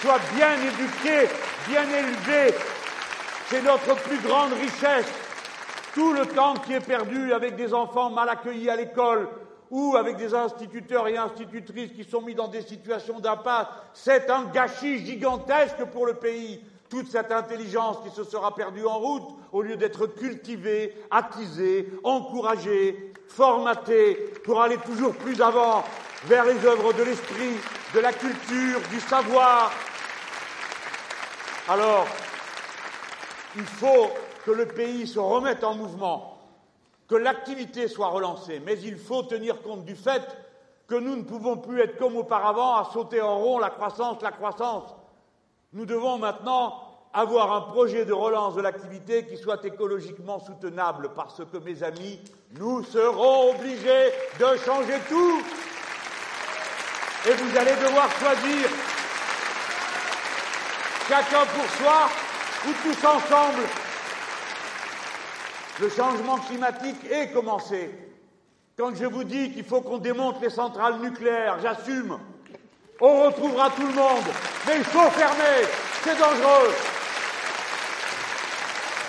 soient 0.00 0.20
bien 0.34 0.52
éduqués, 0.54 1.28
bien 1.68 1.82
élevés. 1.82 2.54
C'est 3.48 3.62
notre 3.62 3.94
plus 3.96 4.18
grande 4.18 4.52
richesse. 4.52 5.06
Tout 5.94 6.12
le 6.12 6.26
temps 6.26 6.54
qui 6.54 6.74
est 6.74 6.86
perdu 6.86 7.32
avec 7.32 7.56
des 7.56 7.74
enfants 7.74 8.10
mal 8.10 8.28
accueillis 8.28 8.70
à 8.70 8.76
l'école 8.76 9.28
ou 9.70 9.96
avec 9.96 10.16
des 10.16 10.34
instituteurs 10.34 11.08
et 11.08 11.16
institutrices 11.16 11.92
qui 11.92 12.04
sont 12.04 12.22
mis 12.22 12.34
dans 12.34 12.48
des 12.48 12.62
situations 12.62 13.20
d'impasse, 13.20 13.66
c'est 13.92 14.30
un 14.30 14.44
gâchis 14.44 15.04
gigantesque 15.04 15.84
pour 15.92 16.06
le 16.06 16.14
pays 16.14 16.62
toute 16.88 17.10
cette 17.10 17.32
intelligence 17.32 17.98
qui 18.02 18.14
se 18.14 18.24
sera 18.24 18.54
perdue 18.54 18.86
en 18.86 18.98
route, 18.98 19.28
au 19.52 19.62
lieu 19.62 19.76
d'être 19.76 20.06
cultivée, 20.06 20.94
attisée, 21.10 21.88
encouragée, 22.02 23.12
formatée, 23.28 24.14
pour 24.44 24.62
aller 24.62 24.78
toujours 24.78 25.14
plus 25.14 25.40
avant 25.42 25.84
vers 26.24 26.44
les 26.46 26.64
œuvres 26.64 26.92
de 26.94 27.02
l'esprit, 27.02 27.56
de 27.94 28.00
la 28.00 28.12
culture, 28.12 28.80
du 28.90 29.00
savoir. 29.00 29.70
Alors, 31.68 32.06
il 33.56 33.64
faut 33.66 34.10
que 34.46 34.50
le 34.50 34.66
pays 34.66 35.06
se 35.06 35.18
remette 35.18 35.62
en 35.62 35.74
mouvement, 35.74 36.38
que 37.06 37.14
l'activité 37.14 37.88
soit 37.88 38.08
relancée, 38.08 38.62
mais 38.64 38.78
il 38.80 38.96
faut 38.96 39.22
tenir 39.22 39.60
compte 39.60 39.84
du 39.84 39.94
fait 39.94 40.22
que 40.86 40.94
nous 40.94 41.16
ne 41.16 41.22
pouvons 41.22 41.58
plus 41.58 41.82
être 41.82 41.98
comme 41.98 42.16
auparavant 42.16 42.76
à 42.76 42.90
sauter 42.92 43.20
en 43.20 43.38
rond 43.38 43.58
la 43.58 43.68
croissance, 43.68 44.22
la 44.22 44.32
croissance. 44.32 44.94
Nous 45.74 45.84
devons 45.84 46.16
maintenant 46.16 46.80
avoir 47.12 47.52
un 47.52 47.60
projet 47.60 48.06
de 48.06 48.14
relance 48.14 48.54
de 48.54 48.62
l'activité 48.62 49.26
qui 49.26 49.36
soit 49.36 49.62
écologiquement 49.64 50.40
soutenable, 50.40 51.10
parce 51.14 51.42
que, 51.52 51.58
mes 51.58 51.82
amis, 51.82 52.18
nous 52.52 52.82
serons 52.84 53.50
obligés 53.50 54.10
de 54.38 54.56
changer 54.64 54.98
tout. 55.06 55.42
Et 57.28 57.32
vous 57.32 57.58
allez 57.58 57.76
devoir 57.76 58.10
choisir, 58.12 58.70
chacun 61.08 61.46
pour 61.46 61.64
soi 61.78 62.08
ou 62.66 62.72
tous 62.82 63.06
ensemble. 63.06 63.62
Le 65.80 65.88
changement 65.88 66.38
climatique 66.38 67.10
est 67.10 67.32
commencé. 67.32 67.90
Quand 68.76 68.94
je 68.94 69.06
vous 69.06 69.24
dis 69.24 69.52
qu'il 69.52 69.64
faut 69.64 69.80
qu'on 69.80 69.98
démonte 69.98 70.40
les 70.42 70.50
centrales 70.50 71.00
nucléaires, 71.00 71.58
j'assume. 71.62 72.18
On 73.00 73.24
retrouvera 73.24 73.70
tout 73.70 73.86
le 73.86 73.94
monde, 73.94 74.24
mais 74.66 74.76
il 74.76 74.84
faut 74.84 75.08
fermer, 75.10 75.66
c'est 76.02 76.18
dangereux. 76.18 76.74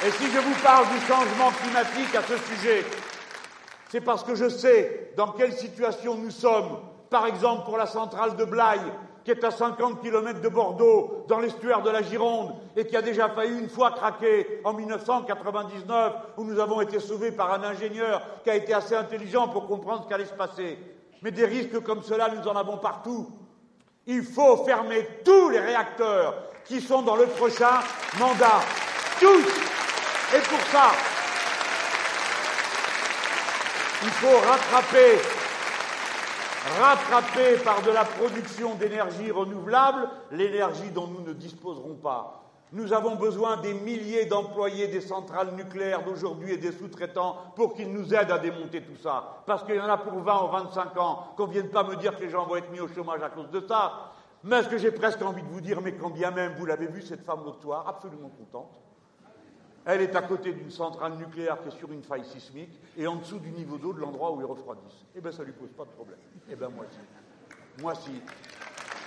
Et 0.05 0.11
si 0.11 0.31
je 0.31 0.39
vous 0.39 0.55
parle 0.63 0.85
du 0.87 1.05
changement 1.05 1.51
climatique 1.51 2.15
à 2.15 2.21
ce 2.21 2.37
sujet, 2.37 2.85
c'est 3.91 4.01
parce 4.01 4.23
que 4.23 4.35
je 4.35 4.47
sais 4.47 5.11
dans 5.17 5.31
quelle 5.31 5.53
situation 5.53 6.15
nous 6.15 6.31
sommes, 6.31 6.79
par 7.09 7.25
exemple 7.25 7.65
pour 7.65 7.77
la 7.77 7.87
centrale 7.87 8.35
de 8.35 8.45
Blaye, 8.45 8.79
qui 9.23 9.31
est 9.31 9.43
à 9.43 9.51
50 9.51 10.01
km 10.01 10.41
de 10.41 10.49
Bordeaux, 10.49 11.25
dans 11.27 11.39
l'estuaire 11.39 11.81
de 11.81 11.89
la 11.89 12.01
Gironde, 12.01 12.53
et 12.75 12.85
qui 12.85 12.95
a 12.95 13.01
déjà 13.01 13.29
failli 13.29 13.59
une 13.59 13.69
fois 13.69 13.91
craquer 13.91 14.61
en 14.63 14.73
1999, 14.73 16.13
où 16.37 16.43
nous 16.43 16.59
avons 16.59 16.81
été 16.81 16.99
sauvés 16.99 17.31
par 17.31 17.53
un 17.53 17.63
ingénieur 17.63 18.21
qui 18.43 18.49
a 18.49 18.55
été 18.55 18.73
assez 18.73 18.95
intelligent 18.95 19.47
pour 19.49 19.67
comprendre 19.67 20.03
ce 20.03 20.09
qu'allait 20.09 20.25
se 20.25 20.33
passer. 20.33 20.77
Mais 21.21 21.31
des 21.31 21.45
risques 21.45 21.79
comme 21.81 22.01
cela, 22.03 22.29
nous 22.29 22.47
en 22.47 22.55
avons 22.55 22.77
partout. 22.77 23.27
Il 24.07 24.23
faut 24.23 24.63
fermer 24.65 25.07
tous 25.23 25.49
les 25.49 25.59
réacteurs 25.59 26.33
qui 26.65 26.81
sont 26.81 27.01
dans 27.01 27.15
le 27.15 27.25
prochain 27.25 27.79
mandat. 28.19 28.61
Tous 29.19 29.45
Et 30.35 30.39
pour 30.39 30.61
ça, 30.71 30.91
il 34.03 34.09
faut 34.11 34.37
rattraper, 34.47 35.17
rattraper 36.79 37.57
par 37.63 37.81
de 37.81 37.91
la 37.91 38.03
production 38.05 38.75
d'énergie 38.75 39.31
renouvelable 39.31 40.09
l'énergie 40.31 40.91
dont 40.91 41.07
nous 41.07 41.21
ne 41.21 41.33
disposerons 41.33 41.95
pas. 41.95 42.39
Nous 42.71 42.93
avons 42.93 43.15
besoin 43.15 43.57
des 43.57 43.73
milliers 43.73 44.25
d'employés 44.25 44.87
des 44.87 45.01
centrales 45.01 45.55
nucléaires 45.55 46.03
d'aujourd'hui 46.03 46.53
et 46.53 46.57
des 46.57 46.71
sous-traitants 46.71 47.35
pour 47.55 47.73
qu'ils 47.73 47.91
nous 47.91 48.13
aident 48.13 48.31
à 48.31 48.37
démonter 48.37 48.83
tout 48.83 48.95
ça. 49.01 49.43
Parce 49.47 49.63
qu'il 49.63 49.75
y 49.75 49.81
en 49.81 49.89
a 49.89 49.97
pour 49.97 50.13
20 50.21 50.43
ou 50.43 50.47
25 50.49 50.97
ans, 50.97 51.33
qu'on 51.35 51.47
ne 51.47 51.51
vienne 51.53 51.69
pas 51.69 51.83
me 51.83 51.95
dire 51.95 52.15
que 52.15 52.23
les 52.23 52.29
gens 52.29 52.45
vont 52.45 52.57
être 52.57 52.69
mis 52.71 52.79
au 52.79 52.87
chômage 52.87 53.23
à 53.23 53.29
cause 53.29 53.49
de 53.49 53.65
ça. 53.67 54.11
Mais 54.43 54.61
ce 54.61 54.69
que 54.69 54.77
j'ai 54.77 54.91
presque 54.91 55.21
envie 55.23 55.41
de 55.41 55.49
vous 55.49 55.61
dire, 55.61 55.81
mais 55.81 55.93
quand 55.95 56.11
bien 56.11 56.29
même 56.29 56.53
vous 56.57 56.65
l'avez 56.65 56.87
vu, 56.87 57.01
cette 57.01 57.25
femme 57.25 57.39
l'autre 57.43 57.83
absolument 57.87 58.29
contente. 58.29 58.88
Elle 59.85 60.01
est 60.01 60.15
à 60.15 60.21
côté 60.21 60.51
d'une 60.51 60.71
centrale 60.71 61.13
nucléaire 61.13 61.61
qui 61.61 61.69
est 61.69 61.77
sur 61.77 61.91
une 61.91 62.03
faille 62.03 62.25
sismique 62.25 62.79
et 62.97 63.07
en 63.07 63.15
dessous 63.15 63.39
du 63.39 63.51
niveau 63.51 63.77
d'eau 63.77 63.93
de 63.93 63.99
l'endroit 63.99 64.31
où 64.31 64.41
ils 64.41 64.45
refroidissent. 64.45 65.05
Eh 65.15 65.21
bien, 65.21 65.31
ça 65.31 65.39
ne 65.39 65.45
lui 65.45 65.53
pose 65.53 65.71
pas 65.71 65.85
de 65.85 65.89
problème. 65.89 66.19
Eh 66.49 66.55
bien, 66.55 66.69
moi 66.69 66.85
si. 66.89 67.81
Moi 67.81 67.95
si. 67.95 68.21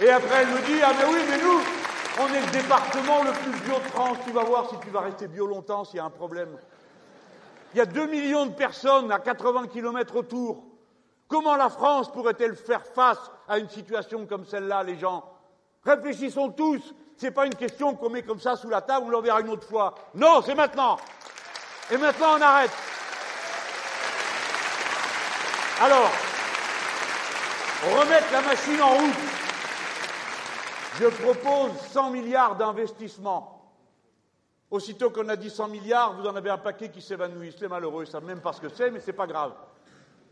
Et 0.04 0.10
après, 0.10 0.42
elle 0.42 0.48
me 0.48 0.66
dit 0.66 0.80
Ah, 0.82 0.92
mais 0.98 1.12
oui, 1.12 1.20
mais 1.28 1.42
nous, 1.42 1.60
on 2.20 2.26
est 2.34 2.46
le 2.46 2.52
département 2.52 3.22
le 3.22 3.32
plus 3.32 3.60
bio 3.64 3.74
de 3.74 3.84
France. 3.84 4.18
Tu 4.24 4.32
vas 4.32 4.44
voir 4.44 4.68
si 4.70 4.76
tu 4.80 4.90
vas 4.90 5.00
rester 5.00 5.28
bio 5.28 5.46
longtemps 5.46 5.84
s'il 5.84 5.96
y 5.98 6.00
a 6.00 6.04
un 6.04 6.10
problème. 6.10 6.56
Il 7.74 7.78
y 7.78 7.80
a 7.80 7.86
2 7.86 8.06
millions 8.06 8.46
de 8.46 8.52
personnes 8.52 9.10
à 9.12 9.18
80 9.18 9.68
km 9.68 10.16
autour. 10.16 10.64
Comment 11.28 11.56
la 11.56 11.70
France 11.70 12.12
pourrait-elle 12.12 12.56
faire 12.56 12.84
face 12.84 13.30
à 13.48 13.58
une 13.58 13.68
situation 13.68 14.26
comme 14.26 14.44
celle-là, 14.44 14.82
les 14.82 14.96
gens? 14.96 15.24
Réfléchissons 15.84 16.50
tous. 16.50 16.94
Ce 17.22 17.28
n'est 17.28 17.32
pas 17.32 17.46
une 17.46 17.54
question 17.54 17.94
qu'on 17.94 18.10
met 18.10 18.24
comme 18.24 18.40
ça 18.40 18.56
sous 18.56 18.68
la 18.68 18.80
table, 18.80 19.06
on 19.06 19.10
l'enverra 19.10 19.40
une 19.42 19.50
autre 19.50 19.68
fois. 19.68 19.94
Non, 20.12 20.42
c'est 20.44 20.56
maintenant. 20.56 20.96
Et 21.88 21.96
maintenant, 21.96 22.36
on 22.36 22.40
arrête. 22.40 22.72
Alors, 25.82 26.10
remettre 27.96 28.26
la 28.32 28.40
machine 28.40 28.82
en 28.82 28.94
route. 28.94 29.14
Je 30.98 31.06
propose 31.06 31.70
100 31.92 32.10
milliards 32.10 32.56
d'investissements. 32.56 33.70
Aussitôt 34.68 35.10
qu'on 35.10 35.28
a 35.28 35.36
dit 35.36 35.48
100 35.48 35.68
milliards, 35.68 36.14
vous 36.14 36.26
en 36.26 36.34
avez 36.34 36.50
un 36.50 36.58
paquet 36.58 36.90
qui 36.90 37.00
s'évanouit. 37.00 37.54
C'est 37.56 37.68
malheureux, 37.68 38.02
ils 38.02 38.08
ne 38.08 38.10
savent 38.10 38.24
même 38.24 38.40
pas 38.40 38.52
ce 38.52 38.60
que 38.60 38.68
c'est, 38.68 38.90
mais 38.90 38.98
ce 38.98 39.06
n'est 39.06 39.16
pas 39.16 39.28
grave 39.28 39.52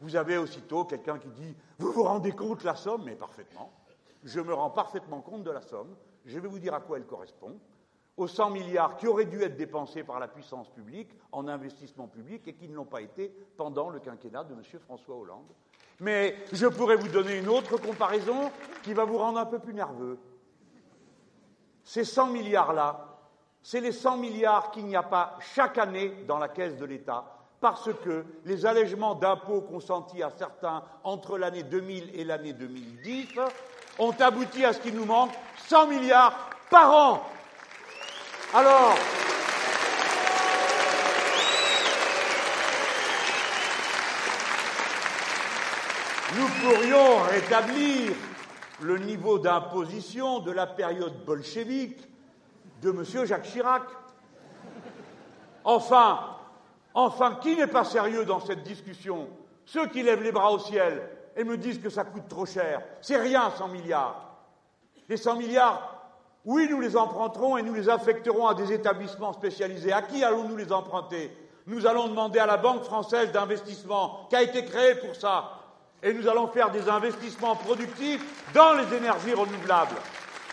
vous 0.02 0.16
avez 0.16 0.38
aussitôt 0.38 0.86
quelqu'un 0.86 1.18
qui 1.18 1.28
dit 1.28 1.54
Vous 1.78 1.92
vous 1.92 2.04
rendez 2.04 2.32
compte 2.32 2.64
la 2.64 2.74
somme? 2.74 3.02
Mais 3.04 3.16
parfaitement. 3.16 3.70
Je 4.24 4.40
me 4.40 4.54
rends 4.54 4.70
parfaitement 4.70 5.20
compte 5.20 5.44
de 5.44 5.50
la 5.50 5.60
somme. 5.60 5.94
Je 6.24 6.38
vais 6.38 6.48
vous 6.48 6.59
dire 6.59 6.74
à 6.74 6.80
quoi 6.80 6.98
elle 6.98 7.06
correspond. 7.06 7.59
Aux 8.16 8.28
100 8.28 8.51
milliards 8.51 8.97
qui 8.97 9.06
auraient 9.06 9.24
dû 9.24 9.42
être 9.42 9.56
dépensés 9.56 10.05
par 10.05 10.18
la 10.20 10.28
puissance 10.28 10.68
publique 10.68 11.10
en 11.32 11.48
investissement 11.48 12.06
public 12.06 12.47
et 12.47 12.55
qui 12.55 12.68
ne 12.68 12.74
l'ont 12.74 12.84
pas 12.84 13.01
été 13.01 13.32
pendant 13.56 13.88
le 13.88 14.01
quinquennat 14.01 14.44
de 14.44 14.52
M. 14.52 14.62
François 14.84 15.16
Hollande. 15.16 15.47
Mais 16.01 16.36
je 16.52 16.66
pourrais 16.66 16.97
vous 16.97 17.09
donner 17.09 17.38
une 17.38 17.48
autre 17.48 17.76
comparaison 17.78 18.51
qui 18.82 18.92
va 18.92 19.05
vous 19.05 19.18
rendre 19.18 19.38
un 19.38 19.47
peu 19.47 19.59
plus 19.59 19.74
nerveux. 19.74 20.18
Ces 21.82 22.05
100 22.05 22.28
milliards-là, 22.28 23.18
c'est 23.62 23.80
les 23.80 23.92
100 23.92 24.16
milliards 24.18 24.70
qu'il 24.70 24.86
n'y 24.86 24.97
a 24.97 25.02
pas 25.02 25.36
chaque 25.40 25.78
année 25.78 26.24
dans 26.26 26.38
la 26.38 26.48
caisse 26.48 26.76
de 26.76 26.84
l'État 26.84 27.24
parce 27.60 27.92
que 27.92 28.24
les 28.47 28.64
allègements 28.64 29.14
d'impôts 29.14 29.60
consentis 29.60 30.22
à 30.22 30.30
certains 30.30 30.82
entre 31.05 31.36
l'année 31.36 31.62
2000 31.62 32.10
et 32.14 32.24
l'année 32.24 32.55
2010 32.55 33.38
ont 34.01 34.14
abouti 34.18 34.64
à 34.64 34.72
ce 34.72 34.81
qu'il 34.81 34.97
nous 34.97 35.05
manque 35.05 35.32
100 35.68 35.86
milliards 35.86 36.51
par 36.68 36.93
an. 36.93 37.22
Alors, 38.52 38.97
nous 46.36 46.48
pourrions 46.60 47.18
rétablir 47.31 48.12
le 48.81 48.98
niveau 48.98 49.39
d'imposition 49.39 50.40
de 50.40 50.51
la 50.51 50.66
période 50.66 51.24
bolchevique 51.24 52.01
de 52.82 52.90
M. 52.90 53.27
Jacques 53.27 53.43
Chirac. 53.43 53.85
Enfin, 55.62 56.31
Enfin, 56.94 57.39
qui 57.40 57.56
n'est 57.56 57.66
pas 57.66 57.85
sérieux 57.85 58.24
dans 58.24 58.40
cette 58.40 58.62
discussion? 58.62 59.28
Ceux 59.64 59.86
qui 59.86 60.02
lèvent 60.02 60.22
les 60.22 60.32
bras 60.32 60.51
au 60.51 60.59
ciel 60.59 61.09
et 61.36 61.44
me 61.44 61.57
disent 61.57 61.81
que 61.81 61.90
ça 61.90 62.05
coûte 62.05 62.28
trop 62.28 62.47
cher. 62.47 62.82
C'est 63.01 63.16
rien, 63.16 63.51
100 63.57 63.69
milliards. 63.69 64.31
Les 65.09 65.16
100 65.16 65.36
milliards, 65.36 66.01
oui, 66.44 66.66
nous 66.70 66.81
les 66.81 66.97
emprunterons 66.97 67.57
et 67.59 67.62
nous 67.62 67.74
les 67.74 67.89
affecterons 67.89 68.47
à 68.47 68.55
des 68.55 68.73
établissements 68.73 69.32
spécialisés. 69.32 69.93
À 69.93 70.02
qui 70.02 70.24
allons-nous 70.24 70.57
les 70.57 70.73
emprunter? 70.73 71.36
Nous 71.66 71.86
allons 71.86 72.09
demander 72.09 72.39
à 72.39 72.47
la 72.47 72.57
Banque 72.57 72.85
française 72.85 73.31
d'investissement, 73.32 74.27
qui 74.31 74.36
a 74.36 74.43
été 74.43 74.65
créée 74.65 74.94
pour 74.94 75.15
ça. 75.15 75.52
Et 76.02 76.15
nous 76.15 76.27
allons 76.27 76.48
faire 76.48 76.70
des 76.70 76.89
investissements 76.89 77.57
productifs 77.57 78.52
dans 78.55 78.73
les 78.73 78.97
énergies 78.97 79.35
renouvelables. 79.35 79.97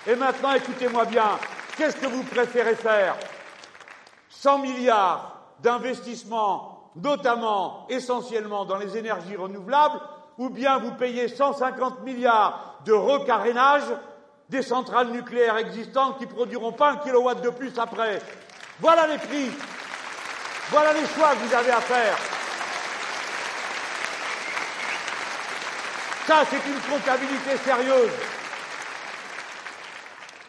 Et 0.05 0.15
maintenant, 0.15 0.53
écoutez-moi 0.53 1.05
bien, 1.05 1.39
qu'est-ce 1.77 1.95
que 1.95 2.07
vous 2.07 2.23
préférez 2.23 2.75
faire? 2.75 3.15
100 4.29 4.59
milliards 4.59 5.37
d'investissement, 5.61 6.91
notamment 6.95 7.87
essentiellement 7.89 8.65
dans 8.65 8.77
les 8.77 8.97
énergies 8.97 9.35
renouvelables, 9.35 9.99
ou 10.37 10.49
bien 10.49 10.77
vous 10.79 10.91
payez 10.91 11.27
150 11.27 12.03
milliards 12.03 12.79
de 12.85 12.93
recarénage 12.93 13.83
des 14.49 14.61
centrales 14.61 15.09
nucléaires 15.09 15.57
existantes 15.57 16.17
qui 16.17 16.25
ne 16.25 16.31
produiront 16.31 16.71
pas 16.71 16.91
un 16.91 16.97
kilowatt 16.97 17.41
de 17.41 17.49
plus 17.49 17.77
après. 17.77 18.21
Voilà 18.79 19.07
les 19.07 19.17
prix. 19.17 19.51
Voilà 20.69 20.93
les 20.93 21.05
choix 21.07 21.31
que 21.31 21.47
vous 21.47 21.53
avez 21.53 21.71
à 21.71 21.81
faire. 21.81 22.17
Ça, 26.27 26.43
c'est 26.49 26.57
une 26.57 26.79
comptabilité 26.81 27.57
sérieuse. 27.63 28.11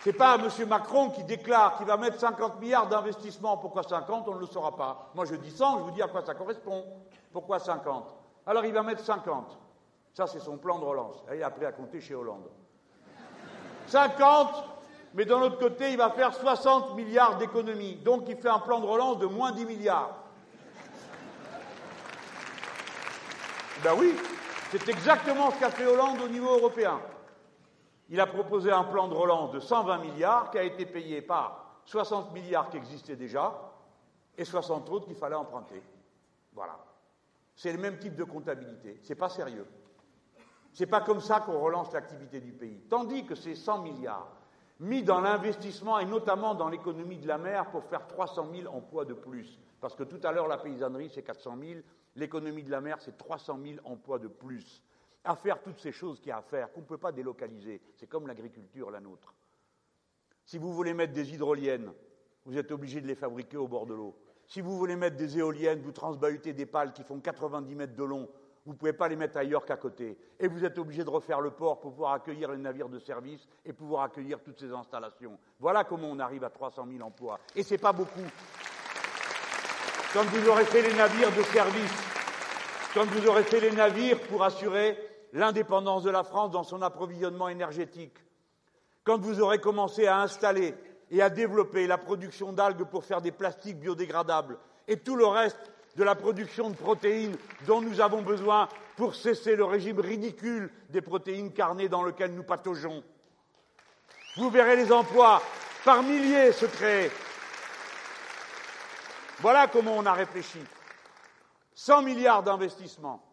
C'est 0.02 0.12
pas 0.12 0.36
M. 0.36 0.68
Macron 0.68 1.10
qui 1.10 1.22
déclare 1.24 1.76
qu'il 1.76 1.86
va 1.86 1.96
mettre 1.96 2.18
50 2.18 2.60
milliards 2.60 2.88
d'investissements. 2.88 3.56
Pourquoi 3.58 3.82
50 3.82 4.26
On 4.28 4.34
ne 4.34 4.40
le 4.40 4.46
saura 4.46 4.76
pas. 4.76 5.10
Moi, 5.14 5.24
je 5.24 5.34
dis 5.36 5.50
100, 5.50 5.78
je 5.78 5.84
vous 5.84 5.90
dis 5.92 6.02
à 6.02 6.08
quoi 6.08 6.22
ça 6.24 6.34
correspond. 6.34 6.84
Pourquoi 7.32 7.58
50 7.58 8.14
Alors, 8.46 8.64
il 8.64 8.72
va 8.72 8.82
mettre 8.82 9.04
50. 9.04 9.56
Ça, 10.18 10.26
c'est 10.26 10.40
son 10.40 10.56
plan 10.56 10.80
de 10.80 10.84
relance. 10.84 11.22
il 11.32 11.40
a 11.44 11.46
appris 11.46 11.64
à 11.64 11.70
compter 11.70 12.00
chez 12.00 12.16
Hollande. 12.16 12.50
50, 13.86 14.64
mais 15.14 15.24
d'un 15.24 15.40
autre 15.42 15.60
côté, 15.60 15.92
il 15.92 15.96
va 15.96 16.10
faire 16.10 16.34
60 16.34 16.96
milliards 16.96 17.38
d'économies. 17.38 17.94
Donc, 17.94 18.24
il 18.26 18.36
fait 18.36 18.48
un 18.48 18.58
plan 18.58 18.80
de 18.80 18.86
relance 18.86 19.20
de 19.20 19.26
moins 19.26 19.52
10 19.52 19.64
milliards. 19.64 20.24
Ben 23.84 23.92
oui, 23.96 24.12
c'est 24.72 24.88
exactement 24.88 25.52
ce 25.52 25.60
qu'a 25.60 25.70
fait 25.70 25.86
Hollande 25.86 26.20
au 26.20 26.28
niveau 26.28 26.50
européen. 26.52 27.00
Il 28.08 28.20
a 28.20 28.26
proposé 28.26 28.72
un 28.72 28.82
plan 28.82 29.06
de 29.06 29.14
relance 29.14 29.52
de 29.52 29.60
120 29.60 29.98
milliards 29.98 30.50
qui 30.50 30.58
a 30.58 30.64
été 30.64 30.84
payé 30.84 31.22
par 31.22 31.80
60 31.84 32.32
milliards 32.32 32.70
qui 32.70 32.76
existaient 32.76 33.14
déjà 33.14 33.54
et 34.36 34.44
60 34.44 34.90
autres 34.90 35.06
qu'il 35.06 35.14
fallait 35.14 35.36
emprunter. 35.36 35.80
Voilà. 36.54 36.76
C'est 37.54 37.70
le 37.70 37.78
même 37.78 38.00
type 38.00 38.16
de 38.16 38.24
comptabilité. 38.24 38.98
C'est 39.04 39.14
pas 39.14 39.28
sérieux. 39.28 39.66
C'est 40.78 40.86
pas 40.86 41.00
comme 41.00 41.18
ça 41.18 41.40
qu'on 41.40 41.58
relance 41.58 41.92
l'activité 41.92 42.38
du 42.38 42.52
pays. 42.52 42.80
Tandis 42.88 43.26
que 43.26 43.34
ces 43.34 43.56
100 43.56 43.82
milliards 43.82 44.30
mis 44.78 45.02
dans 45.02 45.20
l'investissement 45.20 45.98
et 45.98 46.04
notamment 46.04 46.54
dans 46.54 46.68
l'économie 46.68 47.18
de 47.18 47.26
la 47.26 47.36
mer 47.36 47.68
pour 47.72 47.82
faire 47.82 48.06
300 48.06 48.46
000 48.54 48.72
emplois 48.72 49.04
de 49.04 49.12
plus. 49.12 49.58
Parce 49.80 49.96
que 49.96 50.04
tout 50.04 50.20
à 50.22 50.30
l'heure, 50.30 50.46
la 50.46 50.56
paysannerie, 50.56 51.10
c'est 51.12 51.24
400 51.24 51.56
000, 51.60 51.80
l'économie 52.14 52.62
de 52.62 52.70
la 52.70 52.80
mer, 52.80 52.98
c'est 53.00 53.18
300 53.18 53.58
000 53.60 53.80
emplois 53.82 54.20
de 54.20 54.28
plus 54.28 54.84
à 55.24 55.34
faire 55.34 55.60
toutes 55.60 55.80
ces 55.80 55.90
choses 55.90 56.20
qu'il 56.20 56.28
y 56.28 56.30
a 56.30 56.36
à 56.36 56.42
faire, 56.42 56.70
qu'on 56.70 56.82
ne 56.82 56.86
peut 56.86 56.96
pas 56.96 57.10
délocaliser. 57.10 57.80
C'est 57.96 58.06
comme 58.06 58.28
l'agriculture, 58.28 58.92
la 58.92 59.00
nôtre. 59.00 59.34
Si 60.44 60.58
vous 60.58 60.72
voulez 60.72 60.94
mettre 60.94 61.12
des 61.12 61.34
hydroliennes, 61.34 61.92
vous 62.44 62.56
êtes 62.56 62.70
obligé 62.70 63.00
de 63.00 63.08
les 63.08 63.16
fabriquer 63.16 63.56
au 63.56 63.66
bord 63.66 63.86
de 63.86 63.94
l'eau. 63.94 64.16
Si 64.46 64.60
vous 64.60 64.78
voulez 64.78 64.94
mettre 64.94 65.16
des 65.16 65.38
éoliennes, 65.38 65.80
vous 65.80 65.90
transbahutez 65.90 66.52
des 66.52 66.66
pales 66.66 66.92
qui 66.92 67.02
font 67.02 67.18
90 67.18 67.74
mètres 67.74 67.96
de 67.96 68.04
long, 68.04 68.28
vous 68.68 68.74
ne 68.74 68.78
pouvez 68.78 68.92
pas 68.92 69.08
les 69.08 69.16
mettre 69.16 69.38
ailleurs 69.38 69.64
qu'à 69.64 69.78
côté. 69.78 70.18
Et 70.38 70.46
vous 70.46 70.62
êtes 70.62 70.76
obligé 70.76 71.02
de 71.02 71.08
refaire 71.08 71.40
le 71.40 71.50
port 71.50 71.80
pour 71.80 71.92
pouvoir 71.92 72.12
accueillir 72.12 72.52
les 72.52 72.58
navires 72.58 72.90
de 72.90 72.98
service 72.98 73.48
et 73.64 73.72
pouvoir 73.72 74.02
accueillir 74.02 74.40
toutes 74.44 74.60
ces 74.60 74.70
installations. 74.70 75.38
Voilà 75.58 75.84
comment 75.84 76.08
on 76.10 76.18
arrive 76.18 76.44
à 76.44 76.50
300 76.50 76.86
000 76.86 77.02
emplois. 77.02 77.40
Et 77.56 77.62
ce 77.62 77.72
n'est 77.72 77.78
pas 77.78 77.94
beaucoup. 77.94 78.26
Quand 80.12 80.22
vous 80.22 80.48
aurez 80.50 80.66
fait 80.66 80.82
les 80.82 80.92
navires 80.92 81.34
de 81.34 81.42
service, 81.44 81.94
quand 82.92 83.06
vous 83.06 83.26
aurez 83.26 83.42
fait 83.42 83.60
les 83.60 83.70
navires 83.70 84.20
pour 84.28 84.44
assurer 84.44 84.98
l'indépendance 85.32 86.02
de 86.02 86.10
la 86.10 86.22
France 86.22 86.50
dans 86.50 86.62
son 86.62 86.82
approvisionnement 86.82 87.48
énergétique, 87.48 88.18
quand 89.02 89.18
vous 89.18 89.40
aurez 89.40 89.60
commencé 89.60 90.06
à 90.06 90.20
installer 90.20 90.74
et 91.10 91.22
à 91.22 91.30
développer 91.30 91.86
la 91.86 91.96
production 91.96 92.52
d'algues 92.52 92.84
pour 92.84 93.06
faire 93.06 93.22
des 93.22 93.32
plastiques 93.32 93.80
biodégradables 93.80 94.58
et 94.88 94.98
tout 94.98 95.16
le 95.16 95.24
reste 95.24 95.72
de 95.96 96.04
la 96.04 96.14
production 96.14 96.70
de 96.70 96.76
protéines 96.76 97.36
dont 97.66 97.80
nous 97.80 98.00
avons 98.00 98.22
besoin 98.22 98.68
pour 98.96 99.14
cesser 99.14 99.56
le 99.56 99.64
régime 99.64 100.00
ridicule 100.00 100.70
des 100.90 101.00
protéines 101.00 101.52
carnées 101.52 101.88
dans 101.88 102.02
lequel 102.02 102.34
nous 102.34 102.42
pataugeons. 102.42 103.02
Vous 104.36 104.50
verrez 104.50 104.76
les 104.76 104.92
emplois 104.92 105.42
par 105.84 106.02
milliers 106.02 106.52
se 106.52 106.66
créer. 106.66 107.10
Voilà 109.40 109.68
comment 109.68 109.96
on 109.96 110.06
a 110.06 110.12
réfléchi. 110.12 110.58
100 111.74 112.02
milliards 112.02 112.42
d'investissements, 112.42 113.24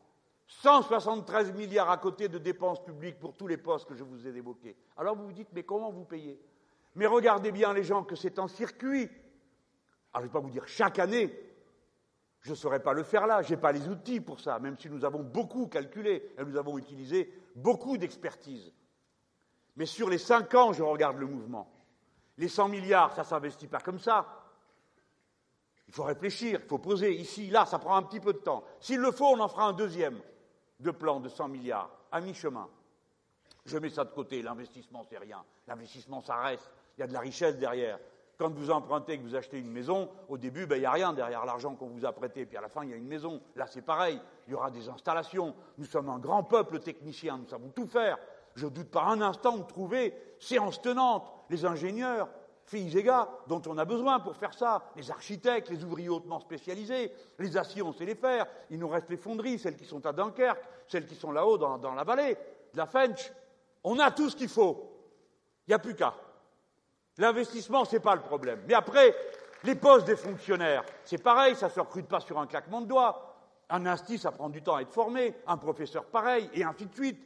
173 0.48 1.54
milliards 1.54 1.90
à 1.90 1.98
côté 1.98 2.28
de 2.28 2.38
dépenses 2.38 2.84
publiques 2.84 3.20
pour 3.20 3.34
tous 3.34 3.48
les 3.48 3.58
postes 3.58 3.88
que 3.88 3.96
je 3.96 4.04
vous 4.04 4.28
ai 4.28 4.30
évoqués. 4.30 4.76
Alors 4.98 5.16
vous 5.16 5.26
vous 5.26 5.34
dites, 5.34 5.50
mais 5.54 5.64
comment 5.64 5.92
vous 5.92 6.06
payez? 6.06 6.40
Mais 6.94 7.08
regardez 7.08 7.52
bien 7.52 7.74
les 7.74 7.84
gens 7.84 8.04
que 8.04 8.16
c'est 8.16 8.38
en 8.38 8.48
circuit. 8.48 9.10
Alors 10.14 10.16
je 10.16 10.20
ne 10.20 10.24
vais 10.26 10.30
pas 10.30 10.40
vous 10.40 10.52
dire 10.52 10.68
chaque 10.68 11.00
année, 11.00 11.38
je 12.46 12.52
ne 12.52 12.56
saurais 12.56 12.80
pas 12.80 12.94
le 12.94 13.02
faire 13.02 13.26
là, 13.26 13.42
je 13.42 13.50
n'ai 13.50 13.60
pas 13.60 13.72
les 13.72 13.90
outils 13.90 14.22
pour 14.22 14.40
ça, 14.40 14.60
même 14.60 14.78
si 14.78 14.88
nous 14.88 15.04
avons 15.04 15.24
beaucoup 15.24 15.66
calculé 15.66 16.30
et 16.38 16.44
nous 16.44 16.58
avons 16.58 16.78
utilisé 16.78 17.34
beaucoup 17.56 17.98
d'expertise. 17.98 18.72
Mais 19.76 19.88
sur 19.88 20.12
les 20.12 20.20
cinq 20.20 20.54
ans, 20.54 20.72
je 20.72 20.84
regarde 20.84 21.18
le 21.18 21.26
mouvement. 21.26 21.68
Les 22.38 22.48
100 22.48 22.68
milliards, 22.68 23.16
ça 23.16 23.24
ne 23.24 23.28
s'investit 23.28 23.66
pas 23.66 23.80
comme 23.80 23.98
ça. 23.98 24.28
Il 25.88 25.94
faut 25.96 26.04
réfléchir, 26.04 26.60
il 26.62 26.68
faut 26.68 26.78
poser 26.78 27.16
ici, 27.16 27.50
là, 27.50 27.66
ça 27.66 27.80
prend 27.80 27.96
un 27.96 28.04
petit 28.04 28.20
peu 28.20 28.34
de 28.34 28.38
temps. 28.38 28.64
S'il 28.80 29.00
le 29.00 29.10
faut, 29.12 29.26
on 29.26 29.40
en 29.40 29.48
fera 29.48 29.66
un 29.66 29.74
deuxième 29.74 30.22
de 30.80 30.92
plan 30.92 31.20
de 31.20 31.30
100 31.30 31.48
milliards 31.48 31.90
à 32.12 32.22
mi-chemin. 32.22 32.70
Je 33.66 33.80
mets 33.80 33.90
ça 33.90 34.06
de 34.06 34.12
côté, 34.12 34.44
l'investissement, 34.44 35.04
c'est 35.10 35.18
rien. 35.18 35.44
L'investissement, 35.68 36.22
ça 36.22 36.36
reste. 36.36 36.70
Il 36.96 37.02
y 37.02 37.04
a 37.04 37.08
de 37.08 37.14
la 37.14 37.22
richesse 37.22 37.58
derrière. 37.58 37.98
Quand 38.38 38.54
vous 38.54 38.70
empruntez, 38.70 39.18
que 39.18 39.24
vous 39.24 39.36
achetez 39.36 39.60
une 39.60 39.72
maison, 39.72 40.10
au 40.28 40.38
début, 40.38 40.66
ben, 40.66 40.76
il 40.76 40.82
n'y 40.82 40.86
a 40.86 40.92
rien 40.92 41.14
derrière 41.14 41.46
l'argent 41.46 41.76
qu'on 41.76 41.88
vous 41.88 42.06
a 42.06 42.12
prêté, 42.12 42.46
puis 42.46 42.58
à 42.58 42.62
la 42.62 42.68
fin, 42.68 42.84
il 42.84 42.90
y 42.90 42.94
a 42.94 42.98
une 42.98 43.08
maison. 43.08 43.42
Là, 43.56 43.66
c'est 43.68 43.82
pareil. 43.82 44.20
Il 44.48 44.52
y 44.52 44.56
aura 44.56 44.72
des 44.72 44.90
installations. 44.90 45.56
Nous 45.78 45.86
sommes 45.86 46.10
un 46.10 46.20
grand 46.20 46.44
peuple 46.44 46.80
technicien, 46.80 47.38
nous 47.38 47.48
savons 47.48 47.70
tout 47.70 47.88
faire. 47.88 48.18
Je 48.56 48.68
doute 48.68 48.90
pas 48.90 49.04
un 49.04 49.22
instant 49.22 49.58
de 49.58 49.64
trouver 49.64 50.14
séance 50.40 50.82
tenante, 50.82 51.30
les 51.50 51.66
ingénieurs, 51.66 52.30
filles 52.66 52.98
et 52.98 53.04
gars, 53.04 53.30
dont 53.48 53.62
on 53.68 53.78
a 53.78 53.86
besoin 53.86 54.20
pour 54.20 54.36
faire 54.36 54.54
ça, 54.54 54.84
les 54.96 55.12
architectes, 55.12 55.70
les 55.70 55.84
ouvriers 55.84 56.10
hautement 56.10 56.40
spécialisés, 56.40 57.12
les 57.40 57.58
aciers, 57.58 57.82
on 57.82 57.94
sait 57.94 58.06
les 58.06 58.16
faire. 58.16 58.48
Il 58.70 58.80
nous 58.80 58.88
reste 58.88 59.10
les 59.10 59.18
fonderies, 59.18 59.60
celles 59.60 59.78
qui 59.78 59.86
sont 59.86 60.06
à 60.06 60.12
Dunkerque, 60.12 60.64
celles 60.88 61.06
qui 61.06 61.16
sont 61.16 61.32
là-haut 61.32 61.58
dans, 61.58 61.78
dans 61.78 61.94
la 61.94 62.04
vallée, 62.04 62.36
de 62.74 62.78
la 62.78 62.86
Fench. 62.86 63.32
On 63.84 64.00
a 64.00 64.12
tout 64.12 64.30
ce 64.30 64.36
qu'il 64.36 64.50
faut. 64.50 64.92
Il 65.68 65.72
n'y 65.72 65.76
a 65.76 65.80
plus 65.80 65.96
qu'à. 65.96 66.14
L'investissement, 67.18 67.86
ce 67.86 67.96
n'est 67.96 68.02
pas 68.02 68.16
le 68.16 68.22
problème. 68.22 68.62
Mais 68.68 68.74
après, 68.74 69.16
les 69.64 69.76
postes 69.76 70.06
des 70.06 70.16
fonctionnaires, 70.16 70.84
c'est 71.04 71.22
pareil, 71.22 71.56
ça 71.56 71.68
ne 71.68 71.72
se 71.72 71.80
recrute 71.80 72.08
pas 72.08 72.20
sur 72.20 72.40
un 72.40 72.48
claquement 72.48 72.82
de 72.82 72.88
doigts. 72.88 73.32
Un 73.70 73.86
instit, 73.86 74.18
ça 74.18 74.32
prend 74.32 74.50
du 74.50 74.62
temps 74.62 74.76
à 74.76 74.82
être 74.82 74.92
formé, 74.94 75.36
un 75.48 75.58
professeur 75.58 76.06
pareil, 76.06 76.50
et 76.54 76.64
ainsi 76.64 76.86
de 76.86 76.94
suite. 76.94 77.20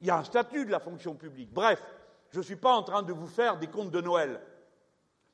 Il 0.00 0.06
y 0.06 0.10
a 0.10 0.18
un 0.18 0.24
statut 0.24 0.64
de 0.64 0.70
la 0.70 0.78
fonction 0.78 1.14
publique. 1.14 1.52
Bref, 1.52 1.82
je 2.30 2.38
ne 2.38 2.44
suis 2.44 2.56
pas 2.56 2.72
en 2.72 2.82
train 2.82 3.02
de 3.02 3.12
vous 3.12 3.26
faire 3.26 3.58
des 3.58 3.66
comptes 3.66 3.90
de 3.90 4.00
Noël. 4.00 4.40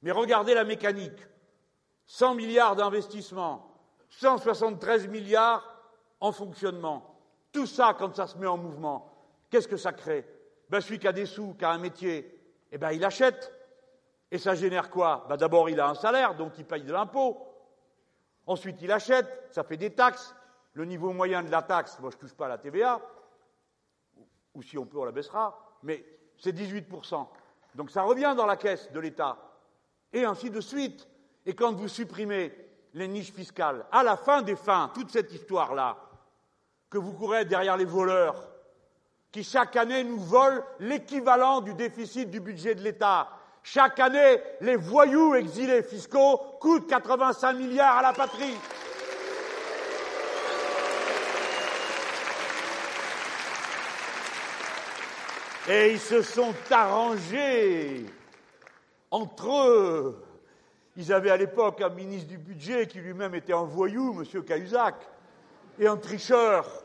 Mais 0.02 0.12
regardez 0.12 0.54
la 0.54 0.64
mécanique. 0.64 1.18
100 2.06 2.34
milliards 2.36 2.76
d'investissements, 2.76 3.68
173 4.08 5.08
milliards 5.08 5.82
en 6.20 6.32
fonctionnement. 6.32 7.18
Tout 7.52 7.66
ça, 7.66 7.96
quand 7.98 8.14
ça 8.14 8.26
se 8.26 8.38
met 8.38 8.46
en 8.46 8.56
mouvement, 8.56 9.12
qu'est-ce 9.50 9.68
que 9.68 9.76
ça 9.76 9.92
crée? 9.92 10.24
Ben, 10.70 10.80
Celui 10.80 10.98
qui 10.98 11.08
a 11.08 11.12
des 11.12 11.26
sous, 11.26 11.54
qui 11.54 11.64
a 11.64 11.70
un 11.70 11.78
métier, 11.78 12.40
eh 12.70 12.78
ben, 12.78 12.92
il 12.92 13.04
achète. 13.04 13.52
Et 14.30 14.38
ça 14.38 14.54
génère 14.54 14.90
quoi? 14.90 15.24
Ben 15.28 15.36
D'abord, 15.36 15.68
il 15.70 15.80
a 15.80 15.88
un 15.88 15.94
salaire, 15.94 16.34
donc 16.34 16.58
il 16.58 16.64
paye 16.64 16.82
de 16.82 16.92
l'impôt. 16.92 17.46
Ensuite, 18.46 18.80
il 18.82 18.90
achète, 18.92 19.48
ça 19.50 19.64
fait 19.64 19.76
des 19.76 19.94
taxes. 19.94 20.34
Le 20.72 20.84
niveau 20.84 21.12
moyen 21.12 21.42
de 21.42 21.50
la 21.50 21.62
taxe, 21.62 21.98
moi 22.00 22.10
je 22.10 22.16
ne 22.16 22.20
touche 22.20 22.34
pas 22.34 22.46
à 22.46 22.50
la 22.50 22.58
TVA, 22.58 23.00
ou 24.54 24.62
si 24.62 24.76
on 24.76 24.84
peut, 24.84 24.98
on 24.98 25.04
la 25.04 25.12
baissera, 25.12 25.58
mais 25.82 26.04
c'est 26.36 26.54
18%. 26.54 27.26
Donc 27.74 27.90
ça 27.90 28.02
revient 28.02 28.34
dans 28.36 28.46
la 28.46 28.56
caisse 28.56 28.90
de 28.92 29.00
l'État. 29.00 29.36
Et 30.12 30.24
ainsi 30.24 30.50
de 30.50 30.60
suite. 30.60 31.08
Et 31.44 31.54
quand 31.54 31.72
vous 31.72 31.88
supprimez 31.88 32.52
les 32.94 33.08
niches 33.08 33.32
fiscales, 33.32 33.86
à 33.92 34.02
la 34.02 34.16
fin 34.16 34.42
des 34.42 34.56
fins, 34.56 34.90
toute 34.94 35.10
cette 35.10 35.32
histoire-là, 35.32 35.96
que 36.90 36.98
vous 36.98 37.12
courez 37.12 37.44
derrière 37.44 37.76
les 37.76 37.84
voleurs, 37.84 38.48
qui 39.30 39.44
chaque 39.44 39.76
année 39.76 40.02
nous 40.04 40.18
volent 40.18 40.62
l'équivalent 40.78 41.60
du 41.60 41.74
déficit 41.74 42.30
du 42.30 42.40
budget 42.40 42.74
de 42.74 42.82
l'État, 42.82 43.28
chaque 43.68 43.98
année, 43.98 44.40
les 44.60 44.76
voyous 44.76 45.34
exilés 45.34 45.82
fiscaux 45.82 46.38
coûtent 46.60 46.86
85 46.86 47.52
milliards 47.54 47.96
à 47.96 48.02
la 48.02 48.12
patrie. 48.12 48.54
Et 55.68 55.94
ils 55.94 55.98
se 55.98 56.22
sont 56.22 56.54
arrangés 56.70 58.06
entre 59.10 59.50
eux. 59.68 60.24
Ils 60.96 61.12
avaient 61.12 61.30
à 61.30 61.36
l'époque 61.36 61.80
un 61.80 61.88
ministre 61.88 62.28
du 62.28 62.38
budget 62.38 62.86
qui 62.86 63.00
lui-même 63.00 63.34
était 63.34 63.52
un 63.52 63.64
voyou, 63.64 64.22
M. 64.22 64.44
Cahuzac, 64.44 64.94
et 65.80 65.88
un 65.88 65.96
tricheur. 65.96 66.84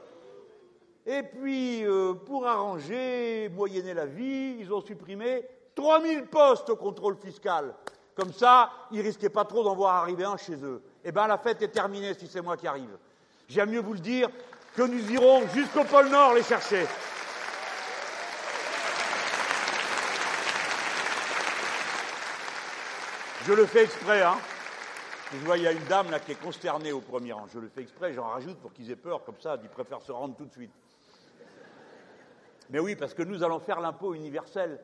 Et 1.06 1.22
puis, 1.22 1.86
euh, 1.86 2.16
pour 2.16 2.48
arranger, 2.48 3.50
moyenner 3.50 3.94
la 3.94 4.08
vie, 4.08 4.56
ils 4.60 4.74
ont 4.74 4.82
supprimé 4.82 5.46
3000 5.76 6.26
postes 6.28 6.70
au 6.70 6.76
contrôle 6.76 7.18
fiscal. 7.18 7.74
Comme 8.16 8.34
ça, 8.34 8.72
ils 8.92 9.02
risquaient 9.02 9.30
pas 9.30 9.46
trop 9.46 9.64
d'en 9.64 9.76
voir 9.76 9.96
arriver 9.96 10.26
un 10.26 10.38
chez 10.38 10.56
eux. 10.64 10.82
Eh 11.04 11.12
bien, 11.12 11.28
la 11.28 11.38
fête 11.38 11.62
est 11.62 11.70
terminée 11.70 12.14
si 12.14 12.28
c'est 12.28 12.42
moi 12.42 12.58
qui 12.58 12.68
arrive. 12.68 12.98
J'aime 13.48 13.72
mieux 13.72 13.82
vous 13.82 13.94
le 13.94 14.00
dire 14.00 14.30
que 14.76 14.84
nous 14.84 15.12
irons 15.12 15.48
jusqu'au 15.50 15.84
pôle 15.84 16.10
Nord 16.10 16.34
les 16.34 16.44
chercher. 16.44 16.86
Je 23.46 23.54
le 23.54 23.66
fais 23.66 23.86
exprès, 23.86 24.22
hein. 24.22 24.38
Je 25.34 25.46
vois, 25.46 25.58
il 25.58 25.64
y 25.64 25.68
a 25.68 25.72
une 25.72 25.84
dame 25.86 26.12
là 26.12 26.20
qui 26.20 26.34
est 26.34 26.42
consternée 26.42 26.92
au 26.92 27.00
premier 27.00 27.32
rang. 27.32 27.48
Je 27.54 27.60
le 27.60 27.70
fais 27.70 27.82
exprès, 27.82 28.14
j'en 28.14 28.28
rajoute 28.28 28.60
pour 28.60 28.74
qu'ils 28.74 28.92
aient 28.92 28.98
peur, 28.98 29.24
comme 29.24 29.40
ça, 29.40 29.58
ils 29.64 29.70
préfèrent 29.70 30.02
se 30.02 30.12
rendre 30.12 30.36
tout 30.36 30.46
de 30.46 30.52
suite. 30.52 30.74
Mais 32.70 32.80
oui, 32.80 32.96
parce 32.96 33.14
que 33.14 33.24
nous 33.24 33.42
allons 33.42 33.60
faire 33.60 33.80
l'impôt 33.80 34.14
universel. 34.14 34.80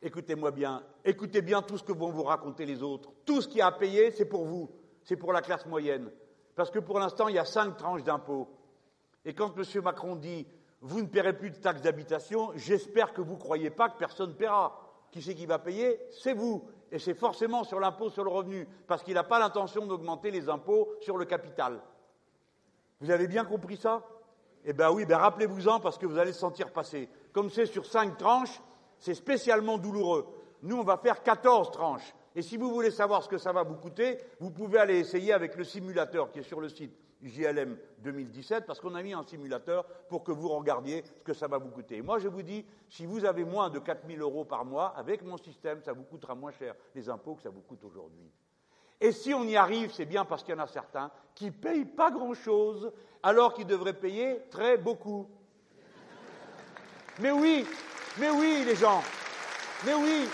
Écoutez-moi 0.00 0.52
bien, 0.52 0.82
écoutez 1.04 1.42
bien 1.42 1.60
tout 1.60 1.76
ce 1.76 1.82
que 1.82 1.92
vont 1.92 2.10
vous 2.10 2.22
raconter 2.22 2.64
les 2.64 2.82
autres. 2.82 3.10
Tout 3.24 3.42
ce 3.42 3.48
qui 3.48 3.60
a 3.60 3.66
à 3.66 3.72
payer, 3.72 4.12
c'est 4.12 4.26
pour 4.26 4.44
vous, 4.44 4.70
c'est 5.02 5.16
pour 5.16 5.32
la 5.32 5.42
classe 5.42 5.66
moyenne. 5.66 6.10
Parce 6.54 6.70
que 6.70 6.78
pour 6.78 7.00
l'instant, 7.00 7.28
il 7.28 7.34
y 7.34 7.38
a 7.38 7.44
cinq 7.44 7.76
tranches 7.76 8.04
d'impôts. 8.04 8.48
Et 9.24 9.34
quand 9.34 9.52
M. 9.56 9.82
Macron 9.82 10.14
dit 10.14 10.46
vous 10.80 11.02
ne 11.02 11.06
paierez 11.08 11.36
plus 11.36 11.50
de 11.50 11.56
taxes 11.56 11.82
d'habitation, 11.82 12.52
j'espère 12.54 13.12
que 13.12 13.20
vous 13.20 13.34
ne 13.34 13.40
croyez 13.40 13.70
pas 13.70 13.88
que 13.88 13.98
personne 13.98 14.30
ne 14.30 14.34
paiera. 14.34 14.80
Qui 15.10 15.22
c'est 15.22 15.34
qui 15.34 15.46
va 15.46 15.58
payer? 15.58 16.00
C'est 16.10 16.34
vous. 16.34 16.62
Et 16.92 16.98
c'est 17.00 17.14
forcément 17.14 17.64
sur 17.64 17.80
l'impôt 17.80 18.10
sur 18.10 18.22
le 18.22 18.30
revenu, 18.30 18.66
parce 18.86 19.02
qu'il 19.02 19.14
n'a 19.14 19.24
pas 19.24 19.38
l'intention 19.38 19.86
d'augmenter 19.86 20.30
les 20.30 20.48
impôts 20.48 20.88
sur 21.00 21.16
le 21.16 21.24
capital. 21.24 21.82
Vous 23.00 23.10
avez 23.10 23.26
bien 23.26 23.44
compris 23.44 23.76
ça? 23.76 24.06
Eh 24.64 24.72
bien 24.72 24.90
oui, 24.90 25.04
ben 25.04 25.18
rappelez-vous-en, 25.18 25.80
parce 25.80 25.98
que 25.98 26.06
vous 26.06 26.18
allez 26.18 26.32
sentir 26.32 26.72
passer. 26.72 27.08
Comme 27.32 27.50
c'est 27.50 27.66
sur 27.66 27.84
cinq 27.84 28.16
tranches, 28.16 28.60
c'est 28.98 29.14
spécialement 29.14 29.78
douloureux. 29.78 30.26
Nous, 30.62 30.76
on 30.76 30.84
va 30.84 30.96
faire 30.96 31.22
14 31.22 31.70
tranches. 31.70 32.14
Et 32.34 32.42
si 32.42 32.56
vous 32.56 32.70
voulez 32.70 32.90
savoir 32.90 33.22
ce 33.22 33.28
que 33.28 33.38
ça 33.38 33.52
va 33.52 33.62
vous 33.62 33.76
coûter, 33.76 34.18
vous 34.40 34.50
pouvez 34.50 34.78
aller 34.78 34.98
essayer 34.98 35.32
avec 35.32 35.56
le 35.56 35.64
simulateur 35.64 36.30
qui 36.30 36.40
est 36.40 36.42
sur 36.42 36.60
le 36.60 36.68
site 36.68 36.96
JLM 37.22 37.76
2017, 37.98 38.64
parce 38.64 38.80
qu'on 38.80 38.94
a 38.94 39.02
mis 39.02 39.12
un 39.12 39.24
simulateur 39.24 39.84
pour 40.08 40.22
que 40.22 40.30
vous 40.30 40.48
regardiez 40.48 41.02
ce 41.02 41.24
que 41.24 41.32
ça 41.32 41.48
va 41.48 41.58
vous 41.58 41.70
coûter. 41.70 42.00
moi, 42.00 42.18
je 42.18 42.28
vous 42.28 42.42
dis, 42.42 42.64
si 42.88 43.06
vous 43.06 43.24
avez 43.24 43.44
moins 43.44 43.70
de 43.70 43.78
4 43.78 44.06
000 44.06 44.20
euros 44.20 44.44
par 44.44 44.64
mois, 44.64 44.94
avec 44.96 45.22
mon 45.22 45.36
système, 45.36 45.82
ça 45.82 45.92
vous 45.92 46.04
coûtera 46.04 46.34
moins 46.34 46.52
cher 46.52 46.74
les 46.94 47.08
impôts 47.08 47.34
que 47.34 47.42
ça 47.42 47.50
vous 47.50 47.62
coûte 47.62 47.82
aujourd'hui. 47.84 48.30
Et 49.00 49.12
si 49.12 49.32
on 49.34 49.44
y 49.44 49.56
arrive, 49.56 49.92
c'est 49.92 50.06
bien 50.06 50.24
parce 50.24 50.42
qu'il 50.42 50.54
y 50.54 50.58
en 50.58 50.62
a 50.62 50.66
certains 50.66 51.10
qui 51.34 51.46
ne 51.46 51.50
payent 51.50 51.84
pas 51.84 52.10
grand-chose, 52.10 52.92
alors 53.22 53.54
qu'ils 53.54 53.66
devraient 53.66 53.92
payer 53.92 54.42
très 54.50 54.76
beaucoup. 54.76 55.28
Mais 57.20 57.30
oui, 57.30 57.64
mais 58.18 58.30
oui, 58.30 58.64
les 58.64 58.74
gens, 58.74 59.02
mais 59.84 59.94
oui. 59.94 60.28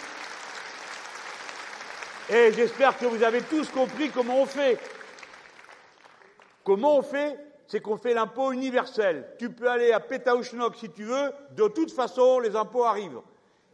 Et 2.31 2.53
j'espère 2.53 2.97
que 2.97 3.05
vous 3.05 3.23
avez 3.23 3.43
tous 3.43 3.69
compris 3.69 4.11
comment 4.11 4.41
on 4.41 4.47
fait. 4.47 4.79
Comment 6.63 6.97
on 6.99 7.03
fait 7.03 7.39
C'est 7.67 7.81
qu'on 7.81 7.99
fait 7.99 8.15
l'impôt 8.15 8.53
universel. 8.53 9.35
Tu 9.39 9.51
peux 9.51 9.69
aller 9.69 9.93
à 9.93 10.01
Pétaouchnok 10.01 10.77
si 10.77 10.91
tu 10.91 11.05
veux, 11.05 11.33
de 11.51 11.69
toute 11.69 11.93
façon, 11.93 12.41
les 12.41 12.57
impôts 12.57 12.85
arrivent. 12.85 13.21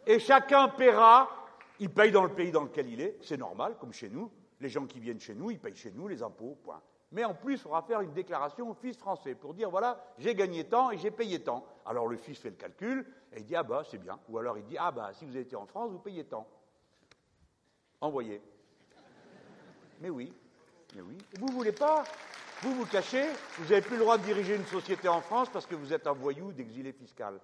Et 0.06 0.18
chacun 0.18 0.68
paiera, 0.68 1.30
il 1.78 1.90
paye 1.90 2.10
dans 2.10 2.24
le 2.24 2.30
pays 2.30 2.50
dans 2.50 2.64
lequel 2.64 2.88
il 2.88 3.00
est, 3.00 3.16
c'est 3.22 3.36
normal, 3.36 3.76
comme 3.78 3.92
chez 3.92 4.08
nous. 4.08 4.30
Les 4.60 4.68
gens 4.68 4.86
qui 4.86 4.98
viennent 4.98 5.20
chez 5.20 5.34
nous, 5.34 5.50
ils 5.52 5.58
payent 5.58 5.76
chez 5.76 5.92
nous 5.94 6.08
les 6.08 6.22
impôts, 6.22 6.58
point. 6.64 6.82
Mais 7.12 7.24
en 7.24 7.34
plus, 7.34 7.64
on 7.66 7.70
va 7.70 7.82
faire 7.82 8.00
une 8.00 8.12
déclaration 8.12 8.70
au 8.70 8.74
fils 8.74 8.96
français 8.96 9.34
pour 9.34 9.54
dire 9.54 9.70
voilà, 9.70 10.02
j'ai 10.18 10.34
gagné 10.34 10.64
tant 10.64 10.90
et 10.90 10.98
j'ai 10.98 11.10
payé 11.10 11.42
tant. 11.42 11.64
Alors 11.84 12.06
le 12.06 12.16
fils 12.16 12.38
fait 12.38 12.50
le 12.50 12.56
calcul 12.56 13.04
et 13.32 13.40
il 13.40 13.46
dit 13.46 13.56
ah 13.56 13.62
bah 13.62 13.82
c'est 13.90 13.98
bien. 13.98 14.18
Ou 14.28 14.38
alors 14.38 14.58
il 14.58 14.64
dit 14.64 14.76
ah 14.78 14.90
bah 14.90 15.10
si 15.12 15.24
vous 15.24 15.36
été 15.36 15.56
en 15.56 15.66
France, 15.66 15.90
vous 15.90 15.98
payez 15.98 16.24
tant. 16.24 16.46
Envoyez. 18.00 18.40
Mais 20.00 20.10
oui, 20.10 20.32
mais 20.94 21.02
oui. 21.02 21.18
Vous 21.38 21.48
voulez 21.48 21.72
pas 21.72 22.04
vous 22.62 22.74
vous 22.74 22.84
cachez, 22.84 23.24
vous 23.56 23.70
n'avez 23.70 23.80
plus 23.80 23.96
le 23.96 24.02
droit 24.02 24.18
de 24.18 24.22
diriger 24.22 24.54
une 24.54 24.66
société 24.66 25.08
en 25.08 25.22
France 25.22 25.48
parce 25.50 25.64
que 25.64 25.74
vous 25.74 25.94
êtes 25.94 26.06
un 26.06 26.12
voyou 26.12 26.52
d'exilé 26.52 26.92
fiscal. 26.92 27.40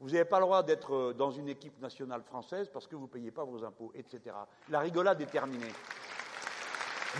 Vous 0.00 0.08
n'avez 0.08 0.24
pas 0.24 0.38
le 0.38 0.46
droit 0.46 0.62
d'être 0.62 0.94
euh, 0.94 1.12
dans 1.12 1.30
une 1.30 1.50
équipe 1.50 1.78
nationale 1.82 2.22
française 2.22 2.70
parce 2.72 2.86
que 2.86 2.96
vous 2.96 3.02
ne 3.02 3.08
payez 3.08 3.30
pas 3.30 3.44
vos 3.44 3.62
impôts, 3.62 3.92
etc. 3.94 4.34
La 4.70 4.80
rigolade 4.80 5.20
est 5.20 5.26
terminée. 5.26 5.70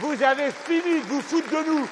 Vous 0.01 0.23
avez 0.23 0.51
fini 0.51 1.01
de 1.01 1.07
vous 1.07 1.21
foutre 1.21 1.51
de 1.51 1.71
nous 1.71 1.89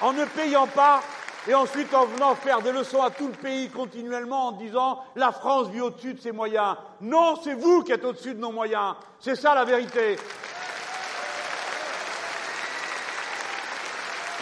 en 0.00 0.12
ne 0.12 0.24
payant 0.24 0.66
pas 0.66 1.02
et 1.46 1.54
ensuite 1.54 1.92
en 1.94 2.06
venant 2.06 2.34
faire 2.34 2.62
des 2.62 2.72
leçons 2.72 3.02
à 3.02 3.10
tout 3.10 3.28
le 3.28 3.34
pays 3.34 3.68
continuellement 3.70 4.48
en 4.48 4.52
disant 4.52 5.04
la 5.14 5.30
France 5.30 5.68
vit 5.68 5.80
au-dessus 5.80 6.14
de 6.14 6.20
ses 6.20 6.32
moyens. 6.32 6.76
Non, 7.00 7.36
c'est 7.42 7.54
vous 7.54 7.82
qui 7.82 7.92
êtes 7.92 8.04
au-dessus 8.04 8.34
de 8.34 8.40
nos 8.40 8.50
moyens. 8.50 8.96
C'est 9.20 9.36
ça 9.36 9.54
la 9.54 9.64
vérité. 9.64 10.16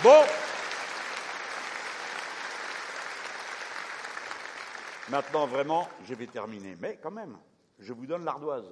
Bon. 0.02 0.22
Maintenant, 5.08 5.46
vraiment, 5.46 5.88
je 6.04 6.14
vais 6.14 6.26
terminer. 6.26 6.76
Mais 6.80 6.98
quand 7.02 7.10
même, 7.10 7.36
je 7.78 7.92
vous 7.92 8.06
donne 8.06 8.24
l'ardoise. 8.24 8.64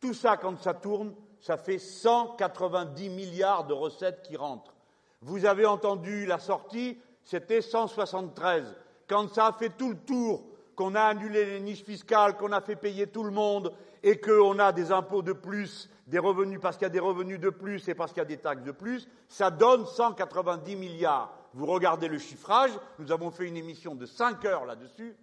Tout 0.00 0.14
ça, 0.14 0.36
quand 0.36 0.60
ça 0.60 0.74
tourne, 0.74 1.14
ça 1.40 1.56
fait 1.56 1.78
190 1.78 3.08
milliards 3.08 3.66
de 3.66 3.72
recettes 3.72 4.22
qui 4.22 4.36
rentrent. 4.36 4.74
Vous 5.22 5.44
avez 5.44 5.66
entendu 5.66 6.26
la 6.26 6.38
sortie, 6.38 6.98
c'était 7.24 7.62
173. 7.62 8.76
Quand 9.08 9.28
ça 9.28 9.46
a 9.46 9.52
fait 9.52 9.70
tout 9.70 9.90
le 9.90 9.98
tour, 9.98 10.44
qu'on 10.76 10.94
a 10.94 11.02
annulé 11.02 11.44
les 11.44 11.60
niches 11.60 11.84
fiscales, 11.84 12.36
qu'on 12.36 12.52
a 12.52 12.60
fait 12.60 12.76
payer 12.76 13.06
tout 13.06 13.22
le 13.22 13.30
monde 13.30 13.72
et 14.02 14.18
qu'on 14.18 14.58
a 14.58 14.72
des 14.72 14.92
impôts 14.92 15.20
de 15.20 15.34
plus 15.34 15.90
des 16.06 16.18
revenus 16.18 16.58
parce 16.60 16.76
qu'il 16.76 16.84
y 16.84 16.86
a 16.86 16.90
des 16.90 17.00
revenus 17.00 17.38
de 17.38 17.50
plus 17.50 17.86
et 17.88 17.94
parce 17.94 18.12
qu'il 18.12 18.20
y 18.20 18.22
a 18.22 18.26
des 18.26 18.38
taxes 18.38 18.64
de 18.64 18.72
plus, 18.72 19.08
ça 19.28 19.50
donne 19.50 19.86
190 19.86 20.76
milliards. 20.76 21.32
Vous 21.54 21.66
regardez 21.66 22.08
le 22.08 22.18
chiffrage, 22.18 22.70
nous 22.98 23.12
avons 23.12 23.30
fait 23.30 23.46
une 23.46 23.56
émission 23.56 23.94
de 23.94 24.06
5 24.06 24.44
heures 24.44 24.64
là-dessus. 24.64 25.16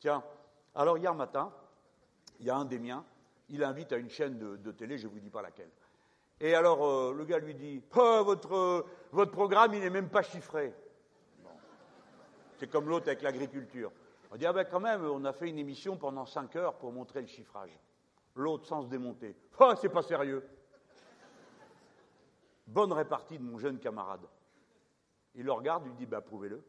Tiens, 0.00 0.22
alors 0.74 0.98
hier 0.98 1.14
matin, 1.14 1.50
il 2.40 2.46
y 2.46 2.50
a 2.50 2.56
un 2.56 2.64
des 2.64 2.78
miens, 2.78 3.04
il 3.48 3.64
invite 3.64 3.92
à 3.92 3.96
une 3.96 4.10
chaîne 4.10 4.38
de, 4.38 4.72
télé, 4.72 4.98
je 4.98 5.06
ne 5.06 5.12
vous 5.12 5.20
dis 5.20 5.30
pas 5.30 5.42
laquelle. 5.42 5.70
Et 6.40 6.54
alors 6.54 6.86
euh, 6.86 7.12
le 7.12 7.24
gars 7.24 7.38
lui 7.38 7.54
dit 7.54 7.82
oh, 7.96 8.22
votre, 8.24 8.86
votre 9.12 9.32
programme, 9.32 9.74
il 9.74 9.80
n'est 9.80 9.90
même 9.90 10.08
pas 10.08 10.22
chiffré. 10.22 10.72
C'est 12.58 12.68
comme 12.68 12.88
l'autre 12.88 13.08
avec 13.08 13.22
l'agriculture. 13.22 13.92
On 14.30 14.36
dit 14.36 14.46
ah 14.46 14.52
ben 14.52 14.64
quand 14.64 14.80
même, 14.80 15.04
on 15.04 15.24
a 15.24 15.32
fait 15.32 15.48
une 15.48 15.58
émission 15.58 15.96
pendant 15.96 16.26
5 16.26 16.54
heures 16.56 16.74
pour 16.74 16.92
montrer 16.92 17.20
le 17.20 17.26
chiffrage 17.26 17.78
l'autre 18.38 18.66
sans 18.66 18.82
se 18.82 18.88
démonter. 18.88 19.36
Oh, 19.58 19.74
c'est 19.80 19.88
pas 19.88 20.02
sérieux. 20.02 20.46
Bonne 22.66 22.92
répartie 22.92 23.38
de 23.38 23.42
mon 23.42 23.58
jeune 23.58 23.78
camarade. 23.78 24.26
Il 25.34 25.44
le 25.44 25.52
regarde, 25.52 25.84
il 25.86 25.94
dit 25.94 26.06
bah, 26.06 26.20
prouvez-le. 26.20 26.62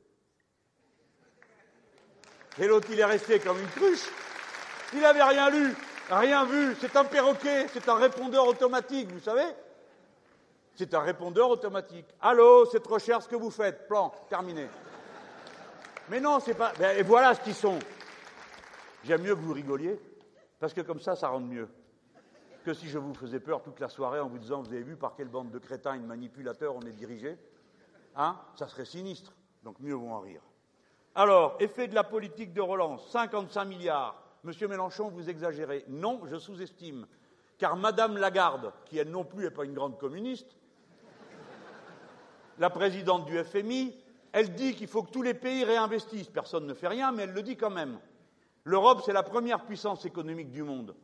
Et 2.57 2.67
l'autre, 2.67 2.87
il 2.91 2.99
est 2.99 3.05
resté 3.05 3.39
comme 3.39 3.59
une 3.59 3.67
cruche. 3.67 4.09
Il 4.93 5.01
n'avait 5.01 5.23
rien 5.23 5.49
lu, 5.49 5.75
rien 6.17 6.45
vu. 6.45 6.75
C'est 6.79 6.95
un 6.95 7.05
perroquet, 7.05 7.67
c'est 7.69 7.87
un 7.89 7.95
répondeur 7.95 8.47
automatique, 8.47 9.11
vous 9.11 9.19
savez 9.19 9.45
C'est 10.75 10.93
un 10.93 11.01
répondeur 11.01 11.49
automatique. 11.49 12.05
Allô, 12.21 12.65
c'est 12.65 12.81
trop 12.81 12.99
cher 12.99 13.21
ce 13.21 13.27
que 13.27 13.35
vous 13.35 13.51
faites. 13.51 13.87
Plan, 13.87 14.11
terminé. 14.29 14.67
Mais 16.09 16.19
non, 16.19 16.39
c'est 16.39 16.55
pas. 16.55 16.73
Ben, 16.79 16.97
et 16.97 17.03
voilà 17.03 17.35
ce 17.35 17.41
qu'ils 17.41 17.55
sont. 17.55 17.79
J'aime 19.03 19.21
mieux 19.21 19.35
que 19.35 19.41
vous 19.41 19.53
rigoliez. 19.53 19.99
Parce 20.59 20.73
que 20.73 20.81
comme 20.81 20.99
ça, 20.99 21.15
ça 21.15 21.29
rend 21.29 21.39
mieux 21.39 21.69
que 22.65 22.73
si 22.73 22.89
je 22.89 22.97
vous 22.97 23.13
faisais 23.13 23.39
peur 23.39 23.61
toute 23.63 23.79
la 23.79 23.87
soirée 23.87 24.19
en 24.19 24.27
vous 24.27 24.37
disant, 24.37 24.61
vous 24.61 24.73
avez 24.73 24.83
vu 24.83 24.97
par 24.97 25.15
quelle 25.15 25.29
bande 25.29 25.51
de 25.51 25.59
crétins 25.59 25.93
et 25.95 25.99
de 25.99 26.05
manipulateurs 26.05 26.75
on 26.75 26.81
est 26.81 26.91
dirigé 26.91 27.37
Hein 28.15 28.37
Ça 28.55 28.67
serait 28.67 28.85
sinistre. 28.85 29.33
Donc 29.63 29.79
mieux 29.79 29.93
vaut 29.93 30.09
en 30.09 30.19
rire. 30.19 30.41
Alors, 31.15 31.55
effet 31.59 31.87
de 31.87 31.95
la 31.95 32.03
politique 32.03 32.53
de 32.53 32.61
relance, 32.61 33.09
55 33.11 33.65
milliards. 33.65 34.21
Monsieur 34.43 34.67
Mélenchon, 34.67 35.09
vous 35.09 35.29
exagérez. 35.29 35.83
Non, 35.87 36.21
je 36.25 36.37
sous-estime. 36.37 37.07
Car 37.57 37.75
Madame 37.75 38.17
Lagarde, 38.17 38.71
qui 38.85 38.97
elle 38.97 39.09
non 39.09 39.25
plus 39.25 39.43
n'est 39.43 39.51
pas 39.51 39.65
une 39.65 39.73
grande 39.73 39.97
communiste, 39.97 40.55
la 42.57 42.69
présidente 42.69 43.25
du 43.25 43.37
FMI, 43.43 43.95
elle 44.31 44.53
dit 44.53 44.75
qu'il 44.75 44.87
faut 44.87 45.03
que 45.03 45.11
tous 45.11 45.21
les 45.21 45.33
pays 45.33 45.63
réinvestissent. 45.63 46.29
Personne 46.29 46.67
ne 46.67 46.73
fait 46.73 46.87
rien, 46.87 47.11
mais 47.11 47.23
elle 47.23 47.33
le 47.33 47.41
dit 47.41 47.57
quand 47.57 47.69
même. 47.69 47.99
L'Europe, 48.63 49.01
c'est 49.05 49.13
la 49.13 49.23
première 49.23 49.65
puissance 49.65 50.05
économique 50.05 50.51
du 50.51 50.63
monde. 50.63 50.95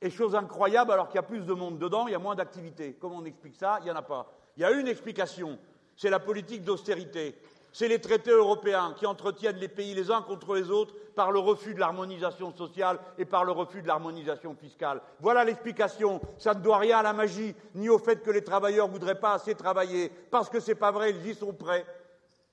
Et 0.00 0.10
chose 0.10 0.34
incroyable, 0.34 0.92
alors 0.92 1.08
qu'il 1.08 1.16
y 1.16 1.18
a 1.18 1.22
plus 1.22 1.46
de 1.46 1.52
monde 1.52 1.78
dedans, 1.78 2.06
il 2.06 2.12
y 2.12 2.16
a 2.16 2.18
moins 2.18 2.34
d'activité. 2.34 2.96
Comment 3.00 3.18
on 3.18 3.24
explique 3.24 3.54
ça? 3.54 3.78
Il 3.80 3.84
n'y 3.84 3.90
en 3.90 3.96
a 3.96 4.02
pas. 4.02 4.30
Il 4.56 4.60
y 4.60 4.64
a 4.64 4.70
une 4.72 4.88
explication, 4.88 5.58
c'est 5.96 6.10
la 6.10 6.20
politique 6.20 6.62
d'austérité. 6.62 7.36
C'est 7.74 7.88
les 7.88 8.00
traités 8.00 8.30
européens 8.30 8.94
qui 8.96 9.04
entretiennent 9.04 9.56
les 9.56 9.66
pays 9.66 9.94
les 9.94 10.12
uns 10.12 10.22
contre 10.22 10.54
les 10.54 10.70
autres 10.70 10.94
par 11.16 11.32
le 11.32 11.40
refus 11.40 11.74
de 11.74 11.80
l'harmonisation 11.80 12.54
sociale 12.54 13.00
et 13.18 13.24
par 13.24 13.44
le 13.44 13.50
refus 13.50 13.82
de 13.82 13.88
l'harmonisation 13.88 14.54
fiscale. 14.54 15.02
Voilà 15.18 15.42
l'explication. 15.44 16.20
Ça 16.38 16.54
ne 16.54 16.60
doit 16.60 16.78
rien 16.78 16.98
à 16.98 17.02
la 17.02 17.12
magie, 17.12 17.52
ni 17.74 17.88
au 17.88 17.98
fait 17.98 18.22
que 18.22 18.30
les 18.30 18.44
travailleurs 18.44 18.86
ne 18.86 18.92
voudraient 18.92 19.18
pas 19.18 19.32
assez 19.32 19.56
travailler, 19.56 20.12
parce 20.30 20.48
que 20.48 20.60
c'est 20.60 20.76
pas 20.76 20.92
vrai, 20.92 21.10
ils 21.10 21.26
y 21.26 21.34
sont 21.34 21.52
prêts. 21.52 21.84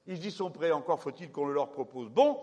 Ils 0.07 0.25
y 0.25 0.31
sont 0.31 0.49
prêts, 0.49 0.71
encore 0.71 0.99
faut-il 0.99 1.31
qu'on 1.31 1.45
le 1.45 1.53
leur 1.53 1.69
propose. 1.69 2.09
Bon, 2.09 2.39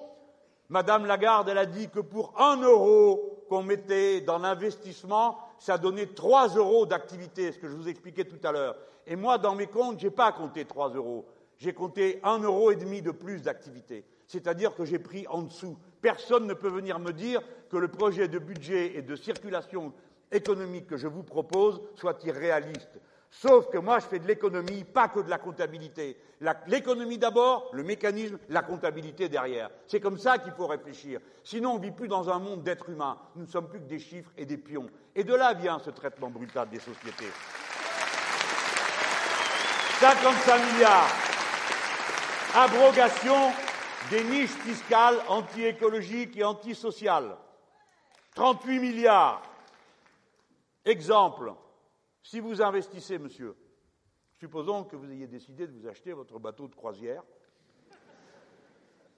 Madame 0.69 1.05
Lagarde, 1.05 1.49
elle 1.49 1.59
a 1.59 1.67
dit 1.67 1.89
que 1.89 1.99
pour 1.99 2.41
un 2.41 2.63
euro 2.63 3.45
qu'on 3.49 3.65
mettait 3.65 4.21
dans 4.21 4.39
l'investissement, 4.39 5.37
ça 5.59 5.79
donnait 5.79 6.15
trois 6.15 6.47
euros 6.47 6.87
d'activité, 6.87 7.51
ce 7.51 7.59
que 7.59 7.69
je 7.69 7.75
vous 7.75 7.89
expliquais 7.89 8.25
tout 8.25 8.47
à 8.47 8.53
l'heure. 8.53 8.77
Et 9.05 9.17
moi, 9.17 9.37
dans 9.37 9.57
mes 9.57 9.67
comptes, 9.67 9.99
je 9.99 10.07
n'ai 10.07 10.13
pas 10.13 10.31
compté 10.31 10.65
trois 10.65 10.91
euros. 10.91 11.25
J'ai 11.59 11.75
compté 11.75 12.21
un 12.23 12.39
euro 12.39 12.71
et 12.71 12.77
demi 12.77 13.03
de 13.03 13.11
plus 13.11 13.43
d'activité. 13.43 14.05
C'est-à-dire 14.27 14.75
que 14.75 14.85
j'ai 14.85 14.99
pris 14.99 15.27
en 15.29 15.43
dessous. 15.43 15.77
Personne 16.01 16.47
ne 16.47 16.55
peut 16.55 16.69
venir 16.69 16.99
me 16.99 17.13
dire 17.13 17.43
que 17.71 17.77
le 17.77 17.89
projet 17.89 18.29
de 18.29 18.39
budget 18.39 18.97
et 18.97 19.03
de 19.03 19.17
circulation 19.17 19.93
économique 20.31 20.87
que 20.87 20.97
je 20.97 21.09
vous 21.09 21.23
propose 21.23 21.81
soit 21.97 22.23
irréaliste. 22.25 23.01
Sauf 23.31 23.69
que 23.69 23.79
moi, 23.79 23.99
je 23.99 24.07
fais 24.07 24.19
de 24.19 24.27
l'économie, 24.27 24.85
pas 24.85 25.09
que 25.09 25.21
de 25.21 25.29
la 25.29 25.39
comptabilité. 25.39 26.17
L'économie 26.67 27.19
d'abord, 27.19 27.71
le 27.73 27.83
mécanisme, 27.83 28.39
la 28.49 28.63
comptabilité 28.63 29.29
derrière. 29.29 29.71
C'est 29.87 30.01
comme 30.01 30.19
ça 30.19 30.39
qu'il 30.39 30.53
faut 30.53 30.67
réfléchir. 30.67 31.21
Sinon, 31.45 31.73
on 31.73 31.79
ne 31.79 31.83
vit 31.83 31.91
plus 31.91 32.09
dans 32.09 32.31
un 32.31 32.39
monde 32.39 32.63
d'êtres 32.63 32.89
humains. 32.89 33.19
Nous 33.37 33.43
ne 33.43 33.49
sommes 33.51 33.69
plus 33.69 33.81
que 33.81 33.87
des 33.87 33.99
chiffres 33.99 34.31
et 34.37 34.47
des 34.47 34.57
pions. 34.57 34.89
Et 35.15 35.25
de 35.25 35.35
là 35.35 35.53
vient 35.53 35.79
ce 35.79 35.91
traitement 35.91 36.31
brutal 36.31 36.69
des 36.71 36.79
sociétés. 36.79 37.33
55 40.01 40.73
milliards. 40.73 41.38
Abrogation 42.55 43.53
des 44.11 44.25
niches 44.25 44.51
fiscales 44.51 45.21
anti-écologiques 45.29 46.37
et 46.37 46.45
antisociales. 46.45 47.37
38 48.35 48.79
milliards. 48.79 49.43
Exemple, 50.85 51.53
si 52.23 52.41
vous 52.41 52.63
investissez, 52.63 53.19
monsieur, 53.19 53.55
supposons 54.39 54.85
que 54.85 54.97
vous 54.97 55.11
ayez 55.11 55.27
décidé 55.27 55.67
de 55.67 55.73
vous 55.73 55.87
acheter 55.87 56.13
votre 56.13 56.39
bateau 56.39 56.69
de 56.69 56.75
croisière 56.75 57.23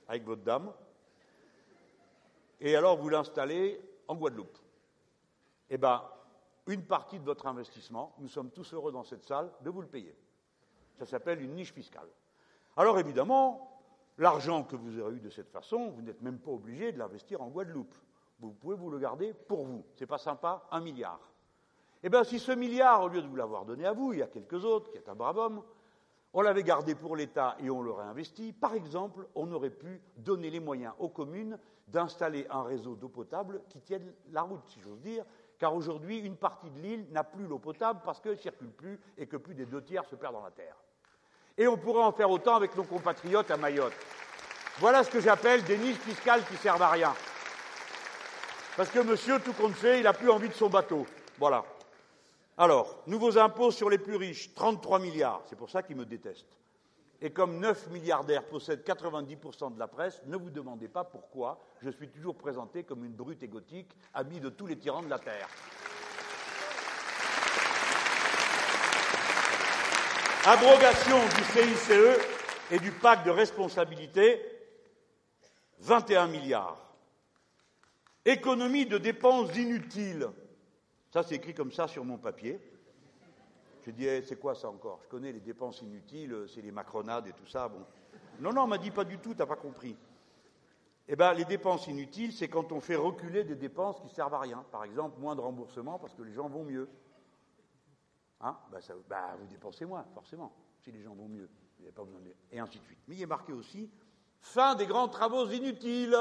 avec 0.08 0.24
votre 0.24 0.42
dame, 0.42 0.72
et 2.60 2.74
alors 2.74 2.96
vous 2.96 3.08
l'installez 3.08 3.80
en 4.08 4.16
Guadeloupe. 4.16 4.58
Eh 5.68 5.78
bien, 5.78 6.02
une 6.66 6.84
partie 6.84 7.20
de 7.20 7.24
votre 7.24 7.46
investissement, 7.46 8.14
nous 8.18 8.28
sommes 8.28 8.50
tous 8.50 8.74
heureux 8.74 8.90
dans 8.90 9.04
cette 9.04 9.22
salle 9.22 9.52
de 9.60 9.70
vous 9.70 9.82
le 9.82 9.86
payer. 9.86 10.16
Ça 10.98 11.06
s'appelle 11.06 11.40
une 11.40 11.54
niche 11.54 11.72
fiscale. 11.72 12.08
Alors 12.80 12.98
évidemment, 12.98 13.78
l'argent 14.16 14.64
que 14.64 14.74
vous 14.74 14.98
aurez 14.98 15.16
eu 15.16 15.20
de 15.20 15.28
cette 15.28 15.50
façon, 15.50 15.90
vous 15.90 16.00
n'êtes 16.00 16.22
même 16.22 16.38
pas 16.38 16.52
obligé 16.52 16.92
de 16.92 16.98
l'investir 16.98 17.42
en 17.42 17.48
Guadeloupe. 17.48 17.94
Vous 18.38 18.52
pouvez 18.52 18.74
vous 18.74 18.88
le 18.88 18.98
garder 18.98 19.34
pour 19.34 19.66
vous. 19.66 19.84
C'est 19.96 20.06
pas 20.06 20.16
sympa 20.16 20.66
Un 20.70 20.80
milliard. 20.80 21.20
Eh 22.02 22.08
bien, 22.08 22.24
si 22.24 22.38
ce 22.38 22.52
milliard, 22.52 23.02
au 23.02 23.08
lieu 23.08 23.20
de 23.20 23.28
vous 23.28 23.36
l'avoir 23.36 23.66
donné 23.66 23.84
à 23.84 23.92
vous, 23.92 24.14
il 24.14 24.20
y 24.20 24.22
a 24.22 24.28
quelques 24.28 24.64
autres, 24.64 24.90
qui 24.90 24.96
est 24.96 25.10
un 25.10 25.14
brave 25.14 25.36
homme, 25.36 25.62
on 26.32 26.40
l'avait 26.40 26.62
gardé 26.62 26.94
pour 26.94 27.16
l'État 27.16 27.54
et 27.60 27.68
on 27.68 27.82
l'aurait 27.82 28.06
investi, 28.06 28.54
par 28.54 28.72
exemple, 28.72 29.28
on 29.34 29.52
aurait 29.52 29.68
pu 29.68 30.00
donner 30.16 30.48
les 30.48 30.60
moyens 30.60 30.94
aux 31.00 31.10
communes 31.10 31.58
d'installer 31.88 32.46
un 32.48 32.62
réseau 32.62 32.94
d'eau 32.94 33.10
potable 33.10 33.60
qui 33.68 33.80
tienne 33.82 34.10
la 34.32 34.40
route, 34.40 34.66
si 34.68 34.80
j'ose 34.80 35.02
dire, 35.02 35.26
car 35.58 35.74
aujourd'hui, 35.74 36.20
une 36.20 36.36
partie 36.36 36.70
de 36.70 36.78
l'île 36.78 37.06
n'a 37.10 37.24
plus 37.24 37.46
l'eau 37.46 37.58
potable 37.58 38.00
parce 38.06 38.22
qu'elle 38.22 38.36
ne 38.36 38.38
circule 38.38 38.72
plus 38.72 38.98
et 39.18 39.26
que 39.26 39.36
plus 39.36 39.54
des 39.54 39.66
deux 39.66 39.84
tiers 39.84 40.06
se 40.06 40.16
perdent 40.16 40.36
dans 40.36 40.44
la 40.44 40.50
terre. 40.50 40.78
Et 41.60 41.68
on 41.68 41.76
pourrait 41.76 42.02
en 42.02 42.10
faire 42.10 42.30
autant 42.30 42.56
avec 42.56 42.74
nos 42.74 42.84
compatriotes 42.84 43.50
à 43.50 43.58
Mayotte. 43.58 43.92
Voilà 44.78 45.04
ce 45.04 45.10
que 45.10 45.20
j'appelle 45.20 45.62
des 45.64 45.76
niches 45.76 45.98
fiscales 45.98 46.42
qui 46.46 46.56
servent 46.56 46.80
à 46.80 46.88
rien. 46.88 47.12
Parce 48.78 48.88
que 48.88 49.00
monsieur, 49.00 49.38
tout 49.40 49.52
compte 49.52 49.74
fait, 49.74 49.98
il 49.98 50.04
n'a 50.04 50.14
plus 50.14 50.30
envie 50.30 50.48
de 50.48 50.54
son 50.54 50.70
bateau. 50.70 51.06
Voilà. 51.38 51.62
Alors, 52.56 53.02
nouveaux 53.06 53.36
impôts 53.36 53.72
sur 53.72 53.90
les 53.90 53.98
plus 53.98 54.16
riches, 54.16 54.54
33 54.54 55.00
milliards, 55.00 55.42
c'est 55.50 55.56
pour 55.56 55.68
ça 55.68 55.82
qu'ils 55.82 55.96
me 55.96 56.06
détestent. 56.06 56.56
Et 57.20 57.30
comme 57.30 57.58
9 57.58 57.90
milliardaires 57.90 58.44
possèdent 58.44 58.82
90% 58.82 59.74
de 59.74 59.78
la 59.78 59.86
presse, 59.86 60.22
ne 60.24 60.38
vous 60.38 60.48
demandez 60.48 60.88
pas 60.88 61.04
pourquoi 61.04 61.60
je 61.82 61.90
suis 61.90 62.08
toujours 62.08 62.36
présenté 62.36 62.84
comme 62.84 63.04
une 63.04 63.12
brute 63.12 63.42
égotique, 63.42 63.94
amie 64.14 64.40
de 64.40 64.48
tous 64.48 64.66
les 64.66 64.78
tyrans 64.78 65.02
de 65.02 65.10
la 65.10 65.18
Terre. 65.18 65.46
Abrogation 70.46 71.18
du 71.36 71.44
CICE 71.52 71.92
et 72.70 72.78
du 72.78 72.90
pacte 72.92 73.26
de 73.26 73.30
responsabilité, 73.30 74.40
21 75.80 76.28
milliards. 76.28 76.94
Économie 78.24 78.86
de 78.86 78.96
dépenses 78.96 79.54
inutiles, 79.54 80.28
ça, 81.12 81.22
c'est 81.22 81.34
écrit 81.34 81.52
comme 81.52 81.72
ça 81.72 81.88
sur 81.88 82.06
mon 82.06 82.16
papier. 82.16 82.58
Je 83.84 83.90
dis, 83.90 84.06
eh, 84.06 84.22
c'est 84.22 84.40
quoi 84.40 84.54
ça 84.54 84.70
encore? 84.70 85.00
Je 85.02 85.08
connais 85.08 85.30
les 85.30 85.40
dépenses 85.40 85.82
inutiles, 85.82 86.46
c'est 86.48 86.62
les 86.62 86.72
macronades 86.72 87.26
et 87.26 87.32
tout 87.32 87.46
ça. 87.46 87.68
Bon. 87.68 87.84
Non, 88.40 88.54
non, 88.54 88.62
on 88.62 88.66
m'a 88.66 88.78
dit 88.78 88.90
pas 88.90 89.04
du 89.04 89.18
tout, 89.18 89.34
t'as 89.34 89.44
pas 89.44 89.56
compris. 89.56 89.94
Eh 91.06 91.16
bien, 91.16 91.34
les 91.34 91.44
dépenses 91.44 91.86
inutiles, 91.86 92.32
c'est 92.32 92.48
quand 92.48 92.72
on 92.72 92.80
fait 92.80 92.96
reculer 92.96 93.44
des 93.44 93.56
dépenses 93.56 94.00
qui 94.00 94.08
servent 94.08 94.34
à 94.34 94.40
rien. 94.40 94.64
Par 94.72 94.84
exemple, 94.84 95.20
moins 95.20 95.36
de 95.36 95.42
remboursement 95.42 95.98
parce 95.98 96.14
que 96.14 96.22
les 96.22 96.32
gens 96.32 96.48
vont 96.48 96.64
mieux. 96.64 96.88
Hein? 98.40 98.56
Ça, 98.80 98.94
ben, 99.08 99.36
vous 99.38 99.46
dépensez 99.46 99.84
moins, 99.84 100.04
forcément, 100.14 100.52
si 100.78 100.90
les 100.90 101.02
gens 101.02 101.14
vont 101.14 101.28
mieux. 101.28 101.48
Vous 101.76 101.84
n'avez 101.84 101.94
pas 101.94 102.04
besoin 102.04 102.20
de... 102.20 102.34
Et 102.50 102.58
ainsi 102.58 102.78
de 102.78 102.84
suite. 102.84 102.98
Mais 103.06 103.16
il 103.16 103.22
est 103.22 103.26
marqué 103.26 103.52
aussi 103.52 103.90
fin 104.40 104.74
des 104.74 104.86
grands 104.86 105.08
travaux 105.08 105.48
inutiles. 105.48 106.16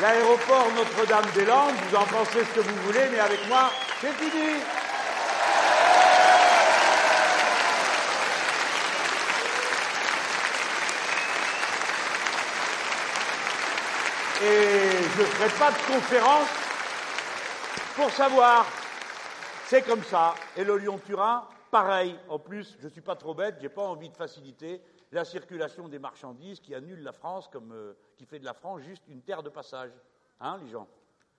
L'aéroport 0.00 0.66
Notre-Dame-des-Landes, 0.76 1.74
vous 1.88 1.96
en 1.96 2.04
pensez 2.04 2.44
ce 2.44 2.54
que 2.54 2.60
vous 2.60 2.82
voulez, 2.82 3.08
mais 3.10 3.18
avec 3.18 3.48
moi, 3.48 3.70
c'est 4.00 4.12
fini. 4.12 4.60
Et 14.42 15.02
je 15.16 15.22
ne 15.22 15.26
ferai 15.26 15.48
pas 15.58 15.70
de 15.70 15.94
conférence 15.94 16.65
pour 17.96 18.10
savoir. 18.10 18.66
C'est 19.64 19.82
comme 19.82 20.02
ça. 20.02 20.34
Et 20.54 20.64
le 20.64 20.76
Lyon-Turin, 20.76 21.48
pareil. 21.70 22.16
En 22.28 22.38
plus, 22.38 22.76
je 22.78 22.84
ne 22.84 22.90
suis 22.90 23.00
pas 23.00 23.16
trop 23.16 23.34
bête, 23.34 23.56
je 23.58 23.62
n'ai 23.62 23.68
pas 23.70 23.82
envie 23.82 24.10
de 24.10 24.16
faciliter 24.16 24.82
la 25.12 25.24
circulation 25.24 25.88
des 25.88 25.98
marchandises 25.98 26.60
qui 26.60 26.74
annule 26.74 27.02
la 27.02 27.12
France 27.12 27.48
comme 27.48 27.72
euh, 27.72 27.96
qui 28.16 28.26
fait 28.26 28.38
de 28.38 28.44
la 28.44 28.52
France 28.52 28.82
juste 28.82 29.02
une 29.08 29.22
terre 29.22 29.42
de 29.42 29.48
passage, 29.48 29.90
hein, 30.40 30.58
les 30.62 30.68
gens. 30.68 30.86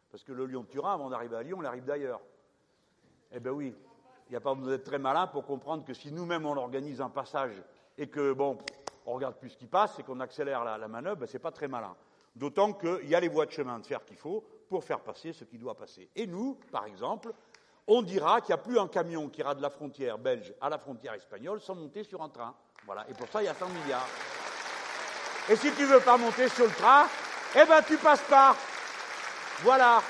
Parce 0.10 0.24
que 0.24 0.32
le 0.32 0.48
Lyon-Turin, 0.48 0.96
avant 0.96 1.10
d'arriver 1.10 1.36
à 1.36 1.44
Lyon, 1.44 1.60
on 1.62 1.64
arrive 1.64 1.86
d'ailleurs. 1.86 2.22
Eh 3.32 3.40
bien 3.40 3.52
oui, 3.52 3.76
il 4.28 4.32
n'y 4.32 4.38
a 4.38 4.42
pas 4.42 4.56
besoin 4.56 4.72
d'être 4.72 4.86
très 4.86 5.00
malin 5.00 5.28
pour 5.28 5.46
comprendre 5.46 5.86
que 5.86 5.94
si 5.94 6.12
nous-mêmes 6.12 6.46
on 6.46 6.58
organise 6.58 7.02
un 7.02 7.10
passage 7.10 7.62
et 8.00 8.08
que 8.08 8.34
bon, 8.34 8.58
on 9.06 9.14
regarde 9.14 9.36
plus 9.36 9.52
ce 9.52 9.58
qui 9.58 9.68
passe 9.68 10.00
et 10.00 10.04
qu'on 10.04 10.22
accélère 10.22 10.64
la, 10.64 10.88
manœuvre, 10.88 11.18
ben, 11.18 11.28
c'est 11.28 11.40
pas 11.40 11.52
très 11.52 11.68
malin. 11.68 11.96
D'autant 12.36 12.74
qu'il 12.74 13.08
y 13.08 13.16
a 13.16 13.20
les 13.20 13.28
voies 13.28 13.46
de 13.46 13.52
chemin 13.52 13.80
de 13.80 13.86
fer 13.86 14.04
qu'il 14.06 14.18
faut 14.18 14.44
pour 14.68 14.84
faire 14.84 15.00
passer 15.00 15.34
ce 15.34 15.44
qui 15.44 15.58
doit 15.58 15.76
passer. 15.76 16.10
Et 16.16 16.28
nous, 16.28 16.56
par 16.72 16.86
exemple, 16.86 17.34
on 17.88 18.02
dira 18.02 18.42
qu'il 18.42 18.54
n'y 18.54 18.60
a 18.60 18.64
plus 18.64 18.80
un 18.80 18.88
camion 18.88 19.30
qui 19.30 19.40
ira 19.40 19.56
de 19.56 19.62
la 19.62 19.70
frontière 19.70 20.18
belge 20.18 20.54
à 20.60 20.70
la 20.70 20.78
frontière 20.78 21.14
espagnole 21.14 21.62
sans 21.62 21.76
monter 21.76 22.04
sur 22.04 22.22
un 22.22 22.30
train. 22.30 22.54
Voilà. 22.86 23.10
Et 23.10 23.14
pour 23.14 23.28
ça, 23.30 23.42
il 23.42 23.46
y 23.46 23.50
a 23.50 23.54
100 23.54 23.70
milliards. 23.70 24.08
Et 25.50 25.56
si 25.56 25.72
tu 25.72 25.84
ne 25.84 25.88
veux 25.88 26.02
pas 26.02 26.18
monter 26.18 26.50
sur 26.50 26.66
le 26.66 26.72
train, 26.72 27.08
eh 27.56 27.66
ben, 27.66 27.82
tu 27.82 27.98
passes 27.98 28.24
pas. 28.24 28.56
Voilà. 29.62 30.02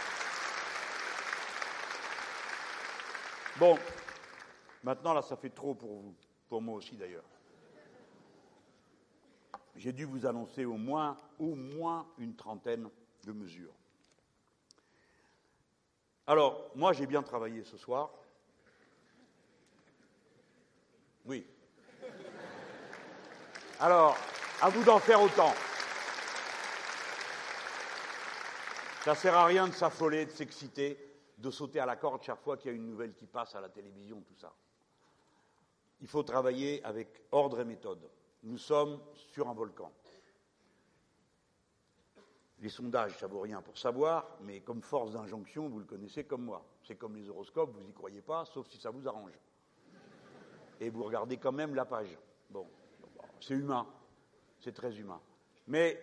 Bon. 3.58 3.78
Maintenant, 4.84 5.14
là, 5.14 5.22
ça 5.22 5.36
fait 5.36 5.50
trop 5.50 5.76
pour 5.76 5.90
vous. 5.90 6.16
Pour 6.50 6.62
moi 6.62 6.76
aussi, 6.76 6.96
d'ailleurs. 6.96 7.26
J'ai 9.76 9.94
dû 9.94 10.06
vous 10.06 10.26
annoncer 10.26 10.66
au 10.66 10.78
moins, 10.78 11.18
au 11.40 11.54
moins 11.54 12.08
une 12.18 12.36
trentaine 12.36 12.90
de 13.26 13.32
mesures. 13.32 13.74
Alors, 16.28 16.70
moi, 16.76 16.94
j'ai 16.94 17.08
bien 17.08 17.24
travaillé 17.24 17.64
ce 17.64 17.78
soir. 17.78 18.12
Oui, 21.26 21.45
alors, 23.80 24.18
à 24.60 24.70
vous 24.70 24.84
d'en 24.84 24.98
faire 24.98 25.22
autant. 25.22 25.54
Ça 29.04 29.12
ne 29.12 29.16
sert 29.16 29.36
à 29.36 29.45
rien 29.45 29.68
de 29.68 29.74
s'affoler, 29.74 30.26
de 30.26 30.32
s'exciter, 30.32 30.98
de 31.38 31.52
sauter 31.52 31.80
à 31.80 31.86
la 31.86 31.95
corde 31.95 32.24
chaque 32.24 32.41
fois 32.41 32.58
qu'il 32.58 32.72
y 32.72 32.74
a 32.74 32.76
une 32.76 32.88
nouvelle 32.88 33.14
qui 33.14 33.28
passe 33.28 33.54
à 33.54 33.62
la 33.62 33.70
télévision, 33.70 34.20
tout 34.22 34.36
ça. 34.36 34.52
Il 36.02 36.08
faut 36.08 36.24
travailler 36.24 36.84
avec 36.84 37.22
ordre 37.32 37.60
et 37.60 37.66
méthode. 37.66 38.10
Nous 38.44 38.58
sommes 38.58 38.99
sur 39.14 39.48
un 39.48 39.54
volcan. 39.54 39.91
Les 42.60 42.70
sondages, 42.70 43.18
ça 43.20 43.28
vaut 43.28 43.42
rien 43.42 43.62
pour 43.62 43.78
savoir, 43.78 44.38
mais 44.42 44.62
comme 44.62 44.82
force 44.82 45.12
d'injonction, 45.12 45.70
vous 45.70 45.80
le 45.80 45.86
connaissez 45.86 46.24
comme 46.24 46.44
moi. 46.44 46.66
C'est 46.84 46.96
comme 46.96 47.16
les 47.16 47.30
horoscopes, 47.30 47.72
vous 47.72 47.84
n'y 47.84 47.94
croyez 47.94 48.22
pas, 48.22 48.46
sauf 48.46 48.68
si 48.68 48.78
ça 48.78 48.90
vous 48.90 49.08
arrange. 49.08 49.40
Et 50.80 50.90
vous 50.90 51.04
regardez 51.04 51.38
quand 51.38 51.52
même 51.52 51.76
la 51.76 51.86
page. 51.86 52.18
Bon. 52.50 52.68
C'est 53.40 53.54
humain, 53.54 53.88
c'est 54.60 54.74
très 54.74 54.98
humain. 54.98 55.22
Mais 55.68 56.00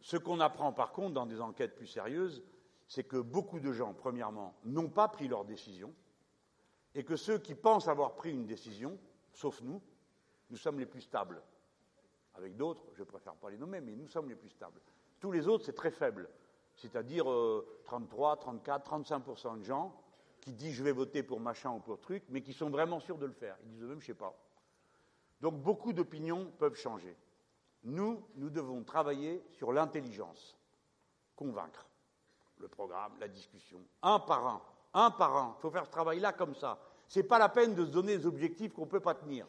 ce 0.00 0.16
qu'on 0.16 0.40
apprend 0.40 0.72
par 0.72 0.92
contre 0.92 1.14
dans 1.14 1.26
des 1.26 1.40
enquêtes 1.40 1.76
plus 1.76 1.86
sérieuses, 1.86 2.42
c'est 2.88 3.04
que 3.04 3.16
beaucoup 3.16 3.60
de 3.60 3.72
gens, 3.72 3.94
premièrement, 3.94 4.54
n'ont 4.64 4.90
pas 4.90 5.08
pris 5.08 5.28
leur 5.28 5.44
décision, 5.44 5.94
et 6.94 7.04
que 7.04 7.16
ceux 7.16 7.38
qui 7.38 7.54
pensent 7.54 7.88
avoir 7.88 8.14
pris 8.14 8.30
une 8.30 8.46
décision, 8.46 8.98
sauf 9.32 9.60
nous, 9.62 9.80
nous 10.50 10.56
sommes 10.56 10.78
les 10.78 10.86
plus 10.86 11.00
stables. 11.00 11.42
Avec 12.34 12.56
d'autres, 12.56 12.84
je 12.94 13.02
préfère 13.04 13.34
pas 13.34 13.50
les 13.50 13.58
nommer, 13.58 13.80
mais 13.80 13.94
nous 13.94 14.08
sommes 14.08 14.28
les 14.28 14.36
plus 14.36 14.50
stables. 14.50 14.80
Tous 15.24 15.32
les 15.32 15.48
autres, 15.48 15.64
c'est 15.64 15.72
très 15.72 15.90
faible. 15.90 16.28
C'est-à-dire 16.74 17.24
33, 17.84 18.36
34, 18.36 18.90
35% 18.90 19.60
de 19.60 19.64
gens 19.64 19.98
qui 20.42 20.52
disent 20.52 20.74
je 20.74 20.84
vais 20.84 20.92
voter 20.92 21.22
pour 21.22 21.40
machin 21.40 21.70
ou 21.70 21.78
pour 21.78 21.98
truc, 21.98 22.24
mais 22.28 22.42
qui 22.42 22.52
sont 22.52 22.68
vraiment 22.68 23.00
sûrs 23.00 23.16
de 23.16 23.24
le 23.24 23.32
faire. 23.32 23.56
Ils 23.62 23.70
disent 23.70 23.82
eux-mêmes, 23.84 24.02
je 24.02 24.08
sais 24.08 24.12
pas. 24.12 24.38
Donc 25.40 25.54
beaucoup 25.62 25.94
d'opinions 25.94 26.52
peuvent 26.58 26.74
changer. 26.74 27.16
Nous, 27.84 28.22
nous 28.34 28.50
devons 28.50 28.84
travailler 28.84 29.42
sur 29.52 29.72
l'intelligence, 29.72 30.58
convaincre. 31.36 31.88
le 32.58 32.68
programme, 32.68 33.12
la 33.18 33.28
discussion, 33.28 33.80
un 34.02 34.18
par 34.18 34.46
un, 34.46 34.62
un 34.92 35.10
par 35.10 35.38
un. 35.38 35.54
Il 35.56 35.62
faut 35.62 35.70
faire 35.70 35.86
ce 35.86 35.90
travail-là 35.90 36.34
comme 36.34 36.54
ça. 36.54 36.78
Ce 37.08 37.20
n'est 37.20 37.26
pas 37.26 37.38
la 37.38 37.48
peine 37.48 37.74
de 37.74 37.86
se 37.86 37.90
donner 37.90 38.18
des 38.18 38.26
objectifs 38.26 38.74
qu'on 38.74 38.84
ne 38.84 38.90
peut 38.90 39.00
pas 39.00 39.14
tenir. 39.14 39.46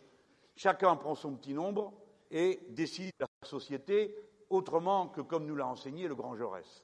Chacun 0.56 0.96
prend 0.96 1.16
son 1.16 1.36
petit 1.36 1.54
nombre 1.54 1.92
et 2.32 2.62
décide 2.70 3.12
la 3.20 3.28
société 3.44 4.16
autrement 4.56 5.08
que 5.08 5.22
comme 5.22 5.46
nous 5.46 5.56
l'a 5.56 5.68
enseigné 5.68 6.08
le 6.08 6.16
grand 6.16 6.36
Jaurès. 6.36 6.84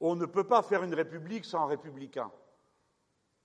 On 0.00 0.14
ne 0.14 0.26
peut 0.26 0.44
pas 0.44 0.62
faire 0.62 0.82
une 0.82 0.94
république 0.94 1.44
sans 1.44 1.66
républicain. 1.66 2.30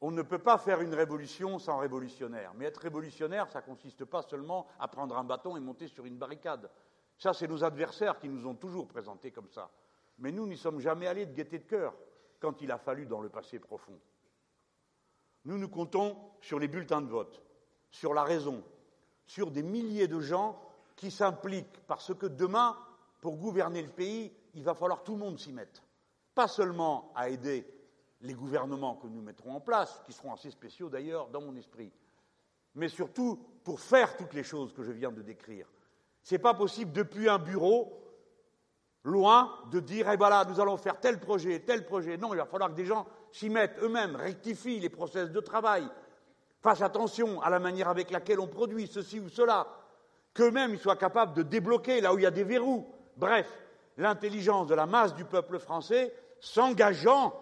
On 0.02 0.12
ne 0.12 0.22
peut 0.22 0.40
pas 0.40 0.58
faire 0.58 0.82
une 0.82 0.94
révolution 0.94 1.60
sans 1.60 1.78
révolutionnaire. 1.78 2.54
Mais 2.56 2.66
être 2.66 2.82
révolutionnaire, 2.82 3.50
ça 3.50 3.62
ne 3.62 3.66
consiste 3.66 4.06
pas 4.06 4.22
seulement 4.22 4.68
à 4.80 4.88
prendre 4.88 5.18
un 5.18 5.24
bâton 5.24 5.56
et 5.56 5.62
monter 5.62 5.88
sur 5.88 6.06
une 6.06 6.18
barricade. 6.18 6.70
Ça, 7.18 7.34
c'est 7.34 7.48
nos 7.48 7.64
adversaires 7.64 8.20
qui 8.20 8.28
nous 8.28 8.46
ont 8.46 8.56
toujours 8.56 8.88
présentés 8.88 9.32
comme 9.32 9.50
ça. 9.50 9.72
Mais 10.20 10.32
nous 10.32 10.46
n'y 10.46 10.58
sommes 10.58 10.80
jamais 10.80 11.08
allés 11.08 11.26
de 11.26 11.34
gaieté 11.34 11.60
de 11.60 11.64
cœur 11.64 11.96
quand 12.40 12.62
il 12.62 12.72
a 12.72 12.78
fallu 12.78 13.06
dans 13.06 13.22
le 13.22 13.30
passé 13.30 13.60
profond. 13.60 13.98
Nous 15.46 15.58
nous 15.58 15.70
comptons 15.70 16.18
sur 16.42 16.60
les 16.60 16.68
bulletins 16.68 17.02
de 17.02 17.10
vote, 17.10 17.42
sur 17.90 18.14
la 18.14 18.24
raison, 18.24 18.64
sur 19.26 19.52
des 19.52 19.64
milliers 19.64 20.08
de 20.08 20.20
gens 20.20 20.60
qui 20.96 21.12
s'impliquent 21.12 21.80
parce 21.88 22.14
que 22.14 22.26
demain, 22.26 22.78
pour 23.22 23.38
gouverner 23.38 23.82
le 23.82 23.90
pays, 23.90 24.32
il 24.54 24.64
va 24.64 24.74
falloir 24.74 25.04
tout 25.04 25.14
le 25.14 25.20
monde 25.20 25.40
s'y 25.40 25.52
mettre. 25.52 25.82
Pas 26.36 26.48
seulement 26.48 27.12
à 27.16 27.30
aider 27.30 27.68
les 28.22 28.34
gouvernements 28.34 28.96
que 28.96 29.08
nous 29.08 29.22
mettrons 29.22 29.54
en 29.54 29.60
place, 29.60 30.02
qui 30.06 30.14
seront 30.14 30.34
assez 30.34 30.52
spéciaux 30.52 30.90
d'ailleurs 30.90 31.28
dans 31.28 31.42
mon 31.42 31.56
esprit, 31.56 31.92
mais 32.76 32.88
surtout 32.88 33.40
pour 33.64 33.80
faire 33.80 34.18
toutes 34.18 34.34
les 34.34 34.44
choses 34.44 34.74
que 34.74 34.84
je 34.84 34.92
viens 34.92 35.12
de 35.12 35.22
décrire. 35.22 35.68
Ce 36.24 36.36
n'est 36.36 36.40
pas 36.40 36.54
possible 36.54 36.94
depuis 36.94 37.28
un 37.28 37.38
bureau, 37.38 38.00
loin, 39.04 39.54
de 39.72 39.80
dire 39.80 40.10
eh 40.10 40.18
voilà, 40.18 40.46
nous 40.46 40.60
allons 40.60 40.78
faire 40.78 41.00
tel 41.00 41.20
projet, 41.20 41.60
tel 41.60 41.86
projet. 41.86 42.18
Non, 42.18 42.34
il 42.34 42.38
va 42.38 42.46
falloir 42.46 42.70
que 42.70 42.76
des 42.76 42.86
gens 42.86 43.06
s'y 43.32 43.50
mettent 43.50 43.78
eux-mêmes, 43.82 44.16
rectifient 44.16 44.80
les 44.80 44.90
process 44.90 45.30
de 45.30 45.40
travail, 45.42 45.88
fassent 46.62 46.82
attention 46.82 47.42
à 47.42 47.50
la 47.50 47.60
manière 47.60 47.90
avec 47.90 48.10
laquelle 48.10 48.40
on 48.40 48.48
produit 48.48 48.88
ceci 48.88 49.20
ou 49.20 49.28
cela, 49.28 49.68
qu'eux-mêmes 50.34 50.78
soient 50.78 50.96
capables 50.96 51.34
de 51.34 51.44
débloquer 51.44 52.02
là 52.02 52.14
où 52.14 52.20
il 52.20 52.24
y 52.24 52.28
a 52.28 52.32
des 52.32 52.44
verrous. 52.44 52.88
Bref, 53.18 53.48
l'intelligence 53.98 54.68
de 54.68 54.76
la 54.76 54.86
masse 54.86 55.14
du 55.14 55.26
peuple 55.26 55.60
français 55.60 56.14
s'engageant 56.40 57.34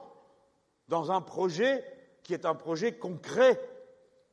dans 0.88 1.12
un 1.12 1.22
projet 1.22 1.84
qui 2.24 2.34
est 2.34 2.46
un 2.46 2.56
projet 2.56 2.98
concret 2.98 3.60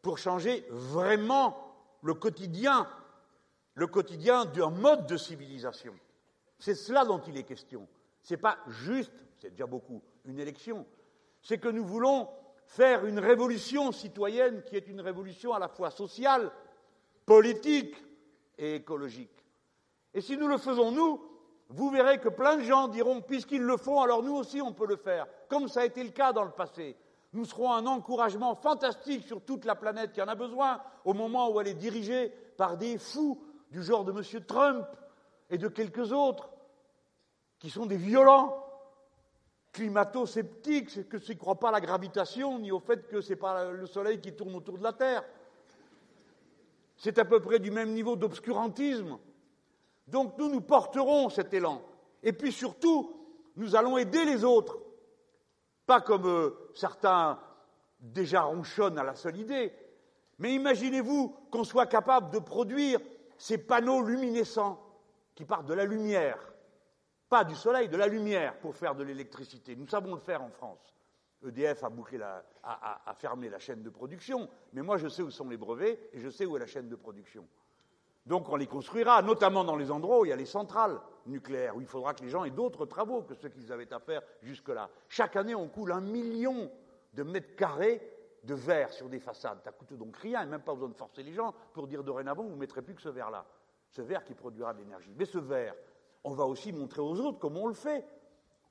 pour 0.02 0.18
changer 0.18 0.66
vraiment 0.70 1.56
le 2.02 2.14
quotidien, 2.14 2.88
le 3.74 3.86
quotidien 3.86 4.44
d'un 4.44 4.70
mode 4.70 5.06
de 5.06 5.16
civilisation. 5.16 5.94
C'est 6.58 6.74
cela 6.74 7.04
dont 7.04 7.20
il 7.20 7.36
est 7.36 7.44
question. 7.44 7.86
Ce 8.22 8.34
n'est 8.34 8.40
pas 8.40 8.58
juste, 8.66 9.12
c'est 9.38 9.50
déjà 9.50 9.66
beaucoup, 9.66 10.02
une 10.24 10.38
élection. 10.38 10.84
C'est 11.40 11.58
que 11.58 11.68
nous 11.68 11.84
voulons 11.84 12.28
faire 12.66 13.06
une 13.06 13.18
révolution 13.18 13.92
citoyenne 13.92 14.62
qui 14.64 14.76
est 14.76 14.88
une 14.88 15.00
révolution 15.00 15.54
à 15.54 15.58
la 15.58 15.68
fois 15.68 15.90
sociale, 15.90 16.50
politique 17.24 17.94
et 18.58 18.74
écologique. 18.76 19.44
Et 20.14 20.20
si 20.20 20.36
nous 20.36 20.48
le 20.48 20.58
faisons, 20.58 20.90
nous, 20.90 21.22
vous 21.68 21.90
verrez 21.90 22.18
que 22.18 22.28
plein 22.28 22.56
de 22.56 22.62
gens 22.62 22.88
diront, 22.88 23.20
puisqu'ils 23.20 23.62
le 23.62 23.76
font, 23.76 24.00
alors 24.00 24.22
nous 24.22 24.34
aussi 24.34 24.60
on 24.60 24.72
peut 24.72 24.86
le 24.86 24.96
faire, 24.96 25.26
comme 25.48 25.68
ça 25.68 25.80
a 25.80 25.84
été 25.84 26.02
le 26.02 26.10
cas 26.10 26.32
dans 26.32 26.44
le 26.44 26.50
passé. 26.50 26.96
Nous 27.34 27.44
serons 27.44 27.72
un 27.72 27.86
encouragement 27.86 28.54
fantastique 28.54 29.26
sur 29.26 29.42
toute 29.42 29.66
la 29.66 29.74
planète 29.74 30.12
qui 30.12 30.22
en 30.22 30.28
a 30.28 30.34
besoin, 30.34 30.80
au 31.04 31.12
moment 31.12 31.50
où 31.50 31.60
elle 31.60 31.68
est 31.68 31.74
dirigée 31.74 32.30
par 32.56 32.78
des 32.78 32.96
fous 32.96 33.42
du 33.70 33.82
genre 33.82 34.04
de 34.04 34.12
M. 34.12 34.44
Trump 34.46 34.86
et 35.50 35.58
de 35.58 35.68
quelques 35.68 36.10
autres, 36.12 36.48
qui 37.58 37.68
sont 37.68 37.86
des 37.86 37.96
violents, 37.96 38.64
climato-sceptiques, 39.72 41.08
que 41.08 41.16
ne 41.16 41.38
croient 41.38 41.58
pas 41.58 41.68
à 41.68 41.72
la 41.72 41.80
gravitation, 41.80 42.58
ni 42.58 42.72
au 42.72 42.80
fait 42.80 43.06
que 43.06 43.20
ce 43.20 43.30
n'est 43.30 43.36
pas 43.36 43.70
le 43.70 43.86
Soleil 43.86 44.20
qui 44.20 44.34
tourne 44.34 44.54
autour 44.54 44.78
de 44.78 44.82
la 44.82 44.92
Terre. 44.92 45.22
C'est 46.98 47.18
à 47.18 47.24
peu 47.24 47.40
près 47.40 47.60
du 47.60 47.70
même 47.70 47.92
niveau 47.92 48.16
d'obscurantisme. 48.16 49.18
Donc 50.08 50.36
nous, 50.36 50.50
nous 50.50 50.60
porterons 50.60 51.30
cet 51.30 51.54
élan. 51.54 51.80
Et 52.22 52.32
puis 52.32 52.52
surtout, 52.52 53.16
nous 53.56 53.76
allons 53.76 53.96
aider 53.96 54.24
les 54.24 54.44
autres. 54.44 54.78
Pas 55.86 56.00
comme 56.00 56.26
euh, 56.26 56.70
certains 56.74 57.40
déjà 58.00 58.42
ronchonnent 58.42 58.98
à 58.98 59.04
la 59.04 59.14
seule 59.14 59.38
idée, 59.38 59.72
mais 60.38 60.54
imaginez-vous 60.54 61.34
qu'on 61.50 61.64
soit 61.64 61.86
capable 61.86 62.30
de 62.30 62.38
produire 62.38 63.00
ces 63.38 63.58
panneaux 63.58 64.02
luminescents 64.02 64.80
qui 65.34 65.44
partent 65.44 65.66
de 65.66 65.74
la 65.74 65.84
lumière, 65.84 66.38
pas 67.28 67.44
du 67.44 67.54
soleil, 67.54 67.88
de 67.88 67.96
la 67.96 68.06
lumière 68.06 68.58
pour 68.58 68.76
faire 68.76 68.94
de 68.94 69.04
l'électricité. 69.04 69.76
Nous 69.76 69.88
savons 69.88 70.14
le 70.14 70.20
faire 70.20 70.42
en 70.42 70.50
France. 70.50 70.97
EDF 71.46 71.84
a, 71.84 73.14
fermé 73.14 73.48
la 73.48 73.58
chaîne 73.58 73.82
de 73.82 73.90
production, 73.90 74.48
mais 74.72 74.82
moi 74.82 74.96
je 74.96 75.08
sais 75.08 75.22
où 75.22 75.30
sont 75.30 75.48
les 75.48 75.56
brevets 75.56 76.10
et 76.12 76.20
je 76.20 76.28
sais 76.28 76.46
où 76.46 76.56
est 76.56 76.60
la 76.60 76.66
chaîne 76.66 76.88
de 76.88 76.96
production. 76.96 77.46
Donc 78.26 78.48
on 78.48 78.56
les 78.56 78.66
construira, 78.66 79.22
notamment 79.22 79.64
dans 79.64 79.76
les 79.76 79.90
endroits 79.90 80.20
où 80.20 80.24
il 80.26 80.28
y 80.28 80.32
a 80.32 80.36
les 80.36 80.44
centrales 80.44 81.00
nucléaires, 81.26 81.76
où 81.76 81.80
il 81.80 81.86
faudra 81.86 82.12
que 82.12 82.22
les 82.22 82.28
gens 82.28 82.44
aient 82.44 82.50
d'autres 82.50 82.84
travaux 82.84 83.22
que 83.22 83.34
ceux 83.34 83.48
qu'ils 83.48 83.72
avaient 83.72 83.92
à 83.92 84.00
faire 84.00 84.20
jusque-là. 84.42 84.90
Chaque 85.08 85.36
année, 85.36 85.54
on 85.54 85.68
coule 85.68 85.92
un 85.92 86.00
million 86.00 86.70
de 87.14 87.22
mètres 87.22 87.56
carrés 87.56 88.02
de 88.44 88.54
verre 88.54 88.92
sur 88.92 89.08
des 89.08 89.20
façades. 89.20 89.60
Ça 89.62 89.72
coûte 89.72 89.94
donc 89.94 90.16
rien, 90.16 90.42
et 90.42 90.46
même 90.46 90.60
pas 90.60 90.74
besoin 90.74 90.88
de 90.88 90.94
forcer 90.94 91.22
les 91.22 91.32
gens 91.32 91.54
pour 91.72 91.86
dire 91.86 92.04
dorénavant, 92.04 92.44
vous 92.44 92.50
ne 92.50 92.56
mettrez 92.56 92.82
plus 92.82 92.94
que 92.94 93.02
ce 93.02 93.08
verre-là. 93.08 93.44
Ce 93.90 94.02
verre 94.02 94.24
qui 94.24 94.34
produira 94.34 94.74
de 94.74 94.80
l'énergie. 94.80 95.14
Mais 95.16 95.24
ce 95.24 95.38
verre, 95.38 95.74
on 96.24 96.32
va 96.32 96.44
aussi 96.44 96.72
montrer 96.72 97.00
aux 97.00 97.18
autres 97.20 97.38
comment 97.38 97.62
on 97.62 97.66
le 97.68 97.74
fait. 97.74 98.04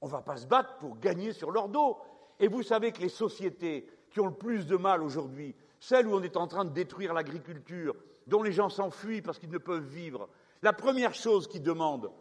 On 0.02 0.06
ne 0.06 0.12
va 0.12 0.22
pas 0.22 0.38
se 0.38 0.46
battre 0.46 0.78
pour 0.78 1.00
gagner 1.00 1.34
sur 1.34 1.50
leur 1.50 1.70
dos. 1.70 1.98
Et 2.40 2.48
vous 2.48 2.64
savez 2.64 2.92
que 2.92 3.02
les 3.02 3.10
sociétés 3.10 3.88
qui 4.10 4.20
ont 4.20 4.28
le 4.28 4.34
plus 4.34 4.66
de 4.66 4.78
mal 4.78 5.02
aujourd'hui, 5.02 5.56
celles 5.80 6.08
où 6.08 6.16
on 6.16 6.24
est 6.24 6.38
en 6.38 6.48
train 6.48 6.66
de 6.66 6.72
détruire 6.72 7.14
l'agriculture, 7.14 7.96
dont 8.28 8.44
les 8.44 8.52
gens 8.52 8.70
s'enfuient 8.70 9.22
parce 9.22 9.40
qu'ils 9.40 9.52
ne 9.52 9.58
peuvent 9.58 9.88
vivre, 9.88 10.30
la 10.62 10.74
première 10.74 11.14
chose 11.14 11.48
qu'ils 11.48 11.64
demandent, 11.64 12.12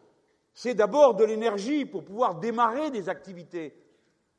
c'est 0.55 0.75
d'abord 0.75 1.15
de 1.15 1.25
l'énergie 1.25 1.85
pour 1.85 2.05
pouvoir 2.05 2.37
démarrer 2.37 2.91
des 2.91 3.09
activités. 3.09 3.75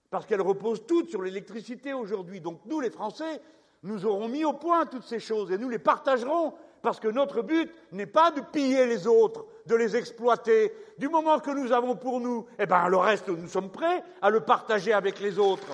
Parce 0.09 0.25
qu'elles 0.25 0.41
reposent 0.41 0.85
toutes 0.87 1.09
sur 1.09 1.21
l'électricité 1.21 1.93
aujourd'hui. 1.93 2.41
Donc 2.41 2.61
nous, 2.65 2.79
les 2.79 2.89
Français, 2.89 3.41
nous 3.83 4.05
aurons 4.05 4.27
mis 4.27 4.45
au 4.45 4.53
point 4.53 4.85
toutes 4.85 5.03
ces 5.03 5.19
choses 5.19 5.51
et 5.51 5.57
nous 5.57 5.69
les 5.69 5.79
partagerons 5.79 6.53
parce 6.87 7.01
que 7.01 7.09
notre 7.09 7.41
but 7.41 7.69
n'est 7.91 8.05
pas 8.05 8.31
de 8.31 8.39
piller 8.39 8.85
les 8.85 9.07
autres, 9.07 9.43
de 9.65 9.75
les 9.75 9.97
exploiter. 9.97 10.71
Du 10.97 11.09
moment 11.09 11.37
que 11.37 11.51
nous 11.51 11.73
avons 11.73 11.97
pour 11.97 12.21
nous, 12.21 12.47
eh 12.57 12.65
bien, 12.65 12.87
le 12.87 12.95
reste, 12.95 13.27
nous 13.27 13.49
sommes 13.49 13.69
prêts 13.69 14.01
à 14.21 14.29
le 14.29 14.39
partager 14.39 14.93
avec 14.93 15.19
les 15.19 15.37
autres. 15.37 15.67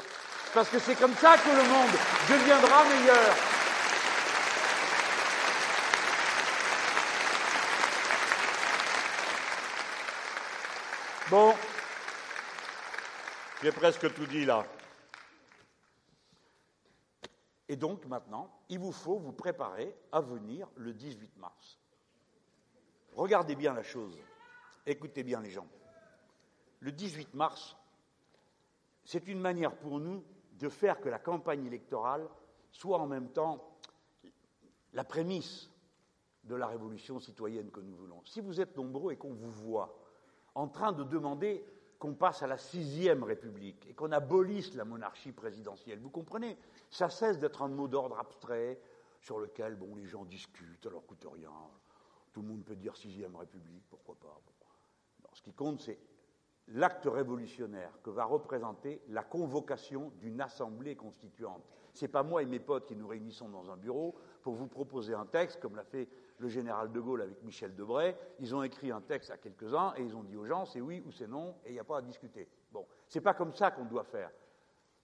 Parce 0.56 0.70
que 0.70 0.80
c'est 0.80 0.96
comme 0.96 1.14
ça 1.14 1.36
que 1.38 1.50
le 1.50 1.70
monde 1.70 1.92
deviendra 2.28 2.84
meilleur. 2.86 3.36
Bon, 11.30 11.54
j'ai 13.62 13.72
presque 13.72 14.12
tout 14.16 14.26
dit 14.26 14.46
là. 14.46 14.66
Et 17.70 17.76
donc 17.76 18.06
maintenant, 18.06 18.52
il 18.70 18.80
vous 18.80 18.92
faut 18.92 19.18
vous 19.18 19.32
préparer 19.32 19.96
à 20.12 20.22
venir 20.22 20.70
le 20.76 20.94
18 20.94 21.38
mars. 21.38 21.80
Regardez 23.16 23.56
bien 23.56 23.74
la 23.74 23.84
chose, 23.84 24.18
écoutez 24.86 25.24
bien 25.24 25.40
les 25.42 25.52
gens. 25.52 25.68
Le 26.80 26.92
18 26.92 27.34
mars, 27.36 27.78
c'est 29.06 29.28
une 29.28 29.40
manière 29.40 29.78
pour 29.78 30.00
nous 30.00 30.24
de 30.54 30.70
faire 30.70 31.00
que 31.00 31.10
la 31.10 31.20
campagne 31.20 31.66
électorale 31.66 32.28
soit 32.72 33.00
en 33.00 33.08
même 33.08 33.30
temps 33.30 33.78
la 34.94 35.04
prémisse 35.04 35.70
de 36.44 36.56
la 36.56 36.68
révolution 36.68 37.20
citoyenne 37.20 37.72
que 37.72 37.80
nous 37.80 37.96
voulons. 37.96 38.22
Si 38.26 38.42
vous 38.42 38.60
êtes 38.60 38.76
nombreux 38.76 39.14
et 39.14 39.18
qu'on 39.18 39.34
vous 39.34 39.52
voit 39.52 39.98
en 40.56 40.68
train 40.68 40.92
de 40.92 41.04
demander 41.04 41.66
qu'on 42.04 42.16
passe 42.16 42.44
à 42.44 42.48
la 42.48 42.58
sixième 42.58 43.24
République 43.24 43.88
et 43.90 43.94
qu'on 43.94 44.12
abolisse 44.12 44.76
la 44.76 44.84
monarchie 44.84 45.32
présidentielle. 45.32 46.00
Vous 46.00 46.10
comprenez? 46.10 46.58
Ça 46.90 47.10
cesse 47.10 47.40
d'être 47.40 47.62
un 47.62 47.70
mot 47.70 47.88
d'ordre 47.88 48.20
abstrait 48.20 48.78
sur 49.22 49.40
lequel 49.40 49.76
bon, 49.76 49.96
les 49.96 50.06
gens 50.06 50.26
discutent, 50.26 50.86
alors 50.86 51.06
coûte 51.06 51.26
rien. 51.34 51.54
Tout 52.34 52.42
le 52.42 52.50
monde 52.50 52.66
peut 52.66 52.76
dire 52.76 52.98
sixième 52.98 53.38
République, 53.38 53.86
pourquoi 53.90 54.16
pas. 54.16 54.38
ce 55.32 55.42
qui 55.44 55.54
compte, 55.54 55.80
c'est 55.80 55.98
l'acte 56.68 57.06
révolutionnaire 57.06 57.94
que 58.04 58.10
va 58.10 58.26
représenter 58.26 59.02
la 59.08 59.24
convocation 59.24 60.12
d'une 60.20 60.42
assemblée 60.42 60.98
constituante. 60.98 61.64
Ce 61.94 62.04
n'est 62.04 62.12
pas 62.12 62.24
moi 62.24 62.44
et 62.44 62.46
mes 62.46 62.60
potes 62.60 62.86
qui 62.86 62.98
nous 62.98 63.08
réunissons 63.08 63.48
dans 63.48 63.72
un 63.72 63.78
bureau 63.78 64.14
pour 64.42 64.56
vous 64.56 64.68
proposer 64.68 65.14
un 65.14 65.26
texte, 65.26 65.62
comme 65.62 65.78
l'a 65.78 65.86
fait 65.86 66.10
le 66.40 66.48
général 66.48 66.92
de 66.92 67.00
Gaulle 67.00 67.22
avec 67.22 67.42
Michel 67.44 67.76
Debray. 67.76 68.16
Ils 68.40 68.56
ont 68.56 68.64
écrit 68.64 68.92
un 68.92 69.02
texte 69.02 69.32
à 69.32 69.38
quelques-uns 69.38 69.94
et 69.98 70.02
ils 70.02 70.16
ont 70.16 70.24
dit 70.24 70.36
aux 70.36 70.46
gens 70.46 70.66
c'est 70.66 70.82
oui 70.82 71.04
ou 71.06 71.12
c'est 71.12 71.28
non 71.28 71.56
et 71.66 71.70
il 71.70 71.74
n'y 71.74 71.80
a 71.80 71.84
pas 71.84 71.98
à 71.98 72.02
discuter. 72.02 72.48
Bon, 72.72 72.86
c'est 73.08 73.22
pas 73.22 73.34
comme 73.34 73.54
ça 73.54 73.72
qu'on 73.72 73.86
doit 73.86 74.04
faire. 74.04 74.32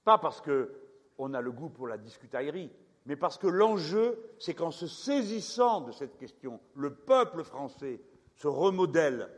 Pas 0.03 0.17
parce 0.17 0.41
qu'on 0.41 1.33
a 1.33 1.41
le 1.41 1.51
goût 1.51 1.69
pour 1.69 1.87
la 1.87 1.97
discutaillerie, 1.97 2.71
mais 3.05 3.15
parce 3.15 3.37
que 3.37 3.47
l'enjeu, 3.47 4.19
c'est 4.39 4.53
qu'en 4.53 4.71
se 4.71 4.87
saisissant 4.87 5.81
de 5.81 5.91
cette 5.91 6.17
question, 6.17 6.59
le 6.75 6.93
peuple 6.93 7.43
français 7.43 8.01
se 8.35 8.47
remodèle. 8.47 9.29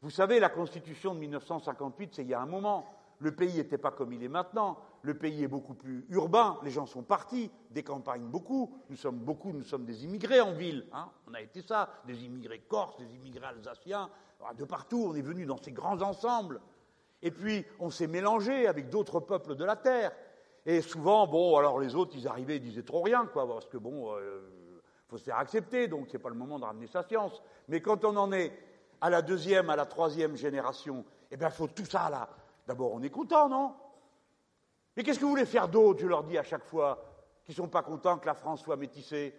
Vous 0.00 0.10
savez, 0.10 0.40
la 0.40 0.48
Constitution 0.48 1.14
de 1.14 1.20
1958, 1.20 2.14
c'est 2.14 2.22
il 2.22 2.28
y 2.28 2.34
a 2.34 2.40
un 2.40 2.46
moment. 2.46 2.86
Le 3.18 3.34
pays 3.34 3.56
n'était 3.56 3.78
pas 3.78 3.92
comme 3.92 4.12
il 4.12 4.22
est 4.22 4.28
maintenant. 4.28 4.78
Le 5.02 5.14
pays 5.14 5.42
est 5.42 5.48
beaucoup 5.48 5.74
plus 5.74 6.06
urbain. 6.10 6.58
Les 6.62 6.70
gens 6.70 6.86
sont 6.86 7.02
partis 7.02 7.50
des 7.70 7.82
campagnes 7.82 8.24
beaucoup. 8.24 8.72
Nous 8.88 8.96
sommes 8.96 9.18
beaucoup, 9.18 9.52
nous 9.52 9.64
sommes 9.64 9.84
des 9.84 10.04
immigrés 10.04 10.40
en 10.40 10.52
ville. 10.52 10.86
Hein. 10.92 11.10
on 11.28 11.34
a 11.34 11.40
été 11.40 11.60
ça, 11.60 11.90
des 12.06 12.24
immigrés 12.24 12.60
corses, 12.60 12.96
des 12.98 13.14
immigrés 13.14 13.46
alsaciens. 13.46 14.08
De 14.56 14.64
partout, 14.64 15.04
on 15.08 15.14
est 15.14 15.22
venu 15.22 15.44
dans 15.44 15.56
ces 15.56 15.72
grands 15.72 16.00
ensembles. 16.02 16.60
Et 17.20 17.30
puis, 17.30 17.64
on 17.78 17.90
s'est 17.90 18.06
mélangé 18.06 18.66
avec 18.66 18.90
d'autres 18.90 19.20
peuples 19.20 19.54
de 19.54 19.64
la 19.64 19.76
terre. 19.76 20.12
Et 20.66 20.80
souvent, 20.80 21.26
bon, 21.26 21.56
alors 21.56 21.80
les 21.80 21.94
autres, 21.94 22.12
ils 22.16 22.28
arrivaient, 22.28 22.56
ils 22.56 22.62
disaient 22.62 22.82
trop 22.82 23.02
rien, 23.02 23.26
quoi, 23.26 23.46
parce 23.46 23.66
que 23.66 23.76
bon, 23.76 24.14
euh, 24.16 24.80
faut 25.08 25.18
se 25.18 25.24
faire 25.24 25.38
accepter, 25.38 25.88
donc 25.88 26.08
c'est 26.10 26.18
pas 26.18 26.28
le 26.28 26.36
moment 26.36 26.58
de 26.58 26.64
ramener 26.64 26.86
sa 26.86 27.02
science. 27.02 27.42
Mais 27.68 27.80
quand 27.80 28.04
on 28.04 28.16
en 28.16 28.32
est 28.32 28.52
à 29.00 29.10
la 29.10 29.22
deuxième, 29.22 29.70
à 29.70 29.76
la 29.76 29.86
troisième 29.86 30.36
génération, 30.36 31.04
eh 31.30 31.36
bien, 31.36 31.50
faut 31.50 31.66
tout 31.66 31.84
ça 31.84 32.08
là, 32.10 32.28
D'abord, 32.66 32.92
on 32.92 33.02
est 33.02 33.10
content, 33.10 33.48
non? 33.48 33.74
Mais 34.96 35.02
qu'est-ce 35.02 35.18
que 35.18 35.24
vous 35.24 35.30
voulez 35.30 35.46
faire 35.46 35.68
d'autre, 35.68 36.00
je 36.00 36.06
leur 36.06 36.22
dis 36.24 36.36
à 36.36 36.42
chaque 36.42 36.64
fois, 36.64 37.02
qui 37.44 37.52
ne 37.52 37.56
sont 37.56 37.68
pas 37.68 37.82
contents 37.82 38.18
que 38.18 38.26
la 38.26 38.34
France 38.34 38.62
soit 38.62 38.76
métissée? 38.76 39.34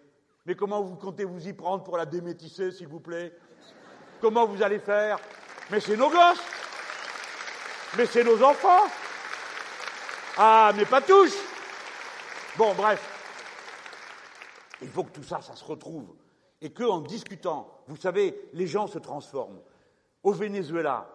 Mais 0.46 0.54
comment 0.54 0.82
vous 0.82 0.96
comptez 0.96 1.24
vous 1.24 1.48
y 1.48 1.52
prendre 1.52 1.84
pour 1.84 1.96
la 1.96 2.06
démétisser, 2.06 2.70
s'il 2.70 2.88
vous 2.88 3.00
plaît? 3.00 3.32
Comment 4.20 4.46
vous 4.46 4.62
allez 4.62 4.78
faire? 4.78 5.18
Mais 5.70 5.80
c'est 5.80 5.96
nos 5.96 6.10
gosses! 6.10 6.42
Mais 7.96 8.06
c'est 8.06 8.24
nos 8.24 8.42
enfants! 8.42 8.90
Ah, 10.36 10.72
mais 10.76 10.84
pas 10.84 11.00
tous! 11.00 11.34
Bon, 12.56 12.74
bref. 12.74 13.10
Il 14.82 14.88
faut 14.88 15.04
que 15.04 15.12
tout 15.12 15.22
ça, 15.22 15.40
ça 15.40 15.54
se 15.54 15.64
retrouve. 15.64 16.14
Et 16.60 16.72
qu'en 16.72 17.00
discutant, 17.00 17.82
vous 17.86 17.96
savez, 17.96 18.48
les 18.52 18.66
gens 18.66 18.86
se 18.86 18.98
transforment. 18.98 19.60
Au 20.22 20.32
Venezuela, 20.32 21.08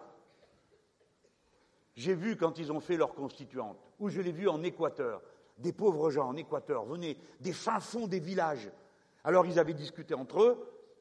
j'ai 1.94 2.14
vu 2.14 2.36
quand 2.36 2.58
ils 2.58 2.72
ont 2.72 2.80
fait 2.80 2.96
leur 2.96 3.14
constituante, 3.14 3.89
ou 4.00 4.08
je 4.08 4.20
l'ai 4.20 4.32
vu 4.32 4.48
en 4.48 4.62
Équateur, 4.62 5.22
des 5.58 5.72
pauvres 5.72 6.10
gens 6.10 6.28
en 6.28 6.36
Équateur 6.36 6.84
venaient 6.84 7.16
des 7.38 7.52
fins 7.52 7.80
fonds 7.80 8.06
des 8.06 8.18
villages. 8.18 8.70
Alors 9.22 9.46
ils 9.46 9.58
avaient 9.58 9.74
discuté 9.74 10.14
entre 10.14 10.42
eux 10.42 10.58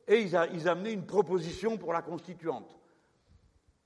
et 0.07 0.21
ils, 0.21 0.67
amenaient 0.67 0.93
une 0.93 1.05
proposition 1.05 1.77
pour 1.77 1.93
la 1.93 2.01
constituante. 2.01 2.77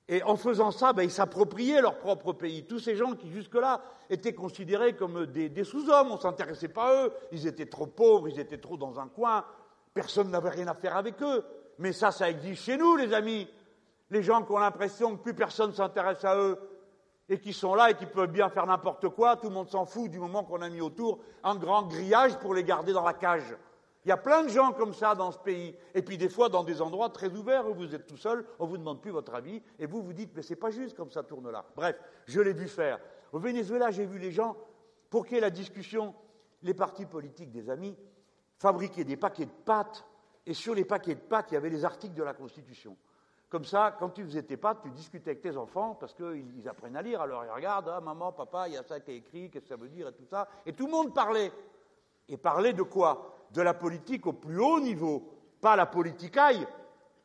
Et 0.08 0.22
en 0.24 0.36
faisant 0.36 0.72
ça, 0.72 0.92
ben, 0.92 1.04
ils 1.04 1.12
s'appropriaient 1.12 1.82
leur 1.82 2.00
propre 2.00 2.34
pays. 2.34 2.66
Tous 2.66 2.80
ces 2.80 2.96
gens 2.96 3.14
qui 3.16 3.30
jusque-là 3.30 3.82
étaient 4.10 4.34
considérés 4.34 4.96
comme 4.96 5.26
des, 5.28 5.50
des 5.50 5.64
sous-hommes, 5.64 6.12
on 6.12 6.16
ne 6.16 6.22
s'intéressait 6.22 6.68
pas 6.68 6.90
à 6.90 7.06
eux, 7.06 7.14
ils 7.32 7.48
étaient 7.48 7.68
trop 7.68 7.88
pauvres, 7.88 8.28
ils 8.28 8.40
étaient 8.40 8.58
trop 8.58 8.78
dans 8.78 9.00
un 9.00 9.08
coin, 9.08 9.46
personne 9.94 10.30
n'avait 10.30 10.50
rien 10.50 10.68
à 10.68 10.74
faire 10.74 10.98
avec 10.98 11.22
eux. 11.22 11.44
Mais 11.78 11.94
ça, 11.94 12.12
ça 12.12 12.30
existe 12.30 12.64
chez 12.64 12.78
nous, 12.78 12.96
les 12.96 13.14
amis. 13.14 13.48
Les 14.10 14.24
gens 14.24 14.44
qui 14.44 14.52
ont 14.52 14.60
l'impression 14.60 15.16
que 15.16 15.24
plus 15.24 15.34
personne 15.34 15.72
ne 15.72 15.76
s'intéresse 15.76 16.24
à 16.24 16.38
eux, 16.38 16.58
et 17.30 17.40
qui 17.40 17.54
sont 17.54 17.76
là 17.76 17.92
et 17.92 17.96
qui 17.96 18.06
peuvent 18.06 18.32
bien 18.32 18.50
faire 18.50 18.66
n'importe 18.66 19.10
quoi, 19.10 19.38
tout 19.38 19.48
le 19.48 19.54
monde 19.54 19.70
s'en 19.70 19.86
fout 19.86 20.10
du 20.10 20.20
moment 20.20 20.44
qu'on 20.44 20.62
a 20.62 20.70
mis 20.70 20.82
autour 20.82 21.20
un 21.44 21.56
grand 21.56 21.84
grillage 21.84 22.38
pour 22.40 22.54
les 22.54 22.64
garder 22.64 22.94
dans 22.94 23.04
la 23.04 23.14
cage. 23.14 23.56
Il 24.06 24.10
y 24.10 24.12
a 24.12 24.18
plein 24.18 24.44
de 24.44 24.50
gens 24.50 24.74
comme 24.74 24.94
ça 24.94 25.16
dans 25.16 25.32
ce 25.32 25.40
pays. 25.40 25.76
Et 25.96 26.02
puis 26.02 26.18
des 26.18 26.28
fois 26.28 26.50
dans 26.50 26.64
des 26.64 26.82
endroits 26.82 27.10
très 27.10 27.30
ouverts 27.30 27.70
où 27.70 27.74
vous 27.74 27.96
êtes 27.96 28.06
tout 28.06 28.18
seul, 28.18 28.46
on 28.60 28.66
vous 28.66 28.78
demande 28.78 29.02
plus 29.02 29.12
votre 29.12 29.34
avis 29.34 29.62
et 29.80 29.86
vous 29.86 30.02
vous 30.02 30.14
dites 30.14 30.32
mais 30.36 30.42
c'est 30.42 30.58
pas 30.58 30.72
juste 30.72 30.96
comme 30.96 31.12
ça 31.12 31.24
tourne 31.24 31.50
là. 31.50 31.66
Bref, 31.76 31.96
je 32.26 32.42
l'ai 32.42 32.54
vu 32.54 32.68
faire. 32.68 33.00
Au 33.32 33.40
Venezuela, 33.40 33.92
j'ai 33.92 34.06
vu 34.06 34.20
les 34.20 34.32
gens 34.32 34.58
pour 35.10 35.26
qu'il 35.26 35.36
y 35.36 35.38
ait 35.38 35.42
la 35.42 35.50
discussion, 35.50 36.14
les 36.62 36.74
partis 36.74 37.06
politiques 37.06 37.52
des 37.52 37.70
amis 37.70 37.96
fabriquer 38.64 39.04
des 39.04 39.18
paquets 39.18 39.46
de 39.46 39.52
pâtes 39.52 40.06
et 40.46 40.54
sur 40.54 40.74
les 40.74 40.86
paquets 40.86 41.16
de 41.16 41.20
pâtes, 41.20 41.52
il 41.52 41.56
y 41.56 41.58
avait 41.58 41.70
les 41.70 41.84
articles 41.84 42.14
de 42.14 42.24
la 42.24 42.34
Constitution. 42.34 42.96
Comme 43.54 43.66
ça, 43.66 43.96
quand 44.00 44.10
tu 44.10 44.24
faisais 44.24 44.42
tes 44.42 44.58
pâtes, 44.58 44.80
tu 44.82 44.90
discutais 44.90 45.30
avec 45.30 45.42
tes 45.44 45.56
enfants 45.58 45.94
parce 45.94 46.16
qu'ils 46.16 46.68
apprennent 46.68 46.96
à 46.96 47.04
lire. 47.04 47.22
Alors 47.22 47.46
ils 47.46 47.52
regardent, 47.52 47.94
ah 47.96 48.02
maman, 48.02 48.32
papa, 48.32 48.68
il 48.68 48.74
y 48.74 48.78
a 48.78 48.82
ça 48.82 49.00
qui 49.00 49.12
est 49.12 49.18
écrit, 49.18 49.52
qu'est-ce 49.52 49.66
que 49.66 49.70
ça 49.70 49.76
veut 49.76 49.90
dire 49.90 50.08
et 50.08 50.12
tout 50.12 50.26
ça. 50.26 50.48
Et 50.66 50.74
tout 50.74 50.88
le 50.88 50.92
monde 50.92 51.14
parlait. 51.14 51.52
Et 52.28 52.36
parlait 52.36 52.74
de 52.74 52.82
quoi? 52.82 53.32
De 53.52 53.62
la 53.62 53.76
politique 53.76 54.26
au 54.26 54.34
plus 54.34 54.60
haut 54.60 54.80
niveau, 54.80 55.30
pas 55.62 55.76
la 55.76 55.86
politique 55.86 56.36
aille, 56.36 56.66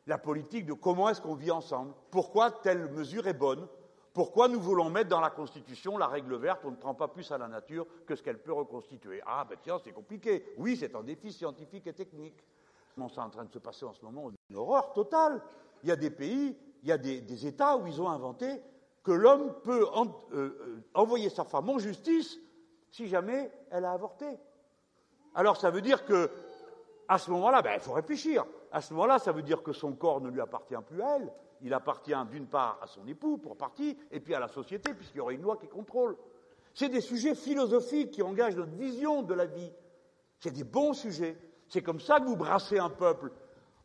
la 0.06 0.18
politique 0.18 0.66
de 0.66 0.74
comment 0.74 1.08
est-ce 1.08 1.22
qu'on 1.22 1.34
vit 1.34 1.50
ensemble, 1.50 1.94
pourquoi 2.10 2.50
telle 2.50 2.90
mesure 2.90 3.26
est 3.26 3.32
bonne, 3.32 3.66
pourquoi 4.12 4.48
nous 4.48 4.60
voulons 4.60 4.90
mettre 4.90 5.08
dans 5.08 5.22
la 5.22 5.30
Constitution 5.30 5.96
la 5.96 6.08
règle 6.08 6.36
verte, 6.36 6.60
on 6.64 6.72
ne 6.72 6.76
prend 6.76 6.94
pas 6.94 7.08
plus 7.08 7.32
à 7.32 7.38
la 7.38 7.48
nature 7.48 7.86
que 8.06 8.14
ce 8.14 8.22
qu'elle 8.22 8.42
peut 8.42 8.52
reconstituer? 8.52 9.22
Ah 9.24 9.46
ben 9.48 9.56
tiens, 9.62 9.78
c'est 9.82 9.92
compliqué. 9.92 10.44
Oui, 10.58 10.76
c'est 10.76 10.94
un 10.94 11.02
défi 11.02 11.32
scientifique 11.32 11.86
et 11.86 11.94
technique. 11.94 12.44
C'est 13.08 13.20
en 13.20 13.30
train 13.30 13.44
de 13.44 13.52
se 13.52 13.60
passer 13.60 13.84
en 13.84 13.92
ce 13.92 14.04
moment 14.04 14.28
une 14.50 14.56
horreur 14.56 14.92
totale 14.92 15.40
il 15.82 15.88
y 15.88 15.92
a 15.92 15.96
des 15.96 16.10
pays, 16.10 16.56
il 16.82 16.88
y 16.88 16.92
a 16.92 16.98
des, 16.98 17.46
États 17.46 17.76
où 17.76 17.86
ils 17.86 18.00
ont 18.00 18.08
inventé 18.08 18.60
que 19.02 19.12
l'homme 19.12 19.54
peut 19.62 19.86
euh, 19.96 20.04
euh, 20.32 20.84
envoyer 20.94 21.30
sa 21.30 21.44
femme 21.44 21.68
en 21.70 21.78
justice 21.78 22.38
si 22.90 23.08
jamais 23.08 23.50
elle 23.70 23.84
a 23.84 23.92
avorté. 23.92 24.26
Alors 25.34 25.56
ça 25.56 25.70
veut 25.70 25.80
dire 25.80 26.04
que, 26.04 26.30
à 27.06 27.18
ce 27.18 27.30
moment-là, 27.30 27.62
ben, 27.62 27.72
il 27.74 27.80
faut 27.80 27.92
réfléchir. 27.92 28.44
À 28.70 28.80
ce 28.80 28.92
moment-là, 28.92 29.18
ça 29.18 29.32
veut 29.32 29.42
dire 29.42 29.62
que 29.62 29.72
son 29.72 29.92
corps 29.92 30.20
ne 30.20 30.28
lui 30.28 30.40
appartient 30.40 30.74
plus 30.86 31.02
à 31.02 31.16
elle. 31.16 31.32
Il 31.60 31.74
appartient 31.74 32.14
d'une 32.30 32.46
part 32.46 32.78
à 32.82 32.86
son 32.86 33.06
époux, 33.06 33.38
pour 33.38 33.56
partie, 33.56 33.96
et 34.10 34.20
puis 34.20 34.34
à 34.34 34.40
la 34.40 34.48
société, 34.48 34.94
puisqu'il 34.94 35.18
y 35.18 35.20
aura 35.20 35.32
une 35.32 35.42
loi 35.42 35.56
qui 35.56 35.68
contrôle. 35.68 36.16
C'est 36.74 36.88
des 36.88 37.00
sujets 37.00 37.34
philosophiques 37.34 38.12
qui 38.12 38.22
engagent 38.22 38.56
notre 38.56 38.76
vision 38.76 39.22
de 39.22 39.34
la 39.34 39.46
vie. 39.46 39.72
C'est 40.38 40.52
des 40.52 40.64
bons 40.64 40.92
sujets. 40.92 41.36
C'est 41.68 41.82
comme 41.82 42.00
ça 42.00 42.20
que 42.20 42.26
vous 42.26 42.36
brassez 42.36 42.78
un 42.78 42.90
peuple 42.90 43.32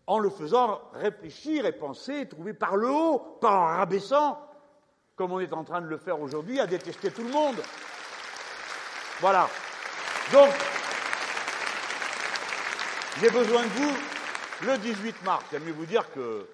en 0.07 0.19
le 0.19 0.29
faisant 0.29 0.81
réfléchir 0.93 1.65
et 1.65 1.71
penser 1.71 2.27
trouver 2.27 2.53
par 2.53 2.75
le 2.75 2.89
haut, 2.89 3.19
pas 3.39 3.51
en 3.51 3.65
rabaissant, 3.65 4.39
comme 5.15 5.31
on 5.31 5.39
est 5.39 5.53
en 5.53 5.63
train 5.63 5.81
de 5.81 5.87
le 5.87 5.97
faire 5.97 6.19
aujourd'hui, 6.19 6.59
à 6.59 6.67
détester 6.67 7.11
tout 7.11 7.23
le 7.23 7.29
monde. 7.29 7.55
Voilà. 9.19 9.47
Donc, 10.31 10.49
j'ai 13.21 13.29
besoin 13.29 13.63
de 13.63 13.67
vous 13.67 13.93
le 14.65 14.77
18 14.77 15.23
mars. 15.23 15.45
J'aime 15.51 15.63
mieux 15.63 15.73
vous 15.73 15.85
dire 15.85 16.11
que, 16.11 16.47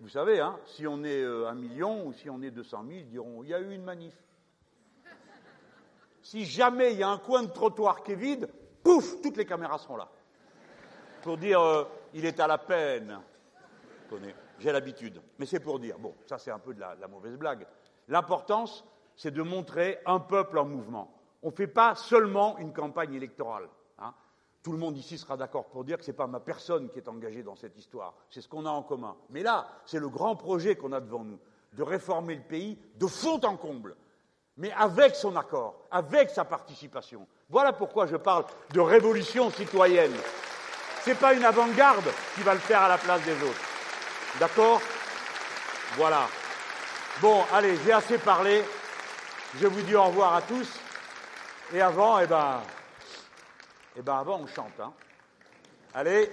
vous 0.00 0.08
savez, 0.08 0.40
hein, 0.40 0.58
si 0.66 0.86
on 0.86 1.04
est 1.04 1.22
euh, 1.22 1.48
un 1.48 1.54
million 1.54 2.06
ou 2.06 2.12
si 2.12 2.30
on 2.30 2.40
est 2.42 2.50
200 2.50 2.84
000, 2.88 2.98
ils 3.00 3.08
diront 3.08 3.42
il 3.42 3.50
y 3.50 3.54
a 3.54 3.60
eu 3.60 3.74
une 3.74 3.84
manif. 3.84 4.14
Si 6.22 6.44
jamais 6.44 6.92
il 6.92 6.98
y 6.98 7.02
a 7.02 7.08
un 7.08 7.18
coin 7.18 7.42
de 7.42 7.50
trottoir 7.50 8.02
qui 8.02 8.12
est 8.12 8.16
vide, 8.16 8.48
pouf, 8.82 9.20
toutes 9.22 9.36
les 9.36 9.44
caméras 9.46 9.78
seront 9.78 9.96
là. 9.96 10.08
Pour 11.22 11.36
dire 11.36 11.60
euh, 11.60 11.84
il 12.14 12.24
est 12.24 12.40
à 12.40 12.46
la 12.46 12.58
peine. 12.58 13.20
J'ai 14.58 14.72
l'habitude. 14.72 15.20
Mais 15.38 15.46
c'est 15.46 15.60
pour 15.60 15.78
dire, 15.78 15.98
bon, 15.98 16.14
ça 16.26 16.38
c'est 16.38 16.50
un 16.50 16.58
peu 16.58 16.74
de 16.74 16.80
la, 16.80 17.08
mauvaise 17.08 17.36
blague. 17.36 17.66
L'importance, 18.08 18.84
c'est 19.16 19.30
de 19.30 19.42
montrer 19.42 19.98
un 20.06 20.20
peuple 20.20 20.58
en 20.58 20.64
mouvement. 20.64 21.12
On 21.42 21.48
ne 21.48 21.54
fait 21.54 21.66
pas 21.66 21.94
seulement 21.94 22.58
une 22.58 22.72
campagne 22.72 23.14
électorale. 23.14 23.68
Hein. 23.98 24.12
Tout 24.62 24.72
le 24.72 24.78
monde 24.78 24.96
ici 24.98 25.16
sera 25.16 25.36
d'accord 25.36 25.66
pour 25.66 25.84
dire 25.84 25.96
que 25.96 26.04
ce 26.04 26.10
n'est 26.10 26.16
pas 26.16 26.26
ma 26.26 26.40
personne 26.40 26.90
qui 26.90 26.98
est 26.98 27.08
engagée 27.08 27.42
dans 27.42 27.56
cette 27.56 27.78
histoire, 27.78 28.14
c'est 28.28 28.42
ce 28.42 28.48
qu'on 28.48 28.66
a 28.66 28.70
en 28.70 28.82
commun. 28.82 29.16
Mais 29.30 29.42
là, 29.42 29.68
c'est 29.86 29.98
le 29.98 30.08
grand 30.08 30.36
projet 30.36 30.76
qu'on 30.76 30.92
a 30.92 31.00
devant 31.00 31.24
nous, 31.24 31.38
de 31.72 31.82
réformer 31.82 32.34
le 32.34 32.42
pays 32.42 32.78
de 32.96 33.06
fond 33.06 33.40
en 33.44 33.56
comble, 33.56 33.96
mais 34.58 34.72
avec 34.72 35.14
son 35.14 35.36
accord, 35.36 35.86
avec 35.90 36.28
sa 36.28 36.44
participation. 36.44 37.26
Voilà 37.48 37.72
pourquoi 37.72 38.06
je 38.06 38.16
parle 38.16 38.44
de 38.74 38.80
révolution 38.80 39.50
citoyenne. 39.50 40.12
Ce 41.04 41.10
n'est 41.10 41.16
pas 41.16 41.32
une 41.34 41.44
avant-garde 41.44 42.12
qui 42.34 42.42
va 42.42 42.54
le 42.54 42.60
faire 42.60 42.82
à 42.82 42.88
la 42.88 42.98
place 42.98 43.22
des 43.22 43.42
autres. 43.42 43.60
D'accord? 44.38 44.80
Voilà. 45.96 46.28
Bon, 47.20 47.44
allez, 47.52 47.78
j'ai 47.84 47.92
assez 47.92 48.18
parlé. 48.18 48.64
Je 49.60 49.66
vous 49.66 49.82
dis 49.82 49.94
au 49.94 50.04
revoir 50.04 50.34
à 50.34 50.42
tous. 50.42 50.68
Et 51.72 51.80
avant, 51.80 52.18
eh 52.18 52.26
ben, 52.26 52.60
eh 53.96 54.02
ben 54.02 54.18
avant, 54.18 54.40
on 54.40 54.46
chante. 54.46 54.78
Hein. 54.80 54.92
Allez. 55.94 56.30